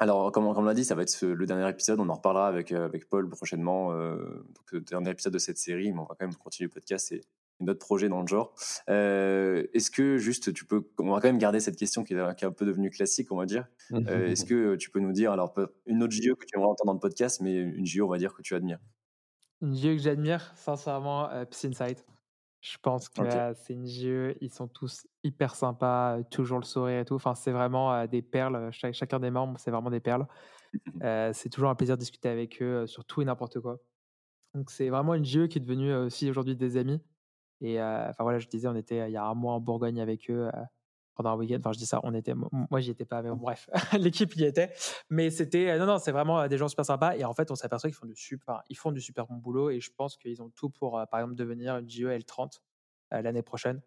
alors, 0.01 0.33
comme, 0.33 0.47
on 0.47 0.63
l'a 0.63 0.75
dit, 0.75 0.87
ça 0.87 0.95
va 0.95 1.03
être 1.03 1.23
le 1.23 1.47
dernier 1.47 1.69
épisode. 1.69 2.01
On 2.01 2.09
en 2.09 2.15
reparlera 2.15 2.49
avec, 2.49 2.73
euh, 2.73 2.87
avec 2.87 3.09
Paul 3.11 3.29
prochainement. 3.29 3.93
donc, 3.93 4.73
le 4.73 4.81
dernier 4.81 5.11
épisode 5.11 5.35
de 5.35 5.39
cette 5.39 5.59
série, 5.59 5.93
mais 5.93 5.99
on 5.99 6.05
va 6.05 6.17
quand 6.19 6.27
même 6.27 6.35
continuer 6.35 6.69
le 6.69 6.73
podcast 6.73 7.13
et, 7.13 7.21
notre 7.61 7.79
projet 7.79 8.09
dans 8.09 8.21
le 8.21 8.27
genre. 8.27 8.55
Euh, 8.89 9.67
est-ce 9.73 9.91
que 9.91 10.19
juste 10.19 10.53
tu 10.53 10.65
peux, 10.65 10.89
on 10.99 11.11
va 11.11 11.21
quand 11.21 11.29
même 11.29 11.39
garder 11.39 11.61
cette 11.61 11.77
question 11.77 12.05
qui 12.05 12.15
est, 12.15 12.45
un 12.45 12.53
peu 12.53 12.67
devenue 12.67 12.91
classique, 12.91 13.33
on 13.33 13.37
va 13.37 13.47
dire. 13.47 13.67
Euh, 13.93 14.27
est-ce 14.27 14.45
que 14.45 14.77
tu 14.77 14.91
peux 14.91 15.01
nous 15.01 15.13
dire, 15.13 15.33
alors 15.33 15.55
une 15.87 16.03
autre 16.03 16.13
JE 16.13 16.35
que 16.35 16.45
tu 16.45 16.57
aimerais 16.57 16.69
entendre 16.69 16.87
dans 16.87 16.95
le 16.95 17.01
podcast, 17.01 17.41
mais 17.41 17.55
une 17.55 17.87
JE, 17.87 18.03
on 18.03 18.09
va 18.09 18.19
dire 18.19 18.35
que 18.35 18.43
tu 18.43 18.55
admires? 18.55 18.81
Une 19.61 19.75
JE 19.75 19.97
que 19.97 19.99
j'admire, 19.99 20.53
sincèrement, 20.57 21.31
euh, 21.31 21.45
Psynsight. 21.47 22.05
Je 22.61 22.79
pense 22.81 23.09
que 23.09 23.23
c'est 23.55 23.75
une 23.75 23.87
JE, 23.87 24.37
ils 24.41 24.53
sont 24.53 24.69
tous 24.69 25.05
hyper 25.25 25.57
sympas, 25.57 26.23
toujours 26.31 26.59
le 26.59 26.65
sourire 26.65 27.01
et 27.01 27.05
tout. 27.05 27.17
Enfin, 27.17 27.35
c'est 27.35 27.51
vraiment 27.51 28.07
des 28.07 28.23
perles. 28.23 28.71
chacun 28.71 29.19
des 29.19 29.33
membres, 29.33 29.59
c'est 29.59 29.73
vraiment 29.73 29.91
des 29.91 29.99
perles. 29.99 30.29
c'est 31.33 31.49
toujours 31.51 31.71
un 31.71 31.75
plaisir 31.75 31.97
de 31.97 32.01
discuter 32.01 32.29
avec 32.29 32.63
eux 32.63 32.87
sur 32.87 33.05
tout 33.05 33.21
et 33.21 33.25
n'importe 33.25 33.59
quoi. 33.59 33.81
Donc, 34.55 34.71
c'est 34.71 34.91
vraiment 34.91 35.15
une 35.15 35.25
JE 35.25 35.49
qui 35.49 35.59
est 35.59 35.61
devenue 35.61 35.93
aussi 35.93 36.31
aujourd'hui 36.31 36.55
des 36.55 36.77
amis. 36.77 37.01
Et 37.63 37.81
enfin 37.81 38.25
voilà, 38.25 38.39
je 38.39 38.49
disais, 38.49 38.67
on 38.67 38.75
était 38.75 39.09
il 39.09 39.13
y 39.13 39.17
a 39.17 39.25
un 39.25 39.35
mois 39.35 39.55
en 39.55 39.61
Bourgogne 39.61 40.01
avec 40.01 40.29
eux 40.31 40.51
pendant 41.15 41.31
un 41.31 41.37
week-end. 41.37 41.59
Enfin, 41.61 41.73
je 41.73 41.79
dis 41.79 41.87
ça, 41.87 42.01
on 42.03 42.13
était, 42.13 42.35
moi 42.35 42.81
j'y 42.81 42.91
étais 42.91 43.05
pas, 43.05 43.23
mais 43.23 43.31
bref, 43.31 43.71
l'équipe 43.99 44.35
y 44.35 44.45
était. 44.45 44.73
Mais 45.11 45.31
c'était, 45.31 45.79
non, 45.79 45.87
non, 45.87 45.99
c'est 45.99 46.11
vraiment 46.13 46.47
des 46.49 46.59
gens 46.59 46.69
super 46.69 46.85
sympas. 46.85 47.17
Et 47.17 47.25
en 47.25 47.35
fait, 47.35 47.51
on 47.53 47.55
s'aperçoit 47.55 47.89
qu'ils 47.89 47.97
font 47.97 48.07
du 48.07 48.17
super, 48.17 48.63
ils 48.69 48.77
font 48.77 48.91
du 48.91 49.01
super 49.01 49.27
bon 49.27 49.37
boulot. 49.37 49.71
Et 49.71 49.81
je 49.81 49.93
pense 49.97 50.17
qu'ils 50.17 50.43
ont 50.43 50.51
tout 50.51 50.71
pour, 50.71 51.01
par 51.11 51.21
exemple, 51.21 51.37
devenir 51.37 51.79
une 51.79 51.89
GE 51.89 52.07
L30 52.07 52.61
l'année 53.13 53.43
prochaine. 53.43 53.81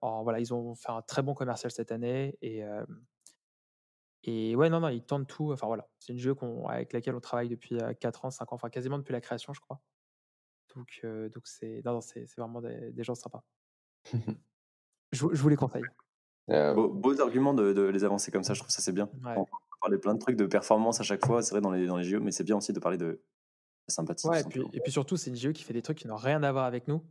en, 0.00 0.22
voilà, 0.22 0.38
ils 0.38 0.54
ont 0.54 0.76
fait 0.76 0.92
un 0.92 1.02
très 1.02 1.22
bon 1.22 1.34
commercial 1.34 1.72
cette 1.72 1.90
année. 1.90 2.38
Et, 2.42 2.62
et 4.22 4.54
ouais, 4.54 4.68
non, 4.70 4.80
non, 4.80 4.88
ils 4.88 5.02
tentent 5.02 5.26
tout. 5.26 5.52
Enfin 5.52 5.66
voilà, 5.66 5.88
c'est 5.98 6.12
une 6.12 6.18
jeu 6.18 6.36
avec 6.68 6.92
laquelle 6.92 7.16
on 7.16 7.20
travaille 7.20 7.48
depuis 7.48 7.76
4 7.98 8.26
ans, 8.26 8.30
5 8.30 8.52
ans, 8.52 8.54
enfin 8.54 8.70
quasiment 8.70 8.98
depuis 8.98 9.12
la 9.12 9.20
création, 9.20 9.52
je 9.52 9.60
crois. 9.60 9.80
Donc, 10.76 11.00
donc 11.04 11.46
c'est, 11.46 11.82
non, 11.84 12.00
c'est, 12.00 12.26
vraiment 12.36 12.60
des, 12.60 13.02
gens 13.04 13.14
sympas. 13.14 13.44
je, 15.12 15.26
vous 15.26 15.48
les 15.48 15.56
conseille. 15.56 15.82
Beaux, 16.48 17.20
arguments 17.20 17.54
de, 17.54 17.82
les 17.82 18.04
avancer 18.04 18.30
comme 18.30 18.44
ça, 18.44 18.54
je 18.54 18.60
trouve 18.60 18.70
ça 18.72 18.82
c'est 18.82 18.92
bien. 18.92 19.08
On 19.24 19.46
parler 19.80 19.98
plein 19.98 20.14
de 20.14 20.18
trucs 20.18 20.36
de 20.36 20.46
performance 20.46 21.00
à 21.00 21.02
chaque 21.02 21.24
fois, 21.24 21.42
c'est 21.42 21.52
vrai 21.52 21.60
dans 21.60 21.70
les, 21.70 21.86
dans 21.86 21.96
les 21.96 22.04
JO, 22.04 22.20
mais 22.20 22.32
c'est 22.32 22.44
bien 22.44 22.56
aussi 22.56 22.72
de 22.72 22.78
parler 22.78 22.98
de 22.98 23.22
sympathie. 23.88 24.28
Ouais, 24.28 24.40
et, 24.40 24.44
puis, 24.44 24.62
et 24.72 24.80
puis 24.80 24.92
surtout, 24.92 25.16
c'est 25.16 25.30
une 25.30 25.36
JO 25.36 25.52
qui 25.52 25.64
fait 25.64 25.72
des 25.72 25.82
trucs 25.82 25.98
qui 25.98 26.06
n'ont 26.06 26.16
rien 26.16 26.42
à 26.42 26.52
voir 26.52 26.64
avec 26.64 26.86
nous. 26.86 27.02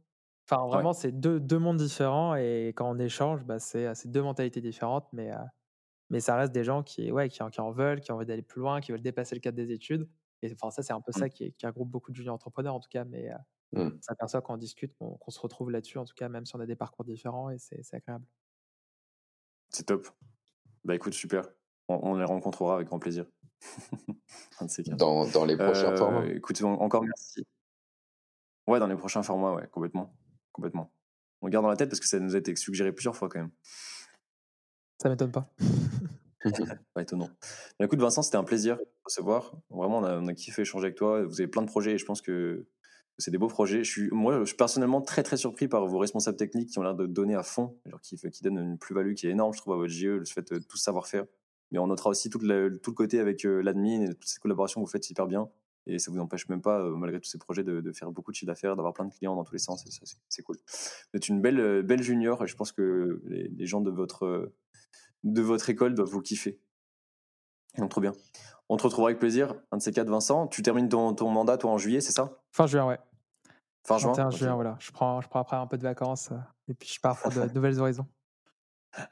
Enfin, 0.49 0.66
vraiment, 0.68 0.93
c'est 0.93 1.12
deux, 1.12 1.39
deux 1.39 1.60
mondes 1.60 1.78
différents 1.78 2.36
et 2.36 2.74
quand 2.76 2.89
on 2.89 2.97
échange, 2.97 3.43
bah, 3.43 3.60
c'est, 3.60 4.07
deux 4.07 4.24
mentalités 4.24 4.62
différentes, 4.62 5.07
mais, 5.14 5.32
mais 6.10 6.20
ça 6.20 6.36
reste 6.36 6.51
des 6.51 6.64
gens 6.64 6.82
qui, 6.82 7.12
ouais, 7.12 7.30
qui, 7.30 7.39
qui 7.51 7.62
en 7.62 7.72
veulent, 7.72 7.99
qui 7.99 8.12
ont 8.12 8.16
envie 8.16 8.26
d'aller 8.26 8.41
plus 8.41 8.62
loin, 8.62 8.82
qui 8.82 8.91
veulent 8.91 9.01
dépasser 9.01 9.36
le 9.36 9.41
cadre 9.41 9.57
des 9.57 9.72
études. 9.72 10.07
Et 10.41 10.51
enfin, 10.53 10.71
ça, 10.71 10.83
c'est 10.83 10.93
un 10.93 11.01
peu 11.01 11.11
ça 11.11 11.25
mmh. 11.25 11.29
qui, 11.29 11.53
qui, 11.53 11.65
regroupe 11.65 11.89
beaucoup 11.89 12.11
de 12.11 12.15
juniors 12.15 12.35
entrepreneurs, 12.35 12.75
en 12.75 12.79
tout 12.79 12.89
cas. 12.89 13.03
Mais 13.03 13.29
mmh. 13.73 13.89
ça 14.01 14.13
s'aperçoit 14.13 14.41
quand 14.41 14.53
on 14.53 14.57
discute 14.57 14.93
qu'on 14.97 15.31
se 15.31 15.39
retrouve 15.39 15.71
là-dessus, 15.71 15.97
en 15.97 16.05
tout 16.05 16.15
cas, 16.15 16.29
même 16.29 16.45
si 16.45 16.55
on 16.55 16.59
a 16.59 16.65
des 16.65 16.75
parcours 16.75 17.05
différents, 17.05 17.49
et 17.49 17.57
c'est 17.57 17.93
agréable. 17.93 18.25
C'est 19.69 19.85
top. 19.85 20.07
Bah 20.83 20.95
écoute, 20.95 21.13
super. 21.13 21.43
On, 21.87 22.15
les 22.15 22.23
rencontrera 22.23 22.75
avec 22.75 22.87
grand 22.87 22.99
plaisir. 22.99 23.25
dans, 24.97 25.27
dans, 25.27 25.45
les 25.45 25.57
prochains 25.57 25.95
formats. 25.95 26.25
Écoute, 26.27 26.61
encore 26.63 27.03
merci. 27.03 27.45
Ouais, 28.67 28.79
dans 28.79 28.87
les 28.87 28.95
prochains 28.95 29.23
formats, 29.23 29.53
ouais, 29.53 29.67
complètement. 29.67 30.15
Complètement. 30.51 30.93
On 31.41 31.49
garde 31.49 31.63
dans 31.63 31.69
la 31.69 31.75
tête 31.75 31.89
parce 31.89 31.99
que 31.99 32.07
ça 32.07 32.19
nous 32.19 32.35
a 32.35 32.39
été 32.39 32.55
suggéré 32.55 32.91
plusieurs 32.91 33.15
fois 33.15 33.29
quand 33.29 33.39
même. 33.39 33.51
Ça 35.01 35.09
m'étonne 35.09 35.31
pas. 35.31 35.49
pas 36.93 37.01
étonnant. 37.01 37.29
Écoute, 37.79 37.99
Vincent, 37.99 38.21
c'était 38.21 38.37
un 38.37 38.43
plaisir 38.43 38.77
de 38.77 38.83
recevoir. 39.03 39.53
Vraiment, 39.69 39.99
on 39.99 40.27
a, 40.27 40.33
kiffé 40.33 40.61
échanger 40.61 40.85
avec 40.85 40.95
toi. 40.95 41.23
Vous 41.23 41.41
avez 41.41 41.47
plein 41.47 41.61
de 41.61 41.67
projets 41.67 41.93
et 41.93 41.97
je 41.97 42.05
pense 42.05 42.21
que 42.21 42.65
c'est 43.17 43.31
des 43.31 43.37
beaux 43.37 43.47
projets. 43.47 43.81
Moi, 44.11 44.39
je 44.39 44.45
suis 44.45 44.55
personnellement 44.55 45.01
très, 45.01 45.23
très 45.23 45.37
surpris 45.37 45.67
par 45.67 45.85
vos 45.85 45.97
responsables 45.97 46.37
techniques 46.37 46.69
qui 46.69 46.79
ont 46.79 46.83
l'air 46.83 46.95
de 46.95 47.05
donner 47.05 47.35
à 47.35 47.43
fond, 47.43 47.77
qui 48.01 48.43
donnent 48.43 48.59
une 48.59 48.77
plus-value 48.77 49.13
qui 49.13 49.27
est 49.27 49.31
énorme, 49.31 49.53
je 49.53 49.59
trouve, 49.59 49.73
à 49.73 49.77
votre 49.77 49.91
GE, 49.91 50.05
le 50.05 50.25
fait 50.25 50.53
de 50.53 50.59
tout 50.59 50.77
savoir-faire. 50.77 51.25
Mais 51.71 51.79
on 51.79 51.87
notera 51.87 52.09
aussi 52.09 52.29
tout 52.29 52.39
le, 52.39 52.79
tout 52.81 52.91
le 52.91 52.95
côté 52.95 53.19
avec 53.19 53.45
euh, 53.45 53.61
l'admin 53.61 54.01
et 54.01 54.07
toutes 54.07 54.27
ces 54.27 54.39
collaborations 54.39 54.81
que 54.81 54.85
vous 54.85 54.91
faites 54.91 55.07
hyper 55.09 55.27
bien. 55.27 55.49
Et 55.89 55.99
ça 55.99 56.11
vous 56.11 56.19
empêche 56.19 56.47
même 56.49 56.61
pas, 56.61 56.79
euh, 56.79 56.95
malgré 56.95 57.19
tous 57.19 57.29
ces 57.29 57.37
projets, 57.37 57.63
de, 57.63 57.81
de 57.81 57.91
faire 57.91 58.11
beaucoup 58.11 58.31
de 58.31 58.35
chiffre 58.35 58.51
d'affaires, 58.51 58.75
d'avoir 58.75 58.93
plein 58.93 59.05
de 59.05 59.13
clients 59.13 59.35
dans 59.35 59.43
tous 59.43 59.53
les 59.53 59.59
sens. 59.59 59.83
c'est 60.29 60.43
cool. 60.43 60.57
Vous 60.57 61.17
êtes 61.17 61.27
une 61.27 61.41
belle, 61.41 61.59
euh, 61.59 61.81
belle 61.81 62.03
junior 62.03 62.43
et 62.43 62.47
je 62.47 62.55
pense 62.55 62.71
que 62.71 63.21
les, 63.25 63.47
les 63.47 63.65
gens 63.65 63.81
de 63.81 63.91
votre, 63.91 64.51
de 65.23 65.41
votre 65.41 65.69
école 65.69 65.95
doivent 65.95 66.09
vous 66.09 66.21
kiffer. 66.21 66.59
Donc, 67.77 67.89
trop 67.91 68.01
bien. 68.01 68.13
On 68.69 68.77
te 68.77 68.83
retrouvera 68.83 69.09
avec 69.09 69.19
plaisir. 69.19 69.55
Un 69.71 69.77
de 69.77 69.81
ces 69.81 69.91
quatre, 69.91 70.09
Vincent. 70.09 70.47
Tu 70.47 70.61
termines 70.61 70.89
ton, 70.89 71.13
ton 71.13 71.29
mandat, 71.29 71.57
toi, 71.57 71.71
en 71.71 71.77
juillet, 71.77 72.01
c'est 72.01 72.11
ça? 72.11 72.41
Fin 72.51 72.67
juin, 72.67 72.85
ouais. 72.85 72.99
Fin 73.85 73.97
juin? 73.97 74.29
Juin, 74.29 74.55
voilà. 74.55 74.77
Je 74.79 74.91
prends, 74.91 75.21
je 75.21 75.27
prends 75.27 75.39
après 75.39 75.57
un 75.57 75.67
peu 75.67 75.77
de 75.77 75.83
vacances 75.83 76.31
euh, 76.31 76.37
et 76.67 76.73
puis 76.73 76.89
je 76.89 76.99
pars 76.99 77.19
pour 77.19 77.31
de, 77.31 77.41
nouvelles 77.53 77.79
horizons. 77.79 78.05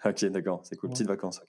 Ok, 0.06 0.26
d'accord, 0.26 0.62
c'est 0.64 0.76
cool. 0.76 0.90
Petites 0.90 1.08
vacances, 1.08 1.42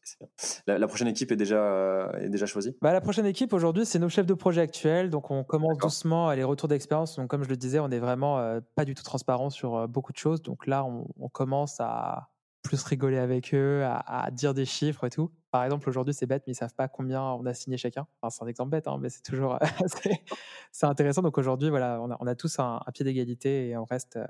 La, 0.66 0.86
prochaine 0.86 1.08
équipe 1.08 1.32
est 1.32 1.36
déjà, 1.36 1.56
euh, 1.56 2.12
est 2.18 2.28
déjà 2.28 2.46
choisie? 2.46 2.76
Bah, 2.82 2.92
La 2.92 3.00
prochaine 3.00 3.26
équipe 3.26 3.52
aujourd'hui, 3.52 3.86
c'est 3.86 3.98
nos 3.98 4.08
chefs 4.08 4.26
de 4.26 4.34
projet 4.34 4.60
actuels. 4.60 5.10
Donc, 5.10 5.30
on 5.30 5.44
commence 5.44 5.78
doucement 5.78 6.28
à 6.28 6.36
les 6.36 6.44
retours 6.44 6.68
d'expérience. 6.68 7.16
Donc, 7.16 7.28
comme 7.28 7.42
je 7.42 7.48
le 7.48 7.56
disais, 7.56 7.78
on 7.78 7.88
n'est 7.88 7.98
vraiment 7.98 8.38
euh, 8.38 8.60
pas 8.74 8.84
du 8.84 8.94
tout 8.94 9.02
transparent 9.02 9.50
sur 9.50 9.88
beaucoup 9.88 10.12
de 10.12 10.18
choses. 10.18 10.42
Donc, 10.42 10.66
là, 10.66 10.84
on, 10.84 11.28
commence 11.28 11.80
à, 11.80 12.30
plus 12.62 12.82
rigoler 12.82 13.18
avec 13.18 13.54
eux, 13.54 13.82
à, 13.84 14.28
dire 14.30 14.52
des 14.52 14.66
chiffres 14.66 15.04
et 15.04 15.10
tout. 15.10 15.30
Par 15.50 15.64
exemple, 15.64 15.88
aujourd'hui, 15.88 16.12
c'est 16.12 16.26
bête, 16.26 16.42
mais 16.46 16.52
ils 16.52 16.56
savent 16.56 16.74
pas 16.74 16.88
combien 16.88 17.22
on 17.22 17.46
a 17.46 17.54
signé 17.54 17.78
chacun. 17.78 18.06
Enfin, 18.20 18.30
c'est 18.30 18.44
un 18.44 18.46
exemple 18.48 18.70
bête, 18.70 18.86
hein, 18.86 18.98
mais 19.00 19.08
c'est 19.08 19.22
toujours 19.22 19.58
c'est 20.72 20.86
intéressant. 20.86 21.22
Donc 21.22 21.38
aujourd'hui, 21.38 21.70
voilà, 21.70 21.98
on 22.02 22.10
a, 22.10 22.16
on 22.20 22.26
a 22.26 22.34
tous 22.34 22.58
un, 22.58 22.80
pied 22.92 23.04
d'égalité 23.04 23.68
et 23.68 23.76
on 23.78 23.84
reste 23.84 24.16
euh, 24.16 24.26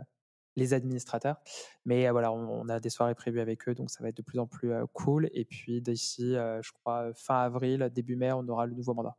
les 0.58 0.74
administrateurs. 0.74 1.36
Mais 1.84 2.08
euh, 2.08 2.12
voilà, 2.12 2.32
on, 2.32 2.68
a 2.68 2.80
des 2.80 2.90
soirées 2.90 3.14
prévues 3.14 3.40
avec 3.40 3.68
eux, 3.68 3.74
donc 3.74 3.90
ça 3.90 4.02
va 4.02 4.08
être 4.10 4.16
de 4.16 4.22
plus 4.22 4.38
en 4.38 4.46
plus 4.46 4.72
euh, 4.72 4.84
cool. 4.92 5.28
Et 5.32 5.44
puis 5.44 5.80
d'ici, 5.80 6.32
je 6.32 6.72
crois, 6.72 7.12
fin 7.14 7.40
avril, 7.40 7.90
début 7.94 8.16
mai, 8.16 8.32
on 8.32 8.46
aura 8.48 8.66
le 8.66 8.74
nouveau 8.74 8.94
mandat. 8.94 9.16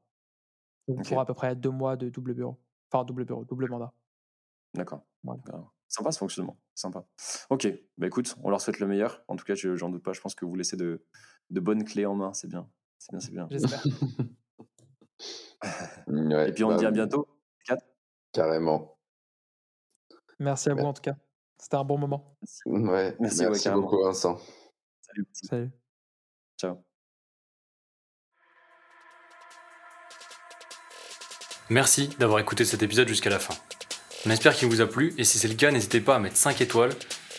Donc 0.87 1.07
pour 1.07 1.19
à 1.19 1.25
peu 1.25 1.33
près 1.33 1.55
deux 1.55 1.69
mois 1.69 1.95
de 1.95 2.09
double 2.09 2.33
bureau. 2.33 2.59
Enfin, 2.91 3.05
double 3.05 3.25
bureau, 3.25 3.45
double 3.45 3.69
mandat. 3.69 3.93
D'accord. 4.73 5.05
Sympa 5.87 6.11
ce 6.11 6.19
fonctionnement, 6.19 6.59
sympa. 6.75 7.03
Ok, 7.49 7.67
bah 7.97 8.05
écoute, 8.07 8.35
on 8.43 8.51
leur 8.51 8.61
souhaite 8.61 8.79
le 8.79 8.85
meilleur. 8.85 9.23
En 9.27 9.35
tout 9.35 9.45
cas, 9.45 9.55
j'en 9.55 9.89
doute 9.89 10.03
pas, 10.03 10.13
je 10.13 10.21
pense 10.21 10.35
que 10.35 10.45
vous 10.45 10.53
laissez 10.55 10.77
de, 10.77 11.03
de 11.49 11.59
bonnes 11.59 11.83
clés 11.83 12.05
en 12.05 12.13
main, 12.13 12.31
c'est 12.33 12.47
bien. 12.47 12.69
C'est 12.99 13.11
bien, 13.11 13.19
c'est 13.19 13.31
bien. 13.31 13.47
J'espère. 13.49 13.83
Et 16.11 16.53
puis 16.53 16.63
on 16.63 16.73
te 16.73 16.79
dit 16.79 16.85
à 16.85 16.91
bah, 16.91 16.91
bientôt. 16.91 17.27
Carrément. 18.31 18.99
Merci 20.39 20.69
à 20.69 20.75
vous 20.75 20.85
en 20.85 20.93
tout 20.93 21.01
cas. 21.01 21.17
C'était 21.59 21.75
un 21.75 21.83
bon 21.83 21.97
moment. 21.97 22.37
Ouais, 22.65 23.15
merci, 23.19 23.41
merci 23.41 23.69
beaucoup 23.69 24.01
Vincent. 24.03 24.39
Salut. 25.01 25.27
Salut. 25.33 25.71
Ciao. 26.57 26.77
Merci 31.69 32.07
d'avoir 32.17 32.39
écouté 32.39 32.65
cet 32.65 32.81
épisode 32.81 33.07
jusqu'à 33.07 33.29
la 33.29 33.39
fin. 33.39 33.53
On 34.25 34.31
espère 34.31 34.55
qu'il 34.55 34.67
vous 34.69 34.81
a 34.81 34.87
plu 34.87 35.13
et 35.17 35.23
si 35.23 35.37
c'est 35.37 35.47
le 35.47 35.55
cas, 35.55 35.69
n'hésitez 35.71 36.01
pas 36.01 36.15
à 36.15 36.19
mettre 36.19 36.37
5 36.37 36.61
étoiles, 36.61 36.93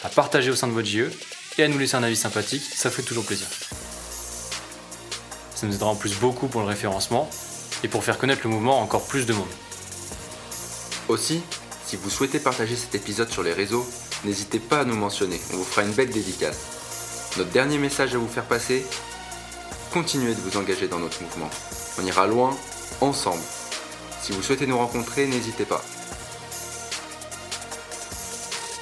à 0.05 0.09
partager 0.09 0.51
au 0.51 0.55
sein 0.55 0.69
de 0.69 0.73
votre 0.73 0.87
JE 0.87 1.11
et 1.59 1.65
à 1.65 1.69
nous 1.69 1.79
laisser 1.79 1.97
un 1.97 2.03
avis 2.03 2.17
sympathique, 2.17 2.63
ça 2.63 2.91
fait 2.91 3.03
toujours 3.03 3.25
plaisir. 3.25 3.49
Ça 5.55 5.67
nous 5.67 5.75
aidera 5.75 5.91
en 5.91 5.97
plus 5.97 6.19
beaucoup 6.19 6.47
pour 6.47 6.61
le 6.61 6.67
référencement 6.67 7.29
et 7.83 7.89
pour 7.89 8.05
faire 8.05 8.19
connaître 8.19 8.43
le 8.45 8.51
mouvement 8.51 8.81
à 8.81 8.83
encore 8.83 9.07
plus 9.07 9.27
de 9.27 9.33
monde. 9.33 9.49
Aussi, 11.09 11.43
si 11.85 11.97
vous 11.97 12.09
souhaitez 12.09 12.39
partager 12.39 12.77
cet 12.77 12.95
épisode 12.95 13.31
sur 13.31 13.43
les 13.43 13.53
réseaux, 13.53 13.85
n'hésitez 14.25 14.59
pas 14.59 14.81
à 14.81 14.85
nous 14.85 14.97
mentionner, 14.97 15.41
on 15.53 15.57
vous 15.57 15.65
fera 15.65 15.83
une 15.87 15.93
belle 15.93 16.11
dédicace. 16.11 17.31
Notre 17.37 17.51
dernier 17.51 17.79
message 17.79 18.15
à 18.15 18.19
vous 18.19 18.29
faire 18.29 18.45
passer, 18.45 18.85
continuez 19.93 20.35
de 20.35 20.41
vous 20.41 20.57
engager 20.59 20.89
dans 20.89 20.99
notre 20.99 21.23
mouvement. 21.23 21.51
On 22.01 22.07
ira 22.07 22.27
loin, 22.27 22.57
ensemble. 23.01 23.43
Si 24.21 24.33
vous 24.33 24.43
souhaitez 24.43 24.67
nous 24.67 24.79
rencontrer, 24.79 25.27
n'hésitez 25.27 25.65
pas. 25.65 25.83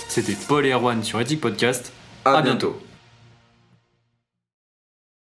C'était 0.08 0.36
Paul 0.48 0.66
et 0.66 0.70
Erwan 0.72 1.04
sur 1.04 1.20
Ethic 1.20 1.40
Podcast. 1.40 1.92
À, 2.24 2.42
bientôt. 2.42 2.80